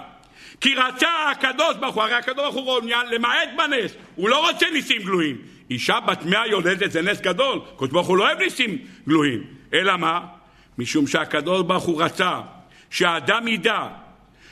כי 0.62 0.76
רצה 0.76 1.32
הקדוש 1.32 1.76
ברוך 1.80 1.96
הוא, 1.96 2.04
הרי 2.04 2.14
הקדוש 2.14 2.44
ברוך 2.44 2.56
הוא 2.56 2.66
מעוניין 2.66 3.08
למעט 3.12 3.50
בנס, 3.58 3.92
הוא 4.16 4.30
לא 4.30 4.50
רוצה 4.50 4.70
ניסים 4.70 5.02
גלויים. 5.02 5.38
אישה 5.70 6.00
בת 6.00 6.26
מאה 6.26 6.48
יולדת 6.48 6.92
זה 6.92 7.02
נס 7.02 7.22
גדול, 7.22 7.60
הקדוש 7.76 7.90
ברוך 7.90 8.08
הוא 8.08 8.18
לא 8.18 8.24
אוהב 8.24 8.40
ניסים 8.40 8.78
גלויים. 9.08 9.44
אלא 9.74 9.98
מה? 9.98 10.22
משום 10.78 11.08
שהקדוש 11.08 11.62
ברוך 11.62 11.84
הוא 11.84 12.04
רצה 12.04 12.42
שהאדם 12.90 13.48
ידע 13.48 13.88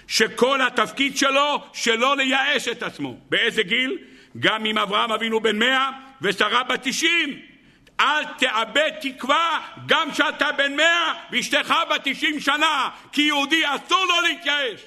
שכל 0.08 0.62
התפקיד 0.62 1.18
שלו 1.18 1.64
שלא 1.74 2.18
לייאש 2.18 2.68
את 2.68 2.84
עצמו. 2.84 3.18
באיזה 3.30 3.64
גיל? 3.64 3.98
גם 4.40 4.66
אם 4.66 4.78
אברהם 4.78 5.12
אבינו 5.12 5.40
בן 5.40 5.60
מאה 5.60 5.90
ושרה 6.22 6.64
בת 6.64 6.80
תשעים. 6.84 7.40
אל 8.00 8.24
תאבד 8.38 8.92
תקווה 9.02 9.60
גם 9.86 10.12
כשאתה 10.12 10.52
בן 10.58 10.76
מאה 10.76 11.14
ואשתך 11.32 11.74
בת 11.92 12.02
תשעים 12.04 12.40
שנה, 12.40 12.90
כי 13.12 13.22
יהודי 13.22 13.62
אסור 13.66 14.06
לו 14.06 14.22
להתייאש. 14.28 14.82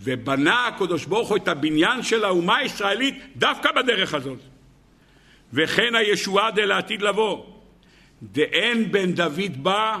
ובנה 0.00 0.66
הקדוש 0.66 1.04
ברוך 1.04 1.28
הוא 1.28 1.36
את 1.36 1.48
הבניין 1.48 2.02
של 2.02 2.24
האומה 2.24 2.56
הישראלית 2.56 3.14
דווקא 3.36 3.72
בדרך 3.72 4.14
הזאת. 4.14 4.38
וכן 5.52 5.94
הישועה 5.94 6.50
דלעתיד 6.50 7.02
לבוא. 7.02 7.44
דאין 8.22 8.92
בן 8.92 9.12
דוד 9.12 9.62
בא 9.62 9.98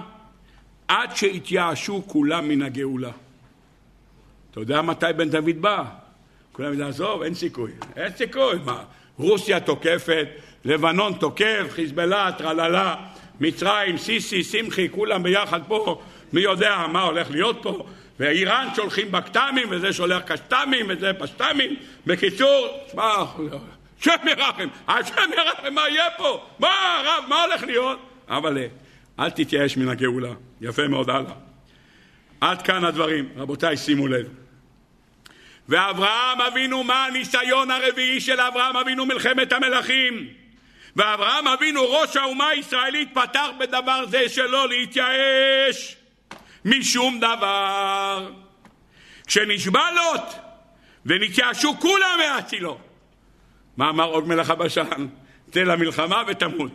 עד 0.88 1.16
שהתייאשו 1.16 2.02
כולם 2.06 2.48
מן 2.48 2.62
הגאולה. 2.62 3.10
אתה 4.50 4.60
יודע 4.60 4.82
מתי 4.82 5.06
בן 5.16 5.30
דוד 5.30 5.60
בא? 5.60 5.84
כולם 6.52 6.68
יודעים, 6.68 6.88
עזוב, 6.88 7.22
אין 7.22 7.34
סיכוי. 7.34 7.72
אין 7.96 8.12
סיכוי. 8.16 8.58
מה? 8.64 8.84
רוסיה 9.18 9.60
תוקפת, 9.60 10.26
לבנון 10.64 11.12
תוקף, 11.12 11.66
חיזבאללה, 11.70 12.32
טרללה, 12.38 12.96
מצרים, 13.40 13.98
סיסי, 13.98 14.44
שמחי, 14.44 14.88
כולם 14.90 15.22
ביחד 15.22 15.60
פה, 15.68 16.00
מי 16.32 16.40
יודע 16.40 16.86
מה 16.92 17.02
הולך 17.02 17.30
להיות 17.30 17.58
פה. 17.62 17.86
ואיראן 18.20 18.68
שולחים 18.76 19.12
בקת"מים, 19.12 19.68
וזה 19.70 19.92
שולח 19.92 20.22
קשת"מים, 20.22 20.86
וזה 20.88 21.12
פשת"מים. 21.12 21.76
בקיצור, 22.06 22.68
שמע, 22.92 23.24
השם 24.00 24.28
ירחם, 24.28 24.68
השם 24.88 25.30
ירחם, 25.36 25.74
מה 25.74 25.88
יהיה 25.88 26.10
פה? 26.16 26.46
מה, 26.58 26.68
הרב, 26.68 27.24
מה 27.28 27.42
הולך 27.42 27.62
להיות? 27.62 27.98
אבל 28.28 28.58
אל 29.20 29.30
תתייאש 29.30 29.76
מן 29.76 29.88
הגאולה. 29.88 30.32
יפה 30.60 30.88
מאוד, 30.88 31.10
הלאה. 31.10 31.32
עד 32.40 32.62
כאן 32.62 32.84
הדברים. 32.84 33.28
רבותיי, 33.36 33.76
שימו 33.76 34.08
לב. 34.08 34.28
ואברהם 35.68 36.40
אבינו, 36.40 36.84
מה 36.84 37.06
הניסיון 37.06 37.70
הרביעי 37.70 38.20
של 38.20 38.40
אברהם 38.40 38.76
אבינו? 38.76 39.06
מלחמת 39.06 39.52
המלכים. 39.52 40.28
ואברהם 40.96 41.48
אבינו, 41.48 41.90
ראש 41.90 42.16
האומה 42.16 42.48
הישראלית, 42.48 43.08
פתח 43.14 43.46
בדבר 43.58 44.06
זה 44.06 44.28
שלא 44.28 44.68
להתייאש 44.68 45.96
משום 46.64 47.20
דבר. 47.20 48.30
כשנשבע 49.26 49.90
לוט 49.94 50.34
ונתייאשו 51.06 51.74
כולם 51.80 52.18
מהצילו. 52.18 52.78
מה 53.76 53.90
אמר 53.90 54.04
עוד 54.04 54.28
מלך 54.28 54.50
הבשן? 54.50 55.06
צא 55.50 55.60
למלחמה 55.60 56.22
ותמות. 56.26 56.72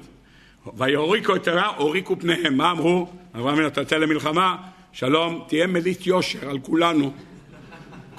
ויוריקו 0.77 1.35
את 1.35 1.47
הרע, 1.47 1.65
הוריקו 1.65 2.19
פניהם. 2.19 2.57
מה 2.57 2.71
אמרו? 2.71 3.07
אברהם 3.35 3.53
אבינו, 3.53 3.67
אתה 3.67 3.85
צא 3.85 3.97
למלחמה, 3.97 4.55
שלום, 4.93 5.45
תהיה 5.47 5.67
מליץ 5.67 6.07
יושר 6.07 6.49
על 6.49 6.59
כולנו. 6.59 7.13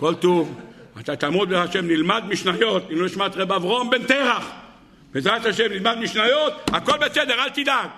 כל 0.02 0.14
טוב. 0.14 0.60
אתה 1.00 1.16
תעמוד 1.16 1.48
בהשם, 1.48 1.86
נלמד 1.86 2.24
משניות, 2.28 2.82
אם 2.92 3.00
לא 3.00 3.06
נשמעת 3.06 3.36
רב 3.36 3.52
אברום 3.52 3.90
בן 3.90 4.02
תרח. 4.02 4.50
בעזרת 5.12 5.46
השם 5.46 5.64
נלמד 5.70 5.98
משניות, 5.98 6.52
הכל 6.72 6.98
בסדר, 6.98 7.34
אל 7.34 7.48
תדאג. 7.50 7.88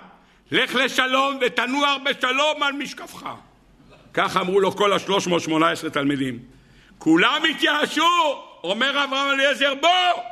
לך 0.51 0.75
לשלום 0.75 1.39
ותנוח 1.41 1.97
בשלום 2.05 2.63
על 2.63 2.73
משכבך. 2.73 3.25
כך 4.13 4.37
אמרו 4.37 4.59
לו 4.59 4.71
כל 4.71 4.93
השלוש 4.93 5.27
מאות 5.27 5.41
שמונה 5.41 5.69
עשרה 5.69 5.89
תלמידים. 5.89 6.39
כולם 6.97 7.41
התייאשו, 7.49 8.03
אומר 8.63 9.03
אברהם 9.03 9.33
אליעזר, 9.33 9.73
בוא! 9.81 10.23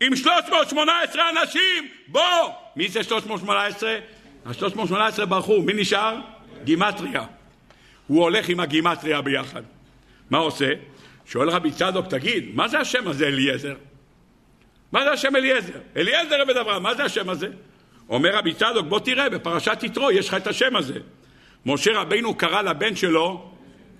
עם 0.00 0.16
שלוש 0.16 0.44
מאות 0.50 0.68
שמונה 0.68 0.92
עשרה 1.00 1.30
אנשים, 1.30 1.88
בוא! 2.08 2.52
מי 2.76 2.88
זה 2.88 3.02
שלוש 3.02 3.26
מאות 3.26 3.40
שמונה 3.40 3.64
עשרה? 3.64 3.96
השלוש 4.46 4.74
מאות 4.74 4.88
שמונה 4.88 5.06
עשרה 5.06 5.26
ברחו, 5.26 5.62
מי 5.62 5.72
נשאר? 5.72 6.16
גימטריה. 6.64 7.24
הוא 8.06 8.22
הולך 8.22 8.48
עם 8.48 8.60
הגימטריה 8.60 9.20
ביחד. 9.20 9.62
מה 10.30 10.38
עושה? 10.38 10.66
שואל 11.32 11.50
רבי 11.50 11.70
צדוק, 11.70 12.06
תגיד, 12.06 12.50
מה 12.54 12.68
זה 12.68 12.78
השם 12.78 13.08
הזה 13.08 13.26
אליעזר? 13.26 13.74
מה 14.92 15.04
זה 15.04 15.10
השם 15.10 15.36
אליעזר? 15.36 15.78
אליעזר 15.96 16.34
עבד 16.34 16.56
אברהם, 16.56 16.82
מה 16.82 16.94
זה 16.94 17.04
השם 17.04 17.30
הזה? 17.30 17.48
אומר 18.08 18.36
רבי 18.36 18.54
צדוק, 18.54 18.86
בוא 18.86 19.00
תראה, 19.00 19.28
בפרשת 19.28 19.78
יתרו 19.82 20.10
יש 20.10 20.28
לך 20.28 20.34
את 20.34 20.46
השם 20.46 20.76
הזה. 20.76 20.98
משה 21.66 22.00
רבינו 22.00 22.34
קרא 22.34 22.62
לבן 22.62 22.96
שלו 22.96 23.50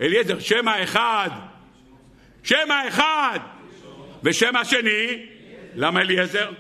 אליעזר, 0.01 0.39
שם 0.39 0.69
האחד, 0.69 1.31
שם 2.43 2.70
האחד, 2.70 3.39
ושם 4.23 4.57
השני, 4.57 5.27
למה 5.74 6.01
אליעזר? 6.01 6.51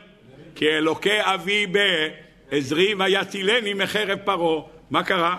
כי 0.54 0.68
אלוקי 0.68 1.18
אבי 1.20 1.66
בעזרי 1.66 2.94
ויצילני 2.98 3.74
מחרב 3.74 4.18
פרעה. 4.24 4.62
מה 4.90 5.02
קרה? 5.02 5.36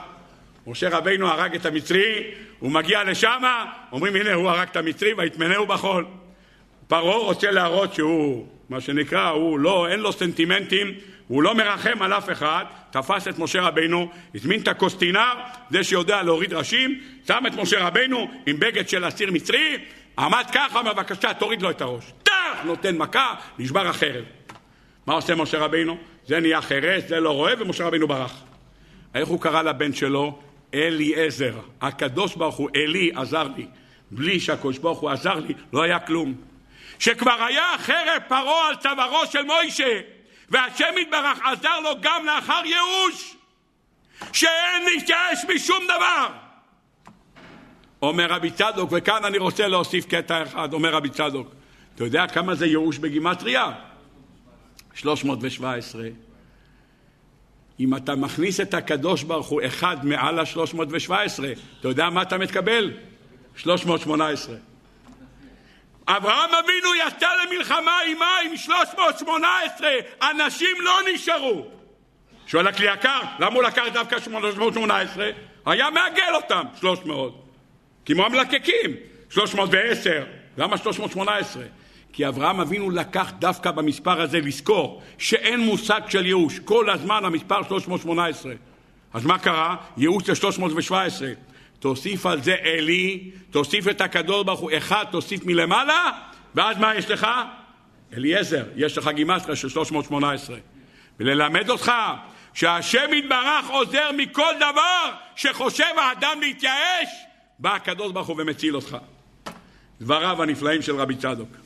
משה 0.67 0.89
רבינו 0.89 1.27
הרג 1.27 1.55
את 1.55 1.65
המצרי, 1.65 2.31
הוא 2.61 2.71
מגיע 2.71 3.03
לשם, 3.03 3.43
אומרים 3.91 4.15
הנה 4.15 4.33
הוא 4.33 4.49
הרג 4.49 4.67
את 4.71 4.75
המצרי 4.75 5.13
ויטמנהו 5.13 5.65
בחול. 5.65 6.05
פרעה 6.87 7.17
רוצה 7.17 7.51
להראות 7.51 7.93
שהוא, 7.93 8.47
מה 8.69 8.81
שנקרא, 8.81 9.29
הוא 9.29 9.59
לא, 9.59 9.87
אין 9.87 9.99
לו 9.99 10.11
סנטימנטים, 10.11 10.93
הוא 11.27 11.43
לא 11.43 11.55
מרחם 11.55 12.01
על 12.01 12.13
אף 12.13 12.29
אחד, 12.31 12.65
תפס 12.91 13.27
את 13.27 13.39
משה 13.39 13.61
רבינו, 13.61 14.09
הזמין 14.35 14.61
את 14.61 14.67
הקוסטינר, 14.67 15.33
זה 15.69 15.83
שיודע 15.83 16.23
להוריד 16.23 16.53
ראשים, 16.53 16.99
שם 17.27 17.43
את 17.47 17.55
משה 17.55 17.87
רבינו 17.87 18.31
עם 18.45 18.59
בגד 18.59 18.89
של 18.89 19.07
אסיר 19.07 19.31
מצרי, 19.31 19.77
עמד 20.19 20.45
ככה, 20.53 20.79
אומר 20.79 20.93
בבקשה 20.93 21.33
תוריד 21.33 21.61
לו 21.61 21.69
את 21.69 21.81
הראש. 21.81 22.11
טח! 22.23 22.31
נותן 22.65 22.97
מכה, 22.97 23.33
נשבר 23.59 23.87
החרב. 23.87 24.23
מה 25.07 25.13
עושה 25.13 25.35
משה 25.35 25.57
רבינו? 25.57 25.97
זה 26.27 26.39
נהיה 26.39 26.61
חירש, 26.61 27.03
זה 27.03 27.19
לא 27.19 27.31
רואה, 27.31 27.53
ומשה 27.59 27.85
רבינו 27.85 28.07
ברח. 28.07 28.43
איך 29.15 29.27
הוא 29.27 29.41
קרא 29.41 29.61
לבן 29.61 29.93
שלו? 29.93 30.39
אליעזר. 30.73 31.53
הקדוש 31.81 32.35
ברוך 32.35 32.55
הוא, 32.55 32.69
אלי 32.75 33.11
עזר 33.15 33.47
לי. 33.57 33.67
בלי 34.11 34.39
שהקדוש 34.39 34.77
ברוך 34.77 34.99
הוא 34.99 35.09
עזר 35.09 35.35
לי, 35.35 35.53
לא 35.73 35.81
היה 35.81 35.99
כלום. 35.99 36.35
שכבר 36.99 37.43
היה 37.43 37.75
חרב 37.77 38.21
פרעה 38.27 38.67
על 38.67 38.75
צווארו 38.75 39.25
של 39.31 39.41
מוישה, 39.41 39.99
והשם 40.49 40.93
יתברך 41.01 41.39
עזר 41.45 41.79
לו 41.79 41.89
גם 42.01 42.25
לאחר 42.25 42.61
ייאוש, 42.65 43.35
שאין 44.33 44.85
להתייאש 44.85 45.45
משום 45.55 45.83
דבר. 45.83 46.27
אומר 48.01 48.27
רבי 48.29 48.51
צדוק, 48.51 48.89
וכאן 48.93 49.25
אני 49.25 49.37
רוצה 49.37 49.67
להוסיף 49.67 50.05
קטע 50.05 50.43
אחד, 50.43 50.73
אומר 50.73 50.93
רבי 50.93 51.09
צדוק, 51.09 51.47
אתה 51.95 52.03
יודע 52.03 52.27
כמה 52.27 52.55
זה 52.55 52.65
ייאוש 52.65 52.97
בגימטריה? 52.97 53.71
317. 54.93 56.03
אם 57.81 57.95
אתה 57.95 58.15
מכניס 58.15 58.59
את 58.59 58.73
הקדוש 58.73 59.23
ברוך 59.23 59.47
הוא 59.47 59.61
אחד 59.65 60.05
מעל 60.05 60.39
ה-317, 60.39 61.11
אתה 61.79 61.87
יודע 61.87 62.09
מה 62.09 62.21
אתה 62.21 62.37
מתקבל? 62.37 62.93
318. 63.55 64.55
אברהם 66.07 66.49
אבינו 66.49 66.95
יצא 67.07 67.27
למלחמה 67.43 67.99
עימה 68.05 68.37
עם 68.45 68.57
318, 68.57 69.89
אנשים 70.21 70.77
לא 70.79 70.93
נשארו. 71.13 71.65
שואל 72.47 72.67
הכלי 72.67 72.93
יקר, 72.93 73.19
למה 73.39 73.55
הוא 73.55 73.63
לקח 73.63 73.83
דווקא 73.93 74.19
318? 74.19 75.29
היה 75.65 75.89
מעגל 75.89 76.35
אותם, 76.35 76.63
300. 76.79 77.45
כמו 78.05 78.25
המלקקים, 78.25 78.95
310. 79.29 80.23
למה 80.57 80.77
318? 80.77 81.63
כי 82.13 82.27
אברהם 82.27 82.59
אבינו 82.59 82.89
לקח 82.89 83.31
דווקא 83.39 83.71
במספר 83.71 84.21
הזה 84.21 84.39
לזכור 84.39 85.01
שאין 85.17 85.59
מושג 85.59 86.01
של 86.09 86.25
ייאוש. 86.25 86.59
כל 86.59 86.89
הזמן 86.89 87.25
המספר 87.25 87.63
318. 87.67 88.53
אז 89.13 89.25
מה 89.25 89.39
קרה? 89.39 89.75
ייאוש 89.97 90.25
זה 90.25 90.35
317. 90.35 91.29
תוסיף 91.79 92.25
על 92.25 92.41
זה 92.41 92.55
אלי, 92.65 93.31
תוסיף 93.51 93.87
את 93.87 94.01
הקדוש 94.01 94.45
ברוך 94.45 94.59
הוא 94.59 94.71
אחד, 94.77 95.05
תוסיף 95.11 95.45
מלמעלה, 95.45 96.11
ואז 96.55 96.77
מה 96.77 96.95
יש 96.95 97.09
לך? 97.09 97.27
אליעזר, 98.17 98.63
יש 98.75 98.97
לך 98.97 99.07
גימטריה 99.07 99.55
של 99.55 99.69
318. 99.69 100.57
וללמד 101.19 101.69
אותך 101.69 101.91
שהשם 102.53 103.13
יתברך 103.13 103.69
עוזר 103.69 104.11
מכל 104.17 104.53
דבר 104.57 105.11
שחושב 105.35 105.93
האדם 105.97 106.41
להתייאש, 106.41 107.09
בא 107.59 107.75
הקדוש 107.75 108.11
ברוך 108.11 108.27
הוא 108.27 108.41
ומציל 108.41 108.75
אותך. 108.75 108.97
דבריו 110.01 110.43
הנפלאים 110.43 110.81
של 110.81 110.95
רבי 110.95 111.15
צדוק. 111.15 111.60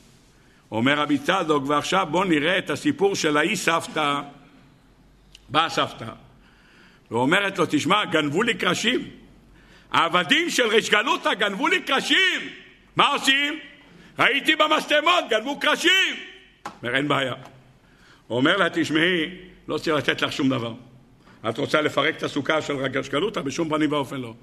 אומר 0.75 0.99
רבי 0.99 1.17
צדוק, 1.17 1.63
ועכשיו 1.67 2.07
בוא 2.11 2.25
נראה 2.25 2.57
את 2.57 2.69
הסיפור 2.69 3.15
של 3.15 3.37
האי 3.37 3.55
סבתא. 3.55 4.21
באה 5.49 5.69
סבתא, 5.69 6.05
ואומרת 7.11 7.57
לו, 7.57 7.65
תשמע, 7.69 8.05
גנבו 8.05 8.43
לי 8.43 8.53
קרשים. 8.53 9.09
העבדים 9.91 10.49
של 10.49 10.67
ריש 10.67 10.89
גלותא 10.89 11.33
גנבו 11.33 11.67
לי 11.67 11.81
קרשים. 11.81 12.41
מה 12.95 13.07
עושים? 13.07 13.59
הייתי 14.17 14.55
במשטמות, 14.55 15.23
גנבו 15.29 15.59
קרשים. 15.59 16.15
אומר, 16.81 16.95
אין 16.95 17.07
בעיה. 17.07 17.33
אומר 18.29 18.57
לה, 18.57 18.69
תשמעי, 18.73 19.29
לא 19.67 19.77
צריך 19.77 19.97
לתת 19.97 20.21
לך 20.21 20.31
שום 20.31 20.49
דבר. 20.49 20.73
את 21.49 21.57
רוצה 21.57 21.81
לפרק 21.81 22.17
את 22.17 22.23
הסוכה 22.23 22.61
של 22.61 22.73
ריש 22.75 23.09
גלותא? 23.09 23.41
בשום 23.41 23.69
פנים 23.69 23.91
ואופן 23.91 24.17
לא. 24.17 24.33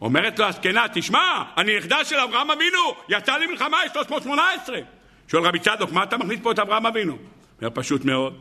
אומרת 0.00 0.38
לו 0.38 0.44
הזקנה, 0.44 0.84
תשמע, 0.92 1.42
אני 1.56 1.78
נכדה 1.78 2.04
של 2.04 2.16
אברהם 2.16 2.50
אבינו, 2.50 2.94
יצא 3.08 3.36
למלחמה, 3.36 3.78
יש 3.86 3.92
318. 3.92 4.97
שואל 5.28 5.42
רבי 5.42 5.58
צדוק, 5.58 5.92
מה 5.92 6.02
אתה 6.02 6.16
מכניס 6.16 6.40
פה 6.42 6.52
את 6.52 6.58
אברהם 6.58 6.86
אבינו? 6.86 7.18
אומר, 7.58 7.70
פשוט 7.74 8.04
מאוד. 8.04 8.38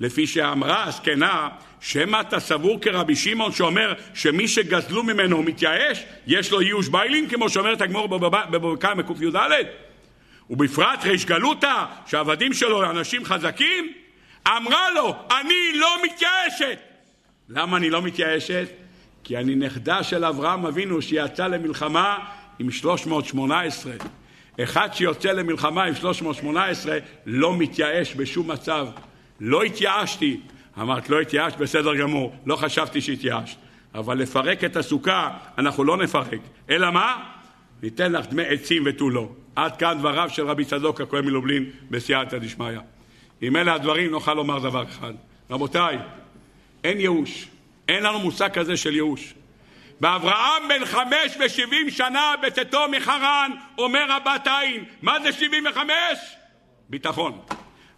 לפי 0.00 0.26
שאמרה 0.26 0.84
הזקנה, 0.84 1.48
שמא 1.80 2.20
אתה 2.20 2.40
סבור 2.40 2.80
כרבי 2.80 3.16
שמעון 3.16 3.52
שאומר 3.52 3.92
שמי 4.14 4.48
שגזלו 4.48 5.02
ממנו 5.02 5.42
מתייאש, 5.42 6.04
יש 6.26 6.52
לו 6.52 6.62
ייאוש 6.62 6.88
ביילין, 6.88 7.28
כמו 7.28 7.48
שאומרת 7.48 7.80
הגמור 7.80 8.08
בבבקה 8.08 8.94
מקי"ד? 8.94 9.36
ובפרט 10.50 11.04
ריש 11.04 11.24
גלותא, 11.24 11.84
שהעבדים 12.06 12.52
שלו 12.52 12.90
אנשים 12.90 13.24
חזקים, 13.24 13.92
אמרה 14.48 14.90
לו, 14.94 15.14
אני 15.40 15.72
לא 15.74 15.96
מתייאשת. 16.04 16.78
למה 17.48 17.76
אני 17.76 17.90
לא 17.90 18.02
מתייאשת? 18.02 18.68
כי 19.24 19.36
אני 19.36 19.54
נכדה 19.54 20.02
של 20.02 20.24
אברהם 20.24 20.66
אבינו 20.66 21.02
שיצא 21.02 21.46
למלחמה 21.46 22.18
עם 22.58 22.70
318. 22.70 23.92
אחד 24.62 24.88
שיוצא 24.92 25.32
למלחמה 25.32 25.84
עם 25.84 25.94
318 25.94 26.98
לא 27.26 27.56
מתייאש 27.56 28.14
בשום 28.16 28.50
מצב. 28.50 28.86
לא 29.40 29.62
התייאשתי. 29.62 30.40
אמרת, 30.78 31.10
לא 31.10 31.20
התייאשת? 31.20 31.56
בסדר 31.58 31.96
גמור. 31.96 32.36
לא 32.46 32.56
חשבתי 32.56 33.00
שהתייאשת. 33.00 33.56
אבל 33.94 34.18
לפרק 34.18 34.64
את 34.64 34.76
הסוכה, 34.76 35.30
אנחנו 35.58 35.84
לא 35.84 35.96
נפרק. 35.96 36.40
אלא 36.70 36.90
מה? 36.90 37.16
ניתן 37.82 38.12
לך 38.12 38.26
דמי 38.26 38.42
עצים 38.46 38.82
ותו 38.86 39.10
לא. 39.10 39.28
עד 39.56 39.76
כאן 39.76 39.98
דבריו 39.98 40.30
של 40.30 40.46
רבי 40.46 40.64
צדוק 40.64 41.00
הכהן 41.00 41.24
מלובלין 41.24 41.70
בסייעתא 41.90 42.38
דשמיא. 42.38 42.78
אם 43.42 43.56
אלה 43.56 43.74
הדברים 43.74 44.10
נוכל 44.10 44.34
לומר 44.34 44.58
דבר 44.58 44.84
אחד. 44.84 45.14
רבותיי, 45.50 45.98
אין 46.84 47.00
ייאוש. 47.00 47.48
אין 47.88 48.02
לנו 48.02 48.18
מושג 48.18 48.48
כזה 48.52 48.76
של 48.76 48.94
ייאוש. 48.94 49.34
ואברהם 50.00 50.68
בן 50.68 50.84
חמש 50.84 51.36
ושבעים 51.40 51.90
שנה 51.90 52.34
בצאתו 52.42 52.80
מחרן, 52.90 53.50
אומר 53.78 54.04
רבת 54.08 54.46
עין, 54.46 54.84
מה 55.02 55.20
זה 55.20 55.32
שבעים 55.32 55.64
וחמש? 55.70 56.18
ביטחון. 56.88 57.38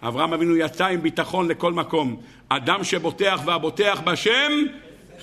אברהם 0.03 0.33
אבינו 0.33 0.57
יצא 0.57 0.87
עם 0.87 1.03
ביטחון 1.03 1.49
לכל 1.49 1.73
מקום. 1.73 2.23
אדם 2.49 2.85
שבוטח 2.85 3.41
והבוטח 3.45 4.01
בשם, 4.05 4.53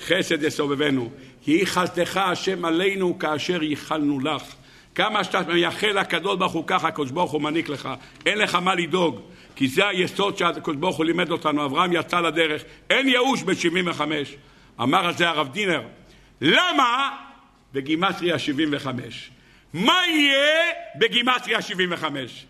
חסד 0.05 0.43
יסובבנו. 0.43 1.09
יהי 1.47 1.65
חסדך 1.65 2.17
השם 2.17 2.65
עלינו 2.65 3.19
כאשר 3.19 3.63
ייחלנו 3.63 4.19
לך. 4.19 4.43
כמה 4.95 5.23
שאתה 5.23 5.41
מייחל 5.41 5.99
לקדוש 5.99 6.37
ברוך 6.37 6.53
הוא 6.53 6.63
ככה, 6.67 6.87
הקדוש 6.87 7.11
ברוך 7.11 7.31
הוא 7.31 7.41
מעניק 7.41 7.69
לך. 7.69 7.89
אין 8.25 8.37
לך 8.37 8.55
מה 8.55 8.75
לדאוג, 8.75 9.19
כי 9.55 9.67
זה 9.67 9.87
היסוד 9.87 10.37
שהקדוש 10.37 10.75
ברוך 10.75 10.97
הוא 10.97 11.05
לימד 11.05 11.31
אותנו. 11.31 11.65
אברהם 11.65 11.93
יצא 11.93 12.19
לדרך, 12.19 12.63
אין 12.89 13.07
ייאוש 13.07 13.43
ב-75. 13.43 14.01
אמר 14.81 15.05
על 15.05 15.13
זה 15.13 15.29
הרב 15.29 15.49
דינר, 15.51 15.81
למה 16.41 17.17
בגימטריה 17.73 18.39
75? 18.39 19.31
מה 19.73 20.01
יהיה 20.07 20.73
בגימטריה 20.95 21.61
75? 21.61 22.45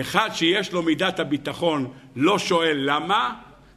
אחד 0.00 0.30
שיש 0.34 0.72
לו 0.72 0.82
מידת 0.82 1.20
הביטחון 1.20 1.92
לא 2.16 2.38
שואל 2.38 2.78
למה 2.80 3.34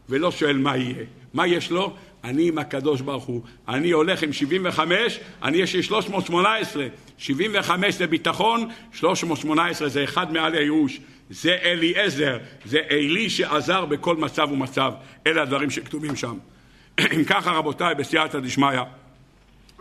ולא 0.09 0.31
שואל 0.31 0.57
מה 0.57 0.77
יהיה. 0.77 1.05
מה 1.33 1.47
יש 1.47 1.71
לו? 1.71 1.95
אני 2.23 2.47
עם 2.47 2.57
הקדוש 2.57 3.01
ברוך 3.01 3.23
הוא. 3.23 3.41
אני 3.67 3.91
הולך 3.91 4.23
עם 4.23 4.33
75, 4.33 5.19
אני 5.43 5.57
יש 5.57 5.75
לי 5.75 5.83
318. 5.83 6.87
75 7.17 7.95
זה 7.95 8.07
ביטחון, 8.07 8.69
318 8.93 9.89
זה 9.89 10.03
אחד 10.03 10.33
מעל 10.33 10.55
הייאוש. 10.55 10.99
זה 11.29 11.57
אליעזר, 11.63 12.37
זה 12.65 12.79
עלי 12.89 13.29
שעזר 13.29 13.85
בכל 13.85 14.15
מצב 14.15 14.47
ומצב. 14.51 14.93
אלה 15.27 15.41
הדברים 15.41 15.69
שכתובים 15.69 16.15
שם. 16.15 16.37
אם 17.15 17.23
ככה 17.23 17.51
רבותיי, 17.51 17.95
בסייעתא 17.95 18.39
דשמיא, 18.39 18.81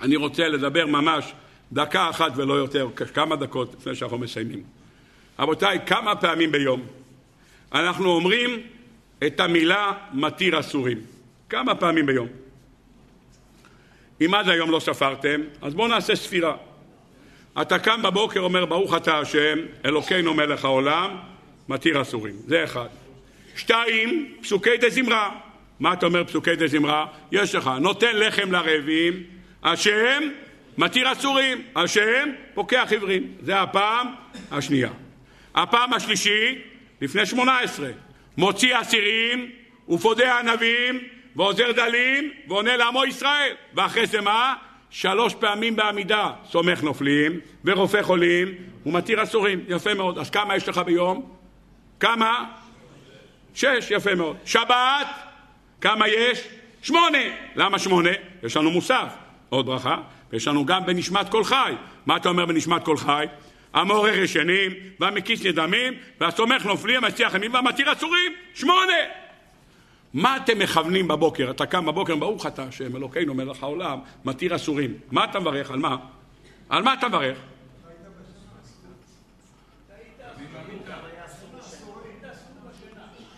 אני 0.04 0.16
רוצה 0.16 0.48
לדבר 0.48 0.86
ממש 0.86 1.32
דקה 1.72 2.10
אחת 2.10 2.32
ולא 2.36 2.54
יותר, 2.54 2.88
כמה 3.14 3.36
דקות 3.36 3.74
לפני 3.78 3.94
שאנחנו 3.94 4.18
מסיימים. 4.18 4.62
רבותיי, 5.38 5.78
כמה 5.86 6.16
פעמים 6.16 6.52
ביום 6.52 6.82
אנחנו 7.72 8.10
אומרים 8.10 8.60
את 9.26 9.40
המילה 9.40 9.92
מתיר 10.12 10.60
אסורים? 10.60 10.98
כמה 11.48 11.74
פעמים 11.74 12.06
ביום? 12.06 12.28
אם 14.20 14.34
עד 14.34 14.48
היום 14.48 14.70
לא 14.70 14.80
ספרתם, 14.80 15.40
אז 15.62 15.74
בואו 15.74 15.88
נעשה 15.88 16.16
ספירה. 16.16 16.56
אתה 17.62 17.78
קם 17.78 18.02
בבוקר, 18.02 18.40
אומר 18.40 18.64
ברוך 18.64 18.96
אתה 18.96 19.18
השם, 19.18 19.58
אלוקינו 19.84 20.34
מלך 20.34 20.64
העולם, 20.64 21.16
מתיר 21.68 22.02
אסורים. 22.02 22.34
זה 22.46 22.64
אחד. 22.64 22.88
שתיים, 23.56 24.34
פסוקי 24.42 24.76
דה 24.76 24.90
זמרה. 24.90 25.30
מה 25.80 25.92
אתה 25.92 26.06
אומר 26.06 26.24
פסוקי 26.24 26.56
דה 26.56 26.66
זמרה? 26.66 27.06
יש 27.32 27.54
לך, 27.54 27.70
נותן 27.80 28.16
לחם 28.16 28.52
לרעבים, 28.52 29.22
השם 29.64 30.22
מתיר 30.78 31.12
אסורים, 31.12 31.62
השם 31.76 32.28
פוקח 32.54 32.86
עיוורים. 32.90 33.32
זה 33.40 33.60
הפעם 33.60 34.06
השנייה. 34.50 34.90
הפעם 35.54 35.92
השלישית, 35.92 36.58
לפני 37.00 37.26
שמונה 37.26 37.58
עשרה, 37.58 37.88
מוציא 38.36 38.80
אסירים 38.80 39.50
ופודה 39.88 40.38
ענבים 40.38 40.98
ועוזר 41.36 41.72
דלים 41.72 42.30
ועונה 42.48 42.76
לעמו 42.76 43.04
ישראל. 43.04 43.52
ואחרי 43.74 44.06
זה 44.06 44.20
מה? 44.20 44.54
שלוש 44.90 45.34
פעמים 45.34 45.76
בעמידה 45.76 46.32
סומך 46.50 46.82
נופלים 46.82 47.40
ורופא 47.64 48.02
חולים 48.02 48.54
ומתיר 48.86 49.22
אסורים. 49.22 49.64
יפה 49.68 49.94
מאוד. 49.94 50.18
אז 50.18 50.30
כמה 50.30 50.56
יש 50.56 50.68
לך 50.68 50.78
ביום? 50.78 51.36
כמה? 52.00 52.44
שש, 53.54 53.90
יפה 53.90 54.14
מאוד. 54.14 54.36
שבת, 54.44 55.06
כמה 55.80 56.08
יש? 56.08 56.48
שמונה. 56.82 57.18
למה 57.56 57.78
שמונה? 57.78 58.10
יש 58.42 58.56
לנו 58.56 58.70
מוסף, 58.70 59.14
עוד 59.54 59.66
ברכה, 59.66 59.96
ויש 60.32 60.48
לנו 60.48 60.66
גם 60.66 60.86
בנשמת 60.86 61.28
כל 61.28 61.44
חי. 61.44 61.72
מה 62.06 62.16
אתה 62.16 62.28
אומר 62.28 62.46
בנשמת 62.46 62.84
כל 62.84 62.96
חי? 62.96 63.26
המעורר 63.74 64.14
ישנים, 64.14 64.72
והמקיס 65.00 65.44
נדמים, 65.46 65.94
והסומך 66.20 66.66
נופלים, 66.66 67.04
המציח 67.04 67.34
ימים, 67.34 67.54
והמתיר 67.54 67.92
אסורים, 67.92 68.32
שמונה. 68.54 68.92
מה 70.14 70.36
אתם 70.36 70.58
מכוונים 70.58 71.08
בבוקר? 71.08 71.50
אתה 71.50 71.66
קם 71.66 71.86
בבוקר, 71.86 72.16
ברוך 72.16 72.46
אתה 72.46 72.64
השם, 72.64 72.96
אלוקינו 72.96 73.34
מלך 73.34 73.62
העולם, 73.62 73.98
מתיר 74.24 74.56
אסורים. 74.56 74.94
מה 75.10 75.24
אתה 75.24 75.40
מברך? 75.40 75.70
על 75.70 75.78
מה? 75.78 75.96
על 76.68 76.82
מה 76.82 76.94
אתה 76.94 77.08
מברך? 77.08 77.38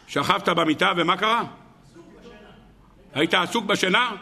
שכבת 0.09 0.49
במיטה 0.49 0.93
ומה 0.97 1.17
קרה? 1.17 1.43
היית 3.15 3.35
עסוק 3.35 3.65
בשינה? 3.65 4.17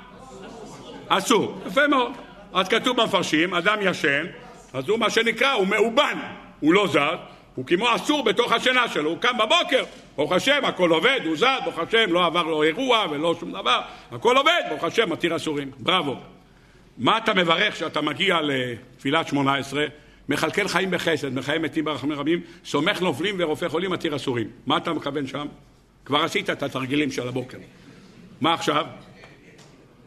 אסור. 1.09 1.61
יפה 1.67 1.87
מאוד. 1.87 2.13
אז 2.53 2.69
כתוב 2.69 3.01
במפרשים, 3.01 3.55
אדם 3.55 3.79
ישן, 3.83 4.27
אז 4.73 4.89
הוא 4.89 4.99
מה 4.99 5.11
שנקרא, 5.11 5.53
הוא 5.53 5.67
מאובן, 5.67 6.19
הוא 6.61 6.75
לא 6.75 6.87
זז, 6.87 7.19
הוא 7.55 7.67
כמו 7.67 7.95
אסור 7.95 8.25
בתוך 8.25 8.53
השינה 8.53 8.89
שלו, 8.89 9.11
הוא 9.11 9.19
קם 9.19 9.39
בבוקר, 9.39 9.85
ברוך 10.17 10.33
השם, 10.33 10.65
הכל 10.65 10.91
עובד, 10.91 11.21
הוא 11.25 11.37
זז, 11.37 11.47
ברוך 11.65 11.79
השם, 11.79 12.13
לא 12.13 12.27
עבר 12.27 12.43
לו 12.43 12.63
אירוע 12.63 13.07
ולא 13.11 13.35
שום 13.41 13.53
דבר, 13.53 13.81
הכל 14.13 14.37
עובד, 14.37 14.61
ברוך 14.69 14.85
השם, 14.85 15.13
מתיר 15.13 15.37
אסורים, 15.37 15.71
בראבו. 15.79 16.17
מה 16.99 17.19
אתה 17.19 17.35
מברך 17.35 17.75
כשאתה 17.75 18.01
מגיע 18.01 18.39
לתפילת 18.43 19.29
שמונה 19.29 19.55
עשרה? 19.55 19.85
מכלכל 20.29 20.69
חיים 20.69 20.91
בחסד, 20.91 21.35
מחיים 21.35 21.63
מתים 21.63 21.85
ברחמי 21.85 22.15
רבים, 22.15 22.41
סומך 22.65 23.03
נופלים 23.03 23.35
ורופא 23.39 23.69
חולים, 23.69 23.91
מתיר 23.91 24.17
אסורים. 24.17 24.49
מה 24.67 24.77
אתה 24.77 24.93
מכוון 24.93 25.27
שם? 25.27 25.47
כבר 26.05 26.25
עשית 26.25 26.51
את 26.51 26.63
התרגילים 26.63 27.11
של 27.11 27.29
הבוקר. 27.29 27.59
מה 28.41 28.55
עכשיו? 28.55 28.87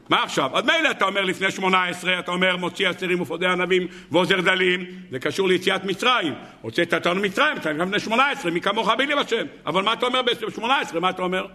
מה 0.10 0.24
עכשיו? 0.24 0.58
אז 0.58 0.66
מילא 0.66 0.92
אתה 0.92 1.06
אומר 1.06 1.22
לפני 1.22 1.52
שמונה 1.52 1.86
עשרה, 1.86 2.20
אתה 2.20 2.32
אומר 2.32 2.58
מוציא 2.58 2.90
אסירים 2.90 3.22
ופודי 3.22 3.48
ענבים 3.48 3.88
ועוזר 4.12 4.42
דלים, 4.42 4.86
זה 5.12 5.20
קשור 5.20 5.48
ליציאת 5.48 5.84
מצרים. 5.84 6.34
הוצאת 6.62 6.94
אותנו 6.94 7.22
ממצרים, 7.22 7.58
אתה 7.58 7.74
לפני 7.74 8.00
שמונה 8.00 8.30
עשרה, 8.32 8.52
מי 8.52 8.62
כמוך 8.62 8.90
בלי 8.90 9.14
השם. 9.14 9.46
אבל 9.66 9.84
מה 9.84 9.94
אתה 9.94 10.06
אומר 10.06 10.22
בשמונה 10.22 10.80
עשרה? 10.80 11.00
מה 11.00 11.10
אתה 11.10 11.22
אומר? 11.22 11.46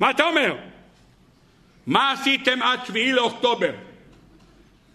מה 0.00 0.10
אתה 0.10 0.24
אומר? 0.24 0.56
מה 1.86 2.12
עשיתם 2.12 2.62
עד 2.62 2.86
שביעי 2.86 3.12
לאוקטובר? 3.12 3.70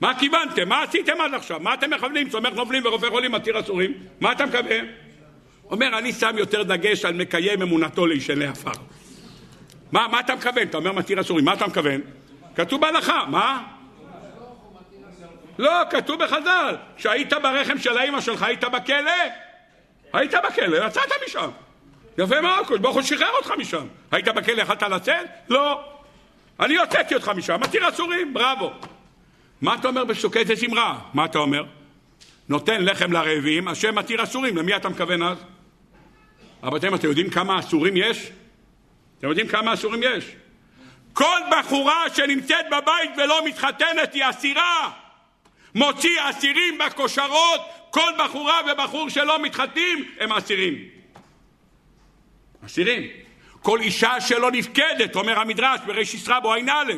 מה 0.02 0.20
כיוונתם? 0.20 0.70
מה 0.70 0.84
עשיתם 0.84 1.22
עד 1.22 1.34
עכשיו? 1.34 1.60
מה 1.60 1.74
אתם 1.74 1.94
מכוונים? 1.94 2.30
סומך 2.30 2.54
נופלים 2.54 2.86
ורופא 2.86 3.10
חולים 3.10 3.32
מתיר 3.32 3.60
אסורים? 3.60 3.94
מה 4.20 4.32
אתה 4.32 4.46
מקווה? 4.46 4.78
אומר, 5.72 5.98
אני 5.98 6.14
שם 6.14 6.36
יותר 6.38 6.64
דגש 6.64 7.06
על 7.06 7.14
מקיים 7.14 7.62
אמונתו 7.62 8.06
לישני 8.06 8.46
עפר. 8.46 8.72
מה, 9.92 10.08
מה 10.12 10.20
אתה 10.20 10.36
מכוון? 10.36 10.64
אתה 10.64 10.78
אומר 10.78 10.92
מתיר 10.92 11.22
אסורים, 11.22 11.46
מה 11.46 11.54
אתה 11.54 11.68
מכוון? 11.68 12.02
כתוב 12.56 12.82
בהלכה, 12.82 13.26
מה? 13.28 13.64
לא, 15.58 15.72
כתוב 15.90 16.24
בחז"ל, 16.24 16.76
כשהיית 16.98 17.34
ברחם 17.34 17.78
של 17.78 17.98
האימא 17.98 18.22
שלך, 18.22 18.44
היית 18.44 18.64
בכלא? 18.64 19.12
היית 20.14 20.34
בכלא, 20.48 20.88
יצאת 20.88 21.12
משם. 21.28 21.50
יפה 22.18 22.42
מאוד, 22.42 22.82
ברוך 22.82 22.96
הוא 22.96 23.02
שחרר 23.04 23.32
אותך 23.38 23.54
משם. 23.58 23.88
היית 24.12 24.28
בכלא, 24.28 24.62
יכלת 24.62 24.84
לצאת? 24.84 25.28
לא. 25.50 25.84
אני 26.60 26.78
הוצאתי 26.78 27.16
אותך 27.16 27.30
משם, 27.30 27.60
מתיר 27.62 27.90
אסורים, 27.90 28.34
בראבו. 28.34 28.72
מה 29.62 29.76
אתה 29.76 29.88
אומר 29.88 30.06
בשוקי 30.06 30.56
זמרה? 30.56 31.00
מה 31.14 31.26
אתה 31.26 31.40
אומר? 31.40 31.64
נותן 32.50 32.86
לחם 32.86 33.12
לרעבים, 33.12 33.68
השם 33.68 33.96
מתיר 33.96 34.24
אסורים, 34.24 34.58
למי 34.58 34.76
אתה 34.76 34.90
מכוון 34.90 35.24
אז? 35.24 35.38
אתם, 36.78 36.96
אתם 36.96 37.08
יודעים 37.08 37.30
כמה 37.30 37.60
אסורים 37.60 37.98
יש? 37.98 38.32
אתם 39.20 39.28
יודעים 39.28 39.48
כמה 39.48 39.74
אסורים 39.74 40.02
יש? 40.04 40.36
כל 41.16 41.40
בחורה 41.52 42.04
שנמצאת 42.14 42.66
בבית 42.68 43.12
ולא 43.18 43.46
מתחתנת 43.46 44.14
היא 44.14 44.24
אסירה. 44.30 44.92
מוציא 45.76 46.30
אסירים 46.30 46.78
בכושרות, 46.78 47.62
כל 47.90 48.12
בחורה 48.20 48.62
ובחור 48.72 49.10
שלא 49.10 49.42
מתחתנים 49.42 50.06
הם 50.20 50.32
אסירים. 50.32 50.76
אסירים. 52.66 53.04
כל 53.62 53.80
אישה 53.82 54.22
שלא 54.22 54.52
נפקדת, 54.52 55.16
אומר 55.16 55.40
המדרש 55.40 55.80
בראש 55.86 56.16
רבו 56.28 56.54
ע"א, 56.54 56.94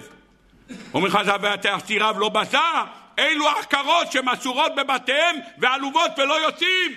אומר 0.93 1.09
חז"ל 1.09 1.37
ותעשיריו 1.53 2.15
לא 2.19 2.29
בשר, 2.29 2.83
אלו 3.19 3.49
עקרות 3.49 4.11
שמסורות 4.11 4.71
בבתיהם 4.75 5.35
ועלובות 5.57 6.11
ולא 6.17 6.41
יוצאים. 6.41 6.91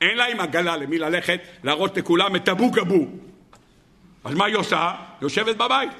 אין 0.00 0.16
להם 0.16 0.40
עגלה 0.40 0.76
למי 0.76 0.98
ללכת 0.98 1.40
להראות 1.64 1.96
לכולם 1.96 2.36
את 2.36 2.48
אבו 2.48 2.70
גבו. 2.70 3.27
אז 4.24 4.34
מה 4.34 4.44
היא 4.44 4.56
עושה? 4.56 4.94
יושבת 5.22 5.56
בבית. 5.56 5.90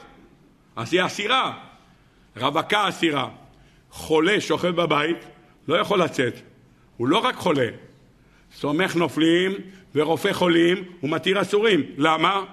אז 0.77 0.93
היא 0.93 1.07
אסירה. 1.07 1.59
רווקה 2.37 2.89
אסירה. 2.89 3.29
חולה 3.91 4.41
שוכב 4.41 4.69
בבית, 4.69 5.17
לא 5.69 5.77
יכול 5.77 6.03
לצאת. 6.03 6.35
הוא 6.97 7.09
לא 7.09 7.19
רק 7.19 7.35
חולה, 7.35 7.69
סומך 8.55 8.97
נופלים 8.97 9.53
ורופא 9.95 10.33
חולים 10.33 10.85
ומתיר 11.03 11.43
אסורים. 11.43 11.83
למה? 11.97 12.45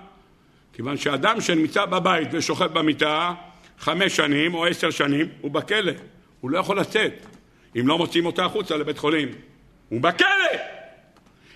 כיוון 0.74 0.98
שאדם 0.98 1.42
שנמצא 1.42 1.86
בבית 1.86 2.28
ושוכב 2.32 2.80
במיטה 2.80 3.34
חמש 3.80 4.16
שנים 4.16 4.54
או 4.54 4.66
עשר 4.66 4.90
שנים, 4.90 5.28
הוא 5.42 5.52
בכלא. 5.52 5.92
הוא 6.42 6.52
לא 6.52 6.58
יכול 6.58 6.80
לצאת 6.80 7.26
אם 7.80 7.88
לא 7.88 7.98
מוציאים 7.98 8.26
אותו 8.26 8.42
החוצה 8.42 8.78
לבית 8.78 8.98
חולים. 8.98 9.30
הוא 9.90 10.02
בכלא! 10.02 10.28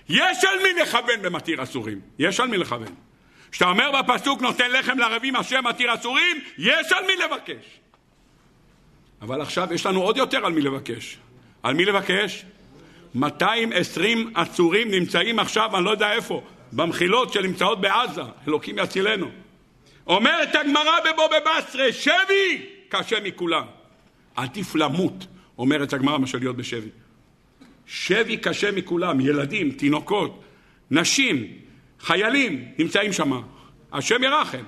יש 0.08 0.44
על 0.44 0.58
מי 0.62 0.82
לכוון 0.82 1.22
במתיר 1.22 1.62
אסורים. 1.62 2.00
יש 2.18 2.40
על 2.40 2.48
מי 2.48 2.56
לכוון. 2.56 2.94
כשאתה 3.50 3.70
אומר 3.70 3.90
בפסוק 4.02 4.42
נותן 4.42 4.70
לחם 4.72 4.98
לערבים 4.98 5.36
השם 5.36 5.64
מתיר 5.64 5.94
אסורים, 5.94 6.36
יש 6.58 6.92
על 6.92 7.06
מי 7.06 7.12
לבקש. 7.24 7.80
אבל 9.22 9.40
עכשיו 9.40 9.74
יש 9.74 9.86
לנו 9.86 10.02
עוד 10.02 10.16
יותר 10.16 10.46
על 10.46 10.52
מי 10.52 10.60
לבקש. 10.60 11.18
על 11.62 11.74
מי 11.74 11.84
לבקש? 11.84 12.44
220 13.14 14.32
עצורים 14.34 14.90
נמצאים 14.90 15.38
עכשיו, 15.38 15.76
אני 15.76 15.84
לא 15.84 15.90
יודע 15.90 16.12
איפה, 16.12 16.42
במחילות 16.72 17.32
שנמצאות 17.32 17.80
בעזה, 17.80 18.22
אלוקים 18.48 18.78
יצילנו. 18.78 19.30
אומרת 20.06 20.54
הגמרא 20.54 21.00
בבוא 21.00 21.26
בבשרה, 21.26 21.92
שבי 21.92 22.66
קשה 22.88 23.20
מכולם. 23.24 23.64
עדיף 24.36 24.74
למות, 24.74 25.26
אומרת 25.58 25.92
הגמרא, 25.92 26.18
מאשר 26.18 26.38
להיות 26.38 26.56
בשבי. 26.56 26.88
שבי 27.86 28.36
קשה 28.36 28.72
מכולם, 28.72 29.20
ילדים, 29.20 29.70
תינוקות, 29.70 30.42
נשים, 30.90 31.46
חיילים 32.00 32.64
נמצאים 32.78 33.12
שם. 33.12 33.42
השם 33.92 34.22
ירחם. 34.22 34.64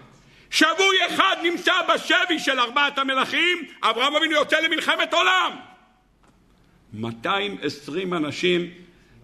שבוי 0.50 0.96
אחד 1.06 1.36
נמצא 1.42 1.72
בשבי 1.94 2.38
של 2.38 2.60
ארבעת 2.60 2.98
המלכים, 2.98 3.58
אברהם 3.82 4.16
אבינו 4.16 4.32
יוצא 4.32 4.60
למלחמת 4.60 5.14
עולם. 5.14 5.56
220 6.92 8.14
אנשים 8.14 8.70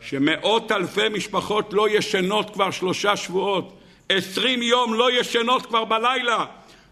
שמאות 0.01 0.73
אלפי 0.73 1.09
משפחות 1.09 1.73
לא 1.73 1.89
ישנות 1.89 2.51
כבר 2.51 2.71
שלושה 2.71 3.17
שבועות, 3.17 3.81
עשרים 4.09 4.63
יום 4.63 4.95
לא 4.95 5.21
ישנות 5.21 5.67
כבר 5.67 5.85
בלילה. 5.85 6.45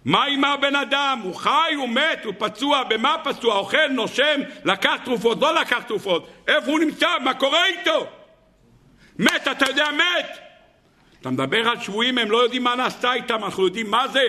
מה 0.05 0.25
עם 0.25 0.45
הבן 0.45 0.77
אדם? 0.77 1.21
הוא 1.25 1.35
חי, 1.35 1.75
הוא 1.77 1.89
מת, 1.89 2.25
הוא 2.25 2.35
פצוע, 2.39 2.85
במה 2.85 3.17
פצוע? 3.25 3.55
אוכל, 3.55 3.89
נושם, 3.89 4.41
לקח 4.65 4.97
תרופות, 5.05 5.39
לא 5.41 5.55
לקח 5.55 5.83
תרופות. 5.83 6.29
איפה 6.49 6.71
הוא 6.71 6.79
נמצא? 6.79 7.09
מה 7.25 7.35
קורה 7.35 7.67
איתו? 7.67 8.07
מת, 9.19 9.49
אתה 9.51 9.69
יודע, 9.69 9.91
מת. 9.91 10.45
אתה 11.27 11.35
מדבר 11.35 11.69
על 11.69 11.81
שבויים, 11.81 12.19
הם 12.19 12.31
לא 12.31 12.43
יודעים 12.43 12.65
מה 12.65 12.74
נעשתה 12.77 13.15
איתם, 13.15 13.44
אנחנו 13.44 13.65
יודעים 13.65 13.90
מה 13.90 14.09
זה. 14.09 14.23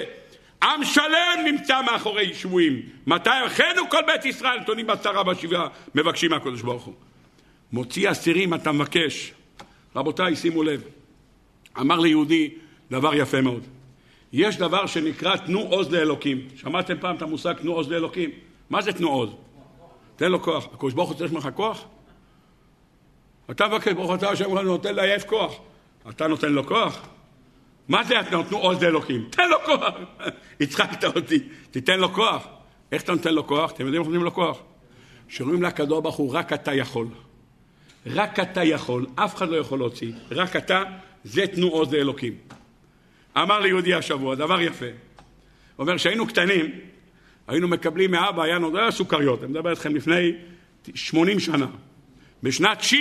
עם 0.63 0.85
שלם 0.85 1.39
נמצא 1.45 1.81
מאחורי 1.81 2.33
שבויים. 2.33 2.81
מתי 3.07 3.29
אחינו 3.45 3.89
כל 3.89 4.01
בית 4.07 4.25
ישראל 4.25 4.59
נתונים 4.59 4.87
בעשרה 4.87 5.23
בשבעה, 5.23 5.67
מבקשים 5.95 6.31
מהקדוש 6.31 6.61
ברוך 6.61 6.83
הוא. 6.83 6.93
מוציא 7.71 8.11
אסירים 8.11 8.53
אתה 8.53 8.71
מבקש. 8.71 9.33
רבותיי, 9.95 10.35
שימו 10.35 10.63
לב. 10.63 10.83
אמר 11.79 11.99
ליהודי 11.99 12.49
דבר 12.91 13.15
יפה 13.15 13.41
מאוד. 13.41 13.63
יש 14.33 14.57
דבר 14.57 14.85
שנקרא 14.85 15.35
תנו 15.35 15.59
עוז 15.59 15.91
לאלוקים. 15.91 16.47
שמעתם 16.55 16.97
פעם 16.99 17.15
את 17.15 17.21
המושג 17.21 17.53
תנו 17.53 17.73
עוז 17.73 17.91
לאלוקים? 17.91 18.29
מה 18.69 18.81
זה 18.81 18.93
תנו 18.93 19.09
עוז? 19.09 19.29
תן 20.15 20.31
לו 20.31 20.41
כוח. 20.41 20.65
הקדוש 20.73 20.93
ברוך 20.93 21.09
הוא 21.09 21.17
צריך 21.17 21.33
ממך 21.33 21.49
כוח? 21.55 21.85
אתה 23.51 23.67
מבקש, 23.67 23.93
ברוך 23.93 24.13
אתה 24.13 24.29
השם 24.29 24.57
נותן 24.57 24.95
לעייף 24.95 25.23
כוח. 25.23 25.59
אתה 26.09 26.27
נותן 26.27 26.51
לו 26.51 26.67
כוח? 26.67 27.07
מה 27.87 28.03
זה 28.03 28.15
נתנו 28.19 28.57
עוז 28.57 28.83
לאלוקים? 28.83 29.27
תן 29.29 29.49
לו 29.49 29.57
כוח! 29.65 29.93
הצחקת 30.61 31.03
אותי, 31.03 31.39
תיתן 31.71 31.99
לו 31.99 32.13
כוח. 32.13 32.47
איך 32.91 33.03
אתה 33.03 33.11
נותן 33.11 33.33
לו 33.33 33.47
כוח? 33.47 33.71
אתם 33.71 33.85
יודעים 33.85 34.01
איך 34.01 34.07
נותנים 34.07 34.23
לו 34.23 34.33
כוח? 34.33 34.57
שאומרים 35.27 35.63
לקדוש 35.63 36.01
ברוך 36.03 36.15
הוא, 36.15 36.33
רק 36.33 36.53
אתה 36.53 36.73
יכול. 36.73 37.07
רק 38.05 38.39
אתה 38.39 38.63
יכול, 38.63 39.05
אף 39.15 39.35
אחד 39.35 39.49
לא 39.49 39.57
יכול 39.57 39.79
להוציא. 39.79 40.11
רק 40.31 40.55
אתה, 40.55 40.83
זה 41.23 41.47
תנו 41.47 41.67
עוז 41.67 41.93
לאלוקים. 41.93 42.33
אמר 43.37 43.59
ליהודי 43.59 43.93
השבוע, 43.93 44.35
דבר 44.35 44.61
יפה. 44.61 44.85
אומר, 45.79 45.95
כשהיינו 45.95 46.27
קטנים, 46.27 46.71
היינו 47.47 47.67
מקבלים 47.67 48.11
מאבא, 48.11 48.43
היה 48.43 48.57
נודע 48.59 48.91
סוכריות, 48.91 49.43
אני 49.43 49.51
מדבר 49.51 49.69
איתכם 49.71 49.95
לפני 49.95 50.31
80 50.95 51.39
שנה. 51.39 51.67
בשנת 52.43 52.83
ש' 52.83 52.95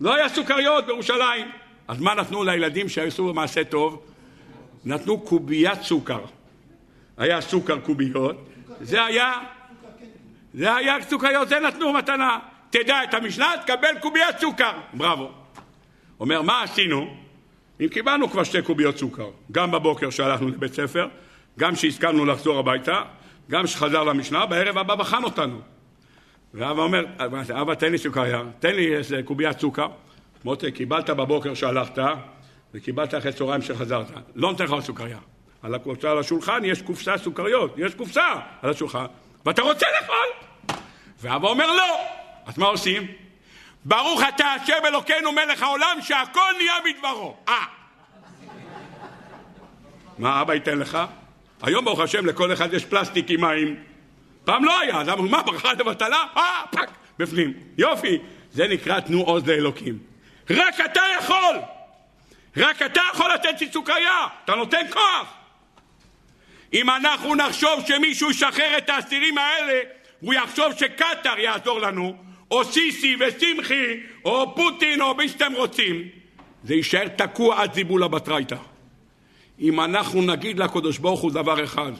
לא 0.00 0.14
היה 0.14 0.28
סוכריות 0.28 0.86
בירושלים. 0.86 1.46
אז 1.88 2.00
מה 2.00 2.14
נתנו 2.14 2.44
לילדים 2.44 2.88
שעשו 2.88 3.34
מעשה 3.34 3.64
טוב? 3.64 4.02
נתנו 4.84 5.20
קוביית 5.20 5.82
סוכר. 5.82 6.20
היה 7.16 7.40
סוכר 7.40 7.78
קוביות, 7.80 8.48
זה 8.80 9.04
היה, 9.04 9.32
זה 10.54 10.74
היה 10.74 10.96
סוכריות, 11.02 11.48
זה 11.48 11.60
נתנו 11.60 11.92
מתנה. 11.92 12.38
תדע 12.70 13.04
את 13.04 13.14
המשנה, 13.14 13.52
תקבל 13.62 13.98
קוביית 14.00 14.38
סוכר. 14.40 14.72
בראבו. 14.94 15.30
אומר, 16.20 16.42
מה 16.42 16.62
עשינו? 16.62 17.14
אם 17.80 17.88
קיבלנו 17.88 18.30
כבר 18.30 18.44
שתי 18.44 18.62
קוביות 18.62 18.98
סוכר, 18.98 19.30
גם 19.52 19.70
בבוקר 19.70 20.10
שהלכנו 20.10 20.48
לבית 20.48 20.74
ספר, 20.74 21.08
גם 21.58 21.76
שהסכמנו 21.76 22.24
לחזור 22.24 22.58
הביתה, 22.58 23.02
גם 23.50 23.66
שחזר 23.66 24.04
למשנה, 24.04 24.46
בערב 24.46 24.78
הבא 24.78 24.94
בחן 24.94 25.24
אותנו. 25.24 25.60
ואבא 26.54 26.82
אומר, 26.82 27.04
אבא 27.60 27.74
תן 27.74 27.92
לי 27.92 27.98
סוכריה, 27.98 28.42
תן 28.58 28.74
לי 28.74 28.96
איזה 28.96 29.20
קוביית 29.24 29.60
סוכר. 29.60 29.88
מותק, 30.44 30.74
קיבלת 30.74 31.10
בבוקר 31.10 31.54
שהלכת, 31.54 31.98
וקיבלת 32.74 33.14
אחרי 33.14 33.32
צהריים 33.32 33.62
שחזרת. 33.62 34.06
לא 34.34 34.50
נותן 34.50 34.64
לך 34.64 34.74
סוכריה. 34.80 35.18
על 35.62 35.74
הקופסה 35.74 36.10
על 36.10 36.18
השולחן 36.18 36.60
יש 36.64 36.82
קופסה 36.82 37.18
סוכריות, 37.18 37.74
יש 37.76 37.94
קופסה 37.94 38.34
על 38.62 38.70
השולחן, 38.70 39.04
ואתה 39.46 39.62
רוצה 39.62 39.86
לאכול. 40.00 40.48
ואבא 41.20 41.48
אומר 41.48 41.66
לא. 41.66 41.96
אז 42.46 42.58
מה 42.58 42.66
עושים? 42.66 43.06
ברוך 43.84 44.22
אתה 44.34 44.44
השם 44.46 44.86
אלוקינו 44.86 45.32
מלך 45.32 45.62
העולם 45.62 45.98
שהכל 46.02 46.40
נהיה 46.58 46.74
בדברו. 46.84 47.36
אה. 47.48 47.64
מה 50.18 50.42
אבא 50.42 50.54
ייתן 50.54 50.78
לך? 50.78 50.98
היום 51.62 51.84
ברוך 51.84 52.00
השם 52.00 52.26
לכל 52.26 52.52
אחד 52.52 52.74
יש 52.74 52.84
פלסטיק 52.84 53.30
עם 53.30 53.40
מים. 53.40 53.76
פעם 54.44 54.64
לא 54.64 54.80
היה, 54.80 55.00
אז 55.00 55.08
אמרו 55.08 55.28
מה 55.28 55.42
ברכה 55.42 55.72
לבטלה? 55.72 56.24
אה, 56.36 56.62
פאק, 56.70 56.90
בפנים. 57.18 57.52
יופי. 57.78 58.18
זה 58.52 58.68
נקרא 58.68 59.00
תנו 59.00 59.20
עוז 59.20 59.46
לאלוקים. 59.48 59.98
רק 60.50 60.80
אתה 60.84 61.02
יכול! 61.18 61.56
רק 62.56 62.82
אתה 62.82 63.00
יכול 63.14 63.30
לתת 63.34 63.60
לי 63.60 63.68
סוכריה! 63.72 64.26
אתה 64.44 64.54
נותן 64.54 64.86
כוח! 64.92 65.34
אם 66.72 66.90
אנחנו 66.90 67.34
נחשוב 67.34 67.84
שמישהו 67.86 68.30
ישחרר 68.30 68.78
את 68.78 68.88
האסירים 68.88 69.38
האלה, 69.38 69.80
הוא 70.20 70.34
יחשוב 70.34 70.72
שקטאר 70.76 71.38
יעזור 71.38 71.80
לנו, 71.80 72.16
או 72.50 72.64
סיסי 72.64 73.16
ושמחי, 73.20 74.00
או 74.24 74.54
פוטין, 74.54 75.00
או 75.00 75.14
מי 75.14 75.28
שאתם 75.28 75.52
רוצים, 75.56 76.08
זה 76.64 76.74
יישאר 76.74 77.08
תקוע 77.08 77.62
עד 77.62 77.74
זיבול 77.74 78.02
הבטרייתא. 78.02 78.56
אם 79.60 79.80
אנחנו 79.80 80.22
נגיד 80.22 80.58
לקדוש 80.58 80.98
ברוך 80.98 81.20
הוא 81.20 81.30
דבר 81.30 81.64
אחד, 81.64 81.92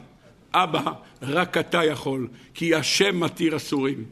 אבא, 0.55 0.93
רק 1.23 1.57
אתה 1.57 1.85
יכול, 1.85 2.29
כי 2.55 2.75
השם 2.75 3.21
מתיר 3.21 3.57
אסורים. 3.57 4.05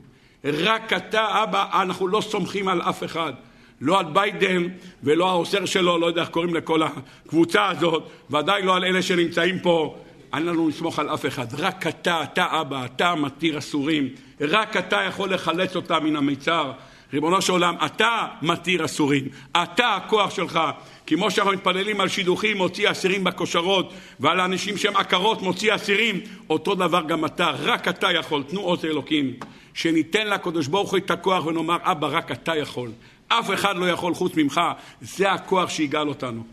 רק 0.44 0.92
אתה, 0.92 1.42
אבא, 1.42 1.82
אנחנו 1.82 2.08
לא 2.08 2.20
סומכים 2.20 2.68
על 2.68 2.82
אף 2.82 3.04
אחד. 3.04 3.32
לא 3.80 3.98
על 3.98 4.04
ביידן 4.04 4.62
ולא 5.02 5.28
העוזר 5.28 5.64
שלו, 5.64 5.98
לא 5.98 6.06
יודע 6.06 6.20
איך 6.20 6.28
קוראים 6.28 6.54
לכל 6.54 6.80
הקבוצה 6.82 7.68
הזאת, 7.68 8.08
ודאי 8.30 8.62
לא 8.62 8.76
על 8.76 8.84
אלה 8.84 9.02
שנמצאים 9.02 9.58
פה. 9.58 9.96
אין 10.34 10.46
לנו 10.46 10.68
לסמוך 10.68 10.98
על 10.98 11.08
אף 11.14 11.26
אחד. 11.26 11.46
רק 11.58 11.86
אתה, 11.86 12.22
אתה 12.22 12.60
אבא, 12.60 12.84
אתה 12.84 13.14
מתיר 13.14 13.58
אסורים. 13.58 14.08
רק 14.40 14.76
אתה 14.76 15.02
יכול 15.08 15.34
לחלץ 15.34 15.76
אותם 15.76 16.04
מן 16.04 16.16
המיצר. 16.16 16.72
ריבונו 17.12 17.42
של 17.42 17.52
עולם, 17.52 17.74
אתה 17.86 18.26
מתיר 18.42 18.84
אסורים. 18.84 19.28
אתה 19.52 19.94
הכוח 19.94 20.30
שלך. 20.30 20.60
כמו 21.06 21.30
שאנחנו 21.30 21.52
מתפללים 21.52 22.00
על 22.00 22.08
שידוכים, 22.08 22.56
מוציא 22.56 22.90
אסירים 22.90 23.24
בכושרות, 23.24 23.92
ועל 24.20 24.40
אנשים 24.40 24.76
שהם 24.76 24.96
עקרות, 24.96 25.42
מוציא 25.42 25.74
אסירים, 25.74 26.20
אותו 26.50 26.74
דבר 26.74 27.02
גם 27.08 27.24
אתה, 27.24 27.50
רק 27.58 27.88
אתה 27.88 28.12
יכול. 28.12 28.42
תנו 28.42 28.60
עוז 28.60 28.84
אלוקים. 28.84 29.34
שניתן 29.74 30.26
לקדוש 30.26 30.66
ברוך 30.66 30.90
הוא 30.90 30.98
את 30.98 31.10
הכוח 31.10 31.46
ונאמר, 31.46 31.76
אבא, 31.82 32.06
רק 32.06 32.32
אתה 32.32 32.56
יכול. 32.56 32.90
אף 33.28 33.54
אחד 33.54 33.76
לא 33.76 33.88
יכול 33.90 34.14
חוץ 34.14 34.32
ממך. 34.36 34.60
זה 35.00 35.32
הכוח 35.32 35.70
שיגאל 35.70 36.08
אותנו. 36.08 36.46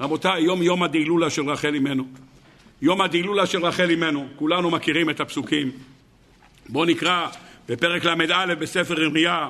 רבותיי, 0.00 0.42
יום 0.42 0.62
יום 0.62 0.82
הדילולה 0.82 1.30
של 1.30 1.50
רחל 1.50 1.74
אימנו. 1.74 2.04
יום 2.82 3.00
הדילולה 3.00 3.46
של 3.46 3.66
רחל 3.66 3.90
אימנו. 3.90 4.28
כולנו 4.36 4.70
מכירים 4.70 5.10
את 5.10 5.20
הפסוקים. 5.20 5.70
בואו 6.68 6.84
נקרא 6.84 7.28
בפרק 7.68 8.04
ל"א 8.04 8.54
בספר 8.54 9.02
ירמיה, 9.02 9.48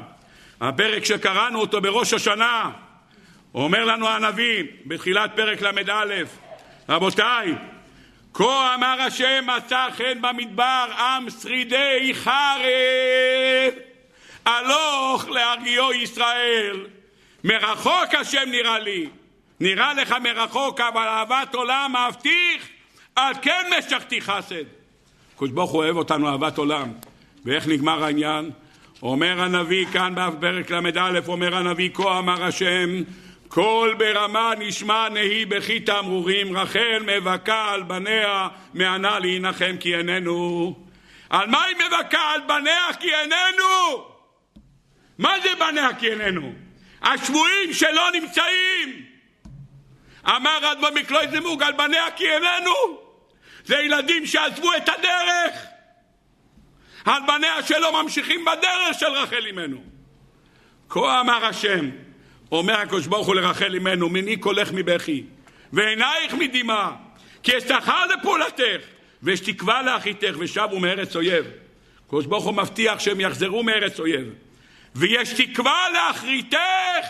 הפרק 0.61 1.05
שקראנו 1.05 1.61
אותו 1.61 1.81
בראש 1.81 2.12
השנה. 2.12 2.70
אומר 3.55 3.85
לנו 3.85 4.09
הנביא 4.09 4.65
בתחילת 4.86 5.31
פרק 5.36 5.62
ל"א, 5.62 6.15
רבותיי, 6.89 7.55
כה 8.35 8.74
אמר 8.74 9.01
השם 9.01 9.44
מצא 9.57 9.89
חן 9.97 10.20
במדבר 10.20 10.86
עם 10.99 11.31
שרידי 11.31 12.11
חרב 12.15 13.73
הלוך 14.47 15.28
להרגיעו 15.28 15.93
ישראל 15.93 16.86
מרחוק 17.44 18.14
השם 18.20 18.44
נראה 18.47 18.78
לי 18.78 19.09
נראה 19.60 19.94
לך 19.94 20.14
מרחוק 20.23 20.81
אבל 20.81 21.02
אהבת 21.02 21.55
עולם 21.55 21.94
מבטיח 22.09 22.69
על 23.16 23.35
כן 23.43 23.70
משכתי 23.78 24.20
חסד 24.20 24.64
הקדוש 25.35 25.51
ברוך 25.51 25.70
הוא 25.70 25.82
אוהב 25.82 25.97
אותנו 25.97 26.28
אהבת 26.28 26.59
עולם 26.59 26.93
ואיך 27.44 27.69
נגמר 27.69 28.05
העניין? 28.05 28.51
אומר 29.02 29.40
הנביא 29.40 29.86
כאן 29.93 30.14
בפרק 30.16 30.70
ל"א 30.70 31.20
אומר 31.28 31.56
הנביא 31.56 31.90
כה 31.94 32.19
אמר 32.19 32.44
השם 32.44 33.02
קול 33.48 33.94
ברמה 33.94 34.52
נשמע 34.59 35.09
נהי 35.09 35.44
בכי 35.44 35.81
תמרורים, 35.81 36.56
רחל 36.56 37.02
מבכה 37.06 37.73
על 37.73 37.82
בניה, 37.82 38.48
מענה 38.74 39.19
להנחם 39.19 39.77
כי 39.81 39.97
איננו. 39.97 40.74
על 41.31 41.51
מה 41.51 41.64
היא 41.64 41.77
מבכה? 41.77 42.32
על 42.35 42.40
בניה 42.47 42.93
כי 43.01 43.14
איננו! 43.14 44.11
מה 45.23 45.35
זה 45.43 45.49
בניה 45.59 45.94
כי 45.99 46.09
איננו? 46.09 46.53
השבויים 47.03 47.73
שלא 47.73 48.09
נמצאים! 48.12 49.07
אמר 50.27 50.73
אדמו 50.73 50.86
מקלוי 50.94 51.28
זמוג 51.31 51.62
על 51.62 51.73
בניה 51.73 52.11
כי 52.16 52.24
איננו! 52.31 53.01
זה 53.65 53.77
ילדים 53.77 54.27
שעזבו 54.27 54.74
את 54.77 54.89
הדרך! 54.89 55.66
על 57.05 57.23
בניה 57.27 57.62
שלא 57.62 58.03
ממשיכים 58.03 58.44
בדרך 58.44 58.99
של 58.99 59.07
רחל 59.07 59.47
אמנו. 59.51 59.82
כה 60.89 61.20
אמר 61.20 61.44
השם 61.44 61.90
אומר 62.53 62.81
הקדוש 62.81 63.07
ברוך 63.07 63.27
הוא 63.27 63.35
לרחל 63.35 63.77
אמנו, 63.77 64.09
מני 64.09 64.36
קולך 64.36 64.73
מבכי, 64.73 65.24
ועינייך 65.73 66.35
מדמעה, 66.35 66.97
כי 67.43 67.59
אשכר 67.59 68.07
לפעולתך, 68.07 68.81
ויש 69.23 69.40
תקווה 69.40 69.82
לאחיתך, 69.82 70.35
ושבו 70.39 70.78
מארץ 70.78 71.16
אויב. 71.16 71.47
הקדוש 72.07 72.27
ברוך 72.27 72.44
הוא 72.44 72.55
מבטיח 72.55 73.01
שהם 73.01 73.20
יחזרו 73.20 73.62
מארץ 73.62 74.01
אויב. 74.01 74.35
ויש 74.94 75.40
תקווה 75.40 75.86
לאחריתך! 75.94 77.06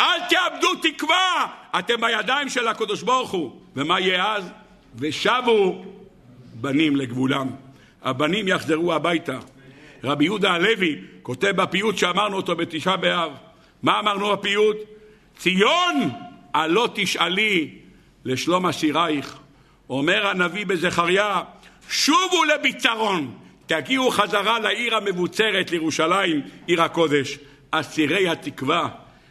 אל 0.00 0.20
תאבדו 0.28 0.74
תקווה! 0.82 1.46
אתם 1.78 2.00
בידיים 2.00 2.48
של 2.48 2.68
הקדוש 2.68 3.02
ברוך 3.02 3.30
הוא. 3.30 3.60
ומה 3.76 4.00
יהיה 4.00 4.34
אז? 4.34 4.50
ושבו 4.96 5.84
בנים 6.54 6.96
לגבולם. 6.96 7.50
הבנים 8.02 8.48
יחזרו 8.48 8.92
הביתה. 8.92 9.38
רבי 10.04 10.24
יהודה 10.24 10.52
הלוי 10.52 11.00
כותב 11.22 11.50
בפיוט 11.56 11.98
שאמרנו 11.98 12.36
אותו 12.36 12.56
בתשעה 12.56 12.96
באב 12.96 13.32
מה 13.82 14.00
אמרנו 14.00 14.36
בפיוט? 14.36 14.76
ציון, 15.36 16.10
הלא 16.54 16.88
תשאלי 16.94 17.78
לשלום 18.24 18.66
אסירייך. 18.66 19.36
אומר 19.90 20.26
הנביא 20.26 20.66
בזכריה, 20.66 21.42
שובו 21.90 22.44
לביצרון, 22.44 23.34
תגיעו 23.66 24.10
חזרה 24.10 24.58
לעיר 24.58 24.96
המבוצרת, 24.96 25.70
לירושלים, 25.70 26.40
עיר 26.66 26.82
הקודש. 26.82 27.38
אסירי 27.70 28.28
התקווה, 28.28 28.88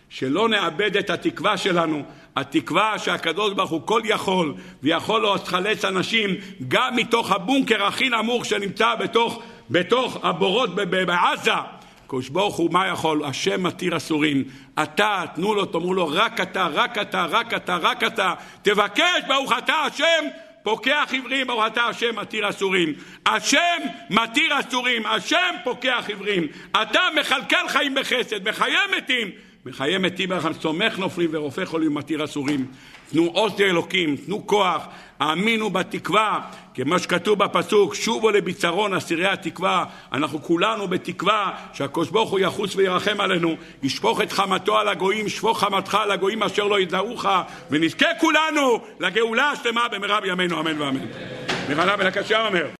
שלא 0.09 0.49
נאבד 0.49 0.97
את 0.97 1.09
התקווה 1.09 1.57
שלנו, 1.57 2.03
התקווה 2.35 2.99
שהקדוש 2.99 3.53
ברוך 3.53 3.71
הוא 3.71 3.81
כל 3.85 4.01
יכול 4.05 4.53
ויכול 4.83 5.25
לחלץ 5.35 5.85
אנשים 5.85 6.29
גם 6.67 6.95
מתוך 6.95 7.31
הבונקר 7.31 7.83
הכי 7.83 8.09
נמוך 8.09 8.45
שנמצא 8.45 8.95
בתוך, 8.95 9.41
בתוך 9.69 10.17
הבורות 10.23 10.75
בעזה 10.75 11.51
קדוש 12.07 12.29
ברוך 12.29 12.55
הוא 12.55 12.71
מה 12.71 12.87
יכול? 12.87 13.23
השם 13.25 13.63
מתיר 13.63 13.97
אסורים. 13.97 14.43
אתה, 14.83 15.23
תנו 15.35 15.53
לו, 15.53 15.65
תאמרו 15.65 15.93
לו, 15.93 16.07
רק 16.07 16.41
אתה, 16.41 16.67
רק 16.73 16.97
אתה, 16.97 17.25
רק 17.25 17.53
אתה, 17.53 17.77
רק 17.77 18.03
אתה. 18.03 18.33
תבקש, 18.61 19.21
ברוך 19.27 19.53
אתה 19.57 19.73
השם, 19.73 20.25
פוקח 20.65 21.13
עברים, 21.13 21.47
ברוך 21.47 21.67
אתה 21.67 21.83
השם 21.83 22.15
מתיר 22.15 22.49
אסורים. 22.49 22.93
השם 23.25 23.81
מתיר 24.09 24.59
אסורים, 24.59 25.05
השם 25.05 25.55
פוקח 25.63 26.05
עברים. 26.13 26.47
אתה 26.81 27.01
מכלכל 27.19 27.67
חיים 27.67 27.95
בחסד, 27.95 28.49
מחיי 28.49 28.75
מתים. 28.97 29.31
מחיי 29.65 29.97
מתים 29.97 30.31
לכם, 30.31 30.53
סומך 30.53 30.99
נופלים 30.99 31.29
ורופא 31.33 31.65
חולים 31.65 31.93
מתיר 31.93 32.23
אסורים. 32.23 32.65
תנו 33.11 33.25
עוז 33.25 33.59
לאלוקים, 33.59 34.15
תנו 34.15 34.47
כוח, 34.47 34.87
האמינו 35.19 35.69
בתקווה, 35.69 36.39
כמו 36.75 36.99
שכתוב 36.99 37.39
בפסוק, 37.39 37.95
שובו 37.95 38.31
לביצרון 38.31 38.93
אסירי 38.93 39.27
התקווה. 39.27 39.85
אנחנו 40.13 40.43
כולנו 40.43 40.87
בתקווה 40.87 41.51
שהקדוש 41.73 42.09
ברוך 42.09 42.29
הוא 42.29 42.39
יחוס 42.39 42.75
וירחם 42.75 43.21
עלינו, 43.21 43.55
ישפוך 43.83 44.21
את 44.21 44.31
חמתו 44.31 44.77
על 44.77 44.87
הגויים, 44.87 45.29
שפוך 45.29 45.59
חמתך 45.59 45.95
על 45.95 46.11
הגויים 46.11 46.43
אשר 46.43 46.63
לא 46.63 46.79
ידעוך, 46.79 47.25
ונזכה 47.71 48.05
כולנו 48.19 48.79
לגאולה 48.99 49.51
השלמה 49.51 49.87
במרב 49.91 50.25
ימינו 50.25 50.59
אמן 50.59 50.81
ואמן. 50.81 51.05
מרנה 51.69 51.97
בן 51.97 52.05
הקשה 52.05 52.47
אומר 52.47 52.67